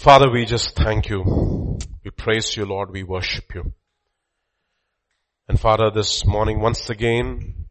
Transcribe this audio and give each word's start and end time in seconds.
Father, 0.00 0.30
we 0.30 0.46
just 0.46 0.74
thank 0.76 1.10
you. 1.10 1.78
We 2.02 2.10
praise 2.10 2.56
you, 2.56 2.64
Lord. 2.64 2.90
We 2.90 3.02
worship 3.02 3.54
you. 3.54 3.74
And 5.46 5.60
Father, 5.60 5.90
this 5.94 6.24
morning, 6.24 6.58
once 6.58 6.88
again, 6.88 7.66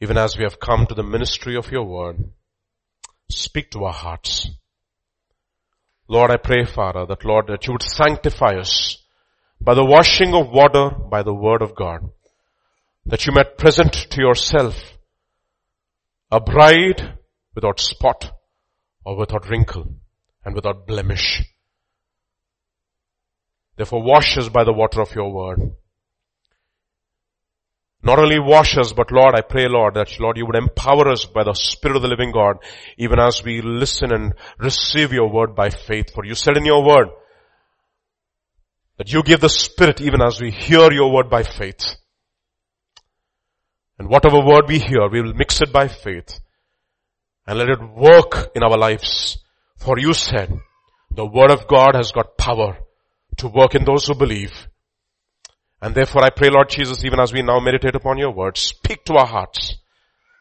even 0.00 0.18
as 0.18 0.38
we 0.38 0.44
have 0.44 0.60
come 0.60 0.86
to 0.86 0.94
the 0.94 1.02
ministry 1.02 1.56
of 1.56 1.72
your 1.72 1.82
word, 1.82 2.30
speak 3.28 3.72
to 3.72 3.82
our 3.86 3.92
hearts. 3.92 4.48
Lord, 6.06 6.30
I 6.30 6.36
pray, 6.36 6.64
Father, 6.64 7.04
that 7.06 7.24
Lord, 7.24 7.48
that 7.48 7.66
you 7.66 7.72
would 7.72 7.82
sanctify 7.82 8.60
us 8.60 9.04
by 9.60 9.74
the 9.74 9.84
washing 9.84 10.32
of 10.32 10.50
water 10.50 10.90
by 10.90 11.24
the 11.24 11.34
word 11.34 11.60
of 11.60 11.74
God, 11.74 12.08
that 13.04 13.26
you 13.26 13.32
might 13.32 13.58
present 13.58 13.92
to 14.10 14.20
yourself 14.20 14.76
a 16.30 16.38
bride 16.38 17.18
without 17.52 17.80
spot 17.80 18.30
or 19.04 19.16
without 19.16 19.50
wrinkle 19.50 19.96
and 20.46 20.54
without 20.54 20.86
blemish. 20.86 21.42
Therefore 23.76 24.02
wash 24.02 24.38
us 24.38 24.48
by 24.48 24.62
the 24.64 24.72
water 24.72 25.02
of 25.02 25.14
your 25.14 25.30
word. 25.30 25.74
Not 28.02 28.20
only 28.20 28.38
wash 28.38 28.78
us, 28.78 28.92
but 28.92 29.10
Lord, 29.10 29.34
I 29.34 29.40
pray 29.40 29.66
Lord 29.68 29.94
that 29.94 30.20
Lord 30.20 30.36
you 30.36 30.46
would 30.46 30.54
empower 30.54 31.08
us 31.08 31.24
by 31.26 31.42
the 31.42 31.54
Spirit 31.54 31.96
of 31.96 32.02
the 32.02 32.08
living 32.08 32.30
God, 32.30 32.58
even 32.96 33.18
as 33.18 33.42
we 33.42 33.60
listen 33.60 34.12
and 34.12 34.34
receive 34.58 35.12
your 35.12 35.28
word 35.28 35.56
by 35.56 35.70
faith. 35.70 36.14
For 36.14 36.24
you 36.24 36.36
said 36.36 36.56
in 36.56 36.64
your 36.64 36.86
word, 36.86 37.08
that 38.98 39.12
you 39.12 39.24
give 39.24 39.40
the 39.40 39.48
Spirit 39.48 40.00
even 40.00 40.22
as 40.22 40.40
we 40.40 40.52
hear 40.52 40.92
your 40.92 41.12
word 41.12 41.28
by 41.28 41.42
faith. 41.42 41.96
And 43.98 44.08
whatever 44.08 44.38
word 44.38 44.68
we 44.68 44.78
hear, 44.78 45.08
we 45.10 45.22
will 45.22 45.34
mix 45.34 45.60
it 45.60 45.72
by 45.72 45.88
faith 45.88 46.38
and 47.46 47.58
let 47.58 47.68
it 47.68 47.80
work 47.82 48.52
in 48.54 48.62
our 48.62 48.78
lives 48.78 49.38
for 49.76 49.98
you 49.98 50.14
said, 50.14 50.58
the 51.10 51.26
word 51.26 51.50
of 51.50 51.66
God 51.66 51.94
has 51.94 52.12
got 52.12 52.36
power 52.36 52.78
to 53.38 53.48
work 53.48 53.74
in 53.74 53.84
those 53.84 54.06
who 54.06 54.14
believe. 54.14 54.52
And 55.80 55.94
therefore 55.94 56.24
I 56.24 56.30
pray 56.30 56.48
Lord 56.50 56.68
Jesus, 56.70 57.04
even 57.04 57.20
as 57.20 57.32
we 57.32 57.42
now 57.42 57.60
meditate 57.60 57.94
upon 57.94 58.18
your 58.18 58.32
word, 58.32 58.56
speak 58.56 59.04
to 59.04 59.14
our 59.14 59.26
hearts, 59.26 59.76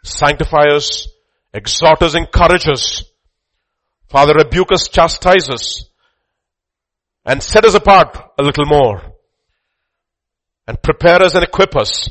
sanctify 0.03 0.67
us, 0.71 1.07
exhort 1.53 2.01
us, 2.01 2.15
encourage 2.15 2.67
us. 2.67 3.03
Father, 4.07 4.33
rebuke 4.33 4.71
us, 4.71 4.87
chastise 4.87 5.49
us, 5.49 5.89
and 7.25 7.41
set 7.41 7.65
us 7.65 7.73
apart 7.73 8.17
a 8.39 8.43
little 8.43 8.65
more. 8.65 9.01
And 10.67 10.81
prepare 10.81 11.21
us 11.21 11.35
and 11.35 11.43
equip 11.43 11.75
us 11.75 12.09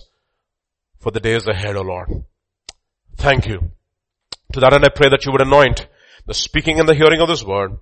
for 1.00 1.10
the 1.10 1.20
days 1.20 1.46
ahead, 1.46 1.76
O 1.76 1.82
Lord. 1.82 2.24
Thank 3.16 3.46
you. 3.46 3.72
To 4.52 4.60
that 4.60 4.72
end 4.72 4.84
I 4.84 4.88
pray 4.88 5.08
that 5.08 5.24
you 5.24 5.32
would 5.32 5.42
anoint 5.42 5.86
the 6.26 6.34
speaking 6.34 6.80
and 6.80 6.88
the 6.88 6.94
hearing 6.94 7.20
of 7.20 7.28
this 7.28 7.44
word. 7.44 7.78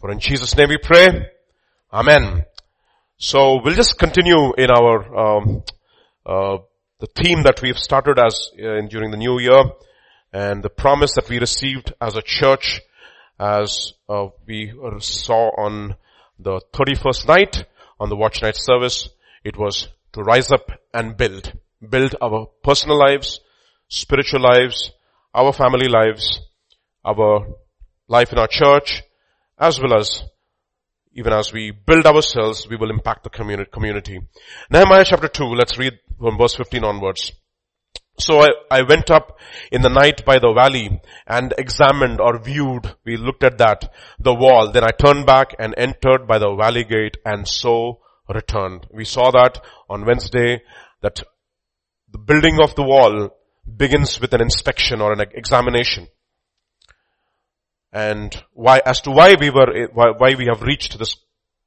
For 0.00 0.10
in 0.10 0.18
Jesus 0.18 0.56
name 0.56 0.68
we 0.68 0.78
pray. 0.78 1.28
Amen. 1.92 2.44
So 3.18 3.60
we'll 3.62 3.74
just 3.74 3.98
continue 3.98 4.52
in 4.58 4.70
our, 4.70 5.16
um, 5.16 5.62
uh, 6.24 6.58
the 7.00 7.06
theme 7.06 7.44
that 7.44 7.62
we've 7.62 7.78
started 7.78 8.18
as 8.18 8.50
uh, 8.54 8.86
during 8.88 9.10
the 9.10 9.16
new 9.16 9.38
year 9.38 9.62
and 10.32 10.62
the 10.62 10.68
promise 10.68 11.14
that 11.14 11.28
we 11.28 11.38
received 11.38 11.94
as 12.00 12.16
a 12.16 12.22
church 12.22 12.80
as 13.38 13.92
uh, 14.08 14.26
we 14.46 14.72
saw 14.98 15.50
on 15.56 15.94
the 16.38 16.60
31st 16.72 17.28
night 17.28 17.64
on 18.00 18.08
the 18.08 18.16
watch 18.16 18.42
night 18.42 18.56
service. 18.56 19.08
It 19.44 19.56
was 19.56 19.88
to 20.12 20.22
rise 20.22 20.50
up 20.50 20.70
and 20.92 21.16
build. 21.16 21.52
Build 21.88 22.16
our 22.20 22.48
personal 22.62 22.98
lives, 22.98 23.40
spiritual 23.88 24.40
lives, 24.40 24.90
our 25.34 25.52
family 25.52 25.88
lives, 25.88 26.40
our 27.04 27.46
life 28.08 28.32
in 28.32 28.38
our 28.38 28.48
church, 28.48 29.02
as 29.58 29.80
well 29.80 29.98
as 29.98 30.22
even 31.16 31.32
as 31.32 31.52
we 31.52 31.70
build 31.70 32.06
ourselves, 32.06 32.68
we 32.68 32.76
will 32.76 32.90
impact 32.90 33.24
the 33.24 33.30
community. 33.30 34.20
Nehemiah 34.70 35.04
chapter 35.04 35.28
2, 35.28 35.44
let's 35.44 35.78
read 35.78 35.94
from 36.18 36.36
verse 36.36 36.54
15 36.54 36.84
onwards. 36.84 37.32
So 38.18 38.40
I, 38.40 38.48
I, 38.70 38.82
went 38.82 39.10
up 39.10 39.38
in 39.72 39.82
the 39.82 39.90
night 39.90 40.24
by 40.24 40.38
the 40.38 40.52
valley 40.54 41.00
and 41.26 41.54
examined 41.58 42.20
or 42.20 42.42
viewed, 42.42 42.94
we 43.04 43.16
looked 43.16 43.44
at 43.44 43.58
that, 43.58 43.92
the 44.18 44.34
wall. 44.34 44.70
Then 44.72 44.84
I 44.84 44.90
turned 44.90 45.26
back 45.26 45.54
and 45.58 45.74
entered 45.76 46.26
by 46.26 46.38
the 46.38 46.54
valley 46.54 46.84
gate 46.84 47.18
and 47.24 47.46
so 47.46 48.00
returned. 48.28 48.86
We 48.92 49.04
saw 49.04 49.30
that 49.32 49.62
on 49.88 50.06
Wednesday 50.06 50.62
that 51.02 51.22
the 52.10 52.18
building 52.18 52.58
of 52.62 52.74
the 52.74 52.84
wall 52.84 53.30
begins 53.76 54.18
with 54.20 54.32
an 54.32 54.40
inspection 54.40 55.00
or 55.00 55.12
an 55.12 55.20
examination 55.34 56.08
and 57.96 58.36
why, 58.52 58.82
as 58.84 59.00
to 59.00 59.10
why 59.10 59.34
we 59.40 59.48
were, 59.48 59.88
why, 59.94 60.10
why 60.18 60.34
we 60.36 60.46
have 60.52 60.60
reached 60.60 60.98
this 60.98 61.16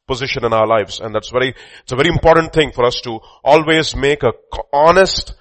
position 0.06 0.46
in 0.46 0.54
our 0.54 0.68
lives. 0.68 1.00
And 1.00 1.16
that's 1.16 1.30
very, 1.30 1.56
it's 1.82 1.92
a 1.92 1.96
very 1.96 2.10
important 2.10 2.54
thing 2.54 2.72
for 2.72 2.86
us 2.86 3.02
to 3.02 3.20
always 3.44 3.96
make 3.96 4.22
a 4.22 4.34
honest 4.72 5.34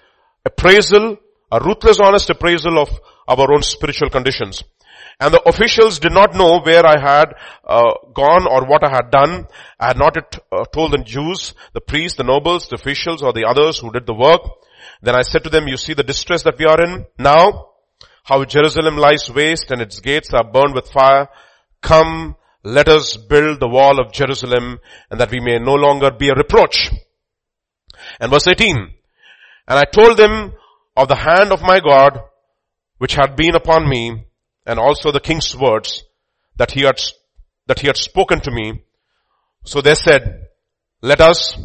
appraisal, 0.47 1.19
a 1.53 1.61
ruthless 1.61 2.01
honest 2.01 2.31
appraisal 2.31 2.79
of 2.79 2.89
our 3.29 3.53
own 3.53 3.63
spiritual 3.63 4.09
conditions. 4.09 4.65
And 5.21 5.35
the 5.35 5.43
officials 5.47 5.99
did 5.99 6.13
not 6.13 6.35
know 6.35 6.61
where 6.61 6.87
I 6.87 6.99
had 6.99 7.35
uh, 7.67 7.93
gone 8.15 8.47
or 8.51 8.65
what 8.65 8.83
I 8.83 8.89
had 8.89 9.11
done. 9.11 9.47
I 9.79 9.89
had 9.89 9.99
not 9.99 10.17
yet, 10.17 10.39
uh, 10.51 10.65
told 10.73 10.93
the 10.93 11.05
Jews, 11.05 11.53
the 11.75 11.83
priests, 11.83 12.17
the 12.17 12.25
nobles, 12.25 12.69
the 12.69 12.77
officials 12.77 13.23
or 13.23 13.35
the 13.35 13.45
others 13.45 13.79
who 13.79 13.93
did 13.93 14.07
the 14.07 14.15
work. 14.15 14.41
Then 15.03 15.17
I 15.17 15.21
said 15.23 15.45
to 15.45 15.51
them, 15.51 15.69
you 15.69 15.77
see 15.77 15.93
the 15.93 16.03
distress 16.03 16.45
that 16.45 16.59
we 16.59 16.65
are 16.65 16.83
in 16.83 17.05
now? 17.19 17.73
How 18.29 18.45
Jerusalem 18.45 18.99
lies 18.99 19.31
waste 19.35 19.71
and 19.71 19.81
its 19.81 20.01
gates 20.01 20.35
are 20.35 20.45
burned 20.45 20.75
with 20.75 20.91
fire. 20.91 21.31
Come, 21.81 22.37
let 22.63 22.87
us 22.87 23.17
build 23.17 23.59
the 23.59 23.69
wall 23.69 23.99
of 23.99 24.13
Jerusalem 24.13 24.81
and 25.11 25.19
that 25.19 25.31
we 25.31 25.41
may 25.41 25.59
no 25.59 25.73
longer 25.73 26.11
be 26.11 26.29
a 26.29 26.35
reproach. 26.35 26.91
And 28.21 28.31
verse 28.31 28.47
18, 28.47 28.77
and 28.77 29.79
I 29.79 29.85
told 29.85 30.19
them 30.19 30.53
of 30.95 31.09
the 31.09 31.17
hand 31.17 31.53
of 31.53 31.63
my 31.63 31.81
God 31.81 32.21
which 32.99 33.15
had 33.15 33.35
been 33.35 33.55
upon 33.55 33.89
me 33.89 34.27
and 34.67 34.79
also 34.79 35.11
the 35.11 35.21
king's 35.21 35.57
words 35.57 36.05
that 36.57 36.73
he 36.73 36.83
had, 36.83 37.01
that 37.67 37.81
he 37.81 37.87
had 37.87 37.97
spoken 37.97 38.41
to 38.41 38.51
me. 38.51 38.83
So 39.65 39.81
they 39.81 39.95
said, 39.95 40.49
let 41.01 41.23
us, 41.23 41.59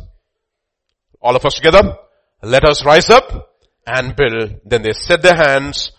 all 1.20 1.36
of 1.36 1.46
us 1.46 1.56
together, 1.56 1.98
let 2.42 2.64
us 2.64 2.86
rise 2.86 3.10
up 3.10 3.50
and 3.86 4.16
build. 4.16 4.62
Then 4.64 4.84
they 4.84 4.94
set 4.94 5.22
their 5.22 5.36
hands 5.36 5.92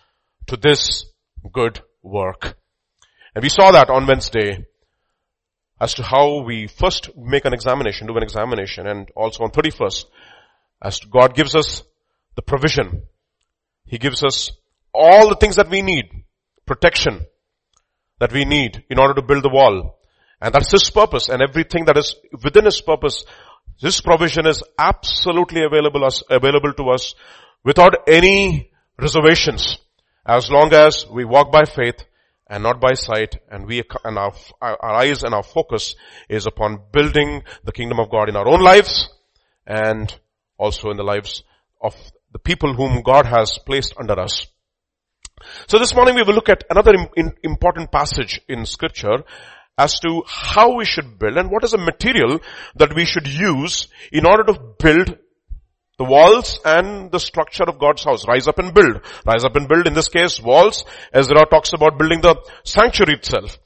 to 0.47 0.57
this 0.57 1.07
good 1.53 1.81
work. 2.03 2.57
And 3.35 3.43
we 3.43 3.49
saw 3.49 3.73
that 3.73 3.91
on 3.91 4.07
Wednesday 4.07 4.65
as 5.81 5.95
to 5.95 6.03
how 6.03 6.43
we 6.43 6.67
first 6.67 7.11
make 7.17 7.45
an 7.45 7.53
examination, 7.53 8.07
do 8.07 8.17
an 8.17 8.23
examination, 8.23 8.87
and 8.87 9.11
also 9.17 9.45
on 9.45 9.51
31st, 9.51 10.05
as 10.83 11.01
God 11.01 11.35
gives 11.35 11.55
us 11.55 11.83
the 12.37 12.43
provision. 12.43 13.03
He 13.85 13.99
gives 13.99 14.23
us 14.25 14.53
all 14.93 15.29
the 15.29 15.37
things 15.37 15.57
that 15.57 15.69
we 15.69 15.83
need, 15.83 16.07
protection 16.67 17.27
that 18.21 18.33
we 18.33 18.45
need 18.45 18.85
in 18.89 18.99
order 18.99 19.15
to 19.15 19.23
build 19.23 19.43
the 19.43 19.51
wall. 19.51 19.99
And 20.41 20.55
that's 20.55 20.71
His 20.71 20.91
purpose 20.91 21.29
and 21.29 21.43
everything 21.43 21.87
that 21.87 21.99
is 21.99 22.15
within 22.43 22.65
His 22.65 22.81
purpose, 22.81 23.25
this 23.83 24.01
provision 24.01 24.47
is 24.47 24.63
absolutely 24.79 25.65
available 25.65 26.05
us, 26.05 26.23
available 26.31 26.73
to 26.75 26.91
us 26.91 27.15
without 27.65 28.09
any 28.09 28.71
reservations. 28.99 29.79
As 30.27 30.51
long 30.51 30.73
as 30.73 31.07
we 31.07 31.25
walk 31.25 31.53
by 31.53 31.65
faith 31.65 32.03
and 32.49 32.63
not 32.63 32.81
by 32.81 32.95
sight 32.95 33.37
and 33.51 33.67
we, 33.67 33.83
and 34.05 34.19
our, 34.19 34.33
our 34.61 34.95
eyes 34.95 35.23
and 35.23 35.35
our 35.35 35.43
focus 35.43 35.97
is 36.29 36.47
upon 36.47 36.81
building 36.93 37.43
the 37.65 37.73
kingdom 37.73 38.01
of 38.01 38.11
God 38.11 38.29
in 38.29 38.37
our 38.37 38.49
own 38.49 38.61
lives 38.61 39.11
and 39.67 40.15
also 40.57 40.91
in 40.91 40.97
the 40.97 41.03
lives 41.03 41.43
of 41.81 41.95
the 42.33 42.39
people 42.39 42.75
whom 42.75 43.03
God 43.03 43.27
has 43.27 43.59
placed 43.67 43.95
under 43.99 44.19
us. 44.19 44.47
So 45.67 45.79
this 45.79 45.95
morning 45.95 46.15
we 46.15 46.23
will 46.23 46.35
look 46.35 46.49
at 46.49 46.65
another 46.71 46.93
important 47.43 47.93
passage 47.93 48.41
in 48.49 48.65
scripture 48.65 49.25
as 49.77 49.99
to 50.01 50.23
how 50.27 50.77
we 50.77 50.85
should 50.85 51.19
build 51.19 51.37
and 51.37 51.51
what 51.51 51.65
is 51.65 51.73
the 51.73 51.79
material 51.79 52.41
that 52.77 52.95
we 52.95 53.05
should 53.05 53.27
use 53.27 53.89
in 54.13 54.25
order 54.27 54.45
to 54.45 54.59
build 54.79 55.19
the 55.99 56.05
walls 56.05 56.59
and 56.65 57.11
the 57.11 57.21
structure 57.21 57.65
of 57.65 57.79
God's 57.79 58.05
house. 58.05 58.27
Rise 58.27 58.49
up 58.49 58.59
and 58.59 58.75
build. 58.75 59.01
Rise 59.25 59.45
up 59.45 59.57
and 59.57 59.69
build. 59.69 59.87
In 59.87 59.95
this 59.95 60.09
case, 60.09 60.41
walls. 60.41 60.85
Ezra 61.13 61.47
talks 61.47 61.73
about 61.73 61.99
building 61.99 62.21
the 62.21 62.37
sanctuary 62.65 63.15
itself. 63.15 63.59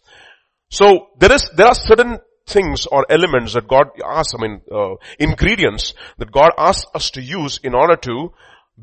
So 0.71 1.09
there 1.19 1.33
is, 1.33 1.49
there 1.55 1.67
are 1.67 1.75
certain 1.75 2.19
things 2.47 2.87
or 2.87 3.07
elements 3.11 3.55
that 3.55 3.69
God 3.69 3.87
asks, 4.05 4.35
I 4.35 4.43
mean, 4.43 4.61
uh, 4.73 4.97
ingredients 5.19 5.95
that 6.19 6.33
God 6.33 6.53
asks 6.59 6.87
us 6.95 7.11
to 7.13 7.23
use 7.23 7.61
in 7.63 7.75
order 7.75 7.97
to 7.97 8.33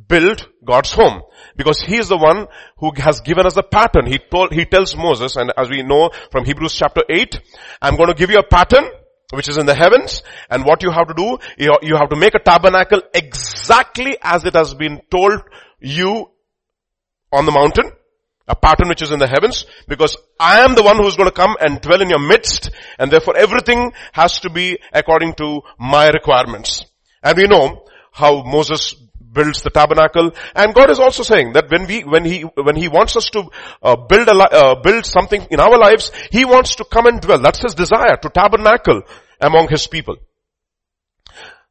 build 0.07 0.47
God's 0.63 0.91
home. 0.91 1.21
Because 1.55 1.81
He 1.81 1.97
is 1.97 2.09
the 2.09 2.17
one 2.17 2.47
who 2.77 2.91
has 2.97 3.21
given 3.21 3.45
us 3.45 3.57
a 3.57 3.63
pattern. 3.63 4.07
He 4.07 4.17
told, 4.17 4.53
He 4.53 4.65
tells 4.65 4.95
Moses, 4.95 5.35
and 5.35 5.53
as 5.55 5.69
we 5.69 5.83
know 5.83 6.09
from 6.31 6.45
Hebrews 6.45 6.73
chapter 6.73 7.01
8, 7.09 7.39
I'm 7.81 7.95
going 7.95 8.09
to 8.09 8.15
give 8.15 8.31
you 8.31 8.39
a 8.39 8.47
pattern 8.47 8.85
which 9.33 9.49
is 9.49 9.57
in 9.57 9.65
the 9.65 9.75
heavens 9.75 10.21
and 10.49 10.65
what 10.65 10.83
you 10.83 10.91
have 10.91 11.07
to 11.07 11.13
do, 11.13 11.37
you 11.57 11.95
have 11.95 12.09
to 12.09 12.15
make 12.15 12.35
a 12.35 12.39
tabernacle 12.39 13.01
exactly 13.13 14.17
as 14.21 14.45
it 14.45 14.53
has 14.53 14.73
been 14.73 15.01
told 15.09 15.41
you 15.79 16.29
on 17.31 17.45
the 17.45 17.51
mountain 17.51 17.91
A 18.47 18.55
pattern 18.55 18.89
which 18.89 19.01
is 19.01 19.11
in 19.11 19.17
the 19.17 19.27
heavens 19.27 19.65
because 19.87 20.15
I 20.39 20.59
am 20.59 20.75
the 20.75 20.83
one 20.83 20.97
who's 20.97 21.15
going 21.15 21.29
to 21.29 21.35
come 21.35 21.55
and 21.59 21.81
dwell 21.81 22.01
in 22.01 22.09
your 22.09 22.19
midst 22.19 22.69
and 22.99 23.09
therefore 23.09 23.35
everything 23.35 23.91
has 24.13 24.39
to 24.41 24.51
be 24.51 24.77
according 24.93 25.33
to 25.35 25.61
my 25.79 26.09
requirements. 26.09 26.85
And 27.23 27.35
we 27.35 27.47
know 27.47 27.85
how 28.11 28.43
Moses 28.43 28.93
builds 29.35 29.61
the 29.61 29.69
tabernacle 29.69 30.31
and 30.55 30.73
God 30.73 30.89
is 30.89 30.99
also 30.99 31.21
saying 31.21 31.53
that 31.53 31.69
when 31.69 31.85
we, 31.85 32.03
when 32.03 32.25
he, 32.25 32.41
when 32.41 32.75
he 32.75 32.87
wants 32.87 33.15
us 33.15 33.29
to 33.31 33.43
uh, 33.83 33.95
build 33.95 34.27
a, 34.27 34.33
uh, 34.33 34.81
build 34.81 35.05
something 35.05 35.45
in 35.51 35.59
our 35.59 35.77
lives, 35.77 36.11
he 36.31 36.45
wants 36.45 36.75
to 36.77 36.85
come 36.85 37.05
and 37.05 37.21
dwell. 37.21 37.39
That's 37.39 37.61
his 37.61 37.75
desire 37.75 38.17
to 38.21 38.29
tabernacle 38.29 39.03
among 39.39 39.67
his 39.67 39.85
people. 39.85 40.15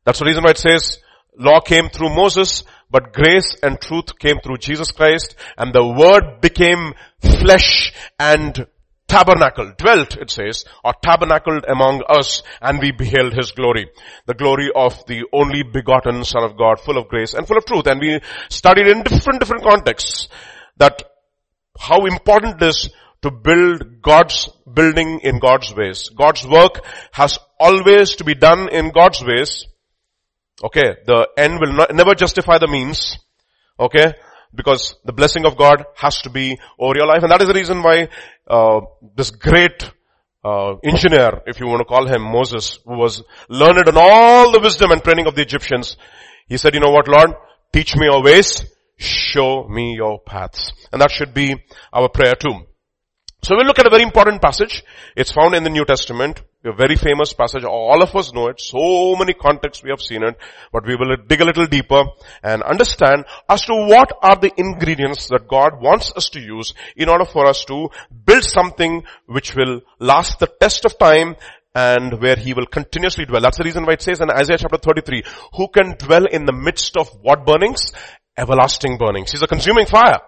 That's 0.04 0.18
the 0.18 0.26
reason 0.26 0.44
why 0.44 0.50
it 0.50 0.58
says 0.58 0.98
law 1.36 1.60
came 1.60 1.88
through 1.88 2.14
Moses, 2.14 2.62
but 2.90 3.12
grace 3.12 3.56
and 3.62 3.80
truth 3.80 4.18
came 4.18 4.36
through 4.38 4.58
Jesus 4.58 4.92
Christ 4.92 5.34
and 5.58 5.72
the 5.72 5.84
word 5.84 6.40
became 6.40 6.94
flesh 7.20 7.92
and 8.18 8.66
tabernacle, 9.08 9.72
dwelt, 9.76 10.16
it 10.16 10.30
says, 10.30 10.64
or 10.84 10.94
tabernacled 11.02 11.64
among 11.68 12.02
us, 12.08 12.42
and 12.60 12.80
we 12.80 12.92
beheld 12.92 13.34
his 13.34 13.52
glory. 13.52 13.88
The 14.26 14.34
glory 14.34 14.70
of 14.74 15.04
the 15.06 15.24
only 15.32 15.62
begotten 15.62 16.24
Son 16.24 16.42
of 16.42 16.56
God, 16.56 16.80
full 16.80 16.98
of 16.98 17.08
grace 17.08 17.34
and 17.34 17.46
full 17.46 17.58
of 17.58 17.66
truth. 17.66 17.86
And 17.86 18.00
we 18.00 18.20
studied 18.48 18.88
in 18.88 19.02
different, 19.02 19.40
different 19.40 19.64
contexts 19.64 20.28
that 20.76 21.02
how 21.78 22.06
important 22.06 22.62
it 22.62 22.66
is 22.66 22.90
to 23.22 23.30
build 23.30 24.02
God's 24.02 24.50
building 24.72 25.20
in 25.22 25.38
God's 25.38 25.74
ways. 25.74 26.10
God's 26.10 26.46
work 26.46 26.84
has 27.12 27.38
always 27.58 28.16
to 28.16 28.24
be 28.24 28.34
done 28.34 28.68
in 28.68 28.90
God's 28.90 29.24
ways 29.24 29.66
Okay, 30.62 30.96
the 31.04 31.28
end 31.36 31.58
will 31.60 31.72
not, 31.72 31.94
never 31.94 32.14
justify 32.14 32.58
the 32.58 32.68
means. 32.68 33.18
Okay, 33.78 34.14
because 34.54 34.94
the 35.04 35.12
blessing 35.12 35.46
of 35.46 35.56
God 35.56 35.84
has 35.96 36.22
to 36.22 36.30
be 36.30 36.58
over 36.78 36.94
your 36.96 37.06
life, 37.06 37.22
and 37.22 37.32
that 37.32 37.42
is 37.42 37.48
the 37.48 37.54
reason 37.54 37.82
why 37.82 38.08
uh, 38.46 38.80
this 39.16 39.30
great 39.30 39.90
uh, 40.44 40.76
engineer, 40.84 41.42
if 41.46 41.60
you 41.60 41.66
want 41.66 41.80
to 41.80 41.84
call 41.84 42.06
him 42.06 42.22
Moses, 42.22 42.78
who 42.84 42.98
was 42.98 43.22
learned 43.48 43.88
in 43.88 43.96
all 43.96 44.52
the 44.52 44.60
wisdom 44.60 44.90
and 44.90 45.02
training 45.02 45.26
of 45.26 45.34
the 45.34 45.42
Egyptians, 45.42 45.96
he 46.46 46.56
said, 46.56 46.74
"You 46.74 46.80
know 46.80 46.90
what, 46.90 47.08
Lord? 47.08 47.30
Teach 47.72 47.96
me 47.96 48.06
your 48.06 48.22
ways, 48.22 48.64
show 48.96 49.66
me 49.68 49.94
your 49.94 50.20
paths," 50.20 50.72
and 50.92 51.00
that 51.00 51.10
should 51.10 51.32
be 51.32 51.56
our 51.92 52.08
prayer 52.08 52.34
too. 52.34 52.66
So 53.44 53.56
we'll 53.56 53.66
look 53.66 53.78
at 53.78 53.86
a 53.86 53.90
very 53.90 54.02
important 54.02 54.40
passage. 54.40 54.82
It's 55.14 55.30
found 55.30 55.54
in 55.54 55.64
the 55.64 55.68
New 55.68 55.84
Testament. 55.84 56.40
A 56.64 56.72
very 56.72 56.96
famous 56.96 57.34
passage. 57.34 57.62
All 57.62 58.02
of 58.02 58.16
us 58.16 58.32
know 58.32 58.48
it. 58.48 58.58
So 58.58 59.16
many 59.16 59.34
contexts 59.34 59.84
we 59.84 59.90
have 59.90 60.00
seen 60.00 60.22
it. 60.22 60.38
But 60.72 60.86
we 60.86 60.96
will 60.96 61.14
dig 61.28 61.42
a 61.42 61.44
little 61.44 61.66
deeper 61.66 62.04
and 62.42 62.62
understand 62.62 63.26
as 63.46 63.66
to 63.66 63.74
what 63.74 64.10
are 64.22 64.36
the 64.36 64.50
ingredients 64.56 65.28
that 65.28 65.46
God 65.46 65.72
wants 65.78 66.10
us 66.16 66.30
to 66.30 66.40
use 66.40 66.72
in 66.96 67.10
order 67.10 67.26
for 67.26 67.44
us 67.44 67.66
to 67.66 67.90
build 68.24 68.44
something 68.44 69.04
which 69.26 69.54
will 69.54 69.82
last 69.98 70.38
the 70.38 70.46
test 70.46 70.86
of 70.86 70.96
time 70.96 71.36
and 71.74 72.22
where 72.22 72.36
he 72.36 72.54
will 72.54 72.64
continuously 72.64 73.26
dwell. 73.26 73.42
That's 73.42 73.58
the 73.58 73.64
reason 73.64 73.84
why 73.84 73.92
it 73.92 74.00
says 74.00 74.22
in 74.22 74.30
Isaiah 74.30 74.56
chapter 74.56 74.78
33, 74.78 75.22
who 75.52 75.68
can 75.68 75.96
dwell 75.98 76.24
in 76.24 76.46
the 76.46 76.54
midst 76.54 76.96
of 76.96 77.10
what 77.20 77.44
burnings? 77.44 77.92
Everlasting 78.38 78.96
burnings. 78.96 79.32
He's 79.32 79.42
a 79.42 79.46
consuming 79.46 79.84
fire. 79.84 80.20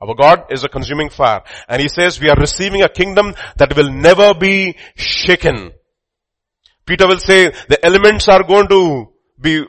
Our 0.00 0.14
God 0.14 0.44
is 0.50 0.64
a 0.64 0.68
consuming 0.68 1.10
fire. 1.10 1.42
And 1.68 1.82
He 1.82 1.88
says 1.88 2.20
we 2.20 2.28
are 2.28 2.36
receiving 2.36 2.82
a 2.82 2.88
kingdom 2.88 3.34
that 3.56 3.76
will 3.76 3.90
never 3.90 4.34
be 4.34 4.76
shaken. 4.94 5.72
Peter 6.86 7.06
will 7.06 7.18
say 7.18 7.50
the 7.68 7.84
elements 7.84 8.28
are 8.28 8.42
going 8.42 8.68
to 8.68 9.06
be 9.40 9.64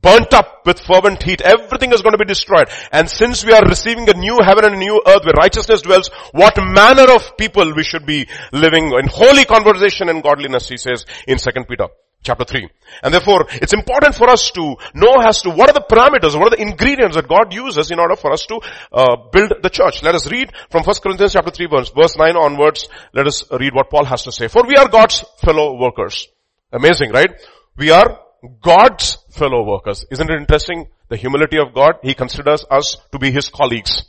burnt 0.00 0.32
up 0.34 0.66
with 0.66 0.80
fervent 0.80 1.22
heat. 1.22 1.40
Everything 1.40 1.92
is 1.92 2.02
going 2.02 2.12
to 2.12 2.18
be 2.18 2.24
destroyed. 2.24 2.68
And 2.92 3.08
since 3.08 3.44
we 3.44 3.52
are 3.52 3.62
receiving 3.66 4.08
a 4.08 4.14
new 4.14 4.38
heaven 4.42 4.64
and 4.64 4.74
a 4.74 4.78
new 4.78 5.02
earth 5.06 5.24
where 5.24 5.34
righteousness 5.38 5.82
dwells, 5.82 6.10
what 6.32 6.56
manner 6.58 7.10
of 7.12 7.36
people 7.36 7.74
we 7.74 7.82
should 7.82 8.06
be 8.06 8.28
living 8.52 8.92
in 8.92 9.08
holy 9.08 9.44
conversation 9.44 10.08
and 10.08 10.22
godliness, 10.22 10.68
he 10.68 10.76
says 10.76 11.04
in 11.26 11.38
2 11.38 11.64
Peter 11.68 11.88
chapter 12.24 12.44
3. 12.44 12.68
And 13.02 13.14
therefore, 13.14 13.46
it's 13.52 13.72
important 13.72 14.14
for 14.14 14.28
us 14.28 14.50
to 14.52 14.76
know 14.94 15.14
as 15.20 15.42
to 15.42 15.50
what 15.50 15.70
are 15.70 15.74
the 15.74 15.86
parameters, 15.88 16.38
what 16.38 16.52
are 16.52 16.56
the 16.56 16.62
ingredients 16.62 17.16
that 17.16 17.28
God 17.28 17.52
uses 17.52 17.90
in 17.90 18.00
order 18.00 18.16
for 18.16 18.32
us 18.32 18.46
to 18.46 18.60
uh, 18.92 19.16
build 19.30 19.52
the 19.62 19.70
church. 19.70 20.02
Let 20.02 20.14
us 20.14 20.30
read 20.30 20.50
from 20.70 20.82
1 20.82 20.96
Corinthians 21.02 21.34
chapter 21.34 21.50
3 21.50 21.66
verse, 21.66 21.90
verse 21.90 22.16
9 22.16 22.36
onwards. 22.36 22.88
Let 23.12 23.26
us 23.26 23.44
read 23.52 23.74
what 23.74 23.90
Paul 23.90 24.06
has 24.06 24.24
to 24.24 24.32
say. 24.32 24.48
For 24.48 24.66
we 24.66 24.74
are 24.76 24.88
God's 24.88 25.24
fellow 25.38 25.78
workers. 25.78 26.26
Amazing, 26.72 27.12
right? 27.12 27.30
We 27.76 27.90
are 27.90 28.18
God's 28.62 29.18
fellow 29.30 29.64
workers. 29.64 30.04
Isn't 30.10 30.30
it 30.30 30.40
interesting? 30.40 30.88
The 31.08 31.16
humility 31.16 31.58
of 31.58 31.74
God, 31.74 31.96
He 32.02 32.14
considers 32.14 32.64
us 32.70 32.96
to 33.12 33.18
be 33.18 33.30
His 33.30 33.48
colleagues. 33.48 34.04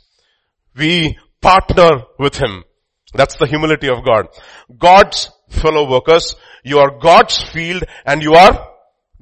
We 0.74 1.18
partner 1.40 2.04
with 2.18 2.36
Him. 2.36 2.64
That's 3.14 3.36
the 3.36 3.46
humility 3.46 3.88
of 3.88 4.04
God. 4.04 4.28
God's 4.76 5.30
fellow 5.48 5.88
workers. 5.88 6.36
You 6.66 6.80
are 6.80 6.98
God's 6.98 7.40
field 7.40 7.84
and 8.04 8.20
you 8.22 8.34
are 8.34 8.68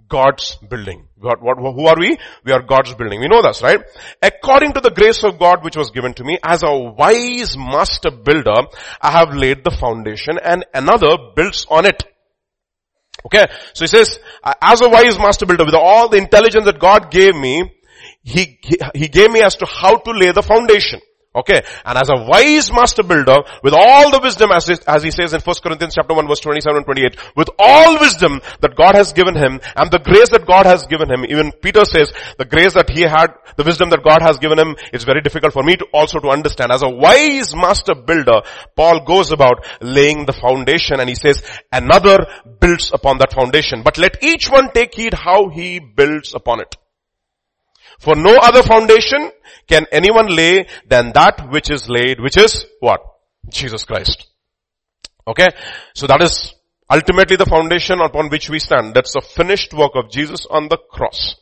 God's 0.08 0.56
building. 0.66 1.08
God, 1.20 1.42
what, 1.42 1.58
who 1.58 1.86
are 1.86 1.98
we? 1.98 2.16
We 2.42 2.52
are 2.52 2.62
God's 2.62 2.94
building. 2.94 3.20
We 3.20 3.28
know 3.28 3.42
this, 3.42 3.62
right? 3.62 3.80
According 4.22 4.72
to 4.72 4.80
the 4.80 4.90
grace 4.90 5.22
of 5.24 5.38
God 5.38 5.62
which 5.62 5.76
was 5.76 5.90
given 5.90 6.14
to 6.14 6.24
me, 6.24 6.38
as 6.42 6.62
a 6.62 6.74
wise 6.74 7.54
master 7.58 8.10
builder, 8.10 8.62
I 8.98 9.10
have 9.10 9.34
laid 9.34 9.62
the 9.62 9.70
foundation 9.70 10.38
and 10.42 10.64
another 10.72 11.18
builds 11.36 11.66
on 11.70 11.84
it. 11.84 12.02
Okay, 13.26 13.44
so 13.74 13.84
he 13.84 13.88
says, 13.88 14.18
as 14.62 14.80
a 14.80 14.88
wise 14.88 15.18
master 15.18 15.44
builder, 15.44 15.66
with 15.66 15.74
all 15.74 16.08
the 16.08 16.16
intelligence 16.16 16.64
that 16.64 16.78
God 16.78 17.10
gave 17.10 17.34
me, 17.34 17.74
he, 18.22 18.58
he, 18.62 18.78
he 18.94 19.08
gave 19.08 19.30
me 19.30 19.42
as 19.42 19.56
to 19.56 19.66
how 19.66 19.98
to 19.98 20.10
lay 20.12 20.32
the 20.32 20.42
foundation. 20.42 21.00
Okay. 21.34 21.62
And 21.84 21.98
as 21.98 22.08
a 22.10 22.22
wise 22.22 22.70
master 22.72 23.02
builder, 23.02 23.38
with 23.62 23.74
all 23.74 24.10
the 24.12 24.20
wisdom 24.22 24.50
as, 24.52 24.70
as 24.70 25.02
he 25.02 25.10
says 25.10 25.32
in 25.32 25.40
1 25.40 25.56
Corinthians 25.62 25.94
chapter 25.94 26.14
1 26.14 26.28
verse 26.28 26.40
27 26.40 26.76
and 26.76 26.86
28, 26.86 27.36
with 27.36 27.48
all 27.58 27.98
wisdom 27.98 28.40
that 28.60 28.76
God 28.76 28.94
has 28.94 29.12
given 29.12 29.34
him 29.34 29.60
and 29.74 29.90
the 29.90 29.98
grace 29.98 30.28
that 30.30 30.46
God 30.46 30.64
has 30.64 30.86
given 30.86 31.10
him, 31.10 31.24
even 31.28 31.50
Peter 31.50 31.84
says 31.84 32.12
the 32.38 32.44
grace 32.44 32.74
that 32.74 32.88
he 32.88 33.02
had, 33.02 33.34
the 33.56 33.64
wisdom 33.64 33.90
that 33.90 34.04
God 34.04 34.22
has 34.22 34.38
given 34.38 34.58
him, 34.58 34.76
it's 34.92 35.04
very 35.04 35.22
difficult 35.22 35.52
for 35.52 35.64
me 35.64 35.74
to 35.76 35.86
also 35.92 36.20
to 36.20 36.28
understand. 36.28 36.70
As 36.70 36.82
a 36.82 36.88
wise 36.88 37.54
master 37.56 37.94
builder, 37.94 38.42
Paul 38.76 39.04
goes 39.04 39.32
about 39.32 39.66
laying 39.80 40.26
the 40.26 40.32
foundation 40.32 41.00
and 41.00 41.08
he 41.08 41.16
says 41.16 41.42
another 41.72 42.26
builds 42.60 42.92
upon 42.92 43.18
that 43.18 43.32
foundation. 43.32 43.82
But 43.82 43.98
let 43.98 44.22
each 44.22 44.48
one 44.48 44.70
take 44.70 44.94
heed 44.94 45.14
how 45.14 45.48
he 45.48 45.80
builds 45.80 46.34
upon 46.34 46.60
it. 46.60 46.76
For 47.98 48.14
no 48.16 48.36
other 48.36 48.62
foundation 48.62 49.30
can 49.66 49.86
anyone 49.92 50.34
lay 50.34 50.66
than 50.88 51.12
that 51.12 51.50
which 51.50 51.70
is 51.70 51.88
laid, 51.88 52.20
which 52.20 52.36
is 52.36 52.64
what? 52.80 53.00
Jesus 53.50 53.84
Christ. 53.84 54.26
Okay? 55.26 55.50
So 55.94 56.06
that 56.06 56.22
is 56.22 56.54
ultimately 56.90 57.36
the 57.36 57.46
foundation 57.46 58.00
upon 58.00 58.28
which 58.28 58.50
we 58.50 58.58
stand. 58.58 58.94
That's 58.94 59.12
the 59.12 59.20
finished 59.20 59.72
work 59.72 59.92
of 59.94 60.10
Jesus 60.10 60.46
on 60.48 60.68
the 60.68 60.78
cross. 60.90 61.36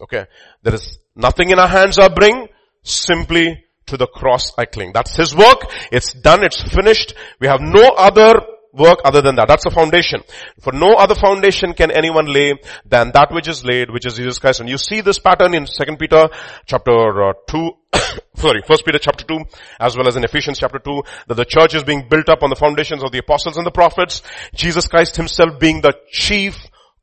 Okay? 0.00 0.26
There 0.62 0.74
is 0.74 0.98
nothing 1.14 1.50
in 1.50 1.58
our 1.58 1.68
hands 1.68 1.98
I 1.98 2.08
bring, 2.08 2.48
simply 2.82 3.64
to 3.86 3.96
the 3.96 4.06
cross 4.06 4.52
I 4.56 4.64
cling. 4.64 4.92
That's 4.94 5.16
His 5.16 5.34
work. 5.34 5.70
It's 5.90 6.12
done. 6.12 6.44
It's 6.44 6.62
finished. 6.62 7.14
We 7.40 7.48
have 7.48 7.60
no 7.60 7.88
other 7.96 8.40
work 8.72 9.00
other 9.04 9.20
than 9.20 9.36
that. 9.36 9.48
That's 9.48 9.64
the 9.64 9.70
foundation. 9.70 10.22
For 10.60 10.72
no 10.72 10.94
other 10.94 11.14
foundation 11.14 11.74
can 11.74 11.90
anyone 11.90 12.26
lay 12.26 12.54
than 12.86 13.10
that 13.12 13.32
which 13.32 13.48
is 13.48 13.64
laid, 13.64 13.90
which 13.90 14.06
is 14.06 14.14
Jesus 14.14 14.38
Christ. 14.38 14.60
And 14.60 14.68
you 14.68 14.78
see 14.78 15.00
this 15.00 15.18
pattern 15.18 15.54
in 15.54 15.66
2 15.66 15.96
Peter 15.96 16.28
chapter 16.66 17.30
uh, 17.30 17.32
2, 17.48 17.70
sorry, 18.36 18.62
1 18.66 18.78
Peter 18.84 18.98
chapter 18.98 19.24
2, 19.24 19.38
as 19.80 19.96
well 19.96 20.08
as 20.08 20.16
in 20.16 20.24
Ephesians 20.24 20.58
chapter 20.58 20.78
2, 20.78 21.02
that 21.28 21.34
the 21.34 21.44
church 21.44 21.74
is 21.74 21.84
being 21.84 22.08
built 22.08 22.28
up 22.28 22.42
on 22.42 22.50
the 22.50 22.56
foundations 22.56 23.02
of 23.02 23.12
the 23.12 23.18
apostles 23.18 23.56
and 23.56 23.66
the 23.66 23.70
prophets, 23.70 24.22
Jesus 24.54 24.86
Christ 24.86 25.16
himself 25.16 25.58
being 25.58 25.80
the 25.80 25.94
chief 26.10 26.56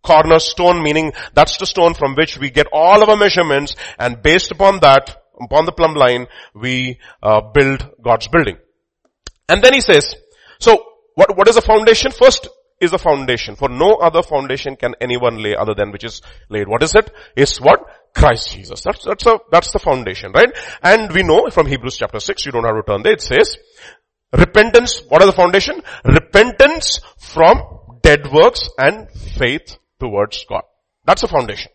cornerstone, 0.04 0.82
meaning 0.82 1.12
that's 1.34 1.58
the 1.58 1.66
stone 1.66 1.94
from 1.94 2.16
which 2.16 2.38
we 2.38 2.50
get 2.50 2.68
all 2.72 3.04
of 3.04 3.10
our 3.10 3.18
measurements, 3.18 3.76
and 4.00 4.22
based 4.22 4.52
upon 4.52 4.80
that, 4.80 5.24
upon 5.42 5.66
the 5.66 5.72
plumb 5.72 5.96
line, 5.96 6.28
we 6.54 7.00
uh, 7.22 7.42
build 7.42 7.90
God's 8.02 8.28
building. 8.30 8.58
And 9.50 9.62
then 9.62 9.74
he 9.74 9.82
says, 9.82 10.16
so 10.60 10.87
what, 11.18 11.36
what 11.36 11.48
is 11.48 11.56
the 11.56 11.64
foundation? 11.64 12.12
First 12.12 12.48
is 12.80 12.92
the 12.92 13.00
foundation. 13.00 13.56
For 13.56 13.70
no 13.70 13.96
other 13.96 14.22
foundation 14.22 14.76
can 14.76 14.94
anyone 15.02 15.42
lay 15.42 15.56
other 15.56 15.74
than 15.74 15.92
which 15.92 16.04
is 16.04 16.22
laid. 16.48 16.68
What 16.68 16.84
is 16.84 16.94
it? 16.94 17.12
Is 17.36 17.58
what? 17.60 17.80
Christ 18.14 18.52
Jesus. 18.52 18.82
That's, 18.82 19.04
that's 19.04 19.26
a, 19.26 19.40
that's 19.52 19.72
the 19.72 19.80
foundation, 19.80 20.32
right? 20.32 20.50
And 20.84 21.12
we 21.12 21.24
know 21.24 21.50
from 21.50 21.66
Hebrews 21.66 21.98
chapter 21.98 22.20
6, 22.20 22.46
you 22.46 22.52
don't 22.52 22.66
have 22.66 22.76
to 22.76 22.84
turn 22.84 23.02
there, 23.02 23.14
it 23.14 23.22
says, 23.22 23.58
repentance, 24.32 25.02
what 25.10 25.24
is 25.24 25.28
the 25.28 25.36
foundation? 25.36 25.82
Repentance 26.06 27.00
from 27.18 27.64
dead 28.04 28.32
works 28.32 28.70
and 28.78 29.10
faith 29.10 29.76
towards 30.00 30.46
God. 30.48 30.62
That's 31.04 31.24
the 31.24 31.28
foundation 31.28 31.72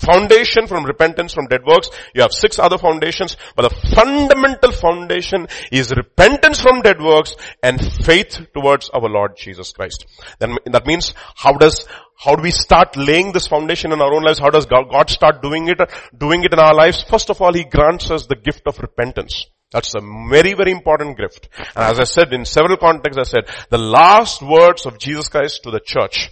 foundation 0.00 0.66
from 0.66 0.84
repentance 0.84 1.32
from 1.32 1.46
dead 1.46 1.64
works. 1.64 1.90
You 2.14 2.22
have 2.22 2.32
six 2.32 2.58
other 2.58 2.78
foundations, 2.78 3.36
but 3.54 3.68
the 3.68 3.94
fundamental 3.94 4.72
foundation 4.72 5.46
is 5.70 5.94
repentance 5.94 6.60
from 6.60 6.82
dead 6.82 7.00
works 7.00 7.36
and 7.62 7.80
faith 8.04 8.46
towards 8.54 8.90
our 8.90 9.08
Lord 9.08 9.36
Jesus 9.36 9.72
Christ. 9.72 10.06
Then 10.38 10.56
that 10.66 10.86
means 10.86 11.14
how 11.36 11.52
does 11.52 11.86
how 12.24 12.36
do 12.36 12.42
we 12.42 12.50
start 12.50 12.96
laying 12.98 13.32
this 13.32 13.46
foundation 13.46 13.92
in 13.92 14.00
our 14.02 14.12
own 14.12 14.22
lives? 14.22 14.38
How 14.38 14.50
does 14.50 14.66
God 14.66 15.08
start 15.08 15.40
doing 15.40 15.68
it, 15.68 15.78
doing 16.16 16.44
it 16.44 16.52
in 16.52 16.58
our 16.58 16.74
lives? 16.74 17.02
First 17.02 17.30
of 17.30 17.40
all, 17.40 17.52
He 17.52 17.64
grants 17.64 18.10
us 18.10 18.26
the 18.26 18.36
gift 18.36 18.62
of 18.66 18.78
repentance. 18.78 19.46
That's 19.72 19.94
a 19.94 20.00
very, 20.28 20.52
very 20.54 20.72
important 20.72 21.16
gift. 21.16 21.48
And 21.76 21.84
as 21.84 21.98
I 21.98 22.04
said 22.04 22.32
in 22.34 22.44
several 22.44 22.76
contexts, 22.76 23.18
I 23.18 23.22
said 23.22 23.48
the 23.70 23.78
last 23.78 24.42
words 24.42 24.84
of 24.84 24.98
Jesus 24.98 25.28
Christ 25.28 25.62
to 25.62 25.70
the 25.70 25.80
church 25.80 26.28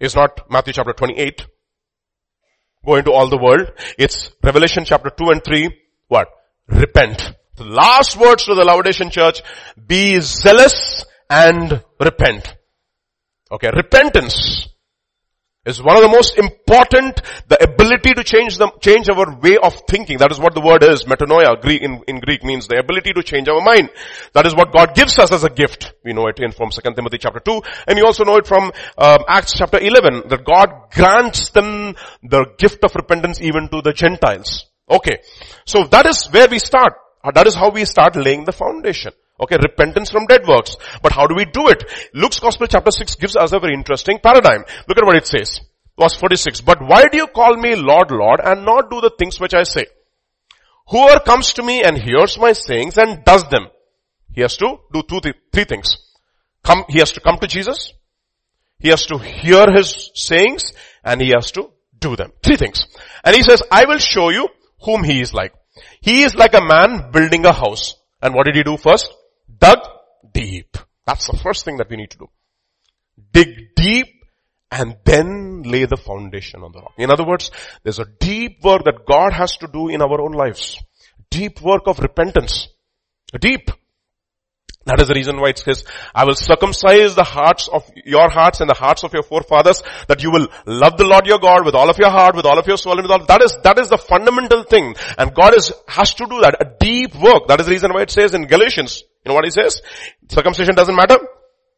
is 0.00 0.14
not 0.14 0.50
Matthew 0.50 0.74
chapter 0.74 0.92
28. 0.92 1.46
Go 2.86 2.96
into 2.96 3.12
all 3.12 3.28
the 3.28 3.36
world. 3.36 3.72
It's 3.98 4.30
Revelation 4.42 4.84
chapter 4.84 5.10
2 5.10 5.30
and 5.30 5.44
3. 5.44 5.70
What? 6.08 6.28
Repent. 6.68 7.32
The 7.56 7.64
last 7.64 8.16
words 8.16 8.44
to 8.44 8.54
the 8.54 8.64
Laodicean 8.64 9.10
church, 9.10 9.42
be 9.86 10.20
zealous 10.20 11.04
and 11.28 11.82
repent. 11.98 12.54
Okay, 13.50 13.70
repentance 13.74 14.68
is 15.66 15.82
one 15.82 15.96
of 15.96 16.02
the 16.02 16.08
most 16.08 16.38
important, 16.38 17.20
the 17.48 17.62
ability 17.62 18.14
to 18.14 18.24
change 18.24 18.56
the, 18.56 18.70
change 18.80 19.08
our 19.10 19.38
way 19.38 19.58
of 19.58 19.74
thinking. 19.88 20.18
That 20.18 20.30
is 20.30 20.38
what 20.38 20.54
the 20.54 20.60
word 20.60 20.82
is. 20.82 21.04
Metanoia 21.04 21.60
Greek, 21.60 21.82
in, 21.82 22.02
in 22.06 22.20
Greek 22.20 22.44
means 22.44 22.68
the 22.68 22.78
ability 22.78 23.12
to 23.12 23.22
change 23.22 23.48
our 23.48 23.60
mind. 23.60 23.90
That 24.32 24.46
is 24.46 24.54
what 24.54 24.72
God 24.72 24.94
gives 24.94 25.18
us 25.18 25.32
as 25.32 25.44
a 25.44 25.50
gift. 25.50 25.92
We 26.04 26.12
know 26.12 26.28
it 26.28 26.38
in 26.38 26.52
from 26.52 26.70
2 26.70 26.80
Timothy 26.94 27.18
chapter 27.18 27.40
2 27.40 27.62
and 27.88 27.98
you 27.98 28.06
also 28.06 28.24
know 28.24 28.36
it 28.36 28.46
from 28.46 28.72
um, 28.96 29.18
Acts 29.28 29.54
chapter 29.56 29.78
11 29.78 30.28
that 30.28 30.44
God 30.44 30.90
grants 30.92 31.50
them 31.50 31.96
the 32.22 32.46
gift 32.58 32.84
of 32.84 32.94
repentance 32.94 33.40
even 33.40 33.68
to 33.70 33.82
the 33.82 33.92
Gentiles. 33.92 34.66
Okay. 34.88 35.18
So 35.66 35.84
that 35.84 36.06
is 36.06 36.26
where 36.26 36.48
we 36.48 36.60
start. 36.60 36.94
That 37.34 37.48
is 37.48 37.54
how 37.54 37.70
we 37.70 37.84
start 37.84 38.14
laying 38.14 38.44
the 38.44 38.52
foundation. 38.52 39.12
Okay, 39.40 39.56
repentance 39.62 40.10
from 40.10 40.26
dead 40.26 40.46
works. 40.46 40.76
But 41.02 41.12
how 41.12 41.26
do 41.26 41.34
we 41.34 41.44
do 41.44 41.68
it? 41.68 41.84
Luke's 42.14 42.40
Gospel 42.40 42.66
chapter 42.66 42.90
6 42.90 43.16
gives 43.16 43.36
us 43.36 43.52
a 43.52 43.60
very 43.60 43.74
interesting 43.74 44.18
paradigm. 44.22 44.64
Look 44.88 44.98
at 44.98 45.04
what 45.04 45.16
it 45.16 45.26
says. 45.26 45.60
Verse 45.98 46.14
46. 46.14 46.62
But 46.62 46.78
why 46.80 47.04
do 47.10 47.18
you 47.18 47.26
call 47.26 47.56
me 47.56 47.76
Lord, 47.76 48.10
Lord 48.10 48.40
and 48.42 48.64
not 48.64 48.90
do 48.90 49.00
the 49.00 49.12
things 49.18 49.38
which 49.38 49.54
I 49.54 49.64
say? 49.64 49.86
Whoever 50.88 51.20
comes 51.20 51.54
to 51.54 51.62
me 51.62 51.82
and 51.82 51.98
hears 51.98 52.38
my 52.38 52.52
sayings 52.52 52.96
and 52.96 53.24
does 53.24 53.44
them, 53.50 53.66
he 54.32 54.42
has 54.42 54.56
to 54.58 54.78
do 54.92 55.02
two, 55.02 55.20
th- 55.20 55.34
three 55.52 55.64
things. 55.64 55.96
Come, 56.62 56.84
he 56.88 56.98
has 57.00 57.12
to 57.12 57.20
come 57.20 57.38
to 57.38 57.46
Jesus. 57.46 57.92
He 58.78 58.88
has 58.88 59.06
to 59.06 59.18
hear 59.18 59.66
his 59.72 60.10
sayings 60.14 60.72
and 61.04 61.20
he 61.20 61.30
has 61.30 61.50
to 61.52 61.70
do 61.98 62.16
them. 62.16 62.32
Three 62.42 62.56
things. 62.56 62.86
And 63.24 63.34
he 63.34 63.42
says, 63.42 63.62
I 63.70 63.86
will 63.86 63.98
show 63.98 64.30
you 64.30 64.48
whom 64.82 65.02
he 65.02 65.20
is 65.20 65.32
like. 65.34 65.54
He 66.00 66.22
is 66.22 66.34
like 66.34 66.54
a 66.54 66.64
man 66.64 67.10
building 67.10 67.44
a 67.46 67.52
house. 67.52 67.96
And 68.22 68.34
what 68.34 68.46
did 68.46 68.56
he 68.56 68.62
do 68.62 68.76
first? 68.76 69.12
Dug 69.58 69.78
deep. 70.32 70.76
That's 71.06 71.26
the 71.26 71.38
first 71.38 71.64
thing 71.64 71.76
that 71.78 71.88
we 71.90 71.96
need 71.96 72.10
to 72.10 72.18
do. 72.18 72.30
Dig 73.32 73.74
deep 73.76 74.08
and 74.70 74.96
then 75.04 75.62
lay 75.62 75.84
the 75.86 75.96
foundation 75.96 76.62
on 76.62 76.72
the 76.72 76.80
rock. 76.80 76.94
In 76.98 77.10
other 77.10 77.24
words, 77.24 77.50
there's 77.82 77.98
a 77.98 78.04
deep 78.04 78.62
work 78.62 78.84
that 78.84 79.06
God 79.06 79.32
has 79.32 79.56
to 79.58 79.68
do 79.68 79.88
in 79.88 80.02
our 80.02 80.20
own 80.20 80.32
lives. 80.32 80.82
Deep 81.30 81.60
work 81.62 81.82
of 81.86 81.98
repentance. 81.98 82.68
Deep. 83.40 83.70
That 84.86 85.00
is 85.00 85.08
the 85.08 85.14
reason 85.14 85.40
why 85.40 85.48
it 85.48 85.58
says, 85.58 85.84
I 86.14 86.24
will 86.24 86.36
circumcise 86.36 87.16
the 87.16 87.24
hearts 87.24 87.66
of 87.66 87.90
your 88.04 88.30
hearts 88.30 88.60
and 88.60 88.70
the 88.70 88.74
hearts 88.74 89.02
of 89.02 89.12
your 89.12 89.24
forefathers 89.24 89.82
that 90.06 90.22
you 90.22 90.30
will 90.30 90.46
love 90.64 90.96
the 90.96 91.04
Lord 91.04 91.26
your 91.26 91.40
God 91.40 91.64
with 91.64 91.74
all 91.74 91.90
of 91.90 91.98
your 91.98 92.10
heart, 92.10 92.36
with 92.36 92.46
all 92.46 92.56
of 92.56 92.68
your 92.68 92.78
soul 92.78 92.92
and 92.92 93.02
with 93.02 93.10
all, 93.10 93.26
that 93.26 93.42
is, 93.42 93.58
that 93.64 93.80
is 93.80 93.88
the 93.88 93.98
fundamental 93.98 94.62
thing. 94.62 94.94
And 95.18 95.34
God 95.34 95.56
is, 95.56 95.72
has 95.88 96.14
to 96.14 96.26
do 96.26 96.40
that, 96.40 96.58
a 96.60 96.72
deep 96.78 97.16
work. 97.16 97.48
That 97.48 97.58
is 97.58 97.66
the 97.66 97.72
reason 97.72 97.92
why 97.92 98.02
it 98.02 98.12
says 98.12 98.32
in 98.32 98.46
Galatians, 98.46 99.02
you 99.24 99.30
know 99.30 99.34
what 99.34 99.44
he 99.44 99.50
says? 99.50 99.82
Circumcision 100.28 100.76
doesn't 100.76 100.94
matter. 100.94 101.18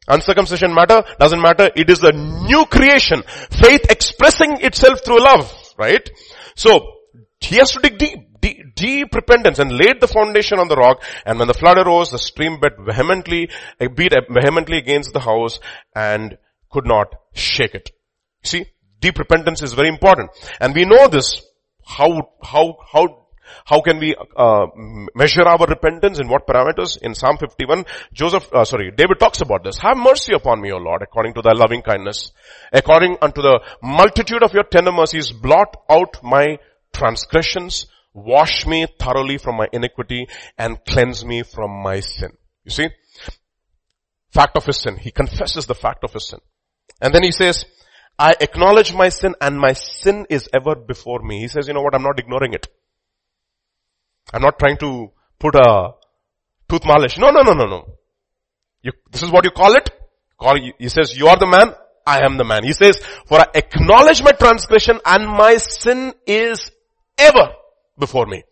Uncircumcision 0.07 0.73
matter, 0.73 1.03
doesn't 1.19 1.41
matter. 1.41 1.71
It 1.75 1.89
is 1.89 2.03
a 2.03 2.11
new 2.11 2.65
creation. 2.65 3.23
Faith 3.23 3.89
expressing 3.89 4.61
itself 4.61 5.03
through 5.03 5.19
love, 5.19 5.51
right? 5.77 6.07
So, 6.55 6.97
he 7.39 7.55
has 7.55 7.71
to 7.71 7.79
dig 7.79 7.97
deep 7.97 8.28
deep, 8.41 9.13
repentance 9.13 9.59
and 9.59 9.71
laid 9.71 9.99
the 10.01 10.07
foundation 10.07 10.59
on 10.59 10.67
the 10.67 10.75
rock. 10.75 11.03
And 11.25 11.39
when 11.39 11.47
the 11.47 11.53
flood 11.53 11.77
arose, 11.77 12.11
the 12.11 12.19
stream 12.19 12.59
beat 12.61 12.73
vehemently, 12.79 13.49
beat 13.95 14.13
vehemently 14.29 14.77
against 14.77 15.13
the 15.13 15.19
house 15.19 15.59
and 15.95 16.37
could 16.69 16.85
not 16.85 17.15
shake 17.33 17.75
it. 17.75 17.91
See, 18.43 18.65
deep 18.99 19.17
repentance 19.19 19.61
is 19.61 19.73
very 19.73 19.89
important. 19.89 20.31
And 20.59 20.73
we 20.73 20.85
know 20.85 21.07
this. 21.07 21.41
How, 21.85 22.29
how, 22.43 22.77
how, 22.91 23.25
how 23.65 23.81
can 23.81 23.99
we 23.99 24.15
uh, 24.35 24.67
measure 25.15 25.43
our 25.43 25.65
repentance? 25.65 26.19
In 26.19 26.27
what 26.27 26.47
parameters? 26.47 26.97
In 27.01 27.15
Psalm 27.15 27.37
51, 27.37 27.85
Joseph, 28.13 28.47
uh, 28.53 28.63
sorry, 28.63 28.91
David 28.91 29.19
talks 29.19 29.41
about 29.41 29.63
this. 29.63 29.77
Have 29.79 29.97
mercy 29.97 30.33
upon 30.33 30.61
me, 30.61 30.71
O 30.71 30.77
Lord, 30.77 31.01
according 31.01 31.33
to 31.33 31.41
thy 31.41 31.53
loving 31.53 31.81
kindness. 31.81 32.31
According 32.71 33.17
unto 33.21 33.41
the 33.41 33.59
multitude 33.81 34.43
of 34.43 34.53
your 34.53 34.63
tender 34.63 34.91
mercies, 34.91 35.31
blot 35.31 35.75
out 35.89 36.23
my 36.23 36.59
transgressions. 36.93 37.87
Wash 38.13 38.65
me 38.65 38.87
thoroughly 38.99 39.37
from 39.37 39.57
my 39.57 39.67
iniquity 39.71 40.27
and 40.57 40.83
cleanse 40.85 41.23
me 41.23 41.43
from 41.43 41.71
my 41.83 41.99
sin. 41.99 42.31
You 42.63 42.71
see? 42.71 42.89
Fact 44.31 44.57
of 44.57 44.65
his 44.65 44.81
sin. 44.81 44.97
He 44.97 45.11
confesses 45.11 45.65
the 45.65 45.75
fact 45.75 46.03
of 46.03 46.13
his 46.13 46.27
sin. 46.29 46.39
And 47.01 47.13
then 47.13 47.23
he 47.23 47.31
says, 47.31 47.65
I 48.17 48.35
acknowledge 48.39 48.93
my 48.93 49.09
sin 49.09 49.35
and 49.39 49.57
my 49.57 49.73
sin 49.73 50.25
is 50.29 50.49
ever 50.53 50.75
before 50.75 51.21
me. 51.21 51.39
He 51.39 51.47
says, 51.47 51.67
you 51.67 51.73
know 51.73 51.81
what, 51.81 51.95
I'm 51.95 52.03
not 52.03 52.19
ignoring 52.19 52.53
it. 52.53 52.67
I'm 54.33 54.41
not 54.41 54.59
trying 54.59 54.77
to 54.77 55.11
put 55.39 55.55
a 55.55 55.91
tooth 56.67 56.85
malice. 56.85 57.17
No, 57.17 57.29
no, 57.29 57.41
no, 57.41 57.53
no, 57.53 57.65
no. 57.65 57.93
You, 58.81 58.91
this 59.11 59.23
is 59.23 59.31
what 59.31 59.45
you 59.45 59.51
call 59.51 59.73
it. 59.75 59.89
Call, 60.39 60.57
he 60.77 60.89
says, 60.89 61.17
you 61.17 61.27
are 61.27 61.37
the 61.37 61.47
man, 61.47 61.73
I 62.05 62.25
am 62.25 62.37
the 62.37 62.43
man. 62.43 62.63
He 62.63 62.73
says, 62.73 62.99
for 63.27 63.39
I 63.39 63.45
acknowledge 63.53 64.23
my 64.23 64.31
transgression 64.31 64.99
and 65.05 65.27
my 65.27 65.57
sin 65.57 66.13
is 66.25 66.71
ever 67.17 67.53
before 67.99 68.25
me. 68.25 68.43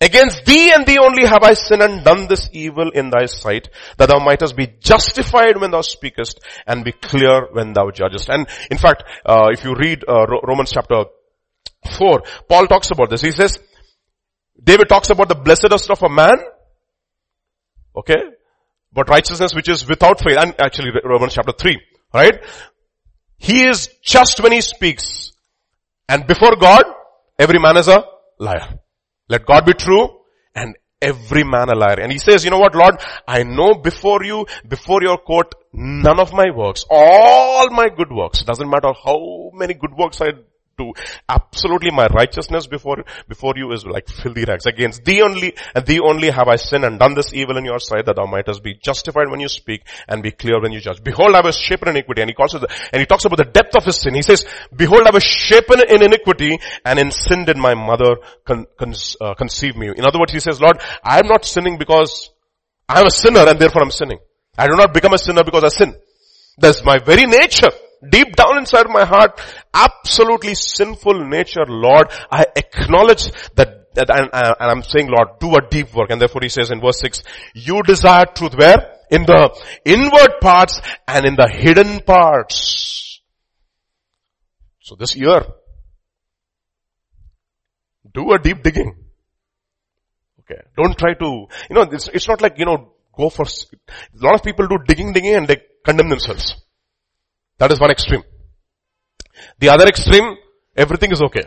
Against 0.00 0.44
thee 0.46 0.72
and 0.72 0.86
thee 0.86 0.98
only 0.98 1.26
have 1.26 1.42
I 1.42 1.54
sinned 1.54 1.82
and 1.82 2.04
done 2.04 2.28
this 2.28 2.48
evil 2.52 2.90
in 2.90 3.10
thy 3.10 3.26
sight, 3.26 3.68
that 3.96 4.08
thou 4.08 4.20
mightest 4.20 4.56
be 4.56 4.68
justified 4.80 5.60
when 5.60 5.72
thou 5.72 5.80
speakest 5.80 6.38
and 6.66 6.84
be 6.84 6.92
clear 6.92 7.48
when 7.52 7.72
thou 7.72 7.90
judgest. 7.90 8.28
And 8.28 8.46
in 8.70 8.78
fact, 8.78 9.02
uh, 9.26 9.48
if 9.50 9.64
you 9.64 9.74
read 9.74 10.04
uh, 10.06 10.24
Romans 10.44 10.70
chapter 10.70 11.04
4, 11.98 12.22
Paul 12.48 12.66
talks 12.68 12.92
about 12.92 13.10
this. 13.10 13.22
He 13.22 13.32
says, 13.32 13.58
David 14.62 14.88
talks 14.88 15.10
about 15.10 15.28
the 15.28 15.34
blessedness 15.34 15.90
of 15.90 16.02
a 16.02 16.08
man, 16.08 16.36
okay, 17.96 18.22
but 18.92 19.08
righteousness 19.08 19.52
which 19.52 19.68
is 19.68 19.88
without 19.88 20.22
faith, 20.22 20.36
and 20.38 20.54
actually 20.60 20.90
Romans 21.04 21.34
chapter 21.34 21.52
3, 21.52 21.76
right? 22.14 22.44
He 23.36 23.64
is 23.64 23.88
just 24.02 24.40
when 24.40 24.52
he 24.52 24.60
speaks, 24.60 25.32
and 26.08 26.26
before 26.26 26.56
God, 26.56 26.84
Every 27.38 27.60
man 27.60 27.76
is 27.76 27.88
a 27.88 28.04
liar. 28.38 28.78
Let 29.28 29.46
God 29.46 29.64
be 29.64 29.74
true 29.74 30.08
and 30.54 30.76
every 31.00 31.44
man 31.44 31.68
a 31.68 31.76
liar. 31.76 32.00
And 32.00 32.10
he 32.10 32.18
says, 32.18 32.44
you 32.44 32.50
know 32.50 32.58
what, 32.58 32.74
Lord, 32.74 32.96
I 33.26 33.44
know 33.44 33.74
before 33.74 34.24
you, 34.24 34.46
before 34.66 35.02
your 35.02 35.18
court, 35.18 35.54
none 35.72 36.18
of 36.18 36.32
my 36.32 36.46
works, 36.54 36.84
all 36.90 37.70
my 37.70 37.88
good 37.96 38.10
works, 38.10 38.42
doesn't 38.42 38.68
matter 38.68 38.92
how 39.04 39.50
many 39.54 39.74
good 39.74 39.92
works 39.96 40.20
I 40.20 40.30
to 40.78 40.94
absolutely 41.28 41.90
my 41.90 42.06
righteousness 42.06 42.66
before, 42.66 43.04
before 43.28 43.54
you 43.56 43.70
is 43.72 43.84
like 43.84 44.08
filthy 44.08 44.44
rags. 44.44 44.66
Against 44.66 45.04
thee 45.04 45.20
only, 45.22 45.54
and 45.74 45.84
thee 45.84 46.00
only 46.00 46.30
have 46.30 46.48
I 46.48 46.56
sinned 46.56 46.84
and 46.84 46.98
done 46.98 47.14
this 47.14 47.32
evil 47.34 47.56
in 47.56 47.64
your 47.64 47.78
sight 47.78 48.06
that 48.06 48.16
thou 48.16 48.26
mightest 48.26 48.62
be 48.62 48.74
justified 48.74 49.30
when 49.30 49.40
you 49.40 49.48
speak 49.48 49.82
and 50.08 50.22
be 50.22 50.30
clear 50.30 50.60
when 50.60 50.72
you 50.72 50.80
judge. 50.80 51.02
Behold, 51.02 51.34
I 51.34 51.40
was 51.40 51.56
shapen 51.56 51.88
in 51.88 51.96
iniquity. 51.96 52.22
And 52.22 52.30
he 52.30 52.34
calls 52.34 52.54
it, 52.54 52.60
the, 52.60 52.68
and 52.92 53.00
he 53.00 53.06
talks 53.06 53.24
about 53.24 53.38
the 53.38 53.44
depth 53.44 53.76
of 53.76 53.84
his 53.84 54.00
sin. 54.00 54.14
He 54.14 54.22
says, 54.22 54.46
behold, 54.74 55.06
I 55.06 55.10
was 55.10 55.24
shapen 55.24 55.80
in 55.88 56.02
iniquity 56.02 56.58
and 56.84 56.98
in 56.98 57.10
sin 57.10 57.44
did 57.44 57.56
my 57.56 57.74
mother 57.74 58.16
con, 58.44 58.66
con, 58.78 58.94
uh, 59.20 59.34
conceive 59.34 59.76
me. 59.76 59.88
In 59.88 60.06
other 60.06 60.18
words, 60.18 60.32
he 60.32 60.40
says, 60.40 60.60
Lord, 60.60 60.80
I 61.02 61.18
am 61.18 61.26
not 61.26 61.44
sinning 61.44 61.78
because 61.78 62.30
I 62.88 63.00
am 63.00 63.06
a 63.06 63.10
sinner 63.10 63.46
and 63.46 63.58
therefore 63.58 63.82
I'm 63.82 63.90
sinning. 63.90 64.18
I 64.56 64.66
do 64.66 64.76
not 64.76 64.94
become 64.94 65.12
a 65.12 65.18
sinner 65.18 65.44
because 65.44 65.64
I 65.64 65.68
sin. 65.68 65.94
That's 66.56 66.84
my 66.84 66.98
very 66.98 67.24
nature 67.24 67.70
deep 68.06 68.36
down 68.36 68.58
inside 68.58 68.86
my 68.88 69.04
heart, 69.04 69.40
absolutely 69.72 70.54
sinful 70.54 71.28
nature, 71.28 71.64
Lord, 71.66 72.10
I 72.30 72.46
acknowledge 72.56 73.30
that, 73.54 73.94
that 73.94 74.10
and, 74.10 74.30
and 74.32 74.70
I'm 74.70 74.82
saying, 74.82 75.08
Lord, 75.08 75.38
do 75.40 75.54
a 75.54 75.68
deep 75.68 75.94
work. 75.94 76.10
And 76.10 76.20
therefore 76.20 76.42
he 76.42 76.48
says 76.48 76.70
in 76.70 76.80
verse 76.80 77.00
6, 77.00 77.22
you 77.54 77.82
desire 77.82 78.26
truth 78.26 78.54
where? 78.56 78.96
In 79.10 79.22
the 79.22 79.56
inward 79.84 80.40
parts 80.40 80.80
and 81.06 81.24
in 81.24 81.34
the 81.34 81.48
hidden 81.48 82.00
parts. 82.00 83.20
So 84.80 84.96
this 84.98 85.16
year, 85.16 85.42
do 88.14 88.32
a 88.32 88.38
deep 88.38 88.62
digging. 88.62 88.94
Okay. 90.40 90.60
Don't 90.76 90.96
try 90.96 91.14
to, 91.14 91.46
you 91.68 91.74
know, 91.74 91.82
it's, 91.82 92.08
it's 92.08 92.28
not 92.28 92.40
like, 92.40 92.58
you 92.58 92.64
know, 92.64 92.92
go 93.14 93.28
for, 93.28 93.44
a 93.44 94.24
lot 94.24 94.34
of 94.34 94.42
people 94.42 94.66
do 94.66 94.78
digging, 94.86 95.12
digging 95.12 95.34
and 95.34 95.48
they 95.48 95.58
condemn 95.84 96.08
themselves. 96.08 96.56
That 97.58 97.72
is 97.72 97.80
one 97.80 97.90
extreme. 97.90 98.22
The 99.58 99.68
other 99.68 99.86
extreme, 99.86 100.36
everything 100.76 101.12
is 101.12 101.22
okay. 101.22 101.42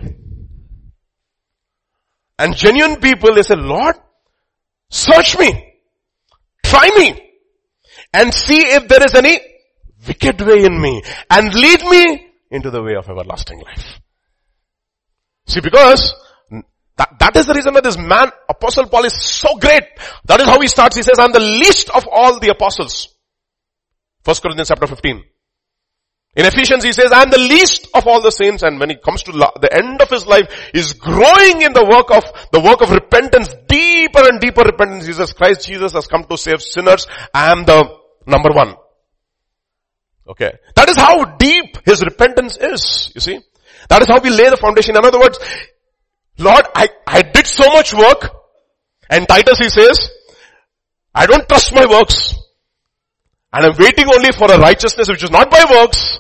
And 2.38 2.56
genuine 2.56 2.98
people, 3.00 3.36
they 3.36 3.44
say, 3.44 3.56
Lord, 3.56 3.96
search 4.90 5.38
me, 5.38 5.74
try 6.64 6.90
me, 6.98 7.22
and 8.14 8.34
see 8.34 8.60
if 8.60 8.88
there 8.88 9.04
is 9.04 9.14
any 9.14 9.40
wicked 10.08 10.42
way 10.42 10.66
in 10.66 10.82
me, 10.82 11.04
and 11.30 11.54
lead 11.54 11.84
me 11.84 12.28
into 12.50 12.72
the 12.72 12.82
way 12.82 12.96
of 12.96 13.08
everlasting 13.08 13.62
life. 13.62 14.00
See, 15.48 15.62
because 15.62 16.14
That, 17.02 17.18
that 17.20 17.36
is 17.38 17.48
the 17.48 17.54
reason 17.56 17.74
why 17.74 17.82
this 17.82 17.98
man, 17.98 18.30
Apostle 18.48 18.88
Paul 18.88 19.06
is 19.06 19.14
so 19.20 19.58
great. 19.58 19.84
That 20.26 20.40
is 20.42 20.48
how 20.48 20.60
he 20.60 20.68
starts. 20.68 20.98
He 20.98 21.02
says, 21.02 21.18
I'm 21.18 21.32
the 21.32 21.40
least 21.40 21.90
of 21.90 22.06
all 22.12 22.40
the 22.40 22.50
apostles. 22.50 23.16
First 24.24 24.44
Corinthians 24.44 24.68
chapter 24.68 24.86
15. 24.86 25.24
In 26.34 26.46
Ephesians 26.46 26.84
he 26.84 26.94
says, 26.94 27.12
I 27.12 27.24
am 27.24 27.30
the 27.30 27.38
least 27.38 27.90
of 27.94 28.08
all 28.08 28.22
the 28.22 28.32
saints 28.32 28.64
and 28.64 28.80
when 28.80 28.90
he 28.90 28.96
comes 28.96 29.24
to 29.24 29.34
the 29.34 29.70
end 29.72 30.02
of 30.02 30.10
his 30.10 30.26
life, 30.26 30.72
is 30.74 30.94
growing 30.94 31.62
in 31.62 31.74
the 31.74 31.86
work 31.86 32.10
of, 32.10 32.24
the 32.52 32.62
work 32.62 32.82
of 32.82 32.90
repentance, 32.90 33.54
deeper 33.68 34.22
and 34.30 34.40
deeper 34.40 34.62
repentance. 34.62 35.06
Jesus 35.06 35.34
Christ 35.34 35.68
Jesus 35.68 35.92
has 35.92 36.08
come 36.08 36.24
to 36.24 36.38
save 36.38 36.62
sinners. 36.62 37.06
I 37.34 37.52
am 37.52 37.66
the 37.66 37.84
number 38.26 38.52
one. 38.54 38.76
Okay. 40.26 40.52
That 40.76 40.88
is 40.88 40.96
how 40.96 41.26
deep 41.36 41.80
his 41.84 42.02
repentance 42.02 42.56
is, 42.58 43.12
you 43.14 43.20
see. 43.20 43.40
That 43.90 44.02
is 44.02 44.08
how 44.08 44.22
we 44.22 44.30
lay 44.30 44.50
the 44.50 44.58
foundation. 44.58 44.96
In 44.96 45.04
other 45.04 45.20
words, 45.20 45.38
Lord, 46.38 46.64
I, 46.74 46.88
I 47.06 47.24
did 47.24 47.46
so 47.46 47.68
much 47.74 47.94
work 47.94 48.32
and 49.10 49.28
Titus 49.28 49.60
he 49.60 49.68
says, 49.68 50.10
I 51.14 51.26
don't 51.26 51.48
trust 51.50 51.76
my 51.76 51.86
works. 51.86 52.36
And 53.54 53.66
I'm 53.66 53.78
waiting 53.78 54.06
only 54.08 54.32
for 54.32 54.52
a 54.52 54.58
righteousness 54.58 55.10
which 55.10 55.24
is 55.24 55.32
not 55.32 55.52
by 55.52 55.66
works, 55.70 56.20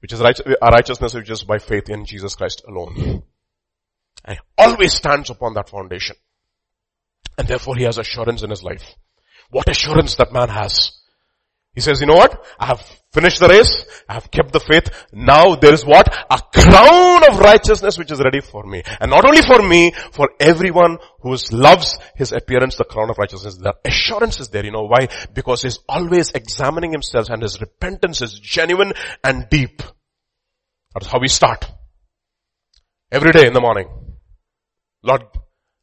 which 0.00 0.12
is 0.12 0.20
a 0.20 0.32
righteousness 0.62 1.14
which 1.14 1.30
is 1.30 1.42
by 1.42 1.58
faith 1.58 1.88
in 1.90 2.04
Jesus 2.04 2.34
Christ 2.34 2.62
alone. 2.66 3.22
And 4.24 4.38
always 4.56 4.94
stands 4.94 5.30
upon 5.30 5.54
that 5.54 5.68
foundation. 5.68 6.16
And 7.38 7.48
therefore 7.48 7.76
he 7.76 7.84
has 7.84 7.98
assurance 7.98 8.42
in 8.42 8.50
his 8.50 8.62
life. 8.62 8.94
What 9.50 9.68
assurance 9.68 10.14
that 10.16 10.32
man 10.32 10.48
has. 10.48 10.99
He 11.74 11.80
says, 11.80 12.00
you 12.00 12.06
know 12.06 12.16
what? 12.16 12.44
I 12.58 12.66
have 12.66 12.80
finished 13.12 13.38
the 13.38 13.48
race. 13.48 13.84
I 14.08 14.14
have 14.14 14.30
kept 14.30 14.52
the 14.52 14.60
faith. 14.60 14.90
Now 15.12 15.54
there 15.54 15.72
is 15.72 15.84
what? 15.84 16.08
A 16.08 16.40
crown 16.52 17.22
of 17.30 17.38
righteousness 17.38 17.96
which 17.96 18.10
is 18.10 18.20
ready 18.20 18.40
for 18.40 18.64
me. 18.64 18.82
And 19.00 19.10
not 19.10 19.24
only 19.24 19.42
for 19.42 19.62
me, 19.62 19.92
for 20.12 20.30
everyone 20.40 20.98
who 21.20 21.36
loves 21.52 21.98
his 22.16 22.32
appearance, 22.32 22.76
the 22.76 22.84
crown 22.84 23.08
of 23.08 23.18
righteousness. 23.18 23.56
The 23.56 23.74
assurance 23.84 24.40
is 24.40 24.48
there. 24.48 24.64
You 24.64 24.72
know 24.72 24.86
why? 24.86 25.08
Because 25.32 25.62
he's 25.62 25.78
always 25.88 26.30
examining 26.32 26.90
himself 26.90 27.28
and 27.30 27.42
his 27.42 27.60
repentance 27.60 28.20
is 28.20 28.38
genuine 28.40 28.92
and 29.22 29.48
deep. 29.48 29.82
That's 30.94 31.06
how 31.06 31.20
we 31.20 31.28
start. 31.28 31.70
Every 33.12 33.30
day 33.30 33.46
in 33.46 33.52
the 33.52 33.60
morning. 33.60 33.88
Lord, 35.02 35.22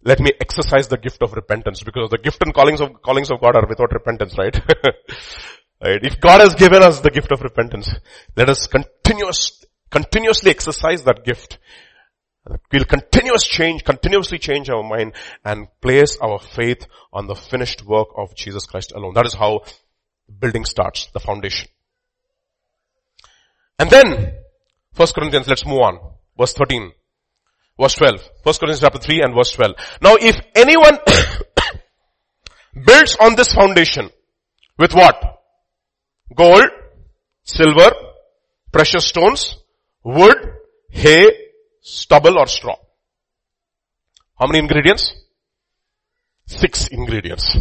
let 0.04 0.20
me 0.20 0.32
exercise 0.40 0.90
the 0.90 0.98
gift 0.98 1.22
of 1.22 1.34
repentance 1.34 1.82
because 1.82 2.10
the 2.10 2.18
gift 2.18 2.42
and 2.42 2.54
callings 2.54 2.82
of, 2.82 3.02
callings 3.02 3.32
of 3.32 3.42
God 3.42 3.56
are 3.56 3.68
without 3.68 3.92
repentance, 3.92 4.38
right? 4.38 4.56
Right? 5.84 6.04
If 6.04 6.20
God 6.20 6.42
has 6.42 6.56
given 6.56 6.82
us 6.82 7.02
the 7.02 7.12
gift 7.12 7.32
of 7.32 7.42
repentance, 7.42 7.90
let 8.36 8.50
us 8.50 8.68
continuous, 8.68 9.64
continuously 9.92 10.52
exercise 10.52 11.04
that 11.04 11.24
gift. 11.24 11.60
We'll 12.72 12.86
continuous 12.86 13.46
change, 13.46 13.84
continuously 13.84 14.40
change 14.40 14.70
our 14.70 14.82
mind 14.82 15.14
and 15.44 15.68
place 15.82 16.18
our 16.22 16.40
faith 16.40 16.88
on 17.12 17.28
the 17.28 17.36
finished 17.36 17.86
work 17.86 18.08
of 18.18 18.36
Jesus 18.36 18.66
Christ 18.66 18.94
alone. 18.96 19.14
That 19.14 19.26
is 19.26 19.34
how 19.34 19.64
building 20.40 20.66
starts, 20.66 21.08
the 21.14 21.20
foundation. 21.20 21.70
And 23.78 23.90
then, 23.90 24.34
First 24.94 25.14
Corinthians, 25.14 25.48
let's 25.48 25.66
move 25.66 25.80
on. 25.80 26.00
Verse 26.38 26.54
13. 26.54 26.92
Verse 27.80 27.96
12. 27.96 28.30
First 28.44 28.60
Corinthians 28.60 28.80
chapter 28.80 29.00
3 29.00 29.22
and 29.22 29.36
verse 29.36 29.52
12. 29.52 29.76
Now 30.02 30.16
if 30.20 30.40
anyone 30.56 30.98
builds 32.86 33.16
on 33.20 33.36
this 33.36 33.54
foundation, 33.54 34.10
with 34.80 34.94
what? 34.94 35.37
Gold, 36.36 36.70
silver, 37.44 37.92
precious 38.72 39.08
stones, 39.08 39.58
wood, 40.04 40.38
hay, 40.90 41.28
stubble 41.82 42.38
or 42.38 42.48
straw. 42.48 42.76
How 44.40 44.48
many 44.48 44.60
ingredients? 44.60 45.14
Six 46.46 46.88
ingredients. 46.88 47.58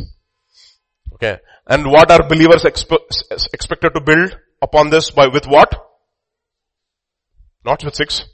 Okay. 1.15 1.39
And 1.67 1.87
what 1.87 2.11
are 2.11 2.29
believers 2.29 2.65
expe- 2.65 2.99
expected 3.53 3.95
to 3.95 4.01
build 4.01 4.39
upon 4.61 4.91
this 4.91 5.11
by 5.11 5.27
with 5.29 5.47
what? 5.47 5.75
Not 7.65 7.83
with 7.85 7.95
six. 7.95 8.25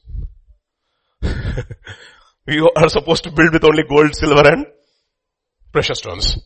we 2.46 2.70
are 2.76 2.88
supposed 2.88 3.24
to 3.24 3.30
build 3.30 3.52
with 3.52 3.64
only 3.64 3.84
gold, 3.88 4.14
silver 4.14 4.46
and 4.46 4.66
precious 5.72 5.98
stones. 5.98 6.38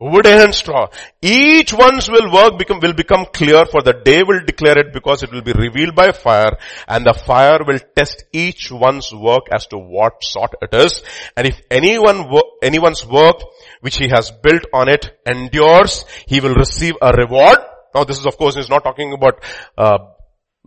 Wood 0.00 0.26
and 0.26 0.54
straw. 0.54 0.88
Each 1.20 1.74
one's 1.74 2.08
will 2.08 2.32
work 2.32 2.58
become, 2.58 2.80
will 2.80 2.94
become 2.94 3.26
clear 3.26 3.66
for 3.66 3.82
the 3.82 3.92
day 3.92 4.22
will 4.22 4.40
declare 4.46 4.78
it 4.78 4.94
because 4.94 5.22
it 5.22 5.30
will 5.30 5.42
be 5.42 5.52
revealed 5.52 5.94
by 5.94 6.12
fire 6.12 6.56
and 6.88 7.04
the 7.04 7.12
fire 7.12 7.58
will 7.66 7.78
test 7.94 8.24
each 8.32 8.70
one's 8.72 9.12
work 9.12 9.48
as 9.52 9.66
to 9.66 9.76
what 9.76 10.24
sort 10.24 10.54
it 10.62 10.72
is. 10.72 11.02
And 11.36 11.46
if 11.46 11.60
anyone, 11.70 12.32
anyone's 12.62 13.06
work 13.06 13.42
which 13.82 13.98
he 13.98 14.08
has 14.08 14.30
built 14.30 14.64
on 14.72 14.88
it 14.88 15.10
endures, 15.26 16.06
he 16.26 16.40
will 16.40 16.54
receive 16.54 16.94
a 17.02 17.12
reward. 17.12 17.58
Now 17.94 18.04
this 18.04 18.18
is 18.18 18.24
of 18.24 18.38
course, 18.38 18.56
is 18.56 18.70
not 18.70 18.82
talking 18.82 19.12
about, 19.12 19.44
uh, 19.76 19.98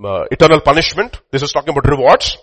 uh, 0.03 0.25
eternal 0.29 0.61
punishment. 0.61 1.19
This 1.31 1.41
is 1.41 1.51
talking 1.51 1.69
about 1.69 1.89
rewards. 1.89 2.37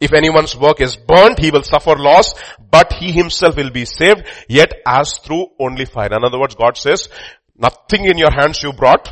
If 0.00 0.12
anyone's 0.12 0.56
work 0.56 0.80
is 0.80 0.96
burnt, 0.96 1.40
he 1.40 1.50
will 1.50 1.64
suffer 1.64 1.96
loss, 1.96 2.34
but 2.70 2.92
he 2.94 3.10
himself 3.10 3.56
will 3.56 3.70
be 3.70 3.84
saved, 3.84 4.22
yet 4.48 4.72
as 4.86 5.18
through 5.18 5.46
only 5.58 5.86
fire. 5.86 6.12
In 6.12 6.24
other 6.24 6.38
words, 6.38 6.54
God 6.54 6.76
says, 6.76 7.08
nothing 7.56 8.04
in 8.04 8.16
your 8.16 8.30
hands 8.30 8.62
you 8.62 8.72
brought. 8.72 9.08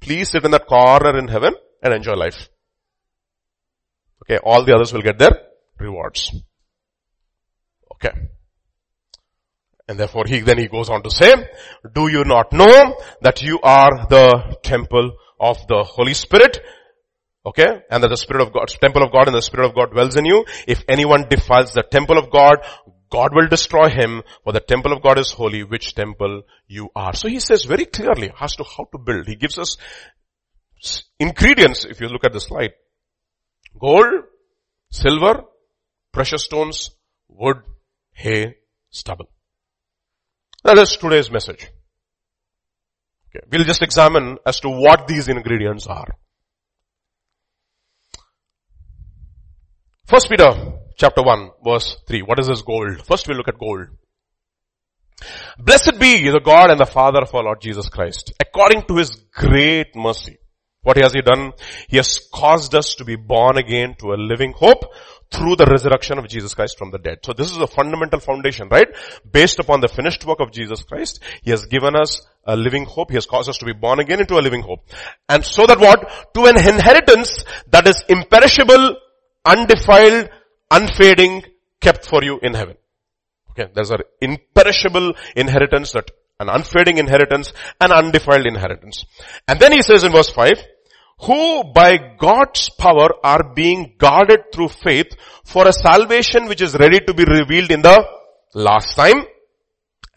Please 0.00 0.30
sit 0.30 0.44
in 0.44 0.50
that 0.50 0.66
corner 0.66 1.18
in 1.18 1.28
heaven 1.28 1.54
and 1.82 1.94
enjoy 1.94 2.12
life. 2.12 2.48
Okay, 4.24 4.38
all 4.44 4.64
the 4.64 4.74
others 4.74 4.92
will 4.92 5.02
get 5.02 5.18
their 5.18 5.32
rewards. 5.78 6.30
Okay. 7.94 8.10
And 9.88 9.98
therefore 9.98 10.24
he, 10.26 10.40
then 10.40 10.58
he 10.58 10.68
goes 10.68 10.88
on 10.88 11.02
to 11.02 11.10
say, 11.10 11.32
do 11.94 12.08
you 12.08 12.24
not 12.24 12.52
know 12.52 12.96
that 13.22 13.42
you 13.42 13.58
are 13.62 14.06
the 14.08 14.56
temple 14.62 15.12
of 15.40 15.66
the 15.66 15.82
Holy 15.82 16.14
Spirit 16.14 16.60
Okay? 17.44 17.82
And 17.90 18.02
that 18.02 18.08
the 18.08 18.16
Spirit 18.16 18.46
of 18.46 18.52
God, 18.52 18.68
temple 18.68 19.02
of 19.02 19.12
God 19.12 19.28
and 19.28 19.36
the 19.36 19.42
Spirit 19.42 19.66
of 19.66 19.74
God 19.74 19.92
dwells 19.92 20.16
in 20.16 20.24
you. 20.24 20.44
If 20.66 20.84
anyone 20.88 21.26
defiles 21.28 21.72
the 21.72 21.82
temple 21.82 22.18
of 22.18 22.30
God, 22.30 22.58
God 23.10 23.34
will 23.34 23.48
destroy 23.48 23.88
him, 23.88 24.22
for 24.44 24.52
the 24.52 24.60
temple 24.60 24.92
of 24.92 25.02
God 25.02 25.18
is 25.18 25.32
holy, 25.32 25.64
which 25.64 25.94
temple 25.94 26.42
you 26.68 26.90
are. 26.94 27.12
So 27.14 27.28
he 27.28 27.40
says 27.40 27.64
very 27.64 27.84
clearly 27.84 28.30
as 28.40 28.54
to 28.56 28.64
how 28.64 28.84
to 28.92 28.98
build. 28.98 29.26
He 29.26 29.34
gives 29.34 29.58
us 29.58 29.76
ingredients, 31.18 31.84
if 31.84 32.00
you 32.00 32.08
look 32.08 32.24
at 32.24 32.32
the 32.32 32.40
slide. 32.40 32.70
Gold, 33.78 34.24
silver, 34.90 35.44
precious 36.12 36.44
stones, 36.44 36.90
wood, 37.28 37.56
hay, 38.12 38.56
stubble. 38.90 39.28
That 40.62 40.78
is 40.78 40.96
today's 40.96 41.30
message. 41.30 41.68
Okay. 43.28 43.44
We'll 43.50 43.64
just 43.64 43.82
examine 43.82 44.38
as 44.44 44.60
to 44.60 44.68
what 44.68 45.08
these 45.08 45.28
ingredients 45.28 45.86
are. 45.86 46.16
First 50.10 50.28
Peter 50.28 50.50
chapter 50.96 51.22
1 51.22 51.50
verse 51.64 51.96
3. 52.08 52.22
What 52.22 52.40
is 52.40 52.48
this 52.48 52.62
gold? 52.62 53.00
First 53.06 53.28
we'll 53.28 53.36
look 53.36 53.46
at 53.46 53.60
gold. 53.60 53.86
Blessed 55.56 56.00
be 56.00 56.28
the 56.28 56.40
God 56.40 56.68
and 56.68 56.80
the 56.80 56.84
Father 56.84 57.20
of 57.20 57.32
our 57.32 57.44
Lord 57.44 57.60
Jesus 57.60 57.88
Christ. 57.88 58.32
According 58.40 58.86
to 58.88 58.96
His 58.96 59.14
great 59.32 59.94
mercy. 59.94 60.38
What 60.82 60.96
has 60.96 61.12
He 61.12 61.22
done? 61.22 61.52
He 61.88 61.96
has 61.98 62.18
caused 62.34 62.74
us 62.74 62.96
to 62.96 63.04
be 63.04 63.14
born 63.14 63.56
again 63.56 63.94
to 64.00 64.06
a 64.06 64.18
living 64.18 64.52
hope 64.52 64.82
through 65.30 65.54
the 65.54 65.66
resurrection 65.66 66.18
of 66.18 66.26
Jesus 66.26 66.54
Christ 66.54 66.76
from 66.76 66.90
the 66.90 66.98
dead. 66.98 67.18
So 67.22 67.32
this 67.32 67.52
is 67.52 67.58
a 67.58 67.68
fundamental 67.68 68.18
foundation, 68.18 68.68
right? 68.68 68.88
Based 69.30 69.60
upon 69.60 69.80
the 69.80 69.86
finished 69.86 70.24
work 70.24 70.40
of 70.40 70.50
Jesus 70.50 70.82
Christ, 70.82 71.20
He 71.42 71.52
has 71.52 71.66
given 71.66 71.94
us 71.94 72.20
a 72.44 72.56
living 72.56 72.84
hope. 72.84 73.10
He 73.10 73.16
has 73.16 73.26
caused 73.26 73.48
us 73.48 73.58
to 73.58 73.64
be 73.64 73.74
born 73.74 74.00
again 74.00 74.18
into 74.18 74.34
a 74.34 74.42
living 74.42 74.62
hope. 74.62 74.88
And 75.28 75.44
so 75.44 75.66
that 75.66 75.78
what? 75.78 76.34
To 76.34 76.46
an 76.46 76.58
inheritance 76.58 77.44
that 77.68 77.86
is 77.86 78.02
imperishable, 78.08 78.96
undefiled, 79.44 80.30
unfading, 80.70 81.44
kept 81.80 82.06
for 82.06 82.22
you 82.22 82.38
in 82.42 82.54
heaven. 82.54 82.76
Okay, 83.50 83.70
there's 83.74 83.90
an 83.90 84.00
imperishable 84.20 85.12
inheritance 85.34 85.92
that 85.92 86.10
an 86.38 86.48
unfading 86.48 86.98
inheritance, 86.98 87.52
an 87.80 87.92
undefiled 87.92 88.46
inheritance. 88.46 89.04
And 89.46 89.60
then 89.60 89.72
he 89.72 89.82
says 89.82 90.04
in 90.04 90.12
verse 90.12 90.30
5, 90.30 90.52
who 91.20 91.64
by 91.74 91.98
God's 92.18 92.70
power 92.70 93.10
are 93.22 93.52
being 93.54 93.94
guarded 93.98 94.52
through 94.52 94.68
faith 94.68 95.14
for 95.44 95.68
a 95.68 95.72
salvation 95.72 96.46
which 96.46 96.62
is 96.62 96.74
ready 96.74 97.00
to 97.00 97.12
be 97.12 97.24
revealed 97.24 97.70
in 97.70 97.82
the 97.82 98.02
last 98.54 98.94
time. 98.96 99.24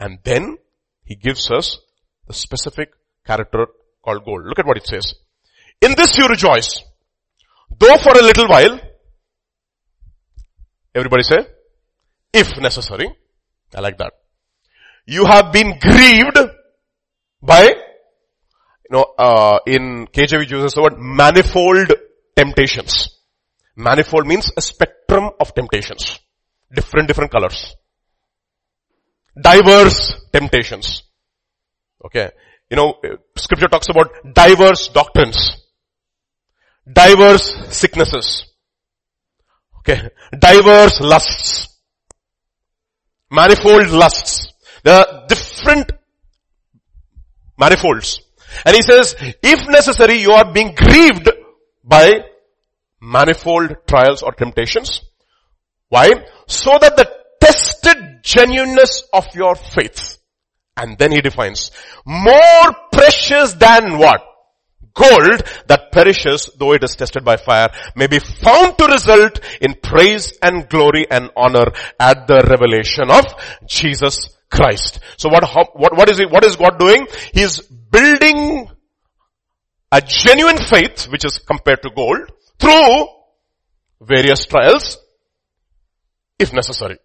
And 0.00 0.18
then 0.24 0.56
he 1.04 1.14
gives 1.14 1.50
us 1.50 1.78
the 2.26 2.32
specific 2.32 2.90
character 3.26 3.66
called 4.02 4.24
gold. 4.24 4.46
Look 4.46 4.58
at 4.58 4.66
what 4.66 4.78
it 4.78 4.86
says. 4.86 5.14
In 5.82 5.94
this 5.94 6.16
you 6.16 6.26
rejoice, 6.26 6.82
though 7.78 7.98
for 7.98 8.12
a 8.12 8.22
little 8.22 8.48
while, 8.48 8.80
Everybody 10.94 11.22
say, 11.24 11.46
if 12.32 12.56
necessary. 12.58 13.08
I 13.74 13.80
like 13.80 13.98
that. 13.98 14.12
You 15.06 15.26
have 15.26 15.52
been 15.52 15.78
grieved 15.78 16.38
by, 17.42 17.64
you 17.64 18.90
know, 18.90 19.06
uh, 19.18 19.58
in 19.66 20.06
KJV 20.06 20.50
uses 20.50 20.74
the 20.74 20.82
word 20.82 20.98
manifold 20.98 21.92
temptations. 22.36 23.08
Manifold 23.76 24.26
means 24.26 24.50
a 24.56 24.62
spectrum 24.62 25.30
of 25.40 25.54
temptations. 25.54 26.20
Different, 26.72 27.08
different 27.08 27.32
colors. 27.32 27.74
Diverse 29.40 30.14
temptations. 30.32 31.02
Okay. 32.04 32.30
You 32.70 32.76
know, 32.76 32.94
scripture 33.36 33.68
talks 33.68 33.88
about 33.88 34.10
diverse 34.32 34.88
doctrines. 34.88 35.56
Diverse 36.90 37.76
sicknesses. 37.76 38.53
Okay. 39.86 40.08
Diverse 40.38 41.00
lusts. 41.00 41.68
Manifold 43.30 43.90
lusts. 43.90 44.52
There 44.82 44.94
are 44.94 45.26
different 45.28 45.92
manifolds. 47.58 48.20
And 48.64 48.74
he 48.74 48.82
says, 48.82 49.14
if 49.42 49.68
necessary, 49.68 50.20
you 50.20 50.32
are 50.32 50.50
being 50.52 50.74
grieved 50.74 51.28
by 51.82 52.24
manifold 53.00 53.76
trials 53.86 54.22
or 54.22 54.32
temptations. 54.32 55.02
Why? 55.88 56.10
So 56.46 56.78
that 56.80 56.96
the 56.96 57.10
tested 57.40 58.20
genuineness 58.22 59.02
of 59.12 59.26
your 59.34 59.54
faith. 59.54 60.18
And 60.76 60.98
then 60.98 61.12
he 61.12 61.20
defines, 61.20 61.70
more 62.04 62.74
precious 62.92 63.52
than 63.54 63.98
what? 63.98 64.22
Gold 64.94 65.42
that 65.66 65.90
perishes 65.90 66.50
though 66.56 66.72
it 66.72 66.84
is 66.84 66.94
tested 66.94 67.24
by 67.24 67.36
fire 67.36 67.68
may 67.96 68.06
be 68.06 68.20
found 68.20 68.78
to 68.78 68.86
result 68.86 69.40
in 69.60 69.74
praise 69.74 70.38
and 70.40 70.68
glory 70.68 71.06
and 71.10 71.30
honor 71.36 71.72
at 71.98 72.28
the 72.28 72.46
revelation 72.48 73.10
of 73.10 73.24
Jesus 73.66 74.28
Christ. 74.50 75.00
So 75.16 75.28
what, 75.28 75.42
how, 75.42 75.64
what, 75.72 75.96
what 75.96 76.08
is 76.08 76.20
what 76.30 76.44
is 76.44 76.54
God 76.56 76.78
doing? 76.78 77.08
He 77.32 77.42
is 77.42 77.60
building 77.60 78.70
a 79.90 80.00
genuine 80.00 80.58
faith, 80.58 81.08
which 81.08 81.24
is 81.24 81.38
compared 81.38 81.82
to 81.82 81.90
gold, 81.90 82.30
through 82.58 83.08
various 84.00 84.44
trials, 84.46 84.98
if 86.38 86.52
necessary. 86.52 86.98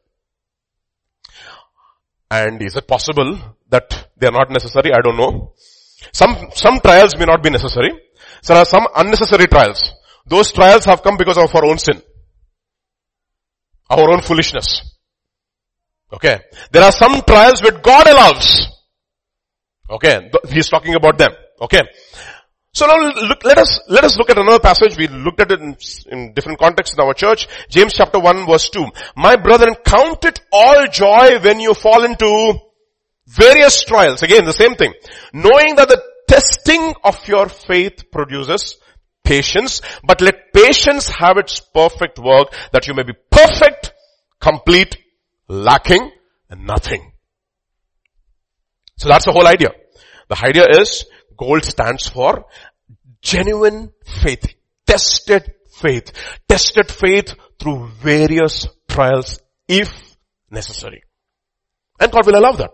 And 2.31 2.61
is 2.61 2.75
it 2.75 2.87
possible 2.87 3.39
that 3.69 4.09
they 4.17 4.27
are 4.27 4.31
not 4.31 4.51
necessary? 4.51 4.91
I 4.93 5.01
don't 5.01 5.17
know. 5.17 5.53
Some, 6.13 6.49
some 6.53 6.79
trials 6.79 7.17
may 7.17 7.25
not 7.25 7.43
be 7.43 7.49
necessary. 7.49 7.91
There 8.45 8.57
are 8.57 8.65
some 8.65 8.87
unnecessary 8.95 9.47
trials. 9.47 9.91
Those 10.25 10.51
trials 10.51 10.85
have 10.85 11.03
come 11.03 11.17
because 11.17 11.37
of 11.37 11.53
our 11.53 11.65
own 11.65 11.77
sin. 11.77 12.01
Our 13.89 14.11
own 14.11 14.21
foolishness. 14.21 14.97
Okay. 16.11 16.39
There 16.71 16.83
are 16.83 16.91
some 16.91 17.21
trials 17.21 17.61
which 17.61 17.81
God 17.81 18.07
allows. 18.07 18.67
Okay. 19.89 20.31
He's 20.49 20.69
talking 20.69 20.95
about 20.95 21.17
them. 21.17 21.31
Okay. 21.61 21.81
So 22.71 22.85
now 22.85 22.97
look, 22.97 23.43
let 23.43 23.57
us, 23.57 23.79
let 23.89 24.03
us 24.03 24.17
look 24.17 24.29
at 24.29 24.37
another 24.37 24.59
passage. 24.59 24.95
We 24.95 25.07
looked 25.07 25.41
at 25.41 25.51
it 25.51 25.59
in, 25.59 25.75
in, 26.11 26.33
different 26.33 26.59
contexts 26.59 26.95
in 26.95 27.03
our 27.03 27.13
church. 27.13 27.47
James 27.67 27.93
chapter 27.93 28.19
1 28.19 28.45
verse 28.45 28.69
2. 28.69 28.85
My 29.15 29.35
brethren, 29.35 29.73
count 29.83 30.23
it 30.25 30.39
all 30.51 30.85
joy 30.87 31.39
when 31.39 31.59
you 31.59 31.73
fall 31.73 32.03
into 32.03 32.59
various 33.29 33.83
trials. 33.83 34.23
Again, 34.23 34.45
the 34.45 34.53
same 34.53 34.75
thing. 34.75 34.93
Knowing 35.33 35.75
that 35.75 35.87
the 35.87 36.01
testing 36.27 36.93
of 37.03 37.27
your 37.27 37.47
faith 37.47 38.11
produces 38.11 38.77
patience, 39.23 39.81
but 40.03 40.21
let 40.21 40.53
patience 40.53 41.09
have 41.09 41.37
its 41.37 41.59
perfect 41.59 42.17
work 42.17 42.53
that 42.71 42.87
you 42.87 42.93
may 42.93 43.03
be 43.03 43.13
perfect, 43.29 43.93
complete, 44.39 44.97
lacking, 45.47 46.11
and 46.49 46.65
nothing. 46.65 47.11
So 48.97 49.07
that's 49.07 49.25
the 49.25 49.31
whole 49.31 49.47
idea. 49.47 49.69
The 50.27 50.37
idea 50.43 50.65
is 50.81 51.05
gold 51.37 51.63
stands 51.63 52.07
for 52.07 52.45
genuine 53.21 53.91
faith, 54.21 54.53
tested 54.85 55.53
faith, 55.79 56.11
tested 56.47 56.91
faith 56.91 57.35
through 57.59 57.87
various 58.01 58.67
trials 58.87 59.39
if 59.67 60.17
necessary. 60.49 61.03
And 61.99 62.11
God 62.11 62.25
will 62.25 62.37
allow 62.37 62.53
that. 62.53 62.71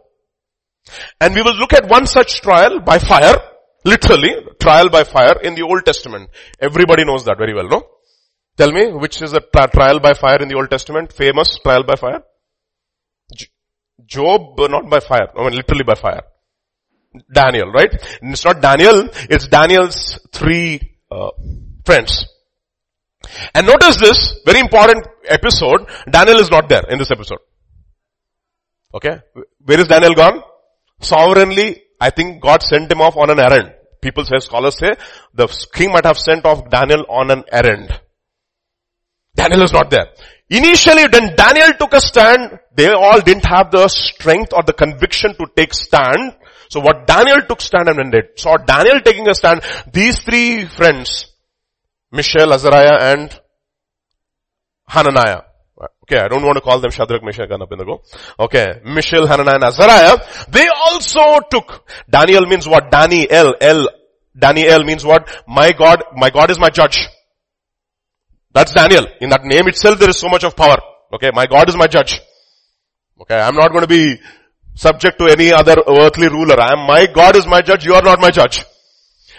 And 1.19 1.33
we 1.33 1.41
will 1.41 1.55
look 1.55 1.73
at 1.73 1.89
one 1.89 2.05
such 2.05 2.41
trial 2.41 2.79
by 2.79 2.99
fire, 2.99 3.35
literally, 3.83 4.35
trial 4.59 4.89
by 4.89 5.03
fire 5.03 5.39
in 5.41 5.55
the 5.55 5.63
Old 5.63 5.85
Testament. 5.85 6.29
Everybody 6.59 7.05
knows 7.05 7.25
that 7.25 7.37
very 7.37 7.53
well, 7.53 7.67
no? 7.67 7.83
Tell 8.57 8.71
me, 8.71 8.91
which 8.93 9.21
is 9.21 9.33
a 9.33 9.41
trial 9.41 9.99
by 9.99 10.13
fire 10.13 10.41
in 10.41 10.47
the 10.47 10.55
Old 10.55 10.69
Testament? 10.69 11.11
Famous 11.11 11.57
trial 11.59 11.83
by 11.83 11.95
fire? 11.95 12.23
Job, 14.05 14.59
not 14.59 14.89
by 14.89 14.99
fire, 14.99 15.29
I 15.35 15.43
mean 15.43 15.55
literally 15.55 15.83
by 15.83 15.95
fire. 15.95 16.21
Daniel, 17.33 17.71
right? 17.71 17.89
It's 18.21 18.45
not 18.45 18.61
Daniel, 18.61 19.09
it's 19.29 19.47
Daniel's 19.47 20.19
three 20.31 20.97
uh, 21.09 21.29
friends. 21.85 22.25
And 23.53 23.65
notice 23.65 23.97
this, 23.97 24.39
very 24.45 24.59
important 24.59 25.07
episode, 25.27 25.87
Daniel 26.09 26.39
is 26.39 26.51
not 26.51 26.69
there 26.69 26.83
in 26.89 26.99
this 26.99 27.09
episode. 27.09 27.39
Okay? 28.93 29.19
Where 29.63 29.79
is 29.79 29.87
Daniel 29.87 30.13
gone? 30.13 30.41
Sovereignly, 30.99 31.83
I 31.99 32.09
think 32.09 32.41
God 32.41 32.61
sent 32.63 32.91
him 32.91 33.01
off 33.01 33.17
on 33.17 33.29
an 33.29 33.39
errand. 33.39 33.73
People 34.01 34.25
say, 34.25 34.39
scholars 34.39 34.77
say, 34.77 34.93
the 35.33 35.47
king 35.73 35.91
might 35.91 36.05
have 36.05 36.17
sent 36.17 36.45
off 36.45 36.69
Daniel 36.69 37.05
on 37.09 37.31
an 37.31 37.43
errand. 37.51 37.89
Daniel 39.35 39.63
is 39.63 39.73
not 39.73 39.89
there. 39.89 40.07
Initially, 40.49 41.07
when 41.11 41.35
Daniel 41.35 41.73
took 41.79 41.93
a 41.93 42.01
stand, 42.01 42.59
they 42.75 42.91
all 42.91 43.19
didn't 43.21 43.45
have 43.45 43.71
the 43.71 43.87
strength 43.87 44.53
or 44.53 44.63
the 44.63 44.73
conviction 44.73 45.33
to 45.35 45.47
take 45.55 45.73
stand. 45.73 46.35
So 46.69 46.79
what 46.79 47.07
Daniel 47.07 47.41
took 47.47 47.61
stand 47.61 47.89
and 47.89 47.97
when 47.97 48.11
they 48.11 48.21
saw 48.35 48.57
Daniel 48.57 48.99
taking 49.01 49.27
a 49.27 49.35
stand, 49.35 49.61
these 49.91 50.19
three 50.19 50.65
friends, 50.65 51.27
Mishael, 52.11 52.53
Azariah 52.53 53.13
and 53.13 53.39
Hananiah. 54.87 55.41
Okay, 56.05 56.19
I 56.19 56.27
don't 56.27 56.45
want 56.45 56.55
to 56.55 56.61
call 56.61 56.79
them 56.79 56.91
Shadrach, 56.91 57.23
Meshach 57.23 57.49
and 57.49 57.63
Abednego. 57.63 58.03
Okay, 58.39 58.79
Mishael, 58.85 59.25
Hananiah 59.25 59.55
and 59.55 59.63
Azariah, 59.63 60.17
they 60.49 60.67
also 60.67 61.39
took, 61.49 61.89
Daniel 62.07 62.45
means 62.45 62.67
what? 62.67 62.91
Daniel, 62.91 63.55
El, 63.59 63.89
Daniel 64.37 64.83
means 64.83 65.03
what? 65.03 65.27
My 65.47 65.71
God, 65.71 66.03
my 66.15 66.29
God 66.29 66.51
is 66.51 66.59
my 66.59 66.69
judge. 66.69 67.07
That's 68.53 68.71
Daniel. 68.73 69.07
In 69.19 69.29
that 69.29 69.43
name 69.43 69.67
itself 69.67 69.97
there 69.97 70.09
is 70.09 70.17
so 70.17 70.29
much 70.29 70.43
of 70.43 70.55
power. 70.55 70.77
Okay, 71.11 71.31
my 71.33 71.47
God 71.47 71.69
is 71.69 71.75
my 71.75 71.87
judge. 71.87 72.21
Okay, 73.19 73.39
I'm 73.39 73.55
not 73.55 73.71
going 73.71 73.81
to 73.81 73.87
be 73.87 74.21
subject 74.75 75.17
to 75.19 75.25
any 75.25 75.51
other 75.51 75.75
earthly 75.87 76.27
ruler. 76.27 76.59
I 76.61 76.73
am, 76.73 76.85
my 76.85 77.07
God 77.07 77.35
is 77.35 77.47
my 77.47 77.61
judge, 77.61 77.83
you 77.83 77.95
are 77.95 78.03
not 78.03 78.19
my 78.19 78.29
judge. 78.29 78.63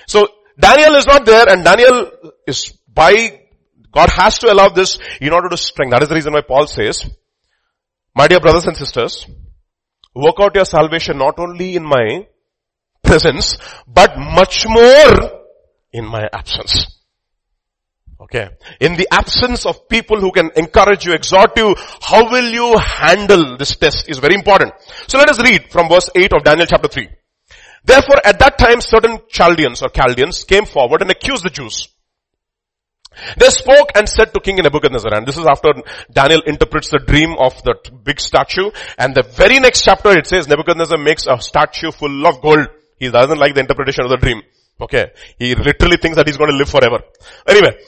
So, 0.08 0.26
Daniel 0.58 0.96
is 0.96 1.06
not 1.06 1.24
there 1.24 1.48
and 1.48 1.62
Daniel 1.62 2.10
is 2.46 2.72
by, 2.92 3.45
God 3.92 4.10
has 4.10 4.38
to 4.38 4.52
allow 4.52 4.68
this 4.68 4.98
in 5.20 5.32
order 5.32 5.48
to 5.48 5.56
strengthen. 5.56 5.90
That 5.90 6.02
is 6.02 6.08
the 6.08 6.14
reason 6.14 6.32
why 6.32 6.42
Paul 6.42 6.66
says, 6.66 7.08
my 8.14 8.28
dear 8.28 8.40
brothers 8.40 8.66
and 8.66 8.76
sisters, 8.76 9.26
work 10.14 10.36
out 10.40 10.54
your 10.54 10.64
salvation 10.64 11.18
not 11.18 11.38
only 11.38 11.76
in 11.76 11.84
my 11.84 12.26
presence, 13.02 13.58
but 13.86 14.16
much 14.18 14.66
more 14.68 15.42
in 15.92 16.04
my 16.04 16.28
absence. 16.32 16.86
Okay. 18.18 18.48
In 18.80 18.96
the 18.96 19.06
absence 19.12 19.66
of 19.66 19.88
people 19.88 20.20
who 20.20 20.32
can 20.32 20.50
encourage 20.56 21.04
you, 21.04 21.12
exhort 21.12 21.56
you, 21.56 21.74
how 22.00 22.30
will 22.30 22.50
you 22.50 22.78
handle 22.78 23.56
this 23.58 23.76
test 23.76 24.08
is 24.08 24.18
very 24.18 24.34
important. 24.34 24.72
So 25.06 25.18
let 25.18 25.28
us 25.28 25.42
read 25.42 25.70
from 25.70 25.88
verse 25.88 26.08
8 26.14 26.32
of 26.34 26.44
Daniel 26.44 26.66
chapter 26.66 26.88
3. 26.88 27.08
Therefore 27.84 28.20
at 28.24 28.38
that 28.40 28.58
time 28.58 28.80
certain 28.80 29.18
Chaldeans 29.28 29.82
or 29.82 29.90
Chaldeans 29.90 30.44
came 30.44 30.64
forward 30.64 31.02
and 31.02 31.10
accused 31.10 31.44
the 31.44 31.50
Jews. 31.50 31.88
They 33.36 33.48
spoke 33.50 33.90
and 33.94 34.08
said 34.08 34.32
to 34.34 34.40
King 34.40 34.56
Nebuchadnezzar, 34.56 35.14
and 35.14 35.26
this 35.26 35.38
is 35.38 35.46
after 35.46 35.72
Daniel 36.12 36.42
interprets 36.46 36.90
the 36.90 36.98
dream 36.98 37.36
of 37.38 37.62
that 37.64 38.04
big 38.04 38.20
statue, 38.20 38.70
and 38.98 39.14
the 39.14 39.22
very 39.22 39.58
next 39.58 39.82
chapter 39.82 40.10
it 40.10 40.26
says 40.26 40.48
Nebuchadnezzar 40.48 40.98
makes 40.98 41.26
a 41.26 41.40
statue 41.40 41.90
full 41.90 42.26
of 42.26 42.40
gold. 42.40 42.68
He 42.98 43.10
doesn't 43.10 43.38
like 43.38 43.54
the 43.54 43.60
interpretation 43.60 44.04
of 44.04 44.10
the 44.10 44.16
dream. 44.16 44.42
Okay. 44.78 45.10
He 45.38 45.54
literally 45.54 45.96
thinks 45.96 46.16
that 46.16 46.26
he's 46.26 46.36
going 46.36 46.50
to 46.50 46.56
live 46.56 46.68
forever. 46.68 47.00
Anyway, 47.48 47.78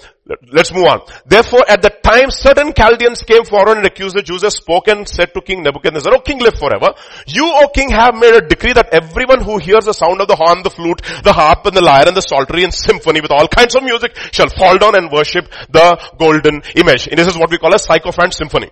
let's 0.51 0.73
move 0.73 0.87
on. 0.87 1.03
Therefore, 1.27 1.63
at 1.69 1.83
the 1.83 1.91
time, 1.91 2.31
certain 2.31 2.73
Chaldeans 2.73 3.21
came 3.23 3.45
forward 3.45 3.77
and 3.77 3.87
accused 3.87 4.17
the 4.17 4.23
Jews, 4.23 4.41
spoke 4.55 4.89
and 4.89 5.07
said 5.07 5.35
to 5.35 5.43
King 5.43 5.63
Nebuchadnezzar, 5.63 6.15
O 6.15 6.21
king, 6.21 6.39
live 6.39 6.55
forever. 6.55 6.95
You, 7.27 7.45
O 7.45 7.69
king, 7.69 7.91
have 7.91 8.15
made 8.15 8.35
a 8.35 8.41
decree 8.41 8.73
that 8.73 8.89
everyone 8.89 9.43
who 9.43 9.59
hears 9.59 9.85
the 9.85 9.93
sound 9.93 10.23
of 10.23 10.29
the 10.29 10.37
horn, 10.37 10.63
the 10.63 10.71
flute, 10.71 11.03
the 11.25 11.33
harp 11.33 11.67
and 11.67 11.77
the 11.77 11.83
lyre 11.83 12.09
and 12.09 12.17
the 12.17 12.23
psaltery 12.23 12.65
and 12.65 12.73
symphony 12.73 13.21
with 13.21 13.33
all 13.33 13.49
kinds 13.49 13.77
of 13.77 13.83
music 13.83 14.17
shall 14.33 14.49
fall 14.49 14.79
down 14.79 14.97
and 14.97 15.13
worship 15.13 15.45
the 15.69 16.01
golden 16.19 16.63
image. 16.75 17.07
And 17.09 17.19
this 17.19 17.29
is 17.29 17.37
what 17.37 17.51
we 17.51 17.59
call 17.59 17.75
a 17.75 17.79
sycophant 17.79 18.33
symphony. 18.33 18.71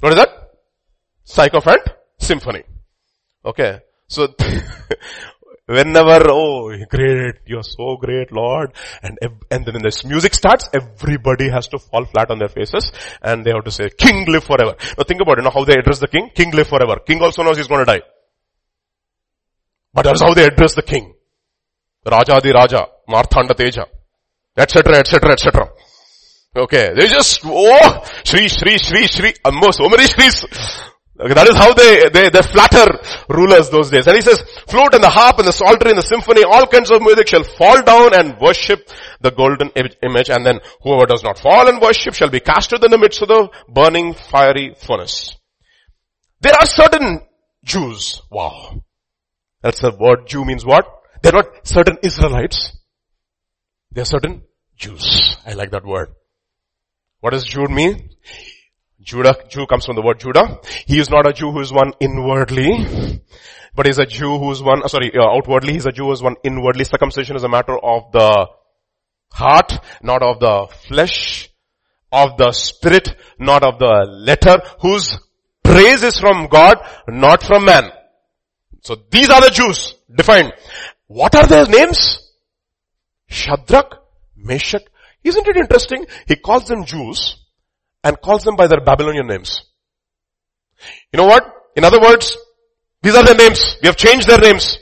What 0.00 0.12
is 0.12 0.16
that? 0.16 0.28
Sycophant 1.24 1.88
symphony. 2.20 2.64
Okay. 3.46 3.80
So, 4.08 4.28
Whenever, 5.66 6.30
oh, 6.30 6.70
great, 6.88 7.36
you're 7.44 7.64
so 7.64 7.96
great, 7.96 8.30
Lord. 8.30 8.72
And, 9.02 9.18
and 9.50 9.66
then 9.66 9.74
when 9.74 9.82
this 9.82 10.04
music 10.04 10.34
starts, 10.34 10.68
everybody 10.72 11.50
has 11.50 11.66
to 11.68 11.78
fall 11.80 12.04
flat 12.04 12.30
on 12.30 12.38
their 12.38 12.48
faces 12.48 12.92
and 13.20 13.44
they 13.44 13.50
have 13.50 13.64
to 13.64 13.72
say, 13.72 13.90
King 13.90 14.26
live 14.26 14.44
forever. 14.44 14.76
Now 14.96 15.04
think 15.04 15.20
about 15.20 15.38
it, 15.38 15.40
you 15.40 15.44
know 15.44 15.50
how 15.50 15.64
they 15.64 15.74
address 15.74 15.98
the 15.98 16.06
king? 16.06 16.30
King 16.32 16.52
live 16.52 16.68
forever. 16.68 17.00
King 17.04 17.20
also 17.20 17.42
knows 17.42 17.56
he's 17.56 17.66
going 17.66 17.84
to 17.84 17.92
die. 17.92 18.02
But 19.92 20.02
that's 20.02 20.20
how 20.20 20.34
they 20.34 20.44
address 20.44 20.74
the 20.74 20.82
king. 20.82 21.14
Raja 22.04 22.40
di 22.40 22.52
Raja, 22.52 22.86
Marthanda 23.08 23.56
Teja, 23.56 23.86
etc., 24.56 24.98
etc., 24.98 25.32
etc. 25.32 25.68
Okay, 26.54 26.92
they 26.94 27.08
just, 27.08 27.40
oh, 27.44 28.04
Shri, 28.24 28.48
Shri, 28.48 28.78
Shri, 28.78 29.06
Shri, 29.08 29.34
almost 29.44 29.78
so 29.78 29.88
many 29.88 30.04
Shris. 30.04 30.44
Okay, 31.18 31.32
that 31.32 31.48
is 31.48 31.56
how 31.56 31.72
they, 31.72 32.10
they, 32.10 32.28
they 32.28 32.42
flatter 32.42 32.86
rulers 33.30 33.70
those 33.70 33.90
days. 33.90 34.06
And 34.06 34.16
he 34.16 34.20
says, 34.20 34.38
flute 34.68 34.92
and 34.92 35.02
the 35.02 35.08
harp 35.08 35.38
and 35.38 35.48
the 35.48 35.52
psaltery 35.52 35.90
and 35.90 35.98
the 35.98 36.02
symphony, 36.02 36.44
all 36.44 36.66
kinds 36.66 36.90
of 36.90 37.00
music 37.00 37.28
shall 37.28 37.42
fall 37.42 37.80
down 37.82 38.12
and 38.12 38.38
worship 38.38 38.90
the 39.22 39.30
golden 39.30 39.70
image 39.76 40.28
and 40.28 40.44
then 40.44 40.60
whoever 40.82 41.06
does 41.06 41.22
not 41.22 41.38
fall 41.38 41.68
and 41.68 41.80
worship 41.80 42.12
shall 42.12 42.28
be 42.28 42.40
casted 42.40 42.84
in 42.84 42.90
the 42.90 42.98
midst 42.98 43.22
of 43.22 43.28
the 43.28 43.48
burning 43.66 44.12
fiery 44.12 44.74
furnace. 44.78 45.34
There 46.42 46.52
are 46.52 46.66
certain 46.66 47.22
Jews. 47.64 48.20
Wow. 48.30 48.82
That's 49.62 49.80
the 49.80 49.96
word 49.98 50.26
Jew 50.26 50.44
means 50.44 50.66
what? 50.66 50.86
They're 51.22 51.32
not 51.32 51.66
certain 51.66 51.96
Israelites. 52.02 52.76
They're 53.90 54.04
certain 54.04 54.42
Jews. 54.76 55.38
I 55.46 55.54
like 55.54 55.70
that 55.70 55.86
word. 55.86 56.10
What 57.20 57.30
does 57.30 57.44
Jude 57.44 57.70
mean? 57.70 58.10
Judah, 59.06 59.36
Jew 59.48 59.66
comes 59.66 59.86
from 59.86 59.94
the 59.94 60.02
word 60.02 60.18
Judah. 60.18 60.58
He 60.84 60.98
is 60.98 61.08
not 61.08 61.28
a 61.28 61.32
Jew 61.32 61.52
who 61.52 61.60
is 61.60 61.72
one 61.72 61.92
inwardly, 62.00 63.22
but 63.76 63.86
is 63.86 63.98
a 63.98 64.04
Jew 64.04 64.36
who 64.36 64.50
is 64.50 64.60
one, 64.60 64.82
uh, 64.82 64.88
sorry, 64.88 65.12
uh, 65.16 65.22
outwardly. 65.22 65.74
He's 65.74 65.86
a 65.86 65.92
Jew 65.92 66.06
who 66.06 66.12
is 66.12 66.22
one 66.22 66.34
inwardly. 66.42 66.82
Circumcision 66.84 67.36
is 67.36 67.44
a 67.44 67.48
matter 67.48 67.78
of 67.78 68.10
the 68.10 68.48
heart, 69.32 69.74
not 70.02 70.24
of 70.24 70.40
the 70.40 70.66
flesh, 70.88 71.48
of 72.10 72.36
the 72.36 72.50
spirit, 72.50 73.14
not 73.38 73.62
of 73.62 73.78
the 73.78 74.08
letter, 74.10 74.60
whose 74.80 75.16
praise 75.62 76.02
is 76.02 76.18
from 76.18 76.48
God, 76.48 76.76
not 77.06 77.44
from 77.44 77.64
man. 77.64 77.92
So 78.82 78.96
these 79.08 79.30
are 79.30 79.40
the 79.40 79.50
Jews 79.50 79.94
defined. 80.12 80.52
What 81.06 81.36
are 81.36 81.46
their 81.46 81.66
names? 81.66 82.28
Shadrach, 83.28 84.02
Meshach. 84.36 84.82
Isn't 85.22 85.46
it 85.46 85.56
interesting? 85.56 86.06
He 86.26 86.34
calls 86.34 86.66
them 86.66 86.84
Jews 86.84 87.36
and 88.06 88.20
calls 88.20 88.44
them 88.44 88.54
by 88.54 88.68
their 88.68 88.80
Babylonian 88.80 89.26
names. 89.26 89.62
You 91.12 91.18
know 91.18 91.26
what? 91.26 91.44
In 91.74 91.84
other 91.84 92.00
words, 92.00 92.36
these 93.02 93.16
are 93.16 93.24
their 93.24 93.34
names. 93.34 93.76
We 93.82 93.88
have 93.88 93.96
changed 93.96 94.28
their 94.28 94.38
names. 94.38 94.78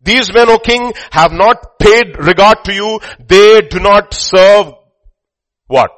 These 0.00 0.32
men, 0.32 0.48
O 0.48 0.58
king, 0.60 0.92
have 1.10 1.32
not 1.32 1.80
paid 1.80 2.16
regard 2.16 2.64
to 2.66 2.72
you. 2.72 3.00
They 3.18 3.62
do 3.62 3.80
not 3.80 4.14
serve 4.14 4.74
what? 5.66 5.90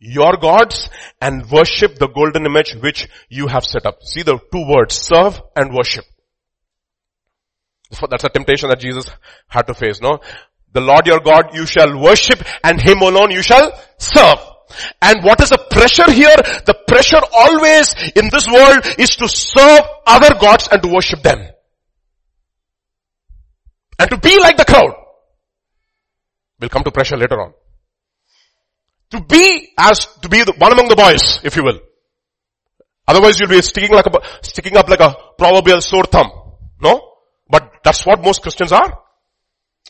Your 0.00 0.36
gods 0.36 0.90
and 1.20 1.48
worship 1.48 2.00
the 2.00 2.08
golden 2.08 2.46
image 2.46 2.74
which 2.82 3.08
you 3.28 3.46
have 3.46 3.64
set 3.64 3.86
up. 3.86 4.02
See 4.02 4.22
the 4.22 4.38
two 4.52 4.66
words, 4.68 4.96
serve 4.96 5.40
and 5.54 5.72
worship. 5.72 6.04
That's 8.10 8.24
a 8.24 8.28
temptation 8.28 8.70
that 8.70 8.80
Jesus 8.80 9.08
had 9.46 9.68
to 9.68 9.74
face, 9.74 10.00
no? 10.00 10.18
The 10.72 10.80
Lord 10.80 11.06
your 11.06 11.20
God 11.20 11.54
you 11.54 11.64
shall 11.64 11.96
worship 11.96 12.42
and 12.64 12.80
Him 12.80 13.02
alone 13.02 13.30
you 13.30 13.42
shall 13.42 13.72
serve. 13.98 14.40
And 15.00 15.24
what 15.24 15.40
is 15.40 15.50
the 15.50 15.58
pressure 15.70 16.10
here? 16.10 16.36
The 16.66 16.76
pressure 16.86 17.20
always 17.32 17.94
in 18.14 18.28
this 18.30 18.46
world 18.48 18.80
is 18.98 19.16
to 19.16 19.28
serve 19.28 19.80
other 20.06 20.34
gods 20.40 20.68
and 20.70 20.82
to 20.82 20.88
worship 20.88 21.22
them. 21.22 21.48
And 23.98 24.10
to 24.10 24.18
be 24.18 24.38
like 24.40 24.56
the 24.56 24.64
crowd. 24.64 24.94
We'll 26.60 26.70
come 26.70 26.84
to 26.84 26.90
pressure 26.90 27.16
later 27.16 27.40
on. 27.40 27.52
To 29.10 29.20
be 29.20 29.72
as, 29.78 30.06
to 30.22 30.28
be 30.28 30.42
the, 30.42 30.54
one 30.58 30.72
among 30.72 30.88
the 30.88 30.96
boys, 30.96 31.40
if 31.44 31.56
you 31.56 31.64
will. 31.64 31.80
Otherwise 33.06 33.38
you'll 33.38 33.50
be 33.50 33.60
sticking 33.62 33.94
like 33.94 34.06
a, 34.06 34.20
sticking 34.42 34.76
up 34.76 34.88
like 34.88 35.00
a 35.00 35.14
proverbial 35.38 35.80
sore 35.80 36.04
thumb. 36.04 36.30
No? 36.80 37.12
But 37.48 37.70
that's 37.84 38.04
what 38.06 38.22
most 38.22 38.42
Christians 38.42 38.72
are. 38.72 38.98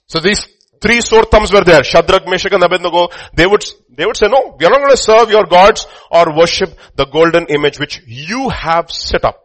So 0.06 0.20
these 0.20 0.46
three 0.80 1.00
sore 1.00 1.24
thumbs 1.24 1.52
were 1.52 1.64
there. 1.64 1.82
Shadrach, 1.82 2.26
Meshach 2.26 2.52
and 2.52 2.62
Abednego. 2.62 3.08
They 3.34 3.46
would, 3.46 3.64
they 3.96 4.06
would 4.06 4.16
say, 4.16 4.26
no, 4.28 4.56
we 4.58 4.66
are 4.66 4.70
not 4.70 4.78
going 4.78 4.90
to 4.90 4.96
serve 4.96 5.30
your 5.30 5.44
gods 5.44 5.86
or 6.10 6.36
worship 6.36 6.78
the 6.96 7.06
golden 7.06 7.46
image 7.46 7.78
which 7.78 8.02
you 8.06 8.48
have 8.48 8.90
set 8.90 9.24
up. 9.24 9.40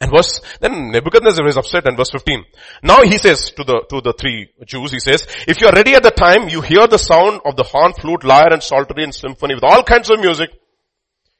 And 0.00 0.10
verse, 0.10 0.40
then 0.60 0.90
Nebuchadnezzar 0.90 1.46
is 1.46 1.56
upset 1.56 1.86
and 1.86 1.96
verse 1.96 2.10
15. 2.10 2.44
Now 2.82 3.02
he 3.02 3.18
says 3.18 3.52
to 3.52 3.62
the, 3.62 3.84
to 3.88 4.00
the 4.00 4.12
three 4.12 4.48
Jews, 4.66 4.90
he 4.90 4.98
says, 4.98 5.24
if 5.46 5.60
you 5.60 5.68
are 5.68 5.72
ready 5.72 5.94
at 5.94 6.02
the 6.02 6.10
time, 6.10 6.48
you 6.48 6.60
hear 6.60 6.88
the 6.88 6.98
sound 6.98 7.40
of 7.44 7.54
the 7.54 7.62
horn, 7.62 7.92
flute, 7.92 8.24
lyre 8.24 8.52
and 8.52 8.62
psaltery 8.62 9.04
and 9.04 9.14
symphony 9.14 9.54
with 9.54 9.62
all 9.62 9.84
kinds 9.84 10.10
of 10.10 10.18
music. 10.18 10.50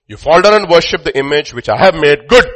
You 0.06 0.16
fall 0.16 0.40
down 0.42 0.54
and 0.54 0.70
worship 0.70 1.02
the 1.02 1.18
image 1.18 1.52
which 1.52 1.68
I 1.68 1.76
have 1.76 1.94
made. 1.94 2.28
Good. 2.28 2.46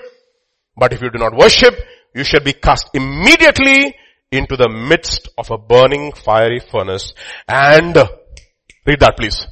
But 0.77 0.93
if 0.93 1.03
you 1.03 1.11
do 1.11 1.19
not 1.19 1.35
worship, 1.35 1.75
you 2.15 2.23
shall 2.23 2.41
be 2.41 2.53
cast 2.53 2.91
immediately 2.95 3.97
into 4.31 4.57
the 4.57 4.69
midst 4.69 5.29
of 5.39 5.51
a 5.51 5.59
burning 5.59 6.13
fiery 6.13 6.61
furnace 6.61 7.15
and 7.49 7.97
uh, 7.97 8.09
read 8.87 9.01
that 9.01 9.17
please. 9.17 9.47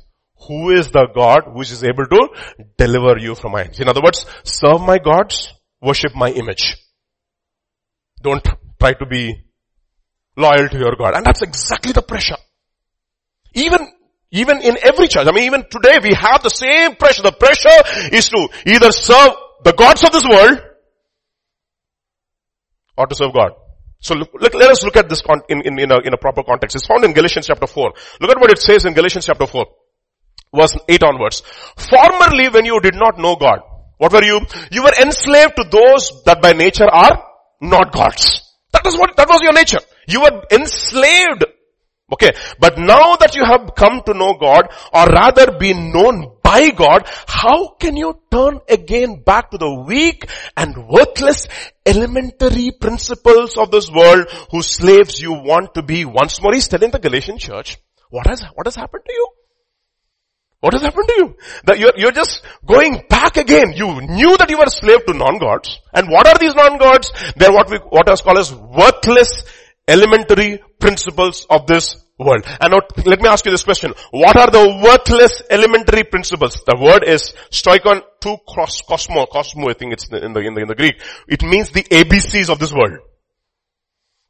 Who 0.49 0.71
is 0.71 0.91
the 0.91 1.07
God 1.15 1.55
which 1.55 1.71
is 1.71 1.83
able 1.85 2.07
to 2.07 2.29
deliver 2.77 3.19
you 3.19 3.35
from 3.35 3.53
my 3.53 3.63
hands? 3.63 3.81
In 3.81 3.89
other 3.89 4.03
words, 4.03 4.27
serve 4.43 4.81
my 4.81 4.99
gods, 4.99 5.53
worship 5.81 6.15
my 6.15 6.31
image. 6.31 6.77
Don't 8.21 8.47
try 8.79 8.93
to 8.93 9.07
be 9.07 9.45
loyal 10.37 10.69
to 10.69 10.79
your 10.79 10.97
God. 10.97 11.15
And 11.15 11.25
that's 11.25 11.43
exactly 11.43 11.93
the 11.93 12.03
pressure. 12.03 12.37
Even, 13.55 13.89
even 14.33 14.61
in 14.61 14.77
every 14.83 15.09
church, 15.09 15.27
I 15.27 15.33
mean 15.33 15.45
even 15.45 15.65
today 15.71 15.99
we 16.03 16.15
have 16.15 16.43
the 16.43 16.51
same 16.51 16.97
pressure. 16.97 17.23
The 17.23 17.33
pressure 17.33 18.15
is 18.15 18.29
to 18.29 18.49
either 18.67 18.93
serve 18.93 19.33
the 19.63 19.73
gods 19.73 20.05
of 20.05 20.13
this 20.13 20.25
world 20.29 20.61
or 22.99 23.07
to 23.07 23.15
serve 23.15 23.33
God. 23.33 23.53
So 24.05 24.15
look, 24.15 24.29
let, 24.39 24.55
let 24.55 24.71
us 24.71 24.85
look 24.85 24.97
at 24.97 25.09
this 25.09 25.23
con- 25.23 25.41
in, 25.49 25.63
in, 25.63 25.79
in, 25.81 25.91
a, 25.91 25.99
in 26.05 26.13
a 26.13 26.19
proper 26.19 26.43
context. 26.43 26.77
It's 26.77 26.87
found 26.87 27.05
in 27.05 27.15
Galatians 27.15 27.47
chapter 27.47 27.67
4. 27.67 27.93
Look 28.21 28.31
at 28.31 28.39
what 28.39 28.51
it 28.51 28.59
says 28.59 28.85
in 28.85 28.93
Galatians 28.93 29.25
chapter 29.25 29.47
4. 29.47 29.65
Verse 30.55 30.77
8 30.87 31.03
onwards. 31.05 31.43
Formerly 31.79 32.51
when 32.51 32.67
you 32.67 32.79
did 32.81 32.97
not 32.97 33.19
know 33.19 33.35
God, 33.37 33.61
what 33.97 34.13
were 34.13 34.23
you? 34.23 34.41
You 34.71 34.83
were 34.83 34.93
enslaved 35.01 35.57
to 35.57 35.65
those 35.71 36.23
that 36.27 36.43
by 36.43 36.53
nature 36.53 36.85
are 36.85 37.25
not 37.63 37.93
gods. 37.93 38.43
That 38.73 38.87
is 38.87 38.95
what, 38.95 39.17
that 39.17 39.29
was 39.29 39.41
your 39.41 39.55
nature. 39.55 39.81
You 40.07 40.21
were 40.21 40.45
enslaved. 40.53 41.45
Okay. 42.13 42.33
But 42.61 42.77
now 42.77 43.17
that 43.17 43.35
you 43.35 43.45
have 43.47 43.75
come 43.75 44.03
to 44.05 44.13
know 44.13 44.35
God, 44.35 44.69
or 44.93 45.07
rather 45.07 45.59
be 45.59 45.73
known 45.73 46.34
by 46.45 46.71
God, 46.71 47.09
how 47.27 47.69
can 47.81 47.97
you 47.97 48.21
turn 48.31 48.61
again 48.69 49.23
back 49.25 49.51
to 49.51 49.59
the 49.59 49.85
weak 49.89 50.29
and 50.57 50.87
worthless 50.87 51.49
elementary 51.87 52.71
principles 52.71 53.57
of 53.57 53.71
this 53.71 53.91
world 53.91 54.29
whose 54.51 54.69
slaves 54.69 55.21
you 55.21 55.33
want 55.33 55.75
to 55.75 55.83
be 55.83 56.05
once 56.05 56.41
more? 56.43 56.53
He's 56.53 56.69
telling 56.69 56.91
the 56.91 56.99
Galatian 56.99 57.39
church, 57.39 57.79
what 58.11 58.27
has, 58.27 58.43
what 58.55 58.67
has 58.67 58.77
happened 58.77 59.05
to 59.07 59.13
you? 59.13 59.29
What 60.61 60.75
has 60.75 60.83
happened 60.83 61.09
to 61.09 61.15
you? 61.19 61.37
That 61.65 61.79
you're, 61.79 61.93
you're 61.97 62.13
just 62.13 62.43
going 62.65 63.05
back 63.09 63.37
again. 63.37 63.73
You 63.75 64.01
knew 64.01 64.37
that 64.37 64.49
you 64.49 64.59
were 64.59 64.65
a 64.65 64.71
slave 64.71 65.05
to 65.07 65.13
non-gods. 65.13 65.81
And 65.93 66.09
what 66.09 66.27
are 66.27 66.39
these 66.39 66.55
non-gods? 66.55 67.13
They're 67.37 67.53
what 67.53 67.71
we, 67.71 67.79
what 67.79 68.09
is 68.11 68.21
called 68.21 68.39
as 68.39 68.55
worthless 68.55 69.45
elementary 69.89 70.63
principles 70.79 71.47
of 71.51 71.67
this 71.67 71.97
world. 72.19 72.45
And 72.61 72.73
now, 72.73 72.81
let 73.05 73.21
me 73.21 73.29
ask 73.29 73.45
you 73.45 73.51
this 73.51 73.65
question. 73.65 73.93
What 74.11 74.37
are 74.37 74.51
the 74.51 74.81
worthless 74.83 75.43
elementary 75.51 76.05
principles? 76.05 76.61
The 76.67 76.77
word 76.81 77.05
is 77.05 77.35
stoikon 77.51 78.03
to 78.21 78.37
cross 78.49 78.81
cosmo, 78.83 79.27
cosmo, 79.27 79.69
I 79.69 79.75
think 79.75 79.93
it's 79.93 80.09
in 80.09 80.19
the, 80.19 80.25
in 80.25 80.33
the, 80.33 80.61
in 80.63 80.69
the 80.69 80.75
Greek. 80.75 81.01
It 81.29 81.43
means 81.43 81.71
the 81.71 81.83
ABCs 81.83 82.49
of 82.49 82.59
this 82.59 82.73
world. 82.73 82.99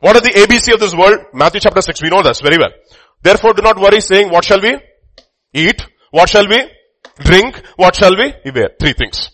What 0.00 0.16
are 0.16 0.20
the 0.20 0.30
ABC 0.30 0.74
of 0.74 0.80
this 0.80 0.94
world? 0.94 1.26
Matthew 1.32 1.60
chapter 1.60 1.80
6, 1.80 2.02
we 2.02 2.10
know 2.10 2.22
this 2.22 2.40
very 2.40 2.58
well. 2.58 2.70
Therefore 3.22 3.54
do 3.54 3.62
not 3.62 3.78
worry 3.78 4.00
saying, 4.00 4.30
what 4.30 4.44
shall 4.44 4.60
we 4.60 4.76
eat? 5.52 5.82
What 6.10 6.28
shall 6.28 6.46
we 6.48 6.58
drink? 7.18 7.62
What 7.76 7.96
shall 7.96 8.16
we 8.16 8.34
wear? 8.50 8.70
Three 8.78 8.92
things. 8.92 9.30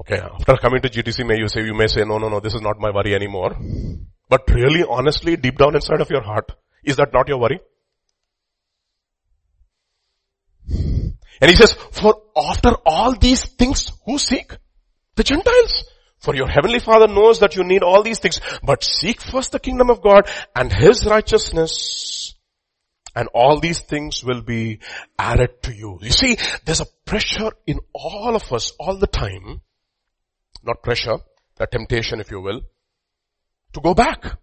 Okay, 0.00 0.18
after 0.18 0.56
coming 0.56 0.80
to 0.80 0.88
GTC, 0.88 1.26
may 1.26 1.38
you 1.38 1.48
say, 1.48 1.62
you 1.62 1.74
may 1.74 1.86
say, 1.86 2.04
no, 2.04 2.16
no, 2.16 2.28
no, 2.28 2.40
this 2.40 2.54
is 2.54 2.62
not 2.62 2.78
my 2.78 2.90
worry 2.90 3.14
anymore. 3.14 3.54
But 4.30 4.48
really, 4.48 4.82
honestly, 4.88 5.36
deep 5.36 5.58
down 5.58 5.74
inside 5.74 6.00
of 6.00 6.10
your 6.10 6.22
heart, 6.22 6.52
is 6.82 6.96
that 6.96 7.12
not 7.12 7.28
your 7.28 7.38
worry? 7.38 7.60
And 11.42 11.50
he 11.50 11.54
says, 11.54 11.72
for 11.72 12.22
after 12.36 12.70
all 12.86 13.14
these 13.14 13.44
things, 13.44 13.92
who 14.06 14.18
seek? 14.18 14.52
The 15.16 15.24
Gentiles. 15.24 15.84
For 16.18 16.34
your 16.34 16.48
heavenly 16.48 16.80
father 16.80 17.08
knows 17.08 17.40
that 17.40 17.56
you 17.56 17.64
need 17.64 17.82
all 17.82 18.02
these 18.02 18.18
things, 18.18 18.40
but 18.62 18.84
seek 18.84 19.22
first 19.22 19.52
the 19.52 19.58
kingdom 19.58 19.90
of 19.90 20.02
God 20.02 20.28
and 20.54 20.70
his 20.70 21.06
righteousness 21.06 22.34
and 23.16 23.28
all 23.34 23.58
these 23.58 23.80
things 23.80 24.22
will 24.22 24.42
be 24.42 24.80
added 25.18 25.62
to 25.62 25.74
you. 25.74 25.98
You 26.02 26.10
see, 26.10 26.36
there's 26.64 26.80
a 26.80 26.86
pressure 27.04 27.52
in 27.66 27.80
all 27.94 28.36
of 28.36 28.52
us 28.52 28.72
all 28.78 28.96
the 28.96 29.06
time. 29.06 29.62
Not 30.62 30.82
pressure, 30.82 31.18
the 31.56 31.66
temptation 31.66 32.20
if 32.20 32.30
you 32.30 32.40
will, 32.40 32.60
to 33.72 33.80
go 33.80 33.94
back. 33.94 34.38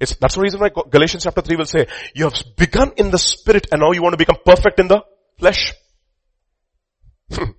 It's, 0.00 0.14
that's 0.16 0.36
the 0.36 0.40
reason 0.40 0.60
why 0.60 0.70
Galatians 0.90 1.24
chapter 1.24 1.40
3 1.40 1.56
will 1.56 1.64
say, 1.64 1.86
you 2.14 2.24
have 2.24 2.34
begun 2.56 2.92
in 2.96 3.10
the 3.10 3.18
spirit 3.18 3.66
and 3.72 3.80
now 3.80 3.92
you 3.92 4.02
want 4.02 4.12
to 4.12 4.18
become 4.18 4.36
perfect 4.44 4.78
in 4.78 4.88
the 4.88 5.02
flesh. 5.38 5.74
Hmm. 7.32 7.50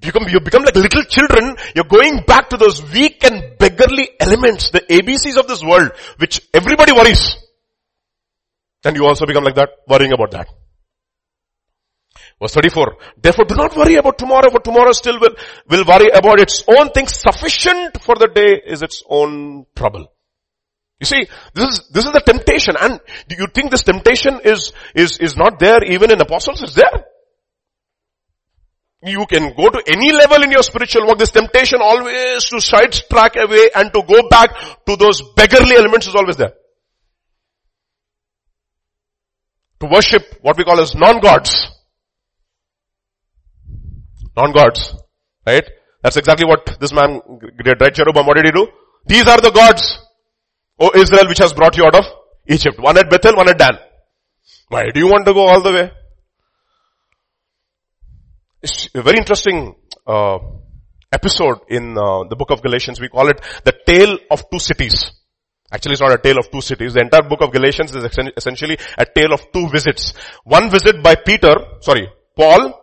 become, 0.00 0.28
you 0.28 0.40
become 0.40 0.64
like 0.64 0.76
little 0.76 1.04
children, 1.04 1.56
you're 1.74 1.84
going 1.84 2.22
back 2.26 2.48
to 2.50 2.56
those 2.56 2.82
weak 2.92 3.22
and 3.24 3.58
beggarly 3.58 4.08
elements, 4.18 4.70
the 4.70 4.80
ABCs 4.80 5.36
of 5.36 5.46
this 5.46 5.62
world, 5.62 5.92
which 6.18 6.40
everybody 6.54 6.92
worries. 6.92 7.36
And 8.84 8.96
you 8.96 9.04
also 9.06 9.26
become 9.26 9.44
like 9.44 9.56
that, 9.56 9.70
worrying 9.86 10.12
about 10.12 10.30
that. 10.32 10.48
Verse 12.40 12.54
34. 12.54 12.96
Therefore 13.20 13.44
do 13.44 13.54
not 13.54 13.76
worry 13.76 13.96
about 13.96 14.16
tomorrow, 14.16 14.50
for 14.50 14.60
tomorrow 14.60 14.92
still 14.92 15.20
will, 15.20 15.34
will 15.68 15.84
worry 15.84 16.08
about 16.12 16.40
its 16.40 16.64
own 16.66 16.90
things. 16.90 17.14
Sufficient 17.14 18.00
for 18.02 18.14
the 18.16 18.28
day 18.28 18.60
is 18.66 18.82
its 18.82 19.02
own 19.08 19.66
trouble. 19.76 20.10
You 20.98 21.06
see, 21.06 21.28
this 21.54 21.68
is, 21.68 21.88
this 21.90 22.06
is 22.06 22.12
the 22.12 22.20
temptation 22.20 22.74
and 22.80 23.00
do 23.28 23.36
you 23.38 23.46
think 23.54 23.70
this 23.70 23.82
temptation 23.82 24.40
is, 24.44 24.72
is, 24.94 25.18
is 25.18 25.36
not 25.36 25.58
there 25.58 25.82
even 25.84 26.10
in 26.10 26.20
apostles? 26.20 26.62
It's 26.62 26.74
there. 26.74 27.04
You 29.02 29.24
can 29.26 29.54
go 29.54 29.68
to 29.70 29.82
any 29.86 30.12
level 30.12 30.42
in 30.42 30.50
your 30.50 30.62
spiritual 30.62 31.06
walk. 31.06 31.18
This 31.18 31.30
temptation 31.30 31.80
always 31.82 32.44
to 32.50 32.60
sidetrack 32.60 33.36
away 33.36 33.70
and 33.74 33.90
to 33.94 34.02
go 34.02 34.28
back 34.28 34.50
to 34.86 34.96
those 34.96 35.22
beggarly 35.36 35.74
elements 35.76 36.06
is 36.06 36.14
always 36.14 36.36
there. 36.36 36.52
To 39.80 39.86
worship 39.86 40.38
what 40.42 40.58
we 40.58 40.64
call 40.64 40.80
as 40.80 40.94
non-gods. 40.94 41.79
Non-gods. 44.36 44.94
Right? 45.46 45.64
That's 46.02 46.16
exactly 46.16 46.46
what 46.46 46.78
this 46.80 46.92
man 46.92 47.20
did, 47.62 47.80
right? 47.80 47.98
What 47.98 48.36
did 48.36 48.46
he 48.46 48.52
do? 48.52 48.68
These 49.06 49.26
are 49.26 49.40
the 49.40 49.50
gods. 49.50 49.98
O 50.78 50.90
Israel, 50.94 51.28
which 51.28 51.38
has 51.38 51.52
brought 51.52 51.76
you 51.76 51.84
out 51.84 51.94
of 51.94 52.04
Egypt. 52.48 52.78
One 52.78 52.96
at 52.96 53.10
Bethel, 53.10 53.36
one 53.36 53.48
at 53.48 53.58
Dan. 53.58 53.78
Why 54.68 54.90
do 54.94 55.00
you 55.00 55.06
want 55.06 55.26
to 55.26 55.34
go 55.34 55.46
all 55.46 55.60
the 55.60 55.72
way? 55.72 55.92
It's 58.62 58.88
a 58.94 59.02
very 59.02 59.18
interesting 59.18 59.74
uh, 60.06 60.38
episode 61.12 61.58
in 61.68 61.96
uh, 61.98 62.24
the 62.28 62.36
book 62.36 62.50
of 62.50 62.62
Galatians. 62.62 63.00
We 63.00 63.08
call 63.08 63.28
it 63.28 63.40
the 63.64 63.74
tale 63.86 64.18
of 64.30 64.48
two 64.50 64.58
cities. 64.58 65.12
Actually, 65.72 65.92
it's 65.92 66.00
not 66.00 66.12
a 66.12 66.18
tale 66.18 66.38
of 66.38 66.50
two 66.50 66.60
cities. 66.60 66.94
The 66.94 67.00
entire 67.00 67.28
book 67.28 67.42
of 67.42 67.52
Galatians 67.52 67.94
is 67.94 68.04
essentially 68.36 68.76
a 68.98 69.06
tale 69.06 69.32
of 69.32 69.52
two 69.52 69.68
visits. 69.68 70.14
One 70.44 70.70
visit 70.70 71.02
by 71.02 71.14
Peter, 71.14 71.54
sorry, 71.80 72.08
Paul 72.36 72.79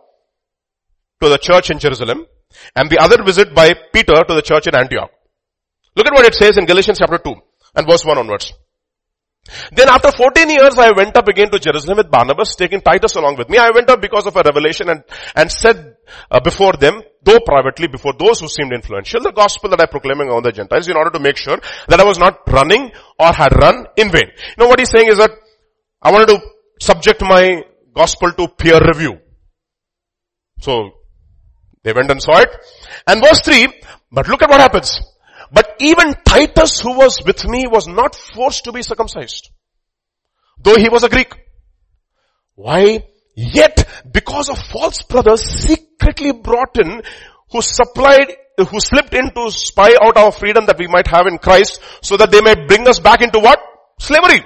to 1.22 1.28
the 1.28 1.38
church 1.38 1.70
in 1.70 1.78
Jerusalem 1.78 2.26
and 2.74 2.90
the 2.90 2.98
other 2.98 3.22
visit 3.22 3.54
by 3.54 3.74
Peter 3.92 4.14
to 4.26 4.34
the 4.34 4.42
church 4.42 4.66
in 4.66 4.76
Antioch. 4.76 5.10
Look 5.96 6.06
at 6.06 6.12
what 6.12 6.26
it 6.26 6.34
says 6.34 6.58
in 6.58 6.66
Galatians 6.66 6.98
chapter 6.98 7.18
2 7.18 7.34
and 7.76 7.86
verse 7.86 8.04
1 8.04 8.18
onwards. 8.18 8.52
Then 9.72 9.88
after 9.88 10.12
14 10.12 10.50
years 10.50 10.76
I 10.76 10.92
went 10.92 11.16
up 11.16 11.26
again 11.26 11.50
to 11.50 11.58
Jerusalem 11.58 11.98
with 11.98 12.10
Barnabas, 12.10 12.54
taking 12.54 12.80
Titus 12.80 13.14
along 13.14 13.36
with 13.36 13.48
me. 13.48 13.56
I 13.56 13.70
went 13.70 13.88
up 13.88 14.00
because 14.00 14.26
of 14.26 14.36
a 14.36 14.42
revelation 14.42 14.90
and, 14.90 15.02
and 15.34 15.50
said 15.50 15.96
uh, 16.30 16.40
before 16.40 16.74
them, 16.74 17.00
though 17.22 17.40
privately 17.40 17.88
before 17.88 18.12
those 18.18 18.40
who 18.40 18.48
seemed 18.48 18.72
influential, 18.72 19.22
the 19.22 19.32
gospel 19.32 19.70
that 19.70 19.80
I 19.80 19.86
proclaiming 19.86 20.28
among 20.28 20.42
the 20.42 20.52
Gentiles 20.52 20.88
in 20.88 20.96
order 20.96 21.10
to 21.10 21.20
make 21.20 21.36
sure 21.38 21.58
that 21.88 21.98
I 21.98 22.04
was 22.04 22.18
not 22.18 22.40
running 22.46 22.92
or 23.18 23.32
had 23.32 23.56
run 23.56 23.86
in 23.96 24.10
vain. 24.10 24.28
You 24.28 24.56
know 24.58 24.68
what 24.68 24.80
he's 24.80 24.90
saying 24.90 25.08
is 25.08 25.18
that 25.18 25.30
I 26.02 26.12
wanted 26.12 26.28
to 26.28 26.40
subject 26.80 27.22
my 27.22 27.64
gospel 27.94 28.32
to 28.32 28.48
peer 28.48 28.80
review. 28.80 29.18
So 30.60 30.97
they 31.88 31.94
went 31.94 32.10
and 32.10 32.22
saw 32.22 32.40
it. 32.40 32.50
And 33.06 33.22
verse 33.24 33.40
3, 33.40 33.66
but 34.12 34.28
look 34.28 34.42
at 34.42 34.50
what 34.50 34.60
happens. 34.60 35.00
But 35.50 35.76
even 35.80 36.14
Titus 36.22 36.80
who 36.80 36.98
was 36.98 37.24
with 37.24 37.46
me 37.46 37.66
was 37.66 37.88
not 37.88 38.14
forced 38.14 38.64
to 38.64 38.72
be 38.72 38.82
circumcised. 38.82 39.48
Though 40.62 40.76
he 40.76 40.90
was 40.90 41.04
a 41.04 41.08
Greek. 41.08 41.32
Why? 42.56 43.06
Yet, 43.34 43.88
because 44.12 44.50
of 44.50 44.58
false 44.58 45.00
brothers 45.02 45.42
secretly 45.42 46.32
brought 46.32 46.76
in, 46.78 47.02
who 47.52 47.62
supplied, 47.62 48.36
who 48.58 48.80
slipped 48.80 49.14
in 49.14 49.30
to 49.30 49.50
spy 49.50 49.94
out 50.02 50.18
our 50.18 50.32
freedom 50.32 50.66
that 50.66 50.78
we 50.78 50.88
might 50.88 51.06
have 51.06 51.26
in 51.26 51.38
Christ, 51.38 51.80
so 52.02 52.18
that 52.18 52.30
they 52.30 52.42
may 52.42 52.66
bring 52.66 52.86
us 52.86 52.98
back 52.98 53.22
into 53.22 53.38
what? 53.38 53.58
Slavery. 53.98 54.44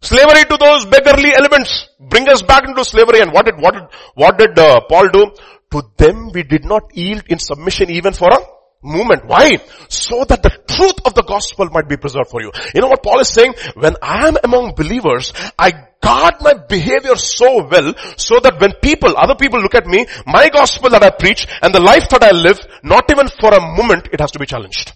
Slavery 0.00 0.44
to 0.44 0.56
those 0.56 0.86
beggarly 0.86 1.34
elements. 1.34 1.88
Bring 1.98 2.28
us 2.28 2.42
back 2.42 2.68
into 2.68 2.84
slavery. 2.84 3.20
And 3.20 3.32
what 3.32 3.46
did, 3.46 3.56
what 3.58 3.74
did, 3.74 3.84
what 4.14 4.38
did 4.38 4.56
uh, 4.56 4.82
Paul 4.88 5.08
do? 5.08 5.32
To 5.72 5.82
them 5.96 6.30
we 6.32 6.42
did 6.42 6.64
not 6.64 6.94
yield 6.94 7.24
in 7.28 7.38
submission 7.38 7.90
even 7.90 8.14
for 8.14 8.28
a 8.28 8.38
moment. 8.82 9.26
Why? 9.26 9.58
So 9.88 10.24
that 10.24 10.42
the 10.42 10.50
truth 10.50 11.00
of 11.04 11.14
the 11.14 11.22
gospel 11.22 11.68
might 11.70 11.88
be 11.88 11.96
preserved 11.96 12.30
for 12.30 12.40
you. 12.40 12.52
You 12.74 12.80
know 12.80 12.88
what 12.88 13.02
Paul 13.02 13.20
is 13.20 13.28
saying? 13.28 13.54
When 13.74 13.96
I 14.02 14.28
am 14.28 14.36
among 14.42 14.74
believers, 14.74 15.32
I 15.58 15.72
guard 16.00 16.34
my 16.40 16.54
behavior 16.54 17.16
so 17.16 17.66
well 17.68 17.94
so 18.16 18.38
that 18.40 18.60
when 18.60 18.72
people, 18.80 19.16
other 19.16 19.34
people 19.34 19.60
look 19.60 19.74
at 19.74 19.86
me, 19.86 20.06
my 20.26 20.48
gospel 20.48 20.90
that 20.90 21.02
I 21.02 21.10
preach 21.10 21.46
and 21.62 21.74
the 21.74 21.80
life 21.80 22.08
that 22.10 22.22
I 22.22 22.30
live, 22.30 22.60
not 22.82 23.10
even 23.10 23.28
for 23.28 23.52
a 23.52 23.60
moment, 23.60 24.08
it 24.12 24.20
has 24.20 24.32
to 24.32 24.38
be 24.38 24.46
challenged. 24.46 24.92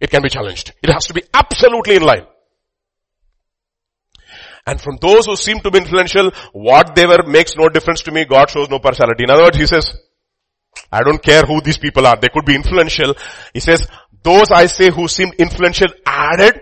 It 0.00 0.10
can 0.10 0.22
be 0.22 0.28
challenged. 0.28 0.72
It 0.82 0.90
has 0.90 1.06
to 1.06 1.14
be 1.14 1.22
absolutely 1.34 1.96
in 1.96 2.02
line. 2.02 2.26
And 4.66 4.80
from 4.80 4.98
those 5.00 5.26
who 5.26 5.34
seem 5.34 5.60
to 5.60 5.70
be 5.70 5.78
influential, 5.78 6.30
what 6.52 6.94
they 6.94 7.06
were 7.06 7.22
makes 7.26 7.56
no 7.56 7.68
difference 7.68 8.02
to 8.02 8.12
me. 8.12 8.26
God 8.26 8.50
shows 8.50 8.68
no 8.68 8.78
partiality. 8.78 9.24
In 9.24 9.30
other 9.30 9.44
words, 9.44 9.56
he 9.56 9.66
says, 9.66 9.96
I 10.90 11.02
don't 11.02 11.22
care 11.22 11.42
who 11.42 11.60
these 11.60 11.78
people 11.78 12.06
are. 12.06 12.16
They 12.16 12.28
could 12.28 12.44
be 12.44 12.54
influential. 12.54 13.14
He 13.52 13.60
says, 13.60 13.86
those 14.22 14.50
I 14.50 14.66
say 14.66 14.90
who 14.90 15.06
seemed 15.08 15.34
influential 15.34 15.88
added, 16.06 16.60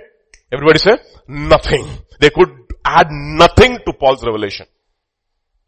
everybody 0.52 0.78
say, 0.78 0.98
nothing. 1.28 1.86
They 2.20 2.30
could 2.30 2.50
add 2.84 3.08
nothing 3.10 3.78
to 3.86 3.92
Paul's 3.92 4.24
revelation. 4.24 4.66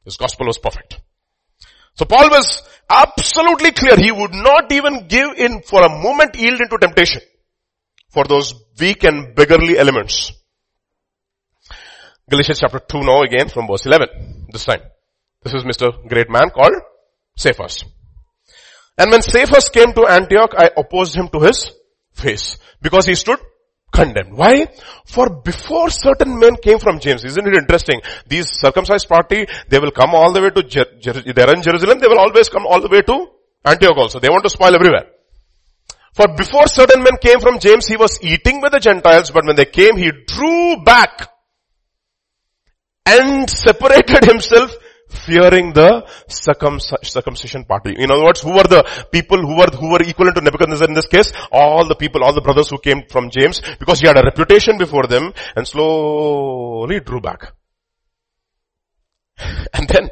His 0.04 0.16
gospel 0.16 0.46
was 0.46 0.58
perfect. 0.58 1.00
So 1.94 2.04
Paul 2.04 2.30
was 2.30 2.62
absolutely 2.88 3.72
clear. 3.72 3.96
He 3.96 4.12
would 4.12 4.32
not 4.32 4.72
even 4.72 5.06
give 5.08 5.30
in 5.36 5.62
for 5.62 5.82
a 5.82 5.88
moment 5.88 6.36
yield 6.36 6.60
into 6.60 6.78
temptation 6.78 7.22
for 8.10 8.24
those 8.24 8.54
weak 8.80 9.04
and 9.04 9.34
beggarly 9.34 9.78
elements. 9.78 10.32
Galatians 12.30 12.60
chapter 12.60 12.78
2 12.78 13.00
now 13.00 13.22
again 13.22 13.48
from 13.48 13.66
verse 13.66 13.86
11. 13.86 14.46
This 14.52 14.64
time. 14.64 14.82
This 15.42 15.54
is 15.54 15.64
Mr. 15.64 16.08
Great 16.08 16.30
Man 16.30 16.50
called 16.50 16.74
Cephas. 17.36 17.84
And 18.98 19.10
when 19.12 19.22
Cephas 19.22 19.68
came 19.68 19.92
to 19.94 20.06
Antioch, 20.06 20.54
I 20.58 20.70
opposed 20.76 21.14
him 21.16 21.28
to 21.28 21.40
his 21.40 21.70
face 22.12 22.58
because 22.82 23.06
he 23.06 23.14
stood 23.14 23.38
condemned. 23.92 24.36
Why? 24.36 24.66
For 25.06 25.40
before 25.42 25.90
certain 25.90 26.38
men 26.38 26.56
came 26.56 26.78
from 26.78 27.00
James, 27.00 27.24
isn't 27.24 27.46
it 27.46 27.54
interesting? 27.56 28.00
These 28.26 28.58
circumcised 28.58 29.08
party, 29.08 29.46
they 29.68 29.78
will 29.78 29.92
come 29.92 30.14
all 30.14 30.32
the 30.32 30.42
way 30.42 30.50
to, 30.50 30.62
Jer- 30.62 30.98
Jer- 31.00 31.22
they're 31.32 31.54
in 31.54 31.62
Jerusalem, 31.62 31.98
they 31.98 32.08
will 32.08 32.18
always 32.18 32.48
come 32.48 32.66
all 32.66 32.80
the 32.80 32.88
way 32.88 33.00
to 33.02 33.26
Antioch 33.64 33.96
also. 33.96 34.18
They 34.20 34.28
want 34.28 34.44
to 34.44 34.50
spoil 34.50 34.74
everywhere. 34.74 35.06
For 36.12 36.26
before 36.36 36.66
certain 36.66 37.02
men 37.02 37.16
came 37.20 37.40
from 37.40 37.60
James, 37.60 37.86
he 37.86 37.96
was 37.96 38.18
eating 38.22 38.60
with 38.60 38.72
the 38.72 38.80
Gentiles, 38.80 39.30
but 39.30 39.46
when 39.46 39.56
they 39.56 39.64
came, 39.64 39.96
he 39.96 40.10
drew 40.26 40.82
back 40.84 41.30
and 43.06 43.48
separated 43.48 44.24
himself 44.24 44.74
fearing 45.28 45.72
the 45.72 45.90
circumcision 46.28 47.64
party. 47.64 47.94
In 47.96 48.10
other 48.10 48.24
words, 48.24 48.40
who 48.40 48.52
were 48.52 48.68
the 48.76 48.82
people 49.12 49.38
who 49.38 49.58
were, 49.60 49.70
who 49.80 49.90
were 49.92 50.00
equivalent 50.00 50.36
to 50.36 50.42
Nebuchadnezzar 50.42 50.88
in 50.88 50.94
this 50.94 51.06
case? 51.06 51.32
All 51.52 51.86
the 51.86 51.94
people, 51.94 52.24
all 52.24 52.32
the 52.32 52.40
brothers 52.40 52.70
who 52.70 52.78
came 52.78 53.02
from 53.08 53.30
James, 53.30 53.60
because 53.78 54.00
he 54.00 54.06
had 54.06 54.18
a 54.18 54.22
reputation 54.22 54.78
before 54.78 55.06
them, 55.06 55.32
and 55.54 55.68
slowly 55.68 57.00
drew 57.00 57.20
back. 57.20 57.52
And 59.74 59.86
then, 59.88 60.10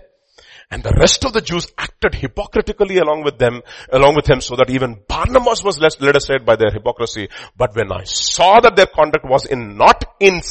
and 0.70 0.82
the 0.82 0.94
rest 0.98 1.24
of 1.24 1.32
the 1.32 1.40
Jews 1.40 1.68
acted 1.78 2.14
hypocritically 2.14 2.98
along 2.98 3.22
with 3.22 3.38
them, 3.38 3.62
along 3.92 4.16
with 4.16 4.28
him, 4.28 4.40
so 4.40 4.56
that 4.56 4.70
even 4.70 4.98
Barnabas 5.08 5.62
was 5.62 5.78
led 5.78 6.16
aside 6.16 6.44
by 6.44 6.56
their 6.56 6.72
hypocrisy. 6.72 7.28
But 7.56 7.74
when 7.76 7.92
I 7.92 8.04
saw 8.04 8.60
that 8.60 8.74
their 8.74 8.86
conduct 8.86 9.24
was 9.24 9.46
in 9.46 9.76
not 9.76 10.04
in 10.20 10.42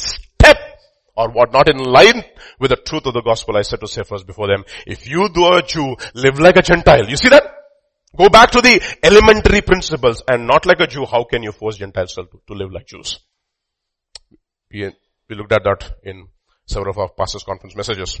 or 1.16 1.30
what 1.30 1.52
not 1.52 1.68
in 1.68 1.78
line 1.78 2.24
with 2.60 2.70
the 2.70 2.76
truth 2.76 3.06
of 3.06 3.14
the 3.14 3.22
gospel, 3.22 3.56
I 3.56 3.62
said 3.62 3.80
to 3.80 3.88
Cephas 3.88 4.24
before 4.24 4.48
them, 4.48 4.64
if 4.86 5.08
you 5.08 5.28
do 5.28 5.46
a 5.52 5.62
Jew, 5.62 5.96
live 6.14 6.38
like 6.38 6.56
a 6.56 6.62
Gentile. 6.62 7.08
You 7.08 7.16
see 7.16 7.30
that? 7.30 7.44
Go 8.16 8.28
back 8.28 8.50
to 8.52 8.60
the 8.60 8.82
elementary 9.02 9.62
principles 9.62 10.22
and 10.28 10.46
not 10.46 10.66
like 10.66 10.80
a 10.80 10.86
Jew, 10.86 11.06
how 11.06 11.24
can 11.24 11.42
you 11.42 11.52
force 11.52 11.76
Gentiles 11.76 12.14
to, 12.14 12.24
to 12.46 12.54
live 12.54 12.72
like 12.72 12.86
Jews? 12.86 13.20
We, 14.70 14.92
we 15.28 15.36
looked 15.36 15.52
at 15.52 15.64
that 15.64 15.96
in 16.02 16.28
several 16.66 16.90
of 16.90 16.98
our 16.98 17.08
pastors 17.08 17.44
conference 17.44 17.76
messages. 17.76 18.20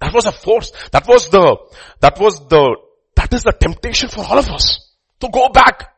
That 0.00 0.14
was 0.14 0.26
a 0.26 0.32
force. 0.32 0.72
That 0.92 1.06
was 1.06 1.28
the, 1.28 1.56
that 2.00 2.18
was 2.20 2.40
the, 2.48 2.76
that 3.16 3.32
is 3.32 3.42
the 3.42 3.52
temptation 3.52 4.08
for 4.08 4.24
all 4.24 4.38
of 4.38 4.48
us 4.48 4.94
to 5.20 5.28
go 5.28 5.48
back. 5.48 5.94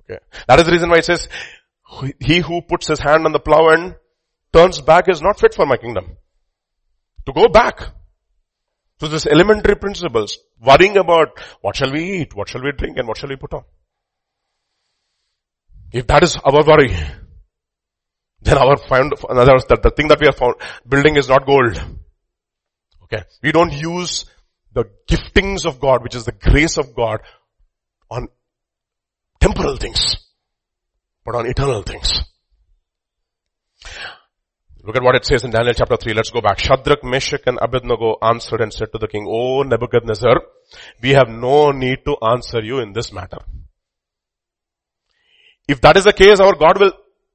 Okay. 0.00 0.18
That 0.48 0.60
is 0.60 0.66
the 0.66 0.72
reason 0.72 0.90
why 0.90 0.98
it 0.98 1.04
says, 1.04 1.28
he 2.20 2.40
who 2.40 2.62
puts 2.62 2.88
his 2.88 3.00
hand 3.00 3.24
on 3.26 3.32
the 3.32 3.38
plow 3.38 3.68
and 3.68 3.94
turns 4.54 4.80
back 4.80 5.08
is 5.08 5.20
not 5.20 5.38
fit 5.40 5.54
for 5.54 5.66
my 5.66 5.76
kingdom. 5.76 6.16
To 7.26 7.32
go 7.32 7.48
back. 7.48 7.80
to 9.00 9.08
this 9.08 9.26
elementary 9.26 9.74
principles, 9.76 10.38
worrying 10.60 10.96
about 10.96 11.38
what 11.60 11.76
shall 11.76 11.92
we 11.92 12.20
eat, 12.20 12.34
what 12.34 12.48
shall 12.48 12.62
we 12.62 12.72
drink, 12.72 12.96
and 12.96 13.08
what 13.08 13.18
shall 13.18 13.28
we 13.28 13.36
put 13.36 13.52
on. 13.52 13.64
If 15.92 16.06
that 16.06 16.22
is 16.22 16.36
our 16.36 16.64
worry, 16.64 16.96
then 18.42 18.58
our 18.58 18.76
find, 18.76 19.12
in 19.30 19.38
other 19.38 19.52
words, 19.52 19.66
the, 19.66 19.78
the 19.82 19.90
thing 19.90 20.08
that 20.08 20.20
we 20.20 20.28
are 20.28 20.32
found, 20.32 20.54
building 20.88 21.16
is 21.16 21.28
not 21.28 21.46
gold. 21.46 21.82
Okay. 23.04 23.24
We 23.42 23.52
don't 23.52 23.72
use 23.72 24.24
the 24.72 24.84
giftings 25.08 25.66
of 25.66 25.80
God, 25.80 26.02
which 26.02 26.14
is 26.14 26.24
the 26.24 26.32
grace 26.32 26.76
of 26.78 26.94
God 26.94 27.20
on 28.10 28.28
temporal 29.40 29.76
things, 29.76 30.16
but 31.24 31.34
on 31.34 31.46
eternal 31.46 31.82
things. 31.82 32.20
Look 34.86 34.96
at 34.96 35.02
what 35.02 35.14
it 35.14 35.24
says 35.24 35.44
in 35.44 35.50
Daniel 35.50 35.72
chapter 35.72 35.96
3. 35.96 36.12
Let's 36.12 36.30
go 36.30 36.42
back. 36.42 36.58
Shadrach, 36.58 37.02
Meshach 37.02 37.40
and 37.46 37.58
Abednego 37.60 38.16
answered 38.22 38.60
and 38.60 38.72
said 38.72 38.92
to 38.92 38.98
the 38.98 39.08
king, 39.08 39.26
O 39.26 39.62
Nebuchadnezzar, 39.62 40.42
we 41.02 41.10
have 41.10 41.28
no 41.28 41.70
need 41.70 42.04
to 42.04 42.16
answer 42.22 42.60
you 42.60 42.80
in 42.80 42.92
this 42.92 43.10
matter. 43.10 43.38
If 45.66 45.80
that 45.80 45.96
is 45.96 46.04
the 46.04 46.12
case, 46.12 46.38
our 46.38 46.54
God 46.54 46.78
will, 46.78 46.92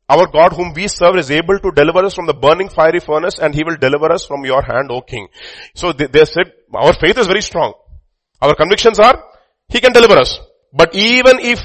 our 0.07 0.27
God 0.27 0.53
whom 0.53 0.73
we 0.75 0.87
serve 0.87 1.15
is 1.15 1.31
able 1.31 1.57
to 1.57 1.71
deliver 1.71 2.05
us 2.05 2.13
from 2.13 2.27
the 2.27 2.35
burning 2.35 2.69
fiery 2.69 2.99
furnace 2.99 3.39
and 3.39 3.55
he 3.55 3.63
will 3.63 3.77
deliver 3.77 4.11
us 4.11 4.25
from 4.27 4.45
your 4.45 4.61
hand, 4.61 4.91
O 4.91 5.01
king. 5.01 5.27
So 5.73 5.91
they, 5.91 6.05
they 6.05 6.25
said, 6.25 6.53
our 6.71 6.93
faith 6.93 7.17
is 7.17 7.25
very 7.25 7.41
strong. 7.41 7.73
Our 8.43 8.53
convictions 8.53 8.99
are, 8.99 9.23
he 9.67 9.79
can 9.79 9.91
deliver 9.91 10.19
us. 10.19 10.39
But 10.71 10.93
even 10.93 11.39
if 11.39 11.59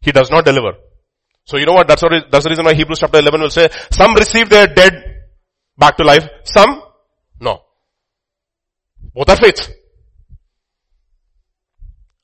he 0.00 0.10
does 0.10 0.32
not 0.32 0.44
deliver, 0.44 0.72
so 1.44 1.56
you 1.56 1.66
know 1.66 1.72
what? 1.74 1.88
That's 1.88 2.02
what, 2.02 2.12
that's 2.30 2.44
the 2.44 2.50
reason 2.50 2.64
why 2.64 2.74
Hebrews 2.74 3.00
chapter 3.00 3.18
11 3.18 3.40
will 3.40 3.50
say, 3.50 3.68
some 3.90 4.14
receive 4.14 4.48
their 4.48 4.66
dead 4.66 5.22
back 5.76 5.96
to 5.96 6.04
life, 6.04 6.28
some 6.44 6.82
no. 7.40 7.62
Both 9.14 9.30
are 9.30 9.36
faith. 9.36 9.70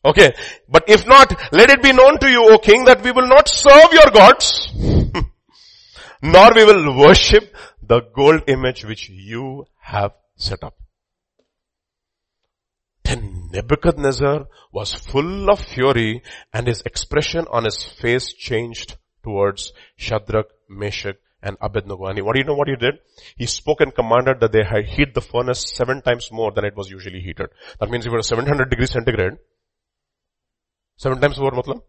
Okay. 0.05 0.33
But 0.69 0.85
if 0.89 1.07
not, 1.07 1.35
let 1.53 1.71
it 1.71 1.83
be 1.83 1.93
known 1.93 2.19
to 2.21 2.31
you, 2.31 2.53
O 2.53 2.59
king, 2.59 2.85
that 2.85 3.03
we 3.03 3.11
will 3.11 3.27
not 3.27 3.49
serve 3.49 3.93
your 3.93 4.11
gods, 4.11 4.71
nor 6.23 6.51
we 6.55 6.65
will 6.65 6.97
worship 6.97 7.55
the 7.83 8.03
gold 8.15 8.43
image 8.47 8.85
which 8.85 9.09
you 9.09 9.65
have 9.81 10.13
set 10.37 10.63
up. 10.63 10.77
Then 13.03 13.49
Nebuchadnezzar 13.53 14.47
was 14.73 14.95
full 14.95 15.51
of 15.51 15.61
fury 15.61 16.23
and 16.53 16.67
his 16.67 16.83
expression 16.83 17.47
on 17.51 17.65
his 17.65 17.85
face 17.85 18.33
changed 18.33 18.97
towards 19.27 19.73
Shadrach, 19.97 20.47
Meshach, 20.69 21.17
and 21.43 21.57
Abednego. 21.61 22.07
And 22.07 22.25
what 22.25 22.35
do 22.35 22.41
you 22.41 22.47
know 22.47 22.55
what 22.55 22.69
he 22.69 22.77
did? 22.77 22.99
He 23.37 23.47
spoke 23.47 23.81
and 23.81 23.95
commanded 23.95 24.41
that 24.41 24.53
they 24.53 24.65
had 24.65 24.87
heat 24.87 25.15
the 25.15 25.21
furnace 25.21 25.65
seven 25.75 26.01
times 26.01 26.31
more 26.33 26.53
than 26.53 26.65
it 26.65 26.77
was 26.77 26.91
usually 26.91 27.21
heated. 27.21 27.49
That 27.81 27.91
means 27.91 28.07
if 28.07 28.13
it 28.13 28.17
was 28.17 28.29
700 28.29 28.71
degrees 28.71 28.93
centigrade, 28.93 29.35
seven 30.97 31.21
times 31.21 31.39
more 31.39 31.51
matlab? 31.51 31.83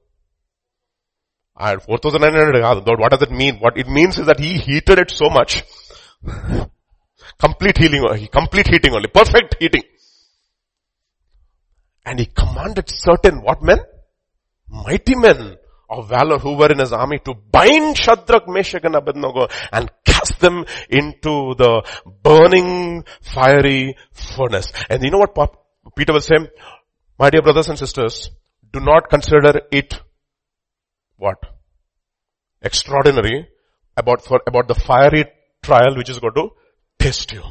Ah, 1.56 1.74
and 1.74 1.82
4900, 1.82 2.62
ah, 2.64 2.82
what 3.04 3.12
does 3.12 3.22
it 3.22 3.32
mean? 3.32 3.58
What 3.58 3.78
it 3.78 3.88
means 3.88 4.18
is 4.18 4.28
that 4.28 4.40
he 4.40 4.58
heated 4.58 5.00
it 5.00 5.12
so 5.12 5.30
much. 5.30 5.64
complete 7.40 7.78
healing, 7.78 8.04
uh, 8.10 8.18
complete 8.32 8.68
heating 8.68 8.94
only, 8.94 9.08
perfect 9.08 9.56
heating. 9.60 9.84
And 12.06 12.20
he 12.20 12.26
commanded 12.26 12.90
certain 12.90 13.42
what 13.42 13.62
men? 13.62 13.80
Mighty 14.70 15.16
men 15.16 15.58
of 15.90 16.10
valor 16.10 16.38
who 16.38 16.58
were 16.58 16.72
in 16.72 16.80
his 16.80 16.92
army 16.92 17.20
to 17.20 17.34
bind 17.34 17.98
Shadrach, 17.98 18.48
Meshach 18.48 18.84
and 18.84 18.96
Abednego 18.96 19.48
and 19.72 19.90
cast 20.06 20.40
them 20.40 20.66
into 20.90 21.56
the 21.56 21.84
burning 22.24 23.06
fiery 23.22 23.96
furnace. 24.12 24.72
And 24.90 25.04
you 25.04 25.12
know 25.12 25.20
what 25.20 25.36
Peter 25.96 26.14
will 26.14 26.22
say? 26.22 26.36
My 27.18 27.30
dear 27.30 27.42
brothers 27.42 27.70
and 27.70 27.80
sisters, 27.80 28.30
do 28.72 28.80
not 28.80 29.10
consider 29.10 29.62
it 29.72 30.00
what? 31.16 31.38
Extraordinary 32.62 33.48
about 33.96 34.24
for, 34.24 34.42
about 34.46 34.68
the 34.68 34.76
fiery 34.76 35.26
trial 35.64 35.96
which 35.96 36.10
is 36.10 36.20
going 36.20 36.34
to 36.36 36.50
test 37.00 37.32
you. 37.32 37.42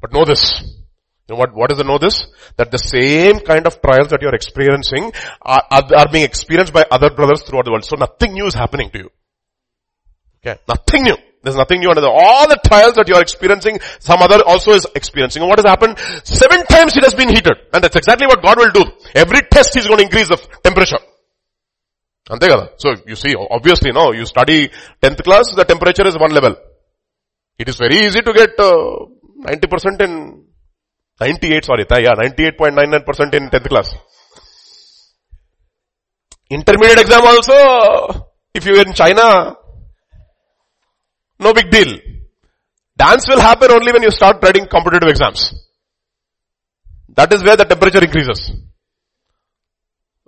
But 0.00 0.12
know 0.12 0.24
this, 0.24 0.62
know 1.28 1.36
what, 1.36 1.54
what 1.54 1.72
is 1.72 1.78
the 1.78 1.84
know 1.84 1.98
this? 1.98 2.26
That 2.56 2.70
the 2.70 2.78
same 2.78 3.40
kind 3.40 3.66
of 3.66 3.80
trials 3.80 4.08
that 4.08 4.22
you're 4.22 4.34
experiencing 4.34 5.12
are, 5.42 5.62
are, 5.70 5.82
are 5.96 6.08
being 6.10 6.24
experienced 6.24 6.72
by 6.72 6.84
other 6.90 7.10
brothers 7.10 7.42
throughout 7.42 7.64
the 7.64 7.72
world. 7.72 7.84
So 7.84 7.96
nothing 7.96 8.32
new 8.32 8.46
is 8.46 8.54
happening 8.54 8.90
to 8.90 8.98
you. 8.98 9.10
Okay, 10.44 10.60
nothing 10.68 11.02
new. 11.02 11.16
There's 11.42 11.56
nothing 11.56 11.80
new 11.80 11.90
under 11.90 12.00
the, 12.00 12.10
all 12.10 12.48
the 12.48 12.58
trials 12.66 12.94
that 12.94 13.06
you're 13.06 13.22
experiencing, 13.22 13.78
some 14.00 14.20
other 14.20 14.42
also 14.44 14.72
is 14.72 14.86
experiencing. 14.94 15.42
And 15.42 15.48
what 15.48 15.58
has 15.58 15.66
happened? 15.66 15.98
Seven 16.24 16.66
times 16.66 16.96
it 16.96 17.04
has 17.04 17.14
been 17.14 17.28
heated. 17.28 17.54
And 17.72 17.84
that's 17.84 17.94
exactly 17.94 18.26
what 18.26 18.42
God 18.42 18.58
will 18.58 18.70
do. 18.70 18.84
Every 19.14 19.42
test 19.42 19.76
is 19.76 19.86
going 19.86 19.98
to 19.98 20.04
increase 20.04 20.28
the 20.28 20.38
temperature. 20.64 20.98
And 22.28 22.42
So 22.78 22.96
you 23.06 23.14
see, 23.14 23.34
obviously 23.36 23.92
no, 23.92 24.12
you 24.12 24.26
study 24.26 24.70
10th 25.00 25.22
class, 25.22 25.54
the 25.54 25.64
temperature 25.64 26.06
is 26.06 26.18
one 26.18 26.32
level. 26.32 26.56
It 27.58 27.68
is 27.68 27.76
very 27.76 27.98
easy 27.98 28.20
to 28.20 28.32
get 28.32 28.58
uh, 28.58 29.06
90% 29.46 30.02
in 30.02 30.45
98, 31.20 31.64
sorry, 31.64 31.86
yeah, 31.90 32.14
98.99% 32.14 33.34
in 33.34 33.48
10th 33.48 33.68
class. 33.68 33.94
Intermediate 36.50 37.00
exam 37.00 37.22
also, 37.26 38.28
if 38.54 38.66
you 38.66 38.76
are 38.76 38.86
in 38.86 38.92
China, 38.92 39.56
no 41.40 41.52
big 41.54 41.70
deal. 41.70 41.98
Dance 42.96 43.28
will 43.28 43.40
happen 43.40 43.70
only 43.70 43.92
when 43.92 44.02
you 44.02 44.10
start 44.10 44.42
writing 44.42 44.66
competitive 44.68 45.08
exams. 45.08 45.54
That 47.08 47.32
is 47.32 47.42
where 47.42 47.56
the 47.56 47.64
temperature 47.64 48.02
increases. 48.02 48.52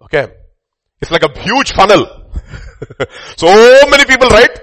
Okay. 0.02 0.28
It's 1.00 1.10
like 1.10 1.22
a 1.22 1.40
huge 1.40 1.72
funnel. 1.72 2.06
so 3.36 3.46
many 3.88 4.04
people 4.06 4.28
write, 4.28 4.58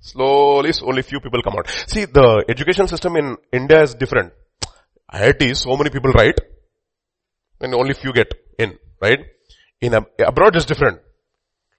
slowly 0.00 0.72
only 0.82 1.02
few 1.02 1.20
people 1.20 1.42
come 1.42 1.54
out. 1.58 1.68
See, 1.86 2.06
the 2.06 2.44
education 2.48 2.88
system 2.88 3.16
in 3.16 3.36
India 3.52 3.82
is 3.82 3.94
different. 3.94 4.32
IIT, 5.12 5.56
so 5.56 5.76
many 5.76 5.90
people 5.90 6.10
write, 6.12 6.38
and 7.60 7.74
only 7.74 7.94
few 7.94 8.12
get 8.12 8.32
in, 8.58 8.78
right? 9.00 9.20
In 9.80 9.94
abroad 9.94 10.56
is 10.56 10.64
different. 10.64 11.00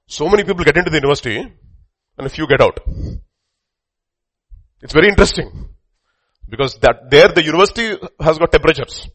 So 0.07 0.29
many 0.29 0.43
people 0.43 0.63
get 0.63 0.77
into 0.77 0.89
the 0.89 0.97
university, 0.97 1.37
and 1.39 2.27
a 2.27 2.29
few 2.29 2.47
get 2.47 2.61
out. 2.61 2.79
It's 4.81 4.93
very 4.93 5.09
interesting. 5.09 5.69
Because 6.49 6.77
that, 6.77 7.11
there 7.11 7.27
the 7.27 7.43
university 7.43 7.97
has 8.21 8.37
got 8.37 8.51
temperatures. 8.51 9.09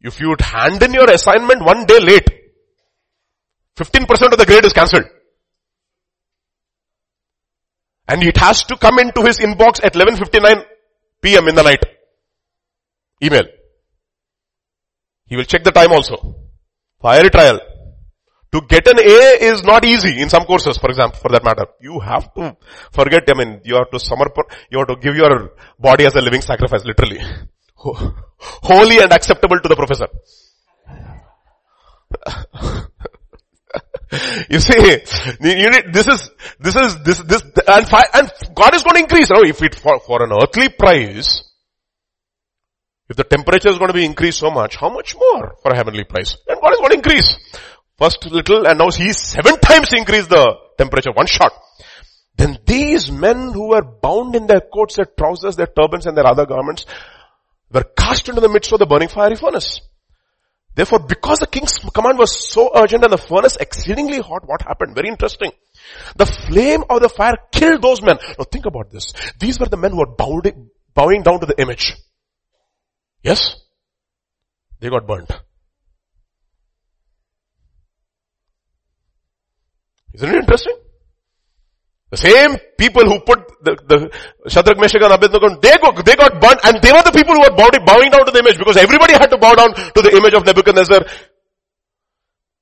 If 0.00 0.20
you 0.20 0.28
would 0.28 0.40
hand 0.40 0.82
in 0.82 0.92
your 0.92 1.10
assignment 1.10 1.64
one 1.64 1.86
day 1.86 1.98
late, 1.98 2.28
15% 3.76 4.32
of 4.32 4.38
the 4.38 4.46
grade 4.46 4.64
is 4.64 4.72
cancelled. 4.72 5.06
And 8.06 8.22
it 8.22 8.36
has 8.36 8.62
to 8.64 8.76
come 8.76 8.98
into 8.98 9.22
his 9.22 9.38
inbox 9.38 9.82
at 9.82 9.94
11.59 9.94 10.64
p.m. 11.22 11.48
in 11.48 11.54
the 11.54 11.62
night. 11.62 11.82
Email. 13.22 13.44
He 15.26 15.36
will 15.36 15.44
check 15.44 15.64
the 15.64 15.72
time 15.72 15.92
also. 15.92 16.36
Fiery 17.00 17.30
trial. 17.30 17.60
To 18.52 18.60
get 18.68 18.86
an 18.86 19.00
A 19.00 19.44
is 19.50 19.64
not 19.64 19.84
easy 19.84 20.22
in 20.22 20.28
some 20.28 20.44
courses, 20.44 20.78
for 20.78 20.88
example, 20.88 21.18
for 21.18 21.28
that 21.30 21.42
matter. 21.42 21.66
You 21.80 21.98
have 21.98 22.32
to 22.34 22.56
forget, 22.92 23.24
I 23.28 23.34
mean, 23.34 23.60
you 23.64 23.74
have 23.74 23.90
to 23.90 23.98
summer, 23.98 24.26
you 24.70 24.78
have 24.78 24.86
to 24.88 24.96
give 24.96 25.16
your 25.16 25.54
body 25.78 26.06
as 26.06 26.14
a 26.14 26.20
living 26.20 26.40
sacrifice, 26.40 26.84
literally. 26.84 27.18
Holy 27.76 29.00
and 29.00 29.12
acceptable 29.12 29.58
to 29.58 29.68
the 29.68 29.74
professor. 29.74 30.06
you 34.50 34.60
see, 34.60 34.98
you 35.40 35.70
need, 35.70 35.92
this 35.92 36.06
is, 36.06 36.30
this 36.60 36.76
is, 36.76 37.02
this, 37.02 37.18
this, 37.22 37.42
and, 37.66 37.86
and 38.14 38.30
God 38.54 38.72
is 38.74 38.84
going 38.84 38.94
to 38.94 39.00
increase. 39.00 39.30
Know, 39.30 39.42
if 39.42 39.60
it, 39.62 39.74
for, 39.74 39.98
for 39.98 40.22
an 40.22 40.30
earthly 40.32 40.68
price, 40.68 41.42
if 43.08 43.16
the 43.16 43.24
temperature 43.24 43.68
is 43.68 43.78
going 43.78 43.88
to 43.88 43.94
be 43.94 44.04
increased 44.04 44.38
so 44.38 44.50
much, 44.50 44.76
how 44.76 44.88
much 44.88 45.14
more 45.14 45.56
for 45.62 45.72
a 45.72 45.76
heavenly 45.76 46.04
price? 46.04 46.36
And 46.48 46.60
God 46.60 46.72
is 46.72 46.78
going 46.78 46.90
to 46.90 46.96
increase. 46.96 47.36
First 47.98 48.26
little 48.26 48.66
and 48.66 48.78
now 48.78 48.90
he 48.90 49.12
seven 49.12 49.58
times 49.60 49.92
increased 49.92 50.30
the 50.30 50.56
temperature, 50.78 51.12
one 51.12 51.26
shot. 51.26 51.52
Then 52.36 52.58
these 52.66 53.12
men 53.12 53.52
who 53.52 53.68
were 53.68 53.82
bound 53.82 54.34
in 54.34 54.46
their 54.46 54.60
coats, 54.60 54.96
their 54.96 55.04
trousers, 55.06 55.56
their 55.56 55.68
turbans 55.68 56.06
and 56.06 56.16
their 56.16 56.26
other 56.26 56.46
garments 56.46 56.86
were 57.70 57.84
cast 57.96 58.28
into 58.28 58.40
the 58.40 58.48
midst 58.48 58.72
of 58.72 58.78
the 58.78 58.86
burning 58.86 59.08
fiery 59.08 59.36
furnace. 59.36 59.80
Therefore, 60.74 60.98
because 61.00 61.38
the 61.38 61.46
king's 61.46 61.78
command 61.78 62.18
was 62.18 62.36
so 62.36 62.72
urgent 62.74 63.04
and 63.04 63.12
the 63.12 63.18
furnace 63.18 63.56
exceedingly 63.56 64.18
hot, 64.18 64.42
what 64.46 64.62
happened? 64.62 64.96
Very 64.96 65.08
interesting. 65.08 65.52
The 66.16 66.26
flame 66.26 66.82
of 66.90 67.00
the 67.00 67.08
fire 67.08 67.36
killed 67.52 67.80
those 67.80 68.02
men. 68.02 68.18
Now 68.36 68.44
think 68.44 68.66
about 68.66 68.90
this. 68.90 69.12
These 69.38 69.60
were 69.60 69.66
the 69.66 69.76
men 69.76 69.92
who 69.92 69.98
were 69.98 70.16
bowing 70.94 71.22
down 71.22 71.38
to 71.40 71.46
the 71.46 71.54
image. 71.58 71.94
Yes? 73.24 73.56
They 74.80 74.90
got 74.90 75.06
burnt. 75.06 75.30
Isn't 80.12 80.28
it 80.28 80.36
interesting? 80.36 80.76
The 82.10 82.18
same 82.18 82.56
people 82.78 83.02
who 83.06 83.18
put 83.20 83.40
the, 83.64 83.74
the 83.88 84.48
Shadrach, 84.48 84.78
Meshach 84.78 85.02
and 85.02 85.12
Abednego, 85.12 85.58
they 85.58 85.74
got, 85.78 86.04
they 86.04 86.14
got 86.14 86.40
burnt 86.40 86.60
and 86.62 86.80
they 86.80 86.92
were 86.92 87.02
the 87.02 87.10
people 87.10 87.34
who 87.34 87.40
were 87.40 87.56
bowing, 87.56 87.84
bowing 87.84 88.10
down 88.10 88.26
to 88.26 88.30
the 88.30 88.38
image 88.38 88.58
because 88.58 88.76
everybody 88.76 89.14
had 89.14 89.26
to 89.28 89.38
bow 89.38 89.54
down 89.54 89.74
to 89.74 90.00
the 90.02 90.14
image 90.14 90.34
of 90.34 90.44
Nebuchadnezzar 90.46 91.00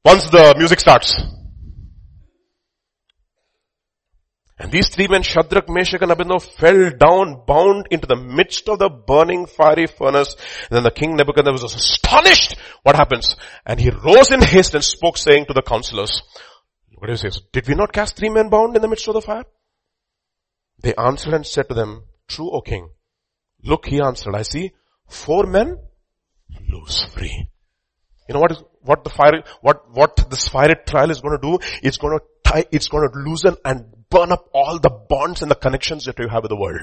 once 0.05 0.31
the 0.31 0.55
music 0.57 0.81
starts. 0.81 1.21
And 4.59 4.71
these 4.71 4.89
three 4.89 5.09
men, 5.09 5.23
Shadrach, 5.23 5.69
Meshach 5.69 6.03
and 6.03 6.13
Abednego 6.13 6.39
fell 6.39 6.91
down 6.91 7.43
bound 7.47 7.87
into 7.91 8.07
the 8.07 8.17
midst 8.17 8.69
of 8.69 8.79
the 8.79 8.91
burning 8.91 9.47
fiery 9.47 9.87
furnace. 9.87 10.37
And 10.71 10.77
then 10.77 10.83
the 10.85 10.91
king 10.91 11.17
Nebuchadnezzar 11.17 11.65
was 11.65 11.75
astonished. 11.75 12.57
What 12.83 12.97
happens? 12.97 13.37
And 13.67 13.81
he 13.81 13.91
rose 13.91 14.31
in 14.31 14.43
haste 14.43 14.75
and 14.75 14.85
spoke 14.85 15.17
saying 15.17 15.47
to 15.47 15.55
the 15.55 15.63
counselors, 15.63 16.23
what 16.97 17.07
do 17.07 17.13
you 17.13 17.17
say? 17.17 17.41
Did 17.53 17.67
we 17.67 17.75
not 17.75 17.93
cast 17.93 18.17
three 18.17 18.29
men 18.29 18.51
bound 18.51 18.77
in 18.77 18.83
the 18.83 18.89
midst 18.89 19.09
of 19.09 19.15
the 19.15 19.23
fire? 19.23 19.45
They 20.81 20.95
answered 20.95 21.35
and 21.35 21.47
said 21.47 21.69
to 21.69 21.75
them, 21.75 22.05
true, 22.29 22.51
O 22.51 22.61
king. 22.61 22.91
Look, 23.65 23.87
he 23.87 24.01
answered, 24.01 24.35
I 24.35 24.43
see 24.43 24.73
four 25.09 25.47
men 25.47 25.79
loose 26.69 27.05
free. 27.05 27.49
You 28.29 28.35
know 28.35 28.41
what 28.41 28.53
is, 28.53 28.63
what 28.83 29.05
the 29.05 29.11
fire, 29.11 29.43
what, 29.61 29.91
what 29.91 30.31
this 30.31 30.49
fiery 30.49 30.75
trial 30.87 31.11
is 31.11 31.21
going 31.21 31.39
to 31.39 31.43
do? 31.43 31.59
It's 31.83 31.97
going 31.97 32.19
to 32.19 32.25
tie, 32.45 32.65
it's 32.71 32.89
going 32.89 33.09
to 33.09 33.19
loosen 33.19 33.57
and 33.65 33.87
burn 34.13 34.31
up 34.31 34.49
all 34.53 34.79
the 34.79 34.91
bonds 34.91 35.43
and 35.43 35.51
the 35.51 35.57
connections 35.67 36.05
that 36.05 36.19
you 36.19 36.29
have 36.29 36.43
with 36.43 36.51
the 36.51 36.57
world. 36.57 36.83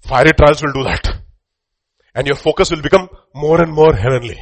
Fiery 0.00 0.32
trials 0.36 0.62
will 0.62 0.72
do 0.72 0.84
that. 0.84 1.22
And 2.14 2.26
your 2.26 2.36
focus 2.36 2.70
will 2.70 2.82
become 2.82 3.08
more 3.34 3.60
and 3.62 3.72
more 3.72 3.94
heavenly. 3.94 4.38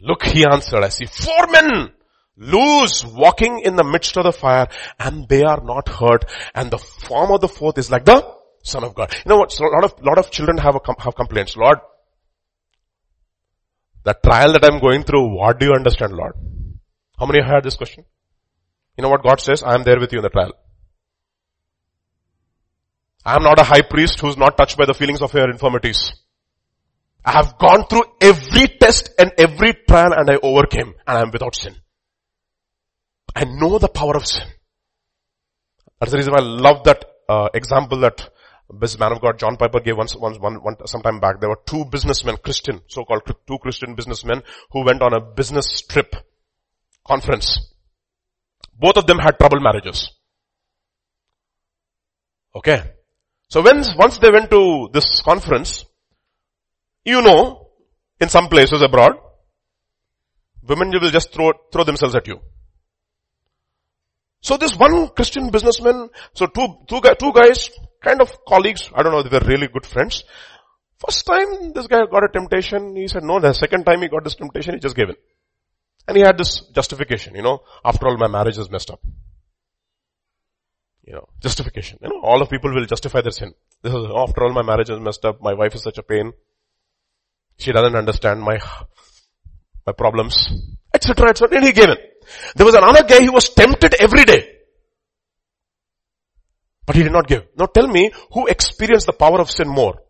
Look, 0.00 0.24
he 0.24 0.44
answered, 0.46 0.84
I 0.84 0.88
see 0.88 1.06
four 1.06 1.46
men 1.48 1.92
loose 2.36 3.04
walking 3.04 3.60
in 3.60 3.76
the 3.76 3.84
midst 3.84 4.16
of 4.16 4.24
the 4.24 4.32
fire 4.32 4.68
and 4.98 5.28
they 5.28 5.42
are 5.42 5.60
not 5.62 5.88
hurt 5.88 6.24
and 6.54 6.70
the 6.70 6.78
form 6.78 7.32
of 7.32 7.40
the 7.40 7.48
fourth 7.48 7.78
is 7.78 7.90
like 7.90 8.04
the 8.04 8.24
son 8.62 8.84
of 8.84 8.94
God. 8.94 9.12
You 9.24 9.30
know 9.30 9.38
what? 9.38 9.52
So 9.52 9.64
a 9.64 9.74
lot 9.74 9.84
of, 9.84 9.94
lot 10.02 10.18
of 10.18 10.30
children 10.30 10.58
have 10.58 10.76
a, 10.76 11.02
have 11.02 11.16
complaints. 11.16 11.56
Lord, 11.56 11.78
the 14.04 14.16
trial 14.24 14.52
that 14.52 14.64
I'm 14.64 14.80
going 14.80 15.02
through, 15.02 15.36
what 15.36 15.58
do 15.58 15.66
you 15.66 15.72
understand, 15.72 16.12
Lord? 16.12 16.34
How 17.18 17.26
many 17.26 17.42
have 17.42 17.50
heard 17.50 17.64
this 17.64 17.76
question? 17.76 18.04
You 18.96 19.02
know 19.02 19.08
what 19.08 19.22
God 19.22 19.40
says? 19.40 19.62
I 19.62 19.74
am 19.74 19.82
there 19.82 19.98
with 19.98 20.12
you 20.12 20.18
in 20.18 20.22
the 20.22 20.28
trial. 20.28 20.52
I 23.24 23.34
am 23.34 23.42
not 23.42 23.58
a 23.58 23.64
high 23.64 23.82
priest 23.82 24.20
who's 24.20 24.36
not 24.36 24.56
touched 24.56 24.78
by 24.78 24.86
the 24.86 24.94
feelings 24.94 25.20
of 25.20 25.34
your 25.34 25.50
infirmities. 25.50 26.12
I 27.24 27.32
have 27.32 27.58
gone 27.58 27.84
through 27.86 28.04
every 28.20 28.68
test 28.68 29.10
and 29.18 29.32
every 29.36 29.74
trial 29.86 30.12
and 30.16 30.30
I 30.30 30.38
overcame 30.42 30.94
and 31.06 31.18
I 31.18 31.20
am 31.20 31.30
without 31.30 31.54
sin. 31.54 31.74
I 33.34 33.44
know 33.44 33.78
the 33.78 33.88
power 33.88 34.16
of 34.16 34.26
sin. 34.26 34.46
That's 36.00 36.12
the 36.12 36.18
reason 36.18 36.34
I 36.34 36.42
love 36.42 36.84
that 36.84 37.04
uh, 37.28 37.48
example 37.52 38.00
that 38.00 38.30
this 38.80 38.98
man 38.98 39.12
of 39.12 39.20
God, 39.20 39.38
John 39.38 39.56
Piper 39.56 39.80
gave 39.80 39.96
once, 39.96 40.14
once, 40.16 40.38
one, 40.38 40.56
one, 40.62 40.76
some 40.86 41.02
time 41.02 41.20
back. 41.20 41.40
There 41.40 41.48
were 41.48 41.60
two 41.66 41.84
businessmen, 41.84 42.36
Christian, 42.36 42.80
so-called 42.86 43.22
two 43.46 43.58
Christian 43.58 43.94
businessmen 43.94 44.42
who 44.72 44.84
went 44.84 45.02
on 45.02 45.12
a 45.12 45.20
business 45.20 45.82
trip 45.82 46.14
conference. 47.08 47.74
Both 48.78 48.96
of 48.96 49.06
them 49.06 49.18
had 49.18 49.38
troubled 49.38 49.62
marriages. 49.62 50.10
Okay. 52.54 52.82
So 53.48 53.62
when, 53.62 53.82
once 53.96 54.18
they 54.18 54.30
went 54.30 54.50
to 54.50 54.90
this 54.92 55.20
conference, 55.22 55.84
you 57.04 57.22
know, 57.22 57.70
in 58.20 58.28
some 58.28 58.48
places 58.48 58.82
abroad, 58.82 59.14
women 60.62 60.90
will 60.90 61.10
just 61.10 61.32
throw, 61.32 61.52
throw 61.72 61.84
themselves 61.84 62.14
at 62.14 62.26
you. 62.26 62.40
So 64.40 64.56
this 64.56 64.76
one 64.76 65.08
Christian 65.08 65.50
businessman, 65.50 66.10
so 66.34 66.46
two, 66.46 66.66
two, 66.88 67.00
two 67.18 67.32
guys, 67.32 67.70
kind 68.02 68.20
of 68.20 68.30
colleagues, 68.46 68.90
I 68.94 69.02
don't 69.02 69.12
know, 69.12 69.22
they 69.22 69.36
were 69.36 69.44
really 69.46 69.68
good 69.68 69.86
friends. 69.86 70.24
First 71.04 71.26
time 71.26 71.72
this 71.72 71.86
guy 71.86 72.02
got 72.10 72.24
a 72.24 72.28
temptation, 72.32 72.94
he 72.96 73.08
said 73.08 73.24
no, 73.24 73.40
the 73.40 73.52
second 73.52 73.84
time 73.84 74.02
he 74.02 74.08
got 74.08 74.24
this 74.24 74.36
temptation, 74.36 74.74
he 74.74 74.80
just 74.80 74.94
gave 74.96 75.08
in. 75.08 75.16
And 76.08 76.16
he 76.16 76.22
had 76.22 76.38
this 76.38 76.60
justification, 76.74 77.34
you 77.34 77.42
know, 77.42 77.60
after 77.84 78.08
all 78.08 78.16
my 78.16 78.28
marriage 78.28 78.56
is 78.56 78.70
messed 78.70 78.90
up. 78.90 79.00
You 81.04 81.12
know, 81.12 81.28
justification. 81.38 81.98
You 82.02 82.08
know, 82.08 82.20
all 82.22 82.40
of 82.40 82.48
people 82.48 82.72
will 82.72 82.86
justify 82.86 83.20
their 83.20 83.30
sin. 83.30 83.52
This 83.82 83.92
is, 83.92 84.06
after 84.16 84.42
all 84.42 84.52
my 84.54 84.62
marriage 84.62 84.88
is 84.88 84.98
messed 84.98 85.26
up, 85.26 85.42
my 85.42 85.52
wife 85.52 85.74
is 85.74 85.82
such 85.82 85.98
a 85.98 86.02
pain. 86.02 86.32
She 87.58 87.72
doesn't 87.72 87.94
understand 87.94 88.40
my, 88.40 88.58
my 89.86 89.92
problems, 89.92 90.50
etc., 90.94 91.28
etc. 91.28 91.58
And 91.58 91.66
he 91.66 91.72
gave 91.72 91.90
in. 91.90 91.98
There 92.56 92.64
was 92.64 92.74
another 92.74 93.04
guy 93.04 93.22
who 93.24 93.32
was 93.32 93.50
tempted 93.50 93.94
every 94.00 94.24
day. 94.24 94.48
But 96.86 96.96
he 96.96 97.02
did 97.02 97.12
not 97.12 97.26
give. 97.26 97.42
Now 97.54 97.66
tell 97.66 97.86
me 97.86 98.12
who 98.32 98.46
experienced 98.46 99.06
the 99.06 99.12
power 99.12 99.40
of 99.40 99.50
sin 99.50 99.68
more? 99.68 100.00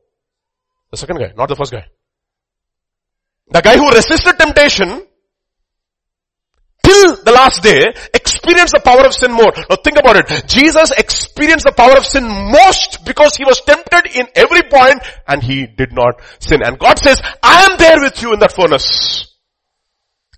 The 0.92 0.96
second 0.96 1.18
guy, 1.18 1.32
not 1.36 1.48
the 1.48 1.56
first 1.56 1.72
guy. 1.72 1.86
The 3.50 3.62
guy 3.62 3.76
who 3.76 3.90
resisted 3.90 4.38
temptation 4.38 5.07
till 6.88 7.16
the 7.22 7.32
last 7.32 7.62
day 7.62 7.84
experienced 8.14 8.72
the 8.72 8.80
power 8.80 9.04
of 9.04 9.12
sin 9.12 9.32
more. 9.32 9.52
Now 9.68 9.76
think 9.76 9.98
about 9.98 10.16
it. 10.16 10.48
Jesus 10.48 10.90
experienced 10.96 11.66
the 11.66 11.72
power 11.72 11.96
of 11.96 12.06
sin 12.06 12.24
most 12.24 13.04
because 13.04 13.36
he 13.36 13.44
was 13.44 13.60
tempted 13.60 14.16
in 14.16 14.26
every 14.34 14.62
point 14.62 15.04
and 15.26 15.42
he 15.42 15.66
did 15.66 15.92
not 15.92 16.20
sin. 16.40 16.62
And 16.64 16.78
God 16.78 16.98
says, 16.98 17.20
I 17.42 17.68
am 17.68 17.76
there 17.76 18.00
with 18.00 18.22
you 18.22 18.32
in 18.32 18.40
that 18.40 18.52
furnace. 18.52 19.26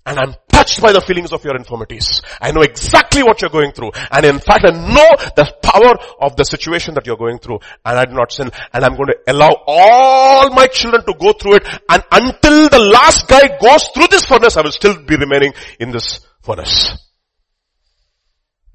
And 0.03 0.17
I'm 0.17 0.33
touched 0.49 0.81
by 0.81 0.91
the 0.91 0.99
feelings 0.99 1.31
of 1.31 1.45
your 1.45 1.55
infirmities. 1.55 2.23
I 2.41 2.51
know 2.51 2.61
exactly 2.61 3.21
what 3.21 3.39
you're 3.39 3.51
going 3.51 3.71
through. 3.71 3.91
And 4.09 4.25
in 4.25 4.39
fact, 4.39 4.65
I 4.65 4.71
know 4.71 5.09
the 5.37 5.45
power 5.61 5.93
of 6.19 6.35
the 6.35 6.43
situation 6.43 6.95
that 6.95 7.05
you're 7.05 7.21
going 7.21 7.37
through. 7.37 7.59
And 7.85 7.99
I 7.99 8.05
do 8.05 8.13
not 8.13 8.31
sin. 8.31 8.49
And 8.73 8.83
I'm 8.83 8.95
going 8.95 9.13
to 9.13 9.31
allow 9.31 9.55
all 9.67 10.49
my 10.49 10.65
children 10.65 11.05
to 11.05 11.13
go 11.13 11.33
through 11.33 11.57
it. 11.57 11.67
And 11.87 12.03
until 12.11 12.67
the 12.67 12.79
last 12.79 13.27
guy 13.27 13.59
goes 13.61 13.87
through 13.93 14.07
this 14.07 14.25
furnace, 14.25 14.57
I 14.57 14.61
will 14.61 14.71
still 14.71 14.97
be 15.03 15.17
remaining 15.17 15.53
in 15.79 15.91
this 15.91 16.25
furnace. 16.43 16.97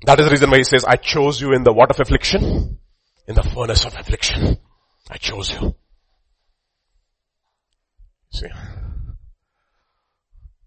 That 0.05 0.21
is 0.21 0.27
the 0.27 0.31
reason 0.31 0.51
why 0.51 0.59
he 0.59 0.65
says, 0.65 0.85
I 0.85 0.97
chose 0.97 1.41
you 1.41 1.53
in 1.53 1.65
the 1.65 1.73
what 1.73 1.91
of 1.91 2.01
affliction? 2.01 2.79
In 3.27 3.35
the 3.35 3.43
furnace 3.43 3.85
of 3.85 3.95
affliction. 3.97 4.59
I 5.11 5.17
chose 5.17 5.51
you. 5.51 5.75
See. 8.31 8.47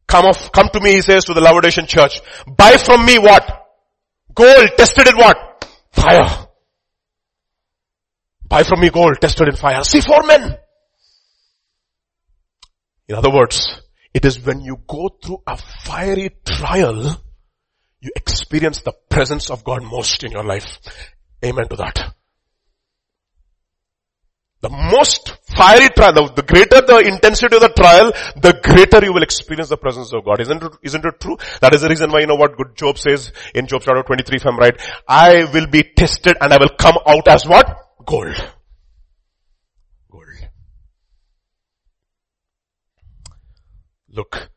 Come 0.08 0.26
off, 0.26 0.52
come 0.52 0.70
to 0.74 0.80
me, 0.80 0.93
he 0.93 1.02
says 1.02 1.26
to 1.26 1.34
the 1.34 1.41
Laodicean 1.41 1.86
church. 1.86 2.22
Buy 2.47 2.78
from 2.78 3.06
me 3.06 3.20
what? 3.20 3.68
Gold 4.34 4.70
tested 4.76 5.08
in 5.08 5.18
what? 5.18 5.38
Fire. 5.91 6.47
Buy 8.47 8.64
from 8.64 8.82
me 8.82 8.89
gold 8.89 9.18
tested 9.22 9.47
in 9.47 9.56
fire. 9.56 9.84
See 9.84 10.02
four 10.02 10.24
men. 10.26 10.58
In 13.08 13.16
other 13.16 13.32
words, 13.32 13.82
it 14.14 14.26
is 14.26 14.43
when 14.45 14.62
you 14.62 14.78
go 14.88 15.10
through 15.24 15.43
a 15.45 15.57
fiery 15.57 16.32
trial, 16.45 17.22
you 18.01 18.12
experience 18.16 18.82
the 18.82 18.93
presence 19.10 19.49
of 19.49 19.64
God 19.64 19.84
most 19.84 20.24
in 20.24 20.32
your 20.32 20.43
life. 20.43 20.80
Amen 21.43 21.68
to 21.70 21.76
that. 21.78 22.16
The 24.62 24.70
most 24.70 25.38
fiery 25.55 25.88
trial, 25.89 26.14
the, 26.14 26.34
the, 26.36 26.41
greater 26.41 26.82
the 26.82 26.97
intensity 27.07 27.55
of 27.55 27.62
the 27.62 27.70
trial, 27.70 28.12
the 28.36 28.60
greater 28.62 29.05
you 29.05 29.14
will 29.14 29.24
experience 29.24 29.70
the 29.70 29.78
presence 29.78 30.12
of 30.12 30.26
God. 30.26 30.41
Isn't 30.41 30.62
it, 30.62 30.72
isn't 30.84 31.05
it 31.05 31.20
true? 31.22 31.38
That 31.62 31.74
is 31.74 31.82
the 31.82 31.88
reason 31.89 32.12
why 32.12 32.20
you 32.20 32.28
know 32.28 32.36
what 32.36 32.57
good 32.57 32.76
Job 32.76 32.97
says 32.97 33.32
in 33.55 33.68
Job 33.68 33.84
chapter 33.86 34.03
23 34.03 34.36
if 34.36 34.45
I'm 34.45 34.57
right. 34.57 34.76
I 35.07 35.45
will 35.53 35.68
be 35.68 35.84
tested 35.84 36.36
and 36.41 36.51
I 36.51 36.57
will 36.57 36.76
come 36.78 36.97
out 37.07 37.28
as 37.30 37.47
what? 37.47 37.95
Gold. 38.05 38.36
Gold. 38.36 38.59
Look, 44.12 44.49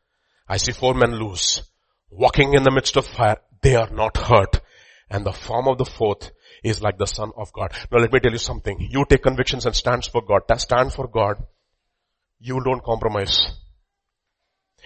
I 0.47 0.57
see 0.57 0.71
four 0.71 0.93
men 0.93 1.15
loose, 1.15 1.61
walking 2.09 2.53
in 2.53 2.63
the 2.63 2.71
midst 2.71 2.97
of 2.97 3.05
fire. 3.05 3.37
They 3.61 3.75
are 3.75 3.89
not 3.89 4.17
hurt. 4.17 4.61
And 5.09 5.25
the 5.25 5.31
form 5.31 5.67
of 5.67 5.77
the 5.77 5.85
fourth 5.85 6.31
is 6.63 6.81
like 6.81 6.97
the 6.97 7.05
son 7.05 7.31
of 7.37 7.53
God. 7.53 7.71
Now 7.91 7.99
let 7.99 8.11
me 8.11 8.19
tell 8.19 8.31
you 8.31 8.37
something. 8.37 8.77
You 8.79 9.05
take 9.07 9.23
convictions 9.23 9.65
and 9.65 9.75
stands 9.75 10.07
for 10.07 10.21
God. 10.21 10.41
Stand 10.57 10.93
for 10.93 11.07
God. 11.07 11.35
You 12.39 12.61
don't 12.63 12.83
compromise. 12.83 13.51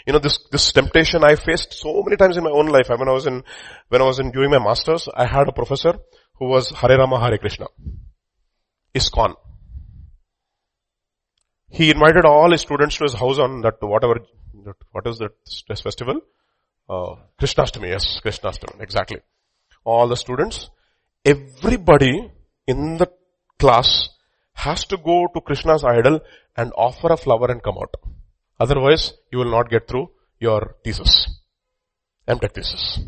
You 0.06 0.14
know, 0.14 0.20
this, 0.20 0.40
this 0.52 0.72
temptation 0.72 1.24
I 1.24 1.36
faced 1.36 1.74
so 1.74 2.04
many 2.04 2.18
times 2.18 2.38
in 2.38 2.44
my 2.44 2.52
own 2.52 2.68
life. 2.68 2.90
When 2.90 3.08
I 3.08 3.14
was 3.14 3.26
in, 3.26 3.44
when 3.90 4.02
I 4.02 4.06
was 4.06 4.20
in 4.20 4.32
doing 4.32 4.52
my 4.52 4.60
masters, 4.60 5.10
I 5.14 5.26
had 5.26 5.48
a 5.48 5.54
professor 5.54 5.94
who 6.36 6.50
was 6.50 6.70
Hare 6.72 6.98
Rama 6.98 7.20
Hare 7.20 7.38
Krishna. 7.38 7.68
ISKCON. 8.94 9.36
He 11.70 11.92
invited 11.92 12.26
all 12.26 12.52
his 12.52 12.62
students 12.62 12.98
to 12.98 13.04
his 13.04 13.14
house 13.14 13.40
on 13.40 13.62
that 13.62 13.76
whatever, 13.82 14.20
what 14.92 15.08
is 15.08 15.18
that 15.20 15.32
stress 15.44 15.82
festival? 15.82 16.22
Uh, 16.90 17.16
Krishnastami, 17.40 17.90
yes, 17.90 18.20
Krishnastami, 18.24 18.82
exactly. 18.82 19.20
All 19.84 20.08
the 20.08 20.16
students 20.16 20.70
everybody 21.34 22.32
in 22.68 22.98
the 22.98 23.08
class 23.60 24.10
has 24.54 24.86
to 24.86 24.98
go 24.98 25.28
to 25.34 25.42
Krishna's 25.42 25.84
idol 25.84 26.20
and 26.56 26.72
offer 26.76 27.12
a 27.14 27.18
flower 27.18 27.50
and 27.52 27.62
come 27.62 27.78
out. 27.78 27.94
Otherwise, 28.60 29.14
you 29.32 29.38
will 29.40 29.52
not 29.52 29.70
get 29.70 29.88
through 29.88 30.10
your 30.40 30.76
thesis. 30.84 31.14
MTech 32.28 32.54
thesis. 32.54 33.00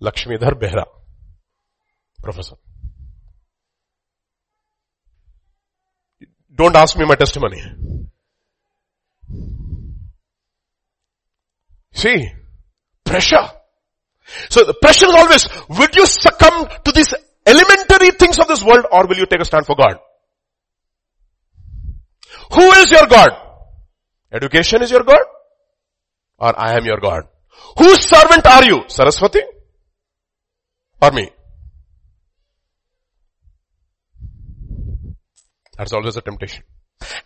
Lakshmidhar 0.00 0.54
Behera, 0.62 0.84
professor. 2.22 2.56
Don't 6.56 6.74
ask 6.74 6.96
me 6.96 7.04
my 7.04 7.14
testimony. 7.16 7.62
See, 11.92 12.32
pressure. 13.04 13.48
So 14.50 14.64
the 14.64 14.74
pressure 14.74 15.06
is 15.06 15.14
always, 15.14 15.48
would 15.68 15.94
you 15.94 16.06
succumb 16.06 16.68
to 16.84 16.92
these 16.92 17.14
elementary 17.46 18.10
things 18.12 18.38
of 18.38 18.48
this 18.48 18.62
world 18.64 18.86
or 18.90 19.06
will 19.06 19.16
you 19.16 19.26
take 19.26 19.40
a 19.40 19.44
stand 19.44 19.66
for 19.66 19.76
God? 19.76 19.98
Who 22.52 22.70
is 22.72 22.90
your 22.90 23.06
God? 23.06 23.30
Education 24.32 24.82
is 24.82 24.90
your 24.90 25.04
God? 25.04 25.24
Or 26.38 26.58
I 26.58 26.76
am 26.76 26.84
your 26.84 27.00
God? 27.00 27.24
Whose 27.78 28.02
servant 28.04 28.46
are 28.46 28.64
you? 28.64 28.84
Saraswati? 28.88 29.40
Or 31.00 31.10
me? 31.12 31.30
That's 35.76 35.92
always 35.92 36.16
a 36.16 36.20
temptation. 36.20 36.62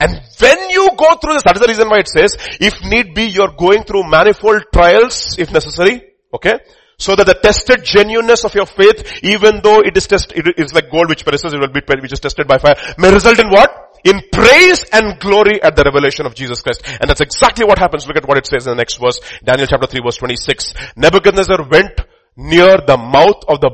And 0.01 0.20
when 0.40 0.70
you 0.70 0.90
go 0.96 1.16
through 1.16 1.34
this, 1.34 1.44
that 1.44 1.57
is 1.57 1.62
the 1.62 1.68
reason 1.68 1.88
why 1.88 2.01
it 2.01 2.09
says, 2.09 2.36
if 2.61 2.74
need 2.82 3.14
be, 3.14 3.24
you're 3.24 3.55
going 3.57 3.84
through 3.84 4.11
manifold 4.11 4.64
trials, 4.72 5.36
if 5.38 5.53
necessary, 5.53 6.03
okay? 6.34 6.59
So 6.98 7.14
that 7.16 7.26
the 7.26 7.34
tested 7.34 7.84
genuineness 7.84 8.44
of 8.44 8.55
your 8.55 8.66
faith, 8.66 9.22
even 9.22 9.61
though 9.62 9.80
it 9.80 9.96
is 9.96 10.07
tested, 10.07 10.46
it 10.46 10.59
is 10.59 10.74
like 10.74 10.90
gold 10.90 11.09
which 11.09 11.24
perishes, 11.24 11.55
it 11.55 11.61
will 11.61 11.68
be, 11.68 11.80
which 12.01 12.12
is 12.12 12.20
tested 12.20 12.46
by 12.46 12.59
fire, 12.59 12.76
may 12.98 13.12
result 13.12 13.38
in 13.38 13.48
what? 13.48 14.01
In 14.05 14.20
praise 14.32 14.84
and 14.92 15.18
glory 15.20 15.62
at 15.62 15.76
the 15.76 15.84
revelation 15.84 16.26
of 16.26 16.34
Jesus 16.34 16.62
Christ. 16.62 16.82
And 17.01 17.09
that's 17.09 17.20
exactly 17.20 17.64
what 17.64 17.78
happens. 17.78 18.07
Look 18.07 18.16
at 18.16 18.26
what 18.26 18.38
it 18.38 18.46
says 18.46 18.66
in 18.66 18.72
the 18.72 18.76
next 18.76 18.96
verse, 18.96 19.20
Daniel 19.44 19.66
chapter 19.66 19.86
3 19.86 20.01
verse 20.03 20.16
26. 20.16 20.74
Nebuchadnezzar 20.96 21.68
went 21.68 22.01
near 22.41 22.78
the 22.86 22.97
mouth 22.97 23.45
of 23.49 23.61
the 23.61 23.68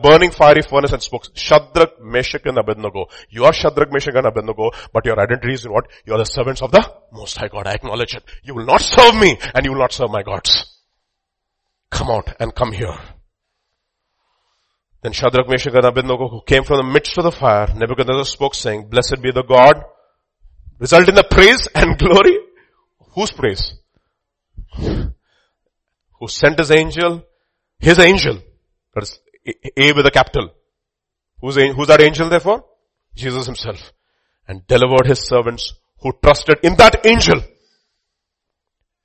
burning 0.00 0.30
fiery 0.30 0.62
furnace 0.62 0.92
and 0.92 1.02
spoke, 1.02 1.26
Shadrach, 1.34 2.00
Meshach 2.00 2.42
and 2.44 2.56
Abednego. 2.56 3.06
You 3.30 3.44
are 3.46 3.52
Shadrach, 3.52 3.92
Meshach 3.92 4.14
and 4.14 4.26
Abednego, 4.26 4.70
but 4.92 5.04
your 5.04 5.18
identity 5.18 5.54
is 5.54 5.68
what? 5.68 5.88
You 6.06 6.14
are 6.14 6.18
the 6.18 6.24
servants 6.24 6.62
of 6.62 6.70
the 6.70 6.88
Most 7.10 7.36
High 7.36 7.48
God. 7.48 7.66
I 7.66 7.72
acknowledge 7.72 8.14
it. 8.14 8.22
You 8.44 8.54
will 8.54 8.64
not 8.64 8.80
serve 8.80 9.16
me 9.16 9.38
and 9.54 9.64
you 9.64 9.72
will 9.72 9.80
not 9.80 9.92
serve 9.92 10.10
my 10.10 10.22
gods. 10.22 10.66
Come 11.90 12.10
out 12.10 12.32
and 12.38 12.54
come 12.54 12.72
here. 12.72 12.96
Then 15.02 15.12
Shadrach, 15.12 15.48
Meshach 15.48 15.74
and 15.74 15.84
Abednego 15.84 16.28
who 16.28 16.42
came 16.46 16.62
from 16.62 16.76
the 16.76 16.92
midst 16.92 17.18
of 17.18 17.24
the 17.24 17.32
fire, 17.32 17.66
Nebuchadnezzar 17.74 18.24
spoke 18.24 18.54
saying, 18.54 18.88
blessed 18.88 19.20
be 19.20 19.32
the 19.32 19.42
God, 19.42 19.82
result 20.78 21.08
in 21.08 21.16
the 21.16 21.24
praise 21.24 21.66
and 21.74 21.98
glory. 21.98 22.38
Whose 23.14 23.32
praise? 23.32 23.74
Who 24.76 26.28
sent 26.28 26.60
his 26.60 26.70
angel 26.70 27.24
his 27.82 27.98
angel. 27.98 28.38
That 28.94 29.02
is 29.02 29.18
A 29.76 29.92
with 29.92 30.06
a 30.06 30.10
capital. 30.10 30.50
Who's, 31.40 31.56
who's 31.56 31.88
that 31.88 32.00
angel 32.00 32.28
therefore? 32.28 32.64
Jesus 33.14 33.46
himself. 33.46 33.92
And 34.46 34.66
delivered 34.66 35.06
his 35.06 35.26
servants 35.26 35.74
who 36.00 36.12
trusted 36.22 36.58
in 36.62 36.76
that 36.76 37.04
angel. 37.04 37.40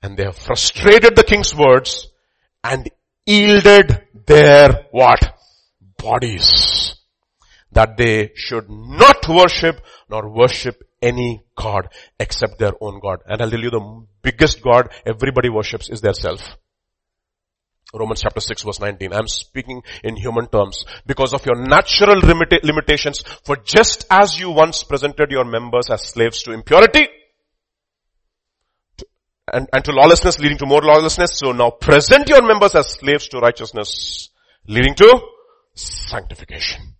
And 0.02 0.16
they 0.16 0.24
have 0.24 0.36
frustrated 0.36 1.16
the 1.16 1.24
king's 1.24 1.54
words 1.54 2.08
and 2.62 2.88
yielded 3.26 4.06
their 4.26 4.86
what? 4.92 5.36
Bodies. 5.98 6.94
That 7.72 7.96
they 7.96 8.30
should 8.36 8.70
not 8.70 9.28
worship 9.28 9.80
nor 10.08 10.28
worship 10.28 10.82
any 11.02 11.42
God 11.56 11.88
except 12.18 12.58
their 12.58 12.72
own 12.80 13.00
God. 13.00 13.20
And 13.26 13.42
I'll 13.42 13.50
tell 13.50 13.60
you 13.60 13.70
the 13.70 14.06
biggest 14.22 14.62
God 14.62 14.90
everybody 15.04 15.48
worships 15.48 15.88
is 15.88 16.00
their 16.00 16.14
self. 16.14 16.56
Romans 17.94 18.20
chapter 18.20 18.40
6 18.40 18.62
verse 18.62 18.80
19. 18.80 19.12
I'm 19.12 19.28
speaking 19.28 19.82
in 20.04 20.16
human 20.16 20.46
terms 20.46 20.84
because 21.06 21.32
of 21.32 21.46
your 21.46 21.56
natural 21.56 22.20
limita- 22.20 22.62
limitations 22.62 23.22
for 23.44 23.56
just 23.56 24.04
as 24.10 24.38
you 24.38 24.50
once 24.50 24.84
presented 24.84 25.30
your 25.30 25.44
members 25.44 25.88
as 25.90 26.02
slaves 26.02 26.42
to 26.42 26.52
impurity 26.52 27.08
and, 29.52 29.66
and 29.72 29.84
to 29.84 29.92
lawlessness 29.92 30.38
leading 30.38 30.58
to 30.58 30.66
more 30.66 30.82
lawlessness. 30.82 31.38
So 31.38 31.52
now 31.52 31.70
present 31.70 32.28
your 32.28 32.46
members 32.46 32.74
as 32.74 32.88
slaves 32.88 33.28
to 33.28 33.38
righteousness 33.38 34.28
leading 34.66 34.94
to 34.96 35.20
sanctification. 35.74 36.94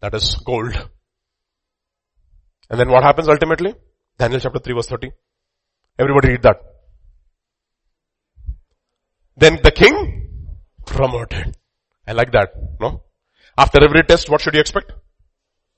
That 0.00 0.14
is 0.14 0.34
gold. 0.44 0.74
And 2.68 2.80
then 2.80 2.90
what 2.90 3.04
happens 3.04 3.28
ultimately? 3.28 3.74
Daniel 4.18 4.40
chapter 4.40 4.58
3 4.58 4.74
verse 4.74 4.88
30. 4.88 5.12
Everybody 6.00 6.30
read 6.30 6.42
that. 6.42 6.71
Then 9.36 9.58
the 9.62 9.70
king 9.70 10.28
promoted. 10.86 11.56
I 12.06 12.12
like 12.12 12.32
that, 12.32 12.52
no? 12.80 13.02
After 13.56 13.82
every 13.82 14.02
test, 14.04 14.28
what 14.28 14.40
should 14.40 14.54
you 14.54 14.60
expect? 14.60 14.92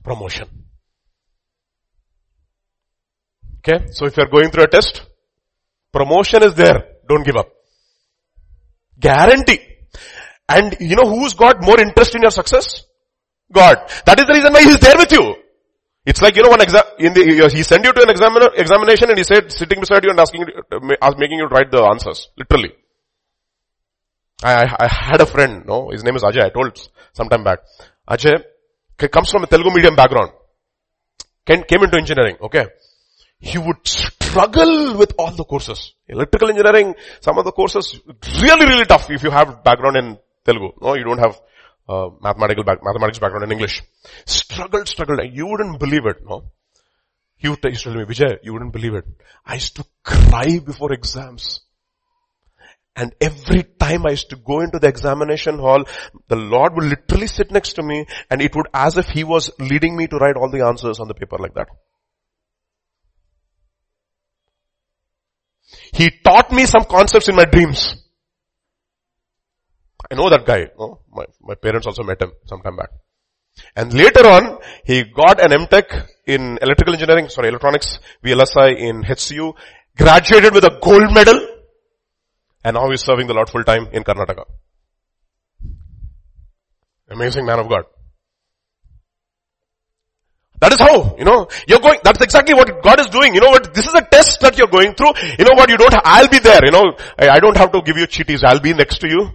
Promotion. 0.02 0.48
Okay, 3.58 3.86
so 3.92 4.06
if 4.06 4.16
you're 4.16 4.26
going 4.28 4.50
through 4.50 4.64
a 4.64 4.68
test, 4.68 5.02
promotion 5.92 6.42
is 6.42 6.54
there. 6.54 6.84
Don't 7.08 7.24
give 7.24 7.36
up. 7.36 7.48
Guarantee. 8.98 9.60
And 10.48 10.76
you 10.80 10.96
know 10.96 11.08
who's 11.08 11.34
got 11.34 11.62
more 11.62 11.80
interest 11.80 12.14
in 12.14 12.22
your 12.22 12.30
success? 12.30 12.84
God. 13.50 13.78
That 14.04 14.18
is 14.18 14.26
the 14.26 14.34
reason 14.34 14.52
why 14.52 14.62
He's 14.62 14.78
there 14.78 14.96
with 14.98 15.12
you. 15.12 15.36
It's 16.04 16.20
like, 16.20 16.36
you 16.36 16.42
know, 16.42 16.50
one 16.50 16.60
exam, 16.60 16.84
in 16.98 17.14
the, 17.14 17.50
he 17.54 17.62
sent 17.62 17.84
you 17.84 17.92
to 17.92 18.02
an 18.02 18.10
examiner, 18.10 18.48
examination 18.54 19.08
and 19.08 19.16
he 19.16 19.24
said, 19.24 19.50
sitting 19.50 19.80
beside 19.80 20.04
you 20.04 20.10
and 20.10 20.20
asking, 20.20 20.44
making 21.16 21.38
you 21.38 21.46
uh, 21.46 21.48
write 21.48 21.70
the 21.70 21.82
answers. 21.82 22.28
Literally. 22.36 22.72
I, 24.44 24.76
I, 24.78 24.88
had 24.88 25.20
a 25.22 25.26
friend, 25.26 25.64
no, 25.66 25.88
his 25.90 26.04
name 26.04 26.16
is 26.16 26.22
Ajay, 26.22 26.44
I 26.44 26.50
told 26.50 26.78
some 27.14 27.28
time 27.28 27.44
back. 27.44 27.60
Ajay 28.08 28.44
comes 29.10 29.30
from 29.30 29.44
a 29.44 29.46
Telugu 29.46 29.70
medium 29.74 29.96
background. 29.96 30.32
Came, 31.46 31.82
into 31.82 31.96
engineering, 31.96 32.36
okay. 32.42 32.66
He 33.38 33.58
would 33.58 33.86
struggle 33.86 34.96
with 34.98 35.14
all 35.18 35.30
the 35.30 35.44
courses. 35.44 35.94
Electrical 36.08 36.50
engineering, 36.50 36.94
some 37.20 37.38
of 37.38 37.44
the 37.44 37.52
courses, 37.52 38.00
really, 38.42 38.66
really 38.66 38.84
tough 38.84 39.10
if 39.10 39.22
you 39.22 39.30
have 39.30 39.64
background 39.64 39.96
in 39.96 40.18
Telugu. 40.44 40.72
No, 40.80 40.94
you 40.94 41.04
don't 41.04 41.18
have 41.18 41.40
uh, 41.88 42.08
mathematical 42.20 42.64
back, 42.64 42.78
mathematics 42.82 43.18
background 43.18 43.44
in 43.44 43.52
English. 43.52 43.82
Struggled, 44.26 44.88
struggled. 44.88 45.20
And 45.20 45.34
you 45.34 45.46
wouldn't 45.46 45.78
believe 45.78 46.06
it, 46.06 46.18
no. 46.24 46.44
He 47.36 47.48
would 47.48 47.62
used 47.64 47.84
to 47.84 47.90
tell 47.90 47.98
me, 47.98 48.04
Vijay, 48.04 48.38
you 48.42 48.52
wouldn't 48.52 48.72
believe 48.72 48.94
it. 48.94 49.04
I 49.44 49.54
used 49.54 49.76
to 49.76 49.84
cry 50.02 50.60
before 50.64 50.92
exams. 50.92 51.60
And 52.96 53.12
every 53.20 53.64
time 53.64 54.06
I 54.06 54.10
used 54.10 54.30
to 54.30 54.36
go 54.36 54.60
into 54.60 54.78
the 54.78 54.86
examination 54.86 55.58
hall, 55.58 55.84
the 56.28 56.36
Lord 56.36 56.74
would 56.74 56.84
literally 56.84 57.26
sit 57.26 57.50
next 57.50 57.72
to 57.74 57.82
me 57.82 58.06
and 58.30 58.40
it 58.40 58.54
would 58.54 58.66
as 58.72 58.96
if 58.98 59.08
He 59.08 59.24
was 59.24 59.50
leading 59.58 59.96
me 59.96 60.06
to 60.06 60.16
write 60.16 60.36
all 60.36 60.50
the 60.50 60.64
answers 60.64 61.00
on 61.00 61.08
the 61.08 61.14
paper 61.14 61.36
like 61.38 61.54
that. 61.54 61.68
He 65.92 66.10
taught 66.24 66.52
me 66.52 66.66
some 66.66 66.84
concepts 66.84 67.28
in 67.28 67.36
my 67.36 67.44
dreams. 67.44 67.96
I 70.10 70.14
know 70.14 70.28
that 70.30 70.44
guy. 70.44 70.68
Oh, 70.78 71.00
my, 71.10 71.24
my 71.40 71.54
parents 71.54 71.86
also 71.86 72.02
met 72.02 72.20
him 72.20 72.32
some 72.46 72.62
time 72.62 72.76
back. 72.76 72.90
And 73.76 73.92
later 73.94 74.26
on, 74.26 74.58
he 74.84 75.04
got 75.04 75.40
an 75.40 75.50
MTech 75.50 76.08
in 76.26 76.58
electrical 76.60 76.94
engineering, 76.94 77.28
sorry, 77.28 77.48
electronics, 77.48 77.98
VLSI 78.24 78.76
in 78.76 79.02
HCU, 79.02 79.54
graduated 79.96 80.52
with 80.52 80.64
a 80.64 80.78
gold 80.82 81.12
medal, 81.14 81.53
and 82.64 82.74
now 82.74 82.88
he's 82.90 83.02
serving 83.02 83.26
the 83.26 83.34
Lord 83.34 83.50
full 83.50 83.64
time 83.64 83.88
in 83.92 84.02
Karnataka. 84.02 84.44
Amazing 87.10 87.44
man 87.44 87.60
of 87.60 87.68
God. 87.68 87.84
That 90.60 90.72
is 90.72 90.78
how, 90.80 91.14
you 91.18 91.24
know, 91.24 91.48
you're 91.68 91.80
going, 91.80 91.98
that's 92.02 92.22
exactly 92.22 92.54
what 92.54 92.82
God 92.82 92.98
is 92.98 93.08
doing. 93.08 93.34
You 93.34 93.40
know 93.40 93.50
what, 93.50 93.74
this 93.74 93.86
is 93.86 93.92
a 93.92 94.00
test 94.00 94.40
that 94.40 94.56
you're 94.56 94.68
going 94.68 94.94
through. 94.94 95.12
You 95.38 95.44
know 95.44 95.52
what, 95.54 95.68
you 95.68 95.76
don't, 95.76 95.94
I'll 96.04 96.28
be 96.28 96.38
there, 96.38 96.64
you 96.64 96.70
know, 96.70 96.96
I, 97.18 97.28
I 97.28 97.38
don't 97.38 97.56
have 97.56 97.70
to 97.72 97.82
give 97.82 97.98
you 97.98 98.06
cheaties. 98.06 98.42
I'll 98.42 98.60
be 98.60 98.72
next 98.72 98.98
to 99.00 99.08
you. 99.08 99.28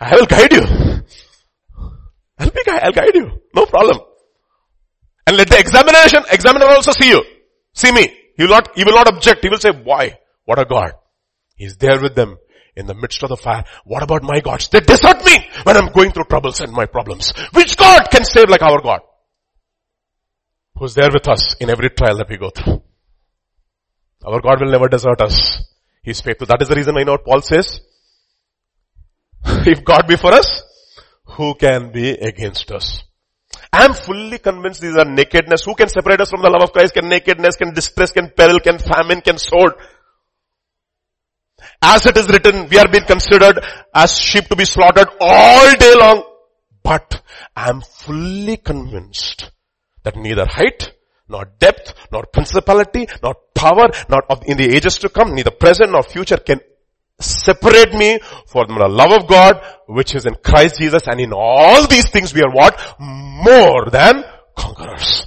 I 0.00 0.16
will 0.16 0.26
guide 0.26 0.52
you. 0.52 0.62
I'll 2.38 2.50
be, 2.50 2.62
I'll 2.68 2.92
guide 2.92 3.14
you. 3.14 3.42
No 3.54 3.66
problem. 3.66 4.00
And 5.26 5.36
let 5.36 5.48
the 5.50 5.58
examination, 5.58 6.22
examiner 6.32 6.66
also 6.66 6.92
see 6.92 7.10
you. 7.10 7.22
See 7.74 7.92
me. 7.92 8.16
He 8.36 8.44
will 8.44 8.50
not, 8.50 8.74
he 8.76 8.84
will 8.84 8.94
not 8.94 9.08
object. 9.08 9.42
He 9.42 9.50
will 9.50 9.58
say, 9.58 9.70
why? 9.70 10.18
What 10.44 10.58
a 10.58 10.64
God. 10.64 10.92
He's 11.56 11.76
there 11.76 12.00
with 12.00 12.14
them 12.14 12.38
in 12.76 12.86
the 12.86 12.94
midst 12.94 13.22
of 13.22 13.30
the 13.30 13.36
fire. 13.36 13.64
What 13.84 14.02
about 14.02 14.22
my 14.22 14.40
gods? 14.40 14.68
They 14.68 14.80
desert 14.80 15.24
me 15.24 15.48
when 15.64 15.76
I'm 15.76 15.92
going 15.92 16.12
through 16.12 16.24
troubles 16.24 16.60
and 16.60 16.72
my 16.72 16.86
problems. 16.86 17.32
Which 17.52 17.76
God 17.76 18.10
can 18.10 18.24
save 18.24 18.48
like 18.48 18.62
our 18.62 18.80
God? 18.80 19.00
Who's 20.78 20.94
there 20.94 21.10
with 21.12 21.26
us 21.26 21.54
in 21.54 21.70
every 21.70 21.90
trial 21.90 22.18
that 22.18 22.28
we 22.28 22.36
go 22.36 22.50
through. 22.50 22.82
Our 24.24 24.40
God 24.40 24.60
will 24.60 24.70
never 24.70 24.88
desert 24.88 25.20
us. 25.20 25.62
He's 26.02 26.20
faithful. 26.20 26.46
That 26.46 26.60
is 26.60 26.68
the 26.68 26.76
reason 26.76 26.96
you 26.96 27.04
know 27.04 27.12
what 27.12 27.24
Paul 27.24 27.40
says. 27.40 27.80
if 29.44 29.84
God 29.84 30.06
be 30.06 30.16
for 30.16 30.32
us, 30.32 30.62
who 31.24 31.54
can 31.54 31.92
be 31.92 32.10
against 32.10 32.70
us? 32.72 33.02
I 33.72 33.84
am 33.84 33.94
fully 33.94 34.38
convinced 34.38 34.80
these 34.80 34.96
are 34.96 35.04
nakedness. 35.04 35.64
Who 35.64 35.74
can 35.74 35.88
separate 35.88 36.20
us 36.20 36.30
from 36.30 36.42
the 36.42 36.50
love 36.50 36.62
of 36.62 36.72
Christ? 36.72 36.94
Can 36.94 37.08
nakedness, 37.08 37.56
can 37.56 37.74
distress, 37.74 38.12
can 38.12 38.30
peril, 38.30 38.60
can 38.60 38.78
famine, 38.78 39.20
can 39.20 39.38
sword. 39.38 39.74
As 41.82 42.06
it 42.06 42.16
is 42.16 42.28
written, 42.28 42.68
we 42.68 42.78
are 42.78 42.88
being 42.88 43.04
considered 43.04 43.64
as 43.94 44.18
sheep 44.18 44.44
to 44.48 44.56
be 44.56 44.64
slaughtered 44.64 45.08
all 45.20 45.74
day 45.76 45.94
long. 45.94 46.24
But 46.82 47.22
I 47.54 47.68
am 47.68 47.80
fully 47.80 48.56
convinced 48.58 49.50
that 50.04 50.16
neither 50.16 50.46
height, 50.46 50.92
nor 51.28 51.46
depth, 51.58 51.94
nor 52.12 52.24
principality, 52.26 53.08
nor 53.22 53.34
power, 53.54 53.86
of 54.28 54.42
in 54.46 54.56
the 54.56 54.76
ages 54.76 54.98
to 54.98 55.08
come, 55.08 55.34
neither 55.34 55.50
present 55.50 55.90
nor 55.90 56.02
future 56.02 56.36
can 56.36 56.60
separate 57.18 57.92
me 57.94 58.20
from 58.46 58.68
the 58.68 58.88
love 58.88 59.10
of 59.10 59.26
God, 59.26 59.60
which 59.88 60.14
is 60.14 60.26
in 60.26 60.36
Christ 60.44 60.78
Jesus. 60.78 61.02
And 61.06 61.20
in 61.20 61.32
all 61.32 61.86
these 61.86 62.08
things 62.10 62.32
we 62.32 62.42
are 62.42 62.52
what? 62.52 62.78
More 63.00 63.90
than 63.90 64.22
conquerors. 64.56 65.26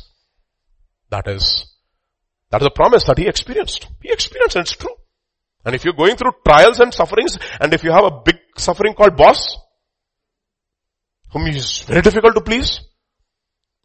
That 1.09 1.27
is, 1.27 1.65
that 2.51 2.61
is 2.61 2.67
a 2.67 2.71
promise 2.71 3.05
that 3.05 3.17
he 3.17 3.27
experienced. 3.27 3.87
He 4.01 4.11
experienced 4.11 4.55
and 4.55 4.63
it's 4.63 4.75
true. 4.75 4.95
And 5.69 5.75
if 5.75 5.85
you're 5.85 5.93
going 5.93 6.15
through 6.15 6.31
trials 6.43 6.79
and 6.79 6.91
sufferings, 6.91 7.37
and 7.61 7.71
if 7.75 7.83
you 7.83 7.91
have 7.91 8.03
a 8.03 8.09
big 8.25 8.37
suffering 8.57 8.95
called 8.95 9.15
boss, 9.15 9.55
whom 11.31 11.45
is 11.45 11.81
very 11.81 12.01
difficult 12.01 12.33
to 12.33 12.41
please, 12.41 12.81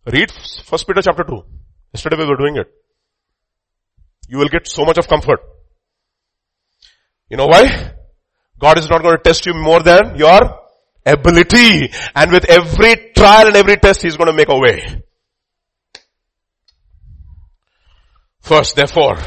read 0.07 0.32
First 0.64 0.87
Peter 0.87 1.03
chapter 1.03 1.24
2. 1.24 1.43
Yesterday 1.93 2.16
we 2.16 2.24
were 2.24 2.39
doing 2.39 2.57
it. 2.57 2.72
You 4.30 4.39
will 4.39 4.49
get 4.49 4.66
so 4.66 4.87
much 4.87 4.97
of 4.97 5.09
comfort. 5.09 5.41
You 7.28 7.37
know 7.37 7.49
why? 7.49 7.93
God 8.59 8.78
is 8.78 8.89
not 8.89 9.03
going 9.03 9.18
to 9.18 9.22
test 9.22 9.45
you 9.45 9.53
more 9.53 9.82
than 9.82 10.16
your 10.16 10.41
ability. 11.05 11.93
And 12.14 12.32
with 12.32 12.47
every 12.49 13.12
trial 13.14 13.49
and 13.49 13.57
every 13.57 13.76
test, 13.76 14.01
He's 14.01 14.16
going 14.16 14.28
to 14.28 14.32
make 14.32 14.49
a 14.49 14.59
way. 14.59 15.03
First, 18.41 18.74
therefore, 18.74 19.18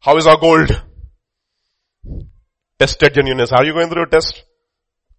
how 0.00 0.18
is 0.18 0.26
our 0.26 0.36
gold? 0.36 0.82
Tested 2.82 3.14
genuineness. 3.14 3.52
Are 3.52 3.64
you 3.64 3.74
going 3.74 3.88
through 3.88 4.02
a 4.02 4.08
test? 4.08 4.42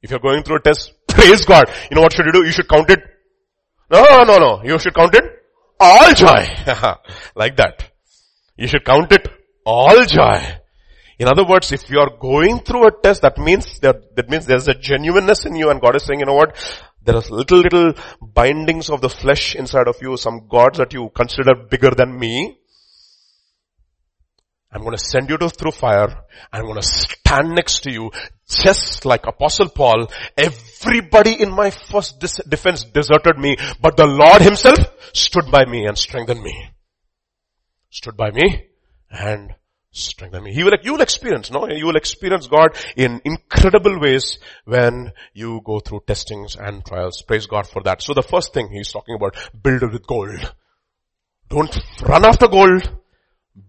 If 0.02 0.12
you're 0.12 0.20
going 0.20 0.44
through 0.44 0.58
a 0.58 0.60
test, 0.60 0.92
praise 1.08 1.46
God. 1.46 1.64
You 1.90 1.96
know 1.96 2.02
what 2.02 2.12
should 2.12 2.26
you 2.26 2.34
do? 2.34 2.44
You 2.44 2.52
should 2.52 2.68
count 2.68 2.90
it. 2.90 3.00
No, 3.90 4.04
no, 4.26 4.38
no. 4.38 4.62
You 4.66 4.78
should 4.80 4.94
count 4.94 5.16
it 5.16 5.24
all 5.80 6.12
joy. 6.14 6.44
like 7.38 7.56
that. 7.56 7.90
You 8.58 8.68
should 8.68 8.84
count 8.84 9.14
it 9.14 9.30
all 9.66 10.04
joy. 10.04 10.42
In 11.18 11.30
other 11.30 11.46
words, 11.46 11.72
if 11.72 11.90
you 11.90 12.00
are 12.00 12.10
going 12.20 12.60
through 12.60 12.86
a 12.88 12.92
test, 13.02 13.22
that 13.22 13.38
means 13.38 13.80
that, 13.80 14.14
that 14.18 14.30
means 14.30 14.46
there's 14.46 14.68
a 14.68 14.74
genuineness 14.74 15.46
in 15.46 15.56
you 15.56 15.70
and 15.70 15.80
God 15.80 15.96
is 15.96 16.04
saying, 16.04 16.20
you 16.20 16.26
know 16.26 16.34
what? 16.34 16.58
There 17.02 17.16
are 17.16 17.22
little, 17.30 17.60
little 17.60 17.94
bindings 18.22 18.90
of 18.90 19.00
the 19.00 19.10
flesh 19.10 19.56
inside 19.56 19.88
of 19.88 20.02
you, 20.02 20.18
some 20.18 20.50
gods 20.50 20.80
that 20.80 20.92
you 20.92 21.12
consider 21.16 21.56
bigger 21.56 21.92
than 21.92 22.20
me. 22.20 22.58
I'm 24.74 24.82
going 24.82 24.98
to 24.98 25.04
send 25.04 25.30
you 25.30 25.38
to, 25.38 25.50
through 25.50 25.72
fire. 25.72 26.26
I'm 26.52 26.64
going 26.64 26.82
to 26.82 26.88
stand 26.88 27.50
next 27.50 27.82
to 27.84 27.92
you 27.92 28.12
just 28.50 29.06
like 29.06 29.28
apostle 29.28 29.70
Paul. 29.70 30.12
Everybody 30.36 31.42
in 31.42 31.52
my 31.52 31.70
first 31.70 32.20
dis- 32.20 32.42
defense 32.48 32.84
deserted 32.84 33.38
me, 33.38 33.58
but 33.80 33.98
the 33.98 34.08
Lord 34.08 34.42
himself 34.42 34.80
stood 35.14 35.52
by 35.52 35.66
me 35.66 35.86
and 35.86 35.98
strengthened 35.98 36.42
me. 36.42 36.70
Stood 37.90 38.18
by 38.18 38.32
me 38.32 38.66
and 39.12 39.54
strengthened 39.92 40.44
me. 40.44 40.54
He 40.54 40.64
will, 40.64 40.74
you 40.82 40.94
will 40.94 41.02
experience, 41.02 41.52
no? 41.52 41.68
You 41.68 41.86
will 41.86 41.96
experience 41.96 42.48
God 42.48 42.76
in 42.96 43.22
incredible 43.24 44.00
ways 44.00 44.40
when 44.66 45.14
you 45.34 45.62
go 45.64 45.80
through 45.80 46.02
testings 46.08 46.56
and 46.56 46.84
trials. 46.84 47.22
Praise 47.22 47.46
God 47.46 47.68
for 47.68 47.84
that. 47.84 48.02
So 48.02 48.16
the 48.16 48.24
first 48.24 48.54
thing 48.54 48.70
he's 48.72 48.92
talking 48.92 49.16
about, 49.16 49.38
build 49.62 49.84
it 49.84 49.92
with 49.92 50.08
gold. 50.08 50.54
Don't 51.50 51.78
run 52.02 52.26
after 52.26 52.48
gold 52.48 52.90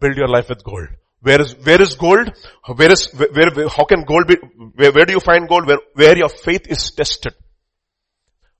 build 0.01 0.16
your 0.16 0.28
life 0.28 0.49
with 0.49 0.64
gold. 0.64 0.89
Where 1.20 1.41
is, 1.41 1.55
where 1.57 1.80
is 1.80 1.95
gold? 1.95 2.30
Where 2.76 2.93
is, 2.93 3.11
where, 3.14 3.51
where 3.55 3.68
how 3.68 3.85
can 3.85 4.05
gold 4.05 4.26
be, 4.26 4.37
where, 4.74 4.93
where 4.93 5.05
do 5.05 5.12
you 5.12 5.20
find 5.20 5.49
gold? 5.49 5.66
Where, 5.66 5.78
where 5.95 6.16
your 6.16 6.28
faith 6.28 6.66
is 6.68 6.91
tested. 6.91 7.35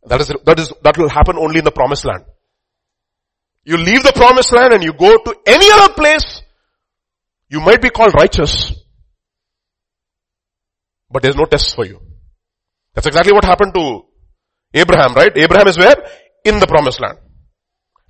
That 0.07 0.21
is, 0.21 0.33
that 0.45 0.59
is, 0.59 0.73
that 0.83 0.99
will 0.99 1.09
happen 1.09 1.37
only 1.37 1.59
in 1.59 1.65
the 1.65 1.71
promised 1.71 2.05
land. 2.05 2.25
You 3.65 3.77
leave 3.79 4.03
the 4.03 4.13
promised 4.15 4.53
land 4.53 4.73
and 4.73 4.83
you 4.83 4.93
go 4.93 5.17
to 5.17 5.35
any 5.47 5.71
other 5.73 5.95
place, 5.95 6.43
you 7.49 7.61
might 7.61 7.81
be 7.81 7.91
called 7.91 8.13
righteous, 8.15 8.73
but 11.11 11.23
there's 11.23 11.37
no 11.37 11.45
test 11.45 11.75
for 11.75 11.87
you. 11.87 12.01
That's 12.95 13.07
exactly 13.07 13.33
what 13.33 13.45
happened 13.45 13.75
to 13.75 14.03
Abraham, 14.75 15.15
right? 15.15 15.33
Abraham 15.37 15.69
is 15.69 15.79
where? 15.79 15.97
In 16.45 16.59
the 16.61 16.67
promised 16.67 17.01
land. 17.01 17.19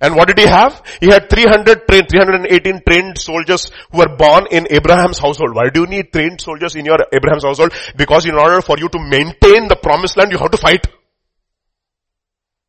And 0.01 0.15
what 0.15 0.27
did 0.27 0.37
he 0.37 0.45
have? 0.45 0.83
He 0.99 1.07
had 1.07 1.29
300 1.29 1.87
trained, 1.87 2.09
318 2.09 2.81
trained 2.87 3.17
soldiers 3.17 3.71
who 3.91 3.99
were 3.99 4.15
born 4.17 4.47
in 4.51 4.67
Abraham's 4.69 5.19
household. 5.19 5.55
Why 5.55 5.69
do 5.73 5.81
you 5.81 5.87
need 5.87 6.11
trained 6.11 6.41
soldiers 6.41 6.75
in 6.75 6.85
your 6.85 6.97
Abraham's 7.13 7.43
household? 7.43 7.73
Because 7.95 8.25
in 8.25 8.35
order 8.35 8.61
for 8.61 8.77
you 8.77 8.89
to 8.89 8.99
maintain 8.99 9.67
the 9.67 9.79
promised 9.81 10.17
land, 10.17 10.31
you 10.31 10.37
have 10.37 10.51
to 10.51 10.57
fight. 10.57 10.85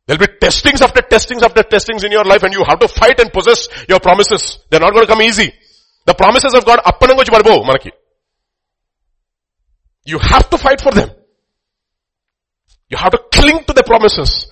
There'll 0.06 0.20
be 0.20 0.32
testings 0.40 0.80
after 0.82 1.02
testings 1.02 1.42
after 1.42 1.64
testings 1.64 2.04
in 2.04 2.12
your 2.12 2.24
life 2.24 2.44
and 2.44 2.54
you 2.54 2.62
have 2.68 2.78
to 2.78 2.86
fight 2.86 3.18
and 3.18 3.32
possess 3.32 3.68
your 3.88 3.98
promises. 3.98 4.60
They're 4.70 4.80
not 4.80 4.92
going 4.92 5.04
to 5.04 5.12
come 5.12 5.22
easy. 5.22 5.52
The 6.06 6.14
promises 6.14 6.54
of 6.54 6.64
God, 6.64 6.78
manaki. 6.78 7.90
You 10.04 10.20
have 10.20 10.48
to 10.50 10.58
fight 10.58 10.80
for 10.80 10.92
them. 10.92 11.10
You 12.88 12.96
have 12.96 13.10
to 13.10 13.18
cling 13.32 13.64
to 13.64 13.72
the 13.72 13.82
promises. 13.82 14.46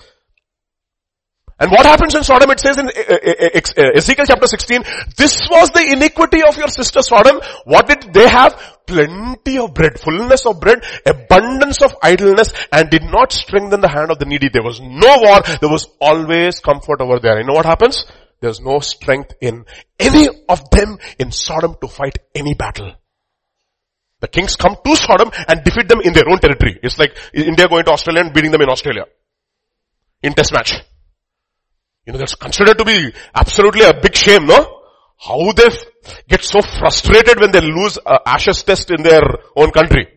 And 1.59 1.71
what 1.71 1.87
happens 1.87 2.15
in 2.15 2.25
Sodom? 2.25 2.51
It 2.51 2.59
says 2.59 2.79
in 2.79 2.89
uh, 2.89 2.91
uh, 2.91 3.85
uh, 3.87 3.91
Ezekiel 3.95 4.27
chapter 4.27 4.47
16, 4.47 4.83
this 5.17 5.41
was 5.49 5.71
the 5.71 5.93
iniquity 5.93 6.43
of 6.43 6.57
your 6.57 6.69
sister 6.69 7.01
Sodom. 7.01 7.41
What 7.65 7.87
did 7.87 8.13
they 8.13 8.29
have? 8.29 8.61
Plenty 8.87 9.59
of 9.59 9.73
bread, 9.73 10.01
fullness 10.01 10.47
of 10.47 10.61
bread, 10.61 10.85
abundance 11.07 11.81
of 11.81 11.95
idleness, 12.03 12.53
and 12.73 12.91
did 12.91 13.05
not 13.05 13.33
strengthen 13.33 13.81
the 13.81 13.89
hand 13.89 14.11
of 14.11 14.19
the 14.19 14.25
needy. 14.25 14.49
There 14.53 14.65
was 14.65 14.81
no 14.81 15.17
war. 15.23 15.41
There 15.61 15.71
was 15.71 15.87
always 16.01 16.59
comfort 16.59 17.01
over 17.01 17.21
there. 17.21 17.39
You 17.39 17.47
know 17.47 17.55
what 17.55 17.67
happens? 17.67 18.05
There's 18.41 18.61
no 18.61 18.81
strength 18.81 19.33
in 19.41 19.65
any 19.99 20.29
of 20.49 20.69
them 20.71 20.99
in 21.19 21.31
Sodom 21.31 21.77
to 21.81 21.89
fight 21.89 22.19
any 22.35 22.55
battle. 22.55 22.93
The 24.21 24.29
kings 24.29 24.57
come 24.57 24.77
to 24.85 24.97
Sodom 24.97 25.31
and 25.49 25.63
defeat 25.63 25.89
them 25.89 26.01
in 26.01 26.13
their 26.15 26.29
own 26.29 26.41
territory. 26.41 26.81
It's 26.83 26.99
like 26.99 27.17
India 27.33 27.69
going 27.69 27.85
to 27.85 27.93
Australia 27.93 28.23
and 28.23 28.35
beating 28.35 28.51
them 28.51 28.61
in 28.61 28.69
Australia. 28.69 29.05
In 30.23 30.33
test 30.33 30.53
match. 30.53 30.75
You 32.07 32.13
know, 32.13 32.19
that's 32.19 32.35
considered 32.35 32.79
to 32.79 32.85
be 32.85 33.13
absolutely 33.35 33.85
a 33.85 33.95
big 33.95 34.15
shame, 34.15 34.47
no? 34.47 34.83
How 35.19 35.53
they 35.53 35.69
get 36.29 36.45
so 36.45 36.61
frustrated 36.61 37.41
when 37.41 37.51
they 37.51 37.61
lose 37.61 37.99
a 38.05 38.29
ashes 38.29 38.63
test 38.63 38.91
in 38.91 39.03
their 39.03 39.23
own 39.57 39.71
country. 39.71 40.09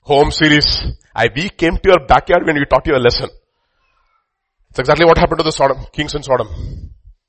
Home 0.00 0.32
series. 0.32 0.82
I, 1.14 1.28
we 1.34 1.48
came 1.48 1.76
to 1.76 1.88
your 1.90 2.06
backyard 2.06 2.44
when 2.44 2.56
we 2.56 2.64
taught 2.64 2.86
you 2.86 2.96
a 2.96 2.98
lesson. 2.98 3.28
It's 4.70 4.78
exactly 4.80 5.04
what 5.04 5.18
happened 5.18 5.38
to 5.38 5.44
the 5.44 5.52
Sodom, 5.52 5.86
kings 5.92 6.14
in 6.14 6.22
Sodom. 6.22 6.48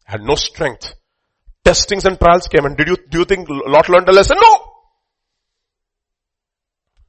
Had 0.06 0.22
no 0.22 0.36
strength. 0.36 0.94
Testings 1.64 2.06
and 2.06 2.20
trials 2.20 2.48
came 2.48 2.66
and 2.66 2.76
did 2.76 2.88
you, 2.88 2.98
do 3.10 3.20
you 3.20 3.26
think 3.26 3.48
Lot 3.50 3.90
learned 3.90 4.10
a 4.10 4.12
lesson? 4.12 4.38
No! 4.42 4.68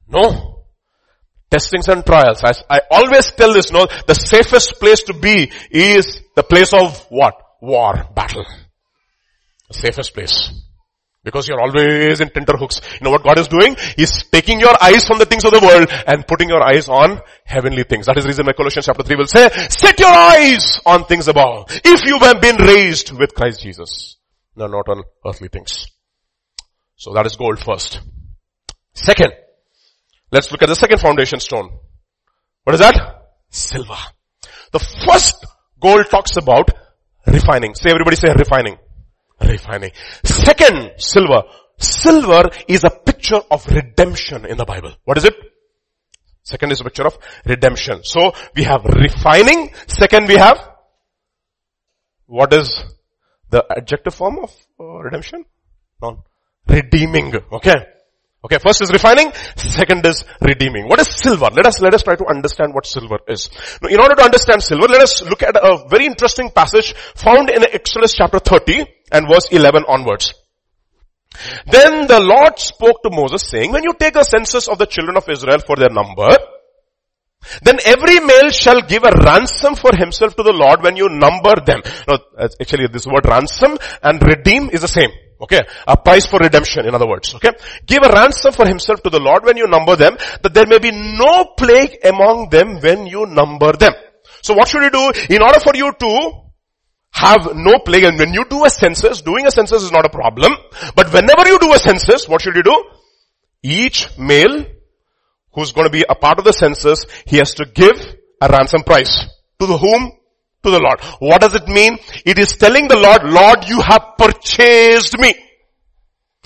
No 0.07 0.52
testings 1.53 1.87
and 1.87 2.03
trials. 2.03 2.43
I, 2.43 2.81
always 2.89 3.31
tell 3.31 3.53
this, 3.53 3.71
no, 3.71 3.85
the 4.07 4.15
safest 4.15 4.79
place 4.79 5.03
to 5.03 5.13
be 5.13 5.51
is 5.69 6.21
the 6.35 6.41
place 6.41 6.73
of 6.73 7.05
what? 7.09 7.35
War, 7.61 8.07
battle. 8.15 8.45
The 9.67 9.73
safest 9.73 10.13
place. 10.13 10.51
Because 11.23 11.47
you're 11.47 11.61
always 11.61 12.19
in 12.19 12.29
tenterhooks. 12.29 12.81
You 12.95 13.05
know 13.05 13.11
what 13.11 13.23
God 13.23 13.37
is 13.37 13.47
doing? 13.47 13.77
He's 13.95 14.23
taking 14.23 14.59
your 14.59 14.75
eyes 14.81 15.05
from 15.05 15.19
the 15.19 15.25
things 15.25 15.45
of 15.45 15.51
the 15.51 15.61
world 15.61 15.87
and 16.07 16.27
putting 16.27 16.49
your 16.49 16.61
eyes 16.61 16.89
on 16.89 17.21
heavenly 17.45 17.83
things. 17.83 18.07
That 18.07 18.17
is 18.17 18.25
the 18.25 18.29
reason 18.29 18.45
why 18.45 18.53
Colossians 18.53 18.87
chapter 18.87 19.03
3 19.03 19.15
will 19.15 19.27
say, 19.27 19.47
set 19.69 19.99
your 19.99 20.11
eyes 20.11 20.81
on 20.85 21.05
things 21.05 21.27
above. 21.29 21.67
If 21.69 22.03
you 22.05 22.19
have 22.19 22.41
been 22.41 22.57
raised 22.57 23.11
with 23.17 23.35
Christ 23.35 23.61
Jesus. 23.61 24.17
No, 24.55 24.67
not 24.67 24.89
on 24.89 25.03
earthly 25.25 25.47
things. 25.47 25.87
So 26.95 27.13
that 27.13 27.25
is 27.25 27.37
gold 27.37 27.59
first. 27.59 28.01
Second, 28.93 29.31
Let's 30.33 30.51
look 30.51 30.63
at 30.63 30.69
the 30.69 30.75
second 30.75 30.99
foundation 30.99 31.39
stone. 31.39 31.69
What 32.63 32.73
is 32.73 32.79
that? 32.79 32.95
Silver. 33.51 33.99
The 34.71 34.79
first 34.79 35.45
gold 35.79 36.09
talks 36.09 36.37
about 36.37 36.71
refining. 37.27 37.75
Say 37.75 37.91
everybody 37.91 38.15
say 38.15 38.33
refining. 38.35 38.79
Refining. 39.39 39.91
Second, 40.23 40.93
silver. 40.97 41.43
Silver 41.77 42.49
is 42.67 42.83
a 42.83 42.89
picture 42.89 43.41
of 43.51 43.67
redemption 43.67 44.45
in 44.45 44.57
the 44.57 44.65
Bible. 44.65 44.95
What 45.03 45.19
is 45.19 45.25
it? 45.25 45.35
Second 46.41 46.71
is 46.71 46.81
a 46.81 46.83
picture 46.83 47.05
of 47.05 47.15
redemption. 47.45 48.03
So 48.03 48.33
we 48.55 48.63
have 48.63 48.85
refining. 48.85 49.69
Second 49.85 50.27
we 50.27 50.37
have, 50.37 50.57
what 52.25 52.51
is 52.53 52.83
the 53.51 53.63
adjective 53.69 54.15
form 54.15 54.39
of 54.39 54.51
uh, 54.79 54.97
redemption? 55.03 55.45
No. 56.01 56.23
Redeeming. 56.67 57.35
Okay. 57.51 57.92
Okay, 58.45 58.57
first 58.59 58.81
is 58.81 58.91
refining, 58.91 59.31
second 59.55 60.05
is 60.05 60.25
redeeming. 60.41 60.89
What 60.89 60.99
is 60.99 61.07
silver? 61.07 61.49
Let 61.53 61.65
us, 61.65 61.79
let 61.81 61.93
us 61.93 62.03
try 62.03 62.15
to 62.15 62.25
understand 62.27 62.73
what 62.73 62.85
silver 62.85 63.19
is. 63.27 63.49
Now, 63.81 63.87
in 63.87 63.99
order 63.99 64.15
to 64.15 64.23
understand 64.23 64.61
silver, 64.61 64.87
let 64.87 65.01
us 65.01 65.23
look 65.23 65.43
at 65.43 65.55
a 65.55 65.87
very 65.87 66.05
interesting 66.05 66.49
passage 66.49 66.93
found 67.15 67.49
in 67.49 67.63
Exodus 67.63 68.13
chapter 68.13 68.39
30 68.39 68.85
and 69.13 69.27
verse 69.31 69.47
11 69.49 69.85
onwards. 69.87 70.33
Then 71.65 72.07
the 72.07 72.19
Lord 72.19 72.59
spoke 72.59 73.01
to 73.03 73.09
Moses 73.11 73.47
saying, 73.47 73.71
when 73.71 73.83
you 73.83 73.93
take 73.97 74.17
a 74.17 74.25
census 74.25 74.67
of 74.67 74.77
the 74.77 74.87
children 74.87 75.15
of 75.15 75.27
Israel 75.29 75.59
for 75.59 75.77
their 75.77 75.89
number, 75.89 76.37
Then 77.61 77.79
every 77.85 78.19
male 78.19 78.49
shall 78.49 78.81
give 78.81 79.03
a 79.03 79.11
ransom 79.11 79.75
for 79.75 79.95
himself 79.95 80.35
to 80.35 80.43
the 80.43 80.53
Lord 80.53 80.81
when 80.81 80.95
you 80.95 81.09
number 81.09 81.55
them. 81.65 81.81
No, 82.07 82.17
actually 82.59 82.87
this 82.87 83.05
word 83.05 83.25
ransom 83.25 83.77
and 84.01 84.21
redeem 84.21 84.69
is 84.69 84.81
the 84.81 84.87
same. 84.87 85.11
Okay. 85.43 85.59
A 85.87 85.97
price 85.97 86.25
for 86.25 86.39
redemption, 86.39 86.87
in 86.87 86.95
other 86.95 87.07
words. 87.07 87.35
Okay. 87.35 87.51
Give 87.85 88.01
a 88.03 88.09
ransom 88.09 88.53
for 88.53 88.65
himself 88.65 89.03
to 89.03 89.09
the 89.09 89.19
Lord 89.19 89.43
when 89.43 89.57
you 89.57 89.67
number 89.67 89.95
them, 89.95 90.15
that 90.41 90.53
there 90.53 90.65
may 90.65 90.79
be 90.79 90.91
no 90.91 91.53
plague 91.57 91.97
among 92.03 92.49
them 92.49 92.79
when 92.79 93.07
you 93.07 93.25
number 93.25 93.73
them. 93.73 93.93
So 94.41 94.53
what 94.53 94.67
should 94.67 94.83
you 94.83 94.89
do? 94.89 95.35
In 95.35 95.41
order 95.41 95.59
for 95.59 95.75
you 95.75 95.91
to 95.91 96.31
have 97.11 97.55
no 97.55 97.79
plague, 97.79 98.05
and 98.05 98.17
when 98.17 98.33
you 98.33 98.45
do 98.49 98.65
a 98.65 98.69
census, 98.69 99.21
doing 99.21 99.45
a 99.45 99.51
census 99.51 99.83
is 99.83 99.91
not 99.91 100.05
a 100.05 100.09
problem, 100.09 100.51
but 100.95 101.13
whenever 101.13 101.47
you 101.47 101.59
do 101.59 101.73
a 101.73 101.79
census, 101.79 102.27
what 102.27 102.41
should 102.41 102.55
you 102.55 102.63
do? 102.63 102.83
Each 103.61 104.17
male 104.17 104.65
who's 105.53 105.71
going 105.71 105.85
to 105.85 105.91
be 105.91 106.03
a 106.07 106.15
part 106.15 106.39
of 106.39 106.45
the 106.45 106.53
census, 106.53 107.05
he 107.25 107.37
has 107.37 107.53
to 107.55 107.65
give 107.65 108.15
a 108.41 108.47
ransom 108.49 108.83
price. 108.83 109.27
To 109.59 109.67
the 109.67 109.77
whom? 109.77 110.11
To 110.63 110.71
the 110.71 110.79
Lord. 110.79 111.01
What 111.19 111.41
does 111.41 111.55
it 111.55 111.67
mean? 111.67 111.97
It 112.25 112.39
is 112.39 112.55
telling 112.55 112.87
the 112.87 112.97
Lord, 112.97 113.23
Lord, 113.25 113.67
you 113.67 113.81
have 113.81 114.17
purchased 114.17 115.17
me. 115.17 115.35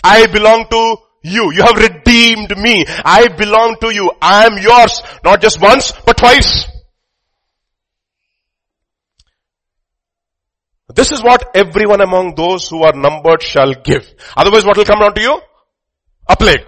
I 0.03 0.26
belong 0.28 0.65
to 0.72 0.95
you. 1.24 1.51
You 1.53 1.61
have 1.61 1.78
redeemed 1.78 2.57
me. 2.57 2.86
I 2.88 3.28
belong 3.28 3.78
to 3.82 3.93
you. 3.93 4.11
I 4.22 4.45
am 4.45 4.57
yours. 4.57 5.03
Not 5.24 5.41
just 5.41 5.61
once, 5.61 5.93
but 6.05 6.18
twice. 6.18 6.68
This 10.93 11.11
is 11.11 11.22
what 11.22 11.51
everyone 11.53 12.01
among 12.01 12.34
those 12.34 12.68
who 12.68 12.84
are 12.84 12.93
numbered 12.93 13.43
shall 13.43 13.74
give. 13.74 14.11
Otherwise 14.36 14.65
what 14.65 14.78
will 14.78 14.86
come 14.86 14.99
down 14.99 15.13
to 15.13 15.22
you? 15.22 15.39
A 16.28 16.36
plague. 16.36 16.65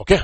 Okay? 0.00 0.20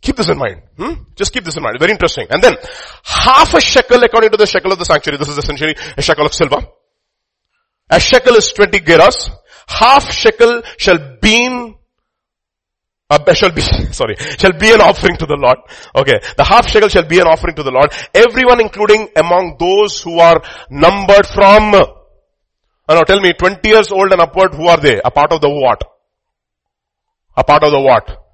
Keep 0.00 0.16
this 0.16 0.28
in 0.28 0.38
mind. 0.38 0.62
Hmm? 0.76 0.92
Just 1.16 1.32
keep 1.32 1.44
this 1.44 1.56
in 1.56 1.62
mind. 1.62 1.76
Very 1.78 1.92
interesting. 1.92 2.26
And 2.30 2.42
then, 2.42 2.56
half 3.04 3.54
a 3.54 3.60
shekel 3.60 4.02
according 4.02 4.30
to 4.30 4.36
the 4.36 4.46
shekel 4.46 4.72
of 4.72 4.78
the 4.78 4.84
sanctuary. 4.84 5.18
This 5.18 5.28
is 5.28 5.38
essentially 5.38 5.76
a 5.96 6.02
shekel 6.02 6.26
of 6.26 6.34
silver. 6.34 6.58
A 7.90 7.98
shekel 7.98 8.34
is 8.34 8.52
20 8.52 8.80
gerahs. 8.80 9.30
Half 9.66 10.12
shekel 10.12 10.62
shall 10.76 11.18
be 11.20 11.74
uh, 13.10 13.32
shall 13.32 13.50
be, 13.52 13.60
sorry, 13.92 14.16
shall 14.38 14.52
be 14.52 14.70
an 14.70 14.82
offering 14.82 15.16
to 15.16 15.26
the 15.26 15.36
Lord. 15.36 15.58
Okay. 15.96 16.20
The 16.36 16.44
half 16.44 16.68
shekel 16.68 16.88
shall 16.88 17.06
be 17.06 17.18
an 17.18 17.26
offering 17.26 17.56
to 17.56 17.62
the 17.62 17.70
Lord. 17.70 17.90
Everyone 18.14 18.60
including 18.60 19.08
among 19.16 19.56
those 19.58 20.02
who 20.02 20.18
are 20.20 20.42
numbered 20.70 21.26
from, 21.26 21.74
uh, 21.74 21.86
no, 22.88 23.02
tell 23.04 23.20
me, 23.20 23.32
20 23.32 23.66
years 23.66 23.90
old 23.90 24.12
and 24.12 24.20
upward, 24.20 24.54
who 24.54 24.68
are 24.68 24.78
they? 24.78 25.00
A 25.02 25.10
part 25.10 25.32
of 25.32 25.40
the 25.40 25.48
what? 25.48 25.82
A 27.36 27.44
part 27.44 27.62
of 27.62 27.70
the 27.70 27.80
what? 27.80 28.27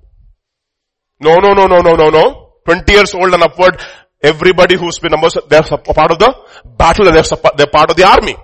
No, 1.20 1.36
no, 1.36 1.52
no, 1.54 1.66
no, 1.66 1.80
no, 1.80 1.92
no, 1.92 2.10
no. 2.10 2.52
20 2.66 2.92
years 2.92 3.14
old 3.14 3.32
and 3.32 3.42
upward, 3.42 3.80
everybody 4.22 4.76
who's 4.76 4.98
been 4.98 5.12
numbers, 5.12 5.36
they're 5.48 5.62
part 5.62 6.10
of 6.10 6.18
the 6.18 6.34
battle 6.76 7.06
and 7.08 7.16
they're, 7.16 7.52
they're 7.56 7.66
part 7.66 7.90
of 7.90 7.96
the 7.96 8.04
army. 8.04 8.36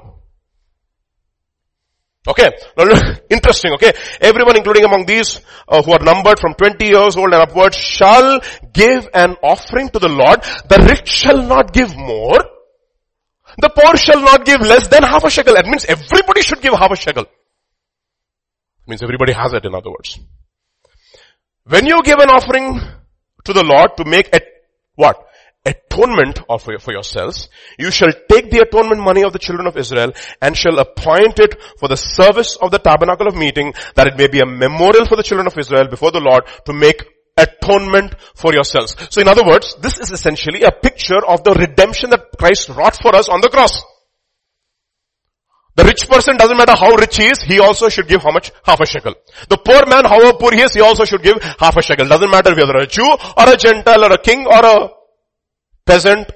Okay. 2.29 2.51
Now, 2.77 2.85
Interesting. 3.31 3.73
Okay. 3.75 3.93
Everyone 4.21 4.57
including 4.57 4.85
among 4.85 5.07
these 5.07 5.41
uh, 5.67 5.83
who 5.83 5.93
are 5.93 6.01
numbered 6.01 6.39
from 6.39 6.55
20 6.55 6.87
years 6.87 7.17
old 7.17 7.33
and 7.33 7.43
upward 7.43 7.75
shall 7.75 8.41
give 8.73 9.09
an 9.15 9.37
offering 9.43 9.89
to 9.89 9.99
the 9.99 10.09
Lord. 10.09 10.43
The 10.69 10.87
rich 10.87 11.09
shall 11.09 11.43
not 11.43 11.73
give 11.73 11.97
more. 11.97 12.39
The 13.59 13.71
poor 13.71 13.97
shall 13.97 14.21
not 14.21 14.45
give 14.45 14.61
less 14.61 14.89
than 14.89 15.03
half 15.03 15.25
a 15.25 15.31
shekel. 15.31 15.55
That 15.55 15.67
means 15.67 15.85
everybody 15.85 16.43
should 16.43 16.61
give 16.61 16.75
half 16.75 16.93
a 16.93 16.97
shekel. 16.97 17.25
Means 18.87 19.03
everybody 19.03 19.33
has 19.33 19.53
it 19.55 19.65
in 19.65 19.75
other 19.75 19.91
words. 19.91 20.19
When 21.65 21.87
you 21.87 22.03
give 22.03 22.19
an 22.19 22.31
offering 22.31 22.81
to 23.45 23.53
the 23.53 23.65
Lord 23.65 23.97
to 23.97 24.05
make 24.05 24.35
a, 24.35 24.41
what? 24.95 25.27
Atonement 25.65 26.41
of, 26.49 26.63
for 26.63 26.93
yourselves, 26.93 27.49
you 27.79 27.91
shall 27.91 28.13
take 28.31 28.51
the 28.51 28.65
atonement 28.67 29.03
money 29.03 29.23
of 29.23 29.33
the 29.33 29.39
children 29.39 29.67
of 29.67 29.77
Israel 29.77 30.13
and 30.41 30.57
shall 30.57 30.79
appoint 30.79 31.39
it 31.39 31.61
for 31.79 31.89
the 31.89 31.97
service 31.97 32.57
of 32.57 32.71
the 32.71 32.79
tabernacle 32.79 33.29
of 33.29 33.37
meeting 33.37 33.75
that 33.95 34.07
it 34.07 34.17
may 34.17 34.27
be 34.27 34.41
a 34.41 34.47
memorial 34.47 35.05
for 35.05 35.17
the 35.17 35.23
children 35.23 35.47
of 35.47 35.59
Israel 35.59 35.87
before 35.89 36.13
the 36.13 36.21
Lord 36.21 36.45
to 36.65 36.73
make 36.73 37.05
atonement 37.37 38.15
for 38.35 38.53
yourselves. 38.55 38.97
So 39.11 39.21
in 39.21 39.29
other 39.29 39.45
words, 39.45 39.77
this 39.81 39.99
is 39.99 40.11
essentially 40.11 40.63
a 40.63 40.73
picture 40.73 41.25
of 41.25 41.45
the 41.45 41.53
redemption 41.53 42.11
that 42.11 42.39
Christ 42.39 42.71
wrought 42.71 42.97
for 43.01 43.15
us 43.15 43.29
on 43.29 43.41
the 43.41 43.49
cross. 43.49 43.83
The 45.81 45.87
rich 45.87 46.07
person 46.11 46.37
doesn't 46.37 46.59
matter 46.59 46.77
how 46.77 46.93
rich 46.93 47.17
he 47.17 47.29
is, 47.29 47.41
he 47.41 47.59
also 47.59 47.89
should 47.89 48.07
give 48.07 48.21
how 48.21 48.33
much? 48.33 48.53
Half 48.65 48.81
a 48.81 48.87
shekel. 48.87 49.15
The 49.49 49.57
poor 49.57 49.87
man, 49.87 50.05
however 50.05 50.37
poor 50.39 50.53
he 50.53 50.61
is, 50.61 50.75
he 50.75 50.83
also 50.83 51.07
should 51.07 51.23
give 51.23 51.41
half 51.59 51.75
a 51.75 51.81
shekel. 51.81 52.07
Doesn't 52.07 52.31
matter 52.31 52.55
whether 52.55 52.77
a 52.77 52.87
Jew 52.87 53.09
or 53.09 53.49
a 53.49 53.57
Gentile 53.57 54.05
or 54.05 54.13
a 54.13 54.19
king 54.19 54.45
or 54.45 54.61
a 54.63 54.91
peasant. 55.87 56.31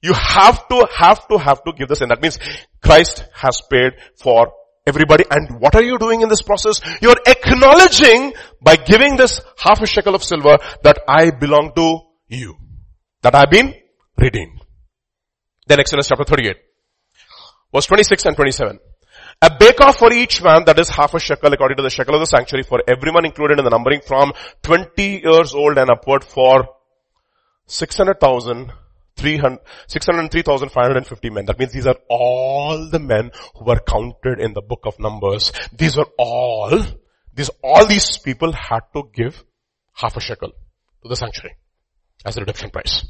You 0.00 0.14
have 0.14 0.66
to, 0.68 0.88
have 0.90 1.28
to, 1.28 1.36
have 1.36 1.62
to 1.64 1.72
give 1.76 1.88
the 1.88 1.96
same. 1.96 2.08
That 2.08 2.22
means 2.22 2.38
Christ 2.82 3.24
has 3.34 3.60
paid 3.70 3.92
for 4.16 4.50
everybody. 4.86 5.24
And 5.30 5.60
what 5.60 5.74
are 5.74 5.82
you 5.82 5.98
doing 5.98 6.22
in 6.22 6.30
this 6.30 6.40
process? 6.40 6.80
You're 7.02 7.20
acknowledging 7.26 8.32
by 8.62 8.76
giving 8.76 9.18
this 9.18 9.42
half 9.58 9.82
a 9.82 9.86
shekel 9.86 10.14
of 10.14 10.24
silver 10.24 10.56
that 10.82 10.98
I 11.06 11.30
belong 11.30 11.72
to 11.76 11.98
you. 12.28 12.56
That 13.20 13.34
I've 13.34 13.50
been 13.50 13.74
redeemed. 14.16 14.64
Then 15.66 15.78
Exodus 15.78 16.08
chapter 16.08 16.24
38. 16.24 16.69
Verse 17.72 17.86
26 17.86 18.26
and 18.26 18.36
27. 18.36 18.78
A 19.42 19.50
bekah 19.50 19.94
for 19.94 20.12
each 20.12 20.42
man, 20.42 20.64
that 20.66 20.78
is 20.78 20.90
half 20.90 21.14
a 21.14 21.20
shekel 21.20 21.52
according 21.52 21.76
to 21.76 21.82
the 21.82 21.90
shekel 21.90 22.14
of 22.14 22.20
the 22.20 22.26
sanctuary 22.26 22.62
for 22.62 22.82
everyone 22.86 23.24
included 23.24 23.58
in 23.58 23.64
the 23.64 23.70
numbering 23.70 24.00
from 24.06 24.32
20 24.62 25.20
years 25.22 25.54
old 25.54 25.78
and 25.78 25.90
upward 25.90 26.24
for 26.24 26.68
600,000 27.66 28.72
603,550 29.20 31.30
men. 31.30 31.44
That 31.44 31.58
means 31.58 31.72
these 31.72 31.86
are 31.86 31.96
all 32.08 32.88
the 32.90 32.98
men 32.98 33.30
who 33.54 33.64
were 33.64 33.80
counted 33.80 34.40
in 34.40 34.54
the 34.54 34.62
book 34.62 34.80
of 34.84 34.98
Numbers. 34.98 35.52
These 35.76 35.96
were 35.96 36.08
all, 36.18 36.82
these, 37.34 37.50
all 37.62 37.86
these 37.86 38.18
people 38.18 38.52
had 38.52 38.80
to 38.94 39.04
give 39.12 39.44
half 39.92 40.16
a 40.16 40.20
shekel 40.20 40.52
to 41.02 41.08
the 41.08 41.16
sanctuary 41.16 41.56
as 42.24 42.36
a 42.36 42.40
redemption 42.40 42.70
price. 42.70 43.04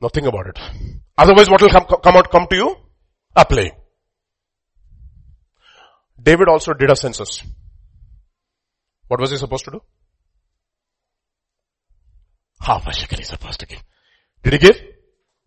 Nothing 0.00 0.26
about 0.26 0.46
it. 0.46 0.58
Otherwise 1.18 1.50
what 1.50 1.60
will 1.60 1.68
come, 1.68 1.84
come 1.84 2.16
out, 2.16 2.30
come 2.30 2.46
to 2.48 2.56
you? 2.56 2.76
A 3.36 3.44
plague. 3.44 3.72
David 6.22 6.48
also 6.48 6.72
did 6.74 6.90
a 6.90 6.96
census. 6.96 7.42
What 9.08 9.20
was 9.20 9.30
he 9.30 9.36
supposed 9.36 9.64
to 9.64 9.72
do? 9.72 9.80
Half 12.60 12.86
a 12.86 12.92
shekel 12.92 13.18
he's 13.18 13.28
supposed 13.28 13.60
to 13.60 13.66
give. 13.66 13.82
Did 14.42 14.52
he 14.54 14.58
give? 14.58 14.80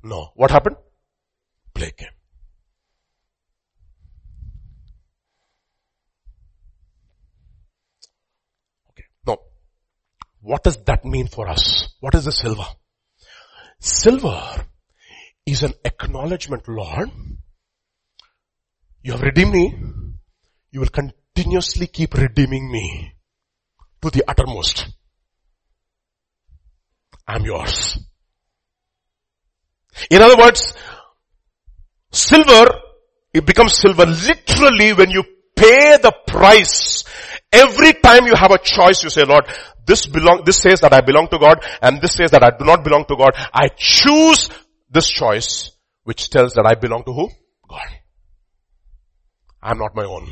No. 0.03 0.31
What 0.35 0.51
happened? 0.51 0.75
Plague 1.73 1.95
came. 1.97 2.07
Okay. 8.89 9.05
Now, 9.25 9.37
what 10.41 10.63
does 10.63 10.77
that 10.85 11.05
mean 11.05 11.27
for 11.27 11.47
us? 11.47 11.93
What 11.99 12.15
is 12.15 12.25
the 12.25 12.31
silver? 12.31 12.65
Silver 13.84 14.65
is 15.45 15.61
an 15.61 15.73
acknowledgement, 15.84 16.69
Lord. 16.69 17.09
You 19.01 19.11
have 19.11 19.21
redeemed 19.21 19.51
me. 19.51 19.75
You 20.71 20.79
will 20.79 20.88
continuously 20.88 21.88
keep 21.88 22.13
redeeming 22.13 22.71
me 22.71 23.13
to 24.01 24.09
the 24.09 24.23
uttermost. 24.25 24.88
I'm 27.27 27.43
yours. 27.43 27.99
In 30.09 30.21
other 30.21 30.38
words, 30.38 30.73
silver, 32.09 32.79
it 33.34 33.45
becomes 33.45 33.77
silver 33.77 34.05
literally 34.05 34.93
when 34.93 35.09
you 35.09 35.25
pay 35.57 35.97
the 35.97 36.13
price. 36.25 37.03
Every 37.53 37.93
time 37.93 38.25
you 38.25 38.33
have 38.35 38.51
a 38.51 38.57
choice, 38.57 39.03
you 39.03 39.09
say, 39.09 39.23
Lord, 39.23 39.45
this 39.85 40.07
belong, 40.07 40.43
this 40.43 40.57
says 40.57 40.81
that 40.81 40.93
I 40.93 41.01
belong 41.01 41.27
to 41.29 41.37
God 41.37 41.63
and 41.81 42.01
this 42.01 42.13
says 42.13 42.31
that 42.31 42.43
I 42.43 42.49
do 42.57 42.65
not 42.65 42.83
belong 42.83 43.05
to 43.05 43.15
God. 43.15 43.31
I 43.53 43.67
choose 43.77 44.49
this 44.89 45.07
choice 45.07 45.71
which 46.03 46.29
tells 46.29 46.53
that 46.53 46.65
I 46.65 46.75
belong 46.75 47.03
to 47.05 47.13
who? 47.13 47.29
God. 47.69 47.87
I'm 49.61 49.77
not 49.77 49.95
my 49.95 50.03
own. 50.03 50.27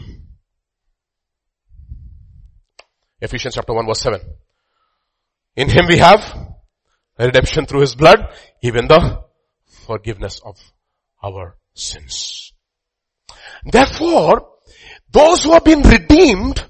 Ephesians 3.22 3.55
chapter 3.55 3.74
1 3.74 3.86
verse 3.86 4.01
7. 4.01 4.19
In 5.57 5.69
him 5.69 5.86
we 5.88 5.97
have 5.97 6.55
redemption 7.19 7.65
through 7.65 7.82
his 7.82 7.95
blood, 7.95 8.19
even 8.63 8.88
the 8.88 9.24
forgiveness 9.86 10.41
of 10.43 10.57
our 11.24 11.57
sins. 11.74 12.53
Therefore, 13.63 14.47
those 15.11 15.43
who 15.43 15.53
have 15.53 15.63
been 15.63 15.82
redeemed, 15.82 16.65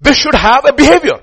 they 0.00 0.12
should 0.12 0.34
have 0.34 0.64
a 0.66 0.72
behavior. 0.72 1.20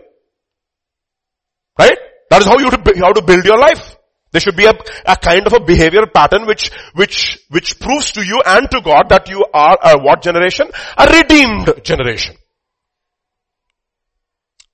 Right? 1.78 1.98
That 2.30 2.42
is 2.42 2.48
how 2.48 2.60
you 2.60 2.70
how 2.70 3.14
to 3.14 3.22
build 3.22 3.46
your 3.46 3.58
life. 3.58 3.96
There 4.34 4.42
should 4.42 4.56
be 4.56 4.66
a, 4.66 4.74
a 5.06 5.16
kind 5.16 5.46
of 5.46 5.54
a 5.54 5.60
behavioral 5.60 6.12
pattern 6.12 6.48
which, 6.48 6.72
which, 6.96 7.40
which 7.50 7.80
proves 7.80 8.12
to 8.14 8.26
you 8.26 8.42
and 8.44 8.70
to 8.72 8.82
God 8.82 9.10
that 9.10 9.30
you 9.30 9.46
are 9.54 9.78
a 9.84 10.00
what 10.02 10.24
generation? 10.24 10.70
A 10.98 11.06
redeemed 11.06 11.84
generation. 11.84 12.36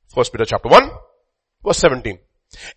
First 0.07 0.31
Peter 0.31 0.45
chapter 0.45 0.69
1, 0.69 0.89
Verse 1.65 1.77
17. 1.79 2.17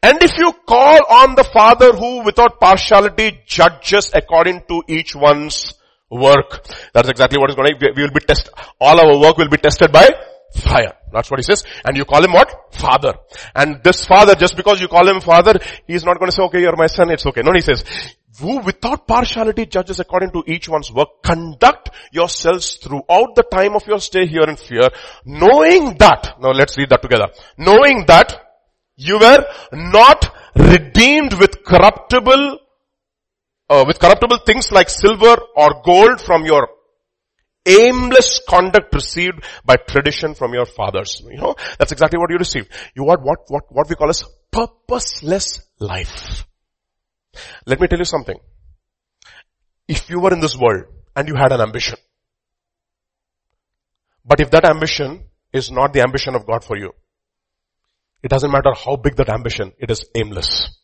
And 0.02 0.22
if 0.22 0.32
you 0.36 0.52
call 0.66 0.98
on 1.08 1.36
the 1.36 1.44
Father 1.44 1.92
who 1.92 2.24
without 2.24 2.58
partiality 2.58 3.40
judges 3.46 4.10
according 4.12 4.64
to 4.68 4.82
each 4.88 5.14
one's 5.14 5.74
work. 6.10 6.66
That's 6.92 7.08
exactly 7.08 7.38
what 7.38 7.50
is 7.50 7.56
going 7.56 7.78
to, 7.78 7.92
we 7.96 8.02
will 8.02 8.10
be 8.10 8.20
tested, 8.20 8.52
all 8.80 9.00
our 9.00 9.20
work 9.20 9.38
will 9.38 9.48
be 9.48 9.56
tested 9.56 9.92
by 9.92 10.10
fire. 10.54 10.94
That's 11.12 11.30
what 11.30 11.40
he 11.40 11.44
says. 11.44 11.64
And 11.84 11.96
you 11.96 12.04
call 12.04 12.24
him 12.24 12.32
what? 12.32 12.74
Father. 12.74 13.14
And 13.54 13.82
this 13.82 14.04
father, 14.04 14.34
just 14.34 14.56
because 14.56 14.80
you 14.80 14.88
call 14.88 15.08
him 15.08 15.20
father, 15.20 15.58
he's 15.86 16.04
not 16.04 16.18
going 16.18 16.30
to 16.30 16.34
say, 16.34 16.42
okay, 16.44 16.60
you're 16.60 16.76
my 16.76 16.86
son, 16.86 17.10
it's 17.10 17.26
okay. 17.26 17.42
No, 17.42 17.52
he 17.52 17.60
says, 17.60 17.84
who 18.40 18.60
without 18.60 19.06
partiality 19.06 19.66
judges 19.66 20.00
according 20.00 20.30
to 20.32 20.42
each 20.46 20.68
one's 20.68 20.90
work, 20.90 21.22
conduct 21.22 21.90
yourselves 22.12 22.76
throughout 22.76 23.34
the 23.34 23.44
time 23.50 23.74
of 23.74 23.86
your 23.86 24.00
stay 24.00 24.26
here 24.26 24.44
in 24.44 24.56
fear, 24.56 24.88
knowing 25.24 25.96
that, 25.98 26.36
now 26.40 26.50
let's 26.50 26.76
read 26.78 26.88
that 26.90 27.02
together, 27.02 27.28
knowing 27.58 28.04
that 28.06 28.34
you 28.96 29.18
were 29.18 29.44
not 29.72 30.34
redeemed 30.54 31.34
with 31.34 31.62
corruptible, 31.64 32.58
uh, 33.68 33.84
with 33.86 33.98
corruptible 33.98 34.38
things 34.46 34.72
like 34.72 34.88
silver 34.88 35.36
or 35.56 35.82
gold 35.84 36.20
from 36.20 36.44
your 36.44 36.68
aimless 37.64 38.40
conduct 38.48 38.94
received 38.94 39.44
by 39.64 39.76
tradition 39.76 40.34
from 40.34 40.52
your 40.52 40.66
fathers. 40.66 41.22
You 41.24 41.38
know, 41.38 41.54
that's 41.78 41.92
exactly 41.92 42.18
what 42.18 42.30
you 42.30 42.36
received. 42.36 42.68
You 42.94 43.04
want 43.04 43.22
what, 43.22 43.40
what, 43.48 43.64
what 43.68 43.88
we 43.88 43.94
call 43.94 44.10
as 44.10 44.24
purposeless 44.50 45.60
life. 45.78 46.44
Let 47.66 47.80
me 47.80 47.86
tell 47.88 47.98
you 47.98 48.04
something. 48.04 48.38
If 49.88 50.10
you 50.10 50.20
were 50.20 50.32
in 50.32 50.40
this 50.40 50.56
world 50.56 50.84
and 51.16 51.28
you 51.28 51.34
had 51.34 51.52
an 51.52 51.60
ambition, 51.60 51.98
but 54.24 54.40
if 54.40 54.50
that 54.50 54.64
ambition 54.64 55.24
is 55.52 55.70
not 55.70 55.92
the 55.92 56.02
ambition 56.02 56.34
of 56.34 56.46
God 56.46 56.64
for 56.64 56.76
you, 56.76 56.92
it 58.22 58.28
doesn't 58.28 58.50
matter 58.50 58.72
how 58.72 58.96
big 58.96 59.16
that 59.16 59.28
ambition, 59.28 59.72
it 59.78 59.90
is 59.90 60.08
aimless. 60.14 60.81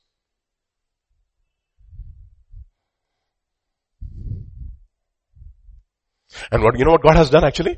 And 6.50 6.62
what, 6.62 6.78
you 6.78 6.84
know 6.84 6.92
what 6.92 7.02
God 7.02 7.16
has 7.16 7.30
done 7.30 7.44
actually? 7.44 7.76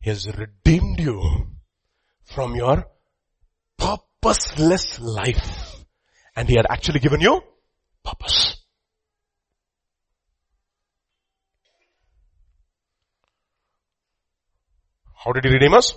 He 0.00 0.10
has 0.10 0.26
redeemed 0.26 1.00
you 1.00 1.48
from 2.24 2.54
your 2.54 2.86
purposeless 3.76 5.00
life. 5.00 5.84
And 6.36 6.48
He 6.48 6.56
had 6.56 6.66
actually 6.70 7.00
given 7.00 7.20
you 7.20 7.40
purpose. 8.04 8.56
How 15.24 15.32
did 15.32 15.44
He 15.44 15.50
redeem 15.50 15.74
us? 15.74 15.92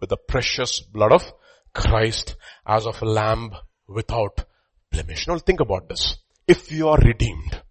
With 0.00 0.10
the 0.10 0.16
precious 0.16 0.80
blood 0.80 1.12
of 1.12 1.32
Christ 1.72 2.36
as 2.66 2.86
of 2.86 3.00
a 3.00 3.06
lamb 3.06 3.52
without 3.88 4.44
blemish. 4.90 5.26
Now 5.28 5.38
think 5.38 5.60
about 5.60 5.88
this. 5.88 6.16
If 6.46 6.70
you 6.70 6.88
are 6.88 6.98
redeemed, 6.98 7.62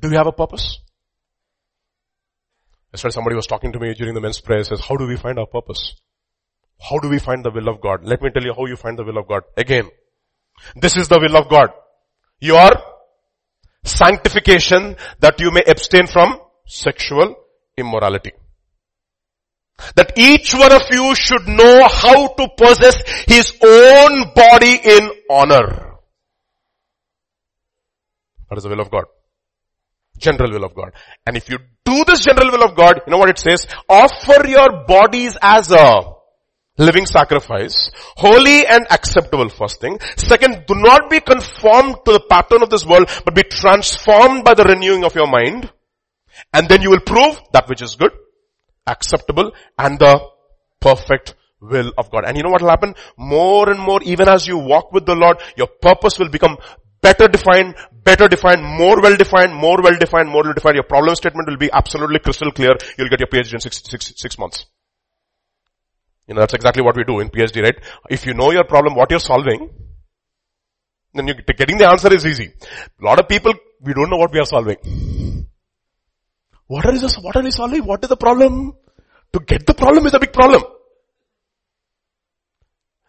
do 0.00 0.10
you 0.10 0.16
have 0.16 0.26
a 0.26 0.32
purpose? 0.32 0.80
Yesterday 2.96 3.12
somebody 3.12 3.36
was 3.36 3.46
talking 3.46 3.72
to 3.72 3.78
me 3.78 3.92
during 3.92 4.14
the 4.14 4.22
men's 4.22 4.40
prayer 4.40 4.64
says, 4.64 4.80
how 4.80 4.96
do 4.96 5.06
we 5.06 5.16
find 5.16 5.38
our 5.38 5.44
purpose? 5.44 5.96
How 6.80 6.98
do 6.98 7.10
we 7.10 7.18
find 7.18 7.44
the 7.44 7.50
will 7.50 7.68
of 7.68 7.82
God? 7.82 8.02
Let 8.02 8.22
me 8.22 8.30
tell 8.30 8.42
you 8.42 8.54
how 8.54 8.64
you 8.64 8.74
find 8.74 8.98
the 8.98 9.04
will 9.04 9.18
of 9.18 9.28
God. 9.28 9.42
Again, 9.54 9.90
this 10.76 10.96
is 10.96 11.06
the 11.06 11.20
will 11.20 11.36
of 11.36 11.50
God. 11.50 11.68
Your 12.40 12.70
sanctification 13.84 14.96
that 15.20 15.38
you 15.40 15.50
may 15.50 15.62
abstain 15.68 16.06
from 16.06 16.40
sexual 16.66 17.34
immorality. 17.76 18.32
That 19.96 20.14
each 20.16 20.54
one 20.54 20.72
of 20.72 20.80
you 20.90 21.14
should 21.14 21.46
know 21.46 21.86
how 21.88 22.28
to 22.28 22.48
possess 22.56 22.96
his 23.26 23.52
own 23.62 24.32
body 24.34 24.80
in 24.82 25.10
honor. 25.28 25.98
That 28.48 28.56
is 28.56 28.62
the 28.62 28.70
will 28.70 28.80
of 28.80 28.90
God. 28.90 29.04
General 30.18 30.52
will 30.52 30.64
of 30.64 30.74
God. 30.74 30.92
And 31.26 31.36
if 31.36 31.48
you 31.48 31.58
do 31.84 32.04
this 32.04 32.20
general 32.20 32.50
will 32.50 32.64
of 32.64 32.76
God, 32.76 33.00
you 33.06 33.10
know 33.10 33.18
what 33.18 33.30
it 33.30 33.38
says? 33.38 33.66
Offer 33.88 34.46
your 34.46 34.84
bodies 34.86 35.36
as 35.40 35.70
a 35.70 36.16
living 36.78 37.06
sacrifice, 37.06 37.90
holy 38.16 38.66
and 38.66 38.86
acceptable 38.90 39.48
first 39.48 39.80
thing. 39.80 39.98
Second, 40.16 40.64
do 40.66 40.74
not 40.74 41.08
be 41.08 41.20
conformed 41.20 41.96
to 42.04 42.12
the 42.12 42.24
pattern 42.28 42.62
of 42.62 42.70
this 42.70 42.84
world, 42.84 43.08
but 43.24 43.34
be 43.34 43.42
transformed 43.42 44.44
by 44.44 44.54
the 44.54 44.64
renewing 44.64 45.04
of 45.04 45.14
your 45.14 45.26
mind. 45.26 45.70
And 46.52 46.68
then 46.68 46.82
you 46.82 46.90
will 46.90 47.00
prove 47.00 47.40
that 47.52 47.68
which 47.68 47.82
is 47.82 47.96
good, 47.96 48.12
acceptable, 48.86 49.52
and 49.78 49.98
the 49.98 50.20
perfect 50.80 51.34
will 51.60 51.92
of 51.96 52.10
God. 52.10 52.24
And 52.26 52.36
you 52.36 52.42
know 52.42 52.50
what 52.50 52.60
will 52.60 52.68
happen? 52.68 52.94
More 53.16 53.70
and 53.70 53.80
more, 53.80 54.02
even 54.02 54.28
as 54.28 54.46
you 54.46 54.58
walk 54.58 54.92
with 54.92 55.06
the 55.06 55.14
Lord, 55.14 55.38
your 55.56 55.68
purpose 55.68 56.18
will 56.18 56.28
become 56.28 56.58
better 57.02 57.28
defined, 57.28 57.74
better 58.04 58.28
defined, 58.28 58.62
more 58.62 59.00
well 59.00 59.16
defined, 59.16 59.54
more 59.54 59.80
well 59.82 59.96
defined, 59.96 60.28
more 60.28 60.42
well 60.44 60.52
defined. 60.52 60.76
Your 60.76 60.84
problem 60.84 61.14
statement 61.14 61.48
will 61.48 61.56
be 61.56 61.70
absolutely 61.72 62.18
crystal 62.18 62.50
clear. 62.52 62.74
You'll 62.98 63.08
get 63.08 63.20
your 63.20 63.28
PhD 63.28 63.54
in 63.54 63.60
six, 63.60 63.82
six, 63.84 64.12
six 64.16 64.38
months. 64.38 64.66
You 66.26 66.34
know, 66.34 66.40
that's 66.40 66.54
exactly 66.54 66.82
what 66.82 66.96
we 66.96 67.04
do 67.04 67.20
in 67.20 67.28
PhD, 67.28 67.62
right? 67.62 67.76
If 68.10 68.26
you 68.26 68.34
know 68.34 68.50
your 68.50 68.64
problem, 68.64 68.94
what 68.94 69.10
you're 69.10 69.20
solving, 69.20 69.70
then 71.14 71.28
you 71.28 71.34
getting 71.34 71.78
the 71.78 71.88
answer 71.88 72.12
is 72.12 72.26
easy. 72.26 72.52
A 73.00 73.04
lot 73.04 73.20
of 73.20 73.28
people, 73.28 73.52
we 73.80 73.94
don't 73.94 74.10
know 74.10 74.16
what 74.16 74.32
we 74.32 74.40
are 74.40 74.44
solving. 74.44 74.76
What 76.66 76.84
are, 76.84 76.92
this, 76.92 77.16
what 77.18 77.36
are 77.36 77.42
we 77.42 77.52
solving? 77.52 77.84
What 77.84 78.02
is 78.02 78.08
the 78.08 78.16
problem? 78.16 78.74
To 79.32 79.40
get 79.40 79.66
the 79.66 79.74
problem 79.74 80.06
is 80.06 80.14
a 80.14 80.18
big 80.18 80.32
problem. 80.32 80.62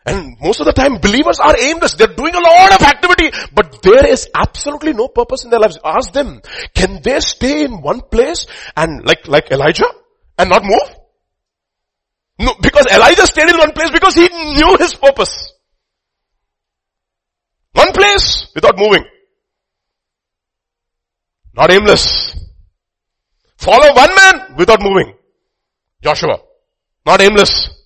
And 0.08 0.38
most 0.40 0.62
of 0.62 0.66
the 0.66 0.72
time 0.72 1.00
believers 1.00 1.40
are 1.40 1.60
aimless. 1.60 1.96
They're 1.96 2.08
doing 2.08 2.34
a 2.34 2.40
lot 2.40 2.74
of 2.74 2.82
activity, 2.82 3.30
but 3.54 3.82
there 3.82 4.08
is 4.08 4.30
absolutely 4.34 4.94
no 4.94 5.10
purpose 5.10 5.44
in 5.44 5.50
their 5.50 5.60
lives. 5.60 5.78
Ask 5.84 6.14
them, 6.14 6.42
can 6.74 7.02
they 7.04 7.20
stay 7.20 7.66
in 7.66 7.82
one 7.82 8.00
place 8.00 8.48
and 8.78 9.06
like, 9.06 9.28
like 9.28 9.52
Elijah 9.52 9.92
and 10.38 10.50
not 10.50 10.64
move? 10.64 10.96
No, 12.40 12.54
because 12.62 12.88
Elijah 12.88 13.28
stayed 13.28 13.50
in 13.50 13.58
one 13.58 13.74
place 13.74 13.90
because 13.92 14.16
he 14.16 14.30
knew 14.30 14.78
his 14.80 14.94
purpose. 14.94 15.52
One 17.74 17.92
place 17.92 18.48
without 18.56 18.78
moving. 18.78 19.04
Not 21.54 21.70
aimless. 21.70 22.34
Follow 23.58 23.94
one 23.94 24.16
man 24.16 24.56
without 24.58 24.82
moving. 24.82 25.16
Joshua. 26.02 26.40
Not 27.06 27.22
aimless. 27.22 27.77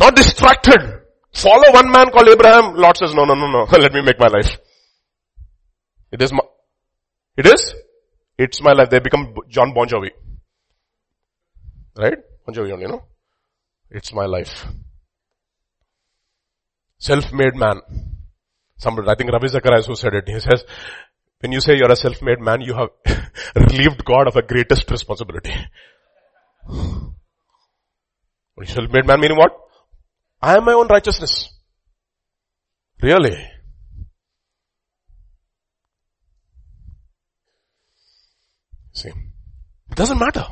Not 0.00 0.16
distracted. 0.16 0.80
Follow 1.34 1.72
one 1.72 1.90
man 1.92 2.10
called 2.10 2.28
Abraham. 2.28 2.74
Lord 2.74 2.96
says, 2.96 3.14
no, 3.14 3.24
no, 3.24 3.34
no, 3.34 3.50
no. 3.50 3.66
Let 3.78 3.92
me 3.92 4.00
make 4.00 4.18
my 4.18 4.28
life. 4.28 4.58
It 6.10 6.22
is 6.22 6.32
my, 6.32 6.40
it 7.36 7.46
is? 7.46 7.74
It's 8.38 8.62
my 8.62 8.72
life. 8.72 8.88
They 8.88 8.98
become 8.98 9.34
John 9.48 9.74
Bon 9.74 9.86
Jovi. 9.86 10.10
Right? 11.96 12.16
Bon 12.46 12.54
Jovi 12.54 12.72
only, 12.72 12.86
you 12.86 12.88
know? 12.88 13.04
It's 13.90 14.12
my 14.14 14.24
life. 14.24 14.66
Self-made 16.98 17.54
man. 17.54 17.80
Somebody, 18.78 19.08
I 19.08 19.14
think 19.14 19.30
Ravi 19.30 19.48
Zacharias 19.48 19.86
who 19.86 19.94
said 19.96 20.14
it. 20.14 20.24
He 20.26 20.40
says, 20.40 20.64
when 21.40 21.52
you 21.52 21.60
say 21.60 21.76
you're 21.76 21.92
a 21.92 21.96
self-made 21.96 22.40
man, 22.40 22.62
you 22.62 22.74
have 22.74 22.88
relieved 23.54 24.02
God 24.04 24.28
of 24.28 24.36
a 24.36 24.42
greatest 24.42 24.90
responsibility. 24.90 25.52
Self-made 28.64 29.06
man 29.06 29.20
meaning 29.20 29.38
what? 29.38 29.69
I 30.42 30.56
am 30.56 30.64
my 30.64 30.72
own 30.72 30.88
righteousness. 30.88 31.52
Really? 33.02 33.36
See, 38.92 39.08
it 39.08 39.94
doesn't 39.94 40.18
matter. 40.18 40.46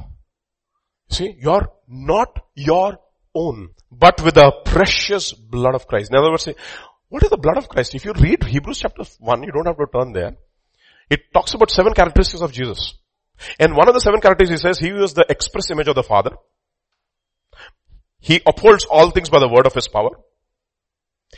See, 1.10 1.36
you're 1.38 1.70
not 1.88 2.40
your 2.54 2.98
own, 3.34 3.70
but 3.90 4.22
with 4.22 4.34
the 4.34 4.52
precious 4.64 5.32
blood 5.32 5.74
of 5.74 5.86
Christ. 5.86 6.10
In 6.10 6.18
other 6.18 6.30
words, 6.30 6.44
say, 6.44 6.54
what 7.08 7.22
is 7.22 7.30
the 7.30 7.38
blood 7.38 7.56
of 7.56 7.68
Christ? 7.68 7.94
If 7.94 8.04
you 8.04 8.12
read 8.12 8.44
Hebrews 8.44 8.80
chapter 8.80 9.04
1, 9.18 9.42
you 9.42 9.52
don't 9.52 9.66
have 9.66 9.78
to 9.78 9.86
turn 9.92 10.12
there. 10.12 10.36
It 11.08 11.32
talks 11.32 11.54
about 11.54 11.70
seven 11.70 11.94
characteristics 11.94 12.42
of 12.42 12.52
Jesus. 12.52 12.94
And 13.58 13.74
one 13.74 13.88
of 13.88 13.94
the 13.94 14.00
seven 14.00 14.20
characteristics 14.20 14.62
he 14.62 14.68
says, 14.68 14.78
he 14.78 14.92
was 14.92 15.14
the 15.14 15.24
express 15.28 15.70
image 15.70 15.88
of 15.88 15.94
the 15.94 16.02
Father. 16.02 16.32
He 18.28 18.42
upholds 18.44 18.84
all 18.84 19.10
things 19.10 19.30
by 19.30 19.38
the 19.40 19.48
word 19.48 19.64
of 19.64 19.72
his 19.72 19.88
power. 19.88 20.10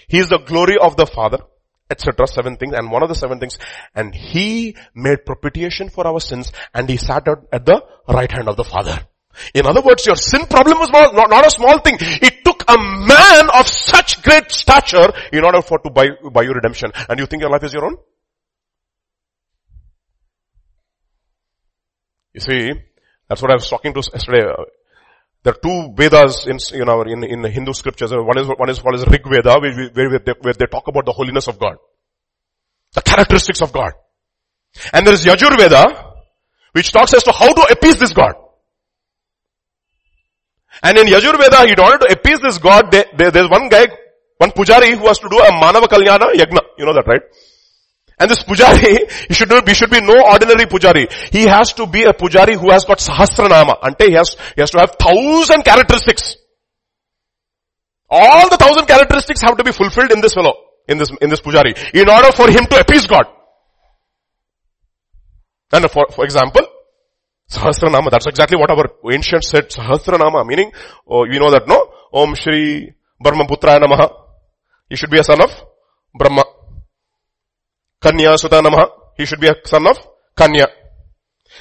He 0.08 0.18
is 0.18 0.28
the 0.28 0.38
glory 0.38 0.76
of 0.76 0.96
the 0.96 1.06
Father, 1.06 1.38
etc. 1.88 2.26
Seven 2.26 2.56
things. 2.56 2.74
And 2.74 2.90
one 2.90 3.04
of 3.04 3.08
the 3.08 3.14
seven 3.14 3.38
things, 3.38 3.60
and 3.94 4.12
he 4.12 4.74
made 4.92 5.24
propitiation 5.24 5.88
for 5.88 6.04
our 6.04 6.18
sins 6.18 6.50
and 6.74 6.88
he 6.88 6.96
sat 6.96 7.28
at 7.28 7.64
the 7.64 7.80
right 8.08 8.32
hand 8.32 8.48
of 8.48 8.56
the 8.56 8.64
Father. 8.64 8.98
In 9.54 9.66
other 9.66 9.82
words, 9.82 10.04
your 10.04 10.16
sin 10.16 10.46
problem 10.46 10.80
was 10.80 10.90
not, 10.90 11.14
not, 11.14 11.46
a 11.46 11.50
small 11.50 11.78
thing. 11.78 11.96
It 12.00 12.44
took 12.44 12.64
a 12.66 12.76
man 12.76 13.50
of 13.54 13.68
such 13.68 14.20
great 14.24 14.50
stature 14.50 15.12
in 15.32 15.44
order 15.44 15.62
for 15.62 15.78
to 15.78 15.90
buy, 15.90 16.08
buy 16.32 16.42
your 16.42 16.54
redemption. 16.54 16.90
And 17.08 17.20
you 17.20 17.26
think 17.26 17.42
your 17.42 17.52
life 17.52 17.62
is 17.62 17.72
your 17.72 17.84
own? 17.84 17.98
You 22.34 22.40
see, 22.40 22.72
that's 23.28 23.40
what 23.40 23.52
I 23.52 23.54
was 23.54 23.70
talking 23.70 23.94
to 23.94 24.02
yesterday. 24.12 24.42
Uh, 24.42 24.64
There 25.42 25.54
are 25.54 25.58
two 25.62 25.94
Vedas 25.96 26.46
in, 26.46 26.58
you 26.78 26.84
know, 26.84 27.02
in, 27.02 27.24
in 27.24 27.44
Hindu 27.44 27.72
scriptures. 27.72 28.12
One 28.12 28.38
is, 28.38 28.46
one 28.46 28.68
is 28.68 28.78
called 28.78 28.96
as 28.96 29.06
Rig 29.06 29.22
Veda, 29.24 29.58
where, 29.58 29.88
where, 29.88 30.18
they, 30.18 30.32
where 30.40 30.52
they 30.52 30.66
talk 30.66 30.86
about 30.88 31.06
the 31.06 31.12
holiness 31.12 31.48
of 31.48 31.58
God. 31.58 31.76
The 32.92 33.00
characteristics 33.00 33.62
of 33.62 33.72
God. 33.72 33.92
And 34.92 35.06
there 35.06 35.14
is 35.14 35.24
Yajur 35.24 35.56
Veda, 35.56 36.14
which 36.72 36.92
talks 36.92 37.14
as 37.14 37.22
to 37.24 37.32
how 37.32 37.52
to 37.52 37.72
appease 37.72 37.98
this 37.98 38.12
God. 38.12 38.34
And 40.82 40.98
in 40.98 41.06
Yajur 41.06 41.38
Veda, 41.38 41.64
in 41.64 41.80
order 41.80 42.06
to 42.06 42.12
appease 42.12 42.40
this 42.40 42.58
God, 42.58 42.90
they, 42.90 43.04
they, 43.16 43.30
there's 43.30 43.48
one 43.48 43.68
guy, 43.68 43.86
one 44.38 44.50
pujari 44.50 44.96
who 44.96 45.06
has 45.06 45.18
to 45.18 45.28
do 45.28 45.38
a 45.38 45.50
Manava 45.52 45.86
Kalyana 45.86 46.32
Yagna. 46.34 46.60
You 46.78 46.84
know 46.84 46.92
that, 46.92 47.06
right? 47.06 47.22
And 48.20 48.30
this 48.30 48.42
pujari, 48.44 49.10
he 49.28 49.34
should, 49.34 49.48
be, 49.48 49.60
he 49.66 49.74
should 49.74 49.90
be 49.90 50.00
no 50.00 50.14
ordinary 50.30 50.66
pujari. 50.66 51.10
He 51.32 51.44
has 51.44 51.72
to 51.74 51.86
be 51.86 52.04
a 52.04 52.12
pujari 52.12 52.54
who 52.54 52.70
has 52.70 52.84
got 52.84 52.98
sahasranama. 52.98 53.78
Ante 53.82 54.08
he 54.08 54.12
has, 54.12 54.36
he 54.54 54.60
has 54.60 54.70
to 54.72 54.78
have 54.78 54.96
thousand 55.00 55.64
characteristics. 55.64 56.36
All 58.10 58.50
the 58.50 58.58
thousand 58.58 58.86
characteristics 58.86 59.40
have 59.40 59.56
to 59.56 59.64
be 59.64 59.72
fulfilled 59.72 60.12
in 60.12 60.20
this 60.20 60.34
fellow, 60.34 60.52
in 60.86 60.98
this, 60.98 61.10
in 61.22 61.30
this 61.30 61.40
pujari, 61.40 61.72
in 61.94 62.08
order 62.10 62.30
for 62.32 62.48
him 62.48 62.66
to 62.66 62.80
appease 62.80 63.06
God. 63.06 63.24
And 65.72 65.90
for, 65.90 66.06
for 66.10 66.24
example, 66.24 66.66
Sahasranama, 67.50 68.10
that's 68.10 68.26
exactly 68.26 68.58
what 68.58 68.70
our 68.70 68.86
ancient 69.12 69.44
said, 69.44 69.70
Sahasranama, 69.70 70.46
meaning, 70.46 70.72
oh, 71.08 71.24
you 71.24 71.40
know 71.40 71.50
that, 71.50 71.66
no? 71.66 71.90
Om 72.12 72.34
Shri 72.34 72.94
Brahma 73.20 73.44
Putraya 73.44 73.80
Namaha. 73.80 74.12
He 74.88 74.96
should 74.96 75.10
be 75.10 75.18
a 75.18 75.24
son 75.24 75.40
of 75.40 75.50
Brahma. 76.14 76.44
Kanya 78.00 78.34
Sutta 78.36 78.62
Namaha. 78.62 78.86
He 79.16 79.26
should 79.26 79.40
be 79.40 79.48
a 79.48 79.54
son 79.64 79.86
of 79.86 79.98
Kanya. 80.36 80.66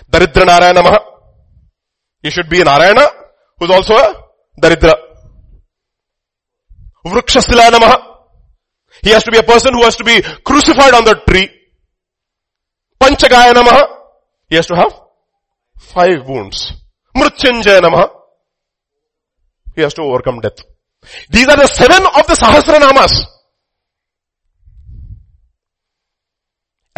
Daridra 0.10 0.46
Narayana. 0.46 0.98
He 2.24 2.30
should 2.30 2.50
be 2.50 2.62
a 2.62 2.64
Narayana 2.64 3.08
who's 3.60 3.70
also 3.70 3.96
a 3.96 4.16
Daridra. 4.62 4.94
Vrukshasila 7.06 7.70
Namaha. 7.72 7.98
He 9.04 9.12
has 9.12 9.24
to 9.24 9.32
be 9.32 9.38
a 9.38 9.44
person 9.44 9.74
who 9.74 9.84
has 9.84 9.96
to 9.98 10.04
be 10.04 10.22
crucified 10.44 10.94
on 10.94 11.06
the 11.06 11.16
tree. 11.28 11.50
Panchagaya 13.00 13.54
Namaha. 13.54 13.84
He 14.50 14.56
has 14.56 14.68
to 14.68 14.76
have 14.76 14.94
five 15.78 16.28
wounds. 16.28 16.74
Mrityunjaya 17.16 17.82
Namaha. 17.82 18.10
He 19.76 19.82
has 19.82 19.94
to 19.96 20.02
overcome 20.02 20.40
death. 20.42 20.64
These 21.30 21.48
are 21.48 21.56
the 21.56 21.68
seven 21.68 22.06
of 22.06 22.28
the 22.28 22.34
Sahasranamas. 22.34 23.26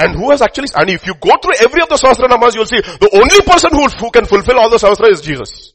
And 0.02 0.16
who 0.16 0.32
has 0.32 0.41
actually, 0.41 0.70
and 0.74 0.89
if 0.89 1.06
you 1.06 1.14
go 1.14 1.30
through 1.38 1.62
every 1.62 1.80
of 1.80 1.89
the 1.89 1.95
Sahasranamas, 1.95 2.56
you'll 2.56 2.66
see 2.66 2.82
the 2.82 3.10
only 3.14 3.41
person 3.45 3.70
who, 3.70 3.86
who 4.02 4.10
can 4.10 4.26
fulfill 4.26 4.58
all 4.58 4.68
the 4.68 4.78
Sahasra 4.78 5.12
is 5.12 5.22
Jesus. 5.22 5.74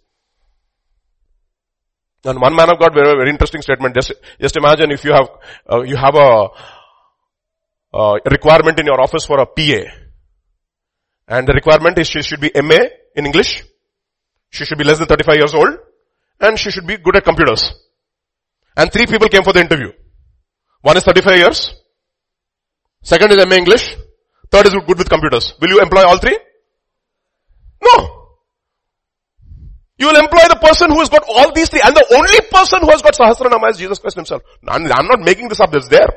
And 2.25 2.41
one 2.41 2.57
man 2.57 2.69
of 2.69 2.81
God, 2.81 2.93
very, 2.93 3.15
very 3.15 3.31
interesting 3.31 3.63
statement. 3.63 3.95
Just, 3.95 4.13
just 4.41 4.57
imagine 4.57 4.91
if 4.91 5.05
you 5.05 5.13
have, 5.13 5.29
uh, 5.71 5.83
you 5.83 5.95
have 5.95 6.17
a, 6.17 6.49
requirement 8.29 8.81
in 8.81 8.87
your 8.87 9.01
office 9.01 9.25
for 9.25 9.39
a 9.39 9.47
PA. 9.47 9.83
And 11.29 11.47
the 11.47 11.53
requirement 11.53 11.97
is 11.99 12.09
she 12.09 12.23
should 12.23 12.41
be 12.41 12.51
MA 12.57 12.81
in 13.15 13.27
English. 13.27 13.63
She 14.51 14.65
should 14.65 14.79
be 14.79 14.85
less 14.85 14.99
than 14.99 15.07
35 15.07 15.37
years 15.37 15.55
old. 15.55 15.79
And 16.41 16.59
she 16.59 16.73
should 16.73 16.87
be 16.87 16.97
good 16.97 17.15
at 17.15 17.25
computers. 17.25 17.73
And 18.77 18.93
three 18.93 19.07
people 19.07 19.29
came 19.29 19.45
for 19.45 19.53
the 19.53 19.61
interview. 19.61 19.93
One 20.83 20.97
is 20.97 21.05
35 21.05 21.39
years. 21.39 21.75
Second 23.03 23.31
is 23.31 23.47
MA 23.47 23.55
English. 23.55 23.97
Third 24.51 24.67
is 24.67 24.75
good 24.75 24.99
with 24.99 25.09
computers. 25.09 25.55
Will 25.61 25.69
you 25.69 25.81
employ 25.81 26.05
all 26.05 26.19
three? 26.19 26.39
No. 27.83 28.13
You 29.99 30.09
will 30.09 30.17
employ 30.17 30.43
the 30.49 30.59
person 30.61 30.91
who 30.91 30.99
has 31.01 31.09
got 31.09 31.25
all 31.29 31.53
these 31.53 31.71
three. 31.71 31.81
And 31.83 31.97
the 31.97 32.05
only 32.15 32.41
person 32.51 32.81
who 32.83 32.91
has 32.91 33.03
got 33.03 33.15
Sahasranama 33.15 33.71
is 33.71 33.79
Jesus 33.79 33.99
Christ 33.99 34.17
himself. 34.17 34.43
I'm 34.69 34.85
not 34.85 35.21
making 35.21 35.49
this 35.49 35.61
up. 35.61 35.75
It's 35.75 35.89
there. 35.89 36.09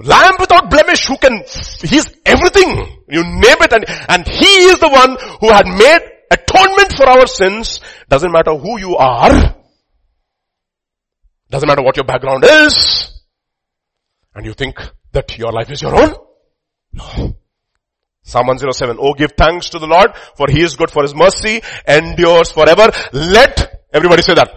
Lamb 0.00 0.34
without 0.38 0.70
blemish 0.70 1.06
who 1.06 1.16
can, 1.16 1.42
he's 1.82 2.08
everything. 2.24 3.02
You 3.08 3.24
name 3.24 3.56
it 3.60 3.72
and, 3.72 3.84
and 4.08 4.26
he 4.26 4.70
is 4.70 4.78
the 4.78 4.88
one 4.88 5.16
who 5.40 5.50
had 5.50 5.66
made 5.66 6.00
atonement 6.30 6.92
for 6.96 7.08
our 7.08 7.26
sins. 7.26 7.80
Doesn't 8.08 8.30
matter 8.30 8.54
who 8.54 8.78
you 8.78 8.96
are. 8.96 9.56
Doesn't 11.50 11.66
matter 11.66 11.82
what 11.82 11.96
your 11.96 12.04
background 12.04 12.44
is. 12.44 13.17
And 14.38 14.46
you 14.46 14.54
think 14.54 14.78
that 15.10 15.36
your 15.36 15.50
life 15.50 15.68
is 15.68 15.82
your 15.82 15.96
own? 16.00 16.14
No. 16.92 17.34
Psalm 18.22 18.46
107. 18.46 18.96
Oh, 19.00 19.12
give 19.14 19.32
thanks 19.32 19.70
to 19.70 19.80
the 19.80 19.88
Lord 19.88 20.14
for 20.36 20.46
he 20.48 20.62
is 20.62 20.76
good 20.76 20.92
for 20.92 21.02
his 21.02 21.12
mercy 21.12 21.60
endures 21.88 22.52
forever. 22.52 22.86
Let 23.12 23.82
everybody 23.92 24.22
say 24.22 24.34
that. 24.34 24.48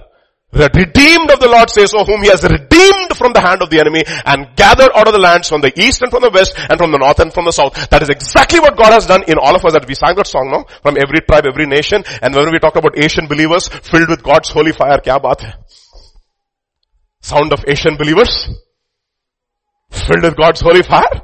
The 0.51 0.69
redeemed 0.69 1.31
of 1.31 1.39
the 1.39 1.49
Lord 1.49 1.71
says, 1.71 1.95
oh, 1.95 2.05
whom 2.05 2.21
he 2.21 2.29
has 2.29 2.43
redeemed 2.43 3.17
from 3.17 3.33
the 3.33 3.41
hand 3.41 3.63
of 3.63 3.71
the 3.71 3.79
enemy 3.79 4.03
and 4.05 4.55
gathered 4.55 4.91
out 4.93 5.07
of 5.07 5.13
the 5.13 5.19
lands 5.19 5.49
from 5.49 5.61
the 5.61 5.73
east 5.73 6.03
and 6.03 6.11
from 6.11 6.21
the 6.21 6.29
west 6.29 6.53
and 6.69 6.77
from 6.77 6.91
the 6.91 6.99
north 6.99 7.17
and 7.17 7.33
from 7.33 7.45
the 7.45 7.51
south. 7.51 7.73
That 7.89 8.03
is 8.03 8.09
exactly 8.09 8.59
what 8.59 8.77
God 8.77 8.93
has 8.93 9.07
done 9.07 9.23
in 9.27 9.39
all 9.41 9.55
of 9.55 9.65
us 9.65 9.73
that 9.73 9.87
we 9.87 9.95
sang 9.95 10.13
that 10.13 10.27
song 10.27 10.51
now, 10.53 10.65
from 10.83 10.95
every 11.01 11.25
tribe, 11.25 11.47
every 11.47 11.65
nation. 11.65 12.03
And 12.21 12.35
when 12.35 12.51
we 12.51 12.59
talk 12.59 12.75
about 12.75 13.01
Asian 13.01 13.25
believers 13.25 13.67
filled 13.67 14.09
with 14.09 14.21
God's 14.21 14.51
holy 14.51 14.73
fire, 14.73 15.01
kya 15.01 15.17
baat 15.17 15.41
hai? 15.41 15.55
Sound 17.21 17.51
of 17.53 17.65
Asian 17.65 17.97
believers 17.97 18.61
filled 19.91 20.23
with 20.23 20.37
God's 20.37 20.61
holy 20.61 20.83
fire 20.83 21.21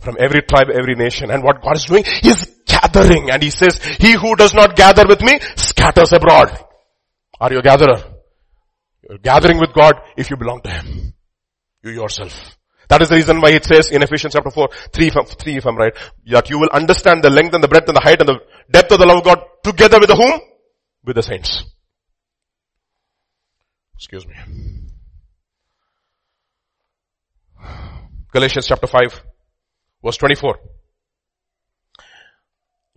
from 0.00 0.16
every 0.20 0.42
tribe, 0.42 0.68
every 0.70 0.94
nation. 0.94 1.30
And 1.30 1.42
what 1.42 1.62
God 1.62 1.76
is 1.76 1.84
doing, 1.86 2.04
is 2.22 2.60
gathering 2.66 3.30
and 3.30 3.42
He 3.42 3.50
says, 3.50 3.82
He 3.98 4.12
who 4.12 4.36
does 4.36 4.54
not 4.54 4.76
gather 4.76 5.06
with 5.08 5.22
me 5.22 5.38
scatters 5.56 6.12
abroad. 6.12 6.56
Are 7.40 7.52
you 7.52 7.58
a 7.58 7.62
gatherer? 7.62 8.02
You're 9.08 9.18
gathering 9.18 9.58
with 9.58 9.72
God 9.74 9.94
if 10.16 10.30
you 10.30 10.36
belong 10.36 10.60
to 10.62 10.70
Him. 10.70 11.14
You 11.82 11.90
yourself. 11.90 12.56
That 12.88 13.02
is 13.02 13.08
the 13.08 13.16
reason 13.16 13.40
why 13.40 13.50
it 13.50 13.64
says 13.64 13.90
in 13.90 14.02
Ephesians 14.02 14.34
chapter 14.34 14.50
4, 14.50 14.68
3 14.92 15.06
if, 15.06 15.16
I'm, 15.16 15.24
3 15.24 15.56
if 15.56 15.66
I'm 15.66 15.76
right, 15.76 15.94
that 16.26 16.50
you 16.50 16.58
will 16.58 16.68
understand 16.72 17.22
the 17.22 17.30
length 17.30 17.54
and 17.54 17.64
the 17.64 17.68
breadth 17.68 17.88
and 17.88 17.96
the 17.96 18.00
height 18.00 18.20
and 18.20 18.28
the 18.28 18.40
depth 18.70 18.92
of 18.92 18.98
the 18.98 19.06
love 19.06 19.18
of 19.18 19.24
God 19.24 19.42
together 19.62 19.98
with 19.98 20.08
the 20.08 20.16
whom? 20.16 20.40
With 21.04 21.16
the 21.16 21.22
saints. 21.22 21.64
Excuse 23.96 24.26
me. 24.26 24.34
Galatians 28.34 28.66
chapter 28.66 28.88
5, 28.88 29.22
verse 30.02 30.16
24. 30.16 30.58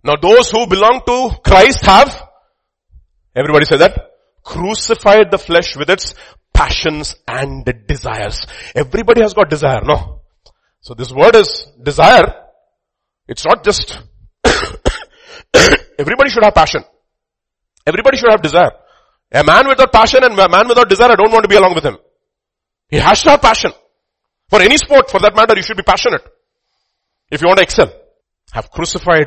Now 0.02 0.16
those 0.20 0.50
who 0.50 0.66
belong 0.66 1.02
to 1.06 1.30
Christ 1.44 1.84
have, 1.84 2.28
everybody 3.36 3.64
say 3.64 3.76
that, 3.76 4.10
crucified 4.42 5.30
the 5.30 5.38
flesh 5.38 5.76
with 5.76 5.90
its 5.90 6.16
passions 6.52 7.14
and 7.28 7.64
desires. 7.86 8.48
Everybody 8.74 9.22
has 9.22 9.32
got 9.32 9.48
desire, 9.48 9.82
no? 9.84 10.22
So 10.80 10.94
this 10.94 11.12
word 11.12 11.36
is 11.36 11.68
desire. 11.80 12.34
It's 13.28 13.46
not 13.46 13.62
just, 13.62 13.96
everybody 15.98 16.30
should 16.30 16.42
have 16.42 16.54
passion. 16.54 16.82
Everybody 17.86 18.16
should 18.16 18.30
have 18.32 18.42
desire. 18.42 18.72
A 19.30 19.44
man 19.44 19.68
without 19.68 19.92
passion 19.92 20.24
and 20.24 20.36
a 20.36 20.48
man 20.48 20.66
without 20.66 20.88
desire, 20.88 21.12
I 21.12 21.14
don't 21.14 21.30
want 21.30 21.44
to 21.44 21.48
be 21.48 21.54
along 21.54 21.76
with 21.76 21.84
him. 21.84 21.96
He 22.88 22.96
has 22.96 23.22
to 23.22 23.30
have 23.30 23.40
passion. 23.40 23.70
For 24.50 24.62
any 24.62 24.76
sport, 24.76 25.10
for 25.10 25.20
that 25.20 25.36
matter, 25.36 25.54
you 25.56 25.62
should 25.62 25.76
be 25.76 25.82
passionate. 25.82 26.22
If 27.30 27.42
you 27.42 27.48
want 27.48 27.58
to 27.58 27.64
excel. 27.64 27.92
Have 28.52 28.70
crucified 28.70 29.26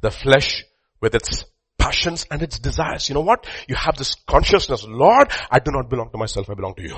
the 0.00 0.10
flesh 0.10 0.64
with 1.00 1.14
its 1.14 1.44
passions 1.78 2.26
and 2.30 2.40
its 2.42 2.58
desires. 2.58 3.08
You 3.08 3.14
know 3.14 3.20
what? 3.20 3.46
You 3.68 3.74
have 3.74 3.96
this 3.96 4.14
consciousness, 4.26 4.86
Lord, 4.88 5.30
I 5.50 5.58
do 5.58 5.70
not 5.70 5.90
belong 5.90 6.10
to 6.12 6.18
myself, 6.18 6.48
I 6.48 6.54
belong 6.54 6.74
to 6.76 6.82
you. 6.82 6.96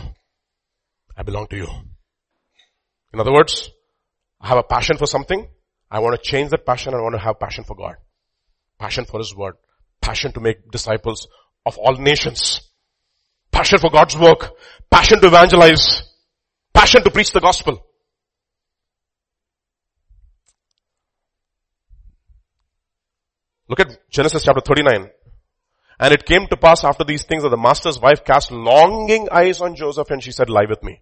I 1.17 1.23
belong 1.23 1.49
to 1.49 1.57
you. 1.57 1.69
In 3.13 3.21
other 3.21 3.33
words, 3.33 3.71
I 4.41 4.49
have 4.49 4.59
a 4.59 4.63
passion 4.63 4.97
for 4.97 5.07
something. 5.07 5.49
I 5.91 6.01
want 6.01 6.15
to 6.15 6.23
change 6.23 6.51
that 6.51 6.67
passion. 6.67 6.95
I 6.95 7.01
want 7.01 7.15
to 7.15 7.21
have 7.21 7.41
passion 7.41 7.65
for 7.65 7.75
God. 7.75 7.97
Passion 8.79 9.05
for 9.05 9.19
His 9.19 9.35
Word. 9.35 9.55
Passion 10.01 10.33
to 10.33 10.41
make 10.41 10.71
disciples 10.71 11.27
of 11.65 11.79
all 11.79 11.95
nations. 11.95 12.61
Passion 13.51 13.79
for 13.79 13.91
God's 13.91 14.17
work. 14.17 14.51
Passion 14.91 15.21
to 15.21 15.29
evangelize. 15.29 16.03
Passion 16.77 17.03
to 17.05 17.11
preach 17.11 17.33
the 17.33 17.41
gospel. 17.41 17.83
Look 23.67 23.81
at 23.81 24.11
Genesis 24.11 24.45
chapter 24.45 24.61
39. 24.61 25.09
And 25.99 26.13
it 26.13 26.27
came 26.27 26.47
to 26.49 26.57
pass 26.59 26.85
after 26.85 27.03
these 27.03 27.23
things 27.23 27.45
that 27.45 27.49
the 27.49 27.57
master's 27.57 27.99
wife 27.99 28.27
cast 28.27 28.53
longing 28.53 29.29
eyes 29.33 29.63
on 29.63 29.75
Joseph 29.75 30.11
and 30.11 30.23
she 30.23 30.33
said, 30.33 30.51
lie 30.51 30.67
with 30.69 30.83
me. 30.83 31.01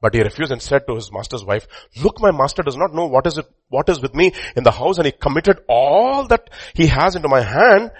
But 0.00 0.14
he 0.14 0.22
refused 0.22 0.52
and 0.52 0.62
said 0.62 0.86
to 0.86 0.94
his 0.94 1.10
master's 1.10 1.44
wife, 1.44 1.66
look, 2.00 2.20
my 2.20 2.30
master 2.30 2.62
does 2.62 2.76
not 2.76 2.94
know 2.94 3.06
what 3.06 3.26
is 3.26 3.38
it, 3.38 3.46
what 3.68 3.88
is 3.88 4.00
with 4.00 4.14
me 4.14 4.34
in 4.54 4.62
the 4.62 4.70
house 4.70 4.98
and 4.98 5.06
he 5.06 5.12
committed 5.12 5.58
all 5.68 6.28
that 6.28 6.48
he 6.74 6.86
has 6.86 7.16
into 7.16 7.28
my 7.28 7.40
hand. 7.40 7.90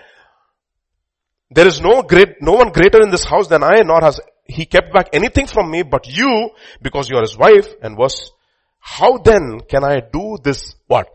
There 1.51 1.67
is 1.67 1.81
no 1.81 2.03
great, 2.03 2.41
no 2.41 2.53
one 2.53 2.71
greater 2.71 3.03
in 3.03 3.11
this 3.11 3.25
house 3.25 3.49
than 3.49 3.65
I, 3.65 3.83
nor 3.83 4.01
has 4.03 4.21
he 4.49 4.67
kept 4.67 4.93
back 4.93 5.09
anything 5.13 5.47
from 5.47 5.71
me 5.71 5.83
but 5.83 6.07
you 6.07 6.51
because 6.83 7.09
you 7.09 7.17
are 7.17 7.23
his 7.23 7.37
wife 7.37 7.69
and 7.83 7.97
was, 7.97 8.33
how 8.79 9.19
then 9.19 9.61
can 9.69 9.85
I 9.85 10.01
do 10.01 10.39
this, 10.43 10.75
what? 10.87 11.09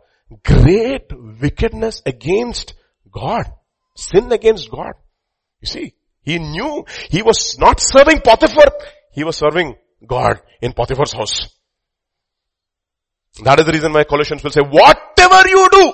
great 0.43 1.11
wickedness 1.41 2.01
against 2.05 2.73
God. 3.11 3.51
sin 3.95 4.31
against 4.31 4.71
God. 4.71 4.93
You 5.59 5.67
see, 5.67 5.93
he 6.23 6.39
knew 6.39 6.85
he 7.09 7.21
was 7.21 7.57
not 7.59 7.79
serving 7.79 8.21
Potiphar, 8.21 8.71
he 9.11 9.23
was 9.23 9.35
serving 9.35 9.75
God 10.05 10.41
in 10.61 10.73
Potiphar's 10.73 11.13
house. 11.13 11.49
That 13.43 13.59
is 13.59 13.65
the 13.65 13.73
reason 13.73 13.93
why 13.93 14.05
Colossians 14.05 14.43
will 14.43 14.51
say, 14.51 14.61
whatever 14.61 15.47
you 15.47 15.67
do, 15.71 15.93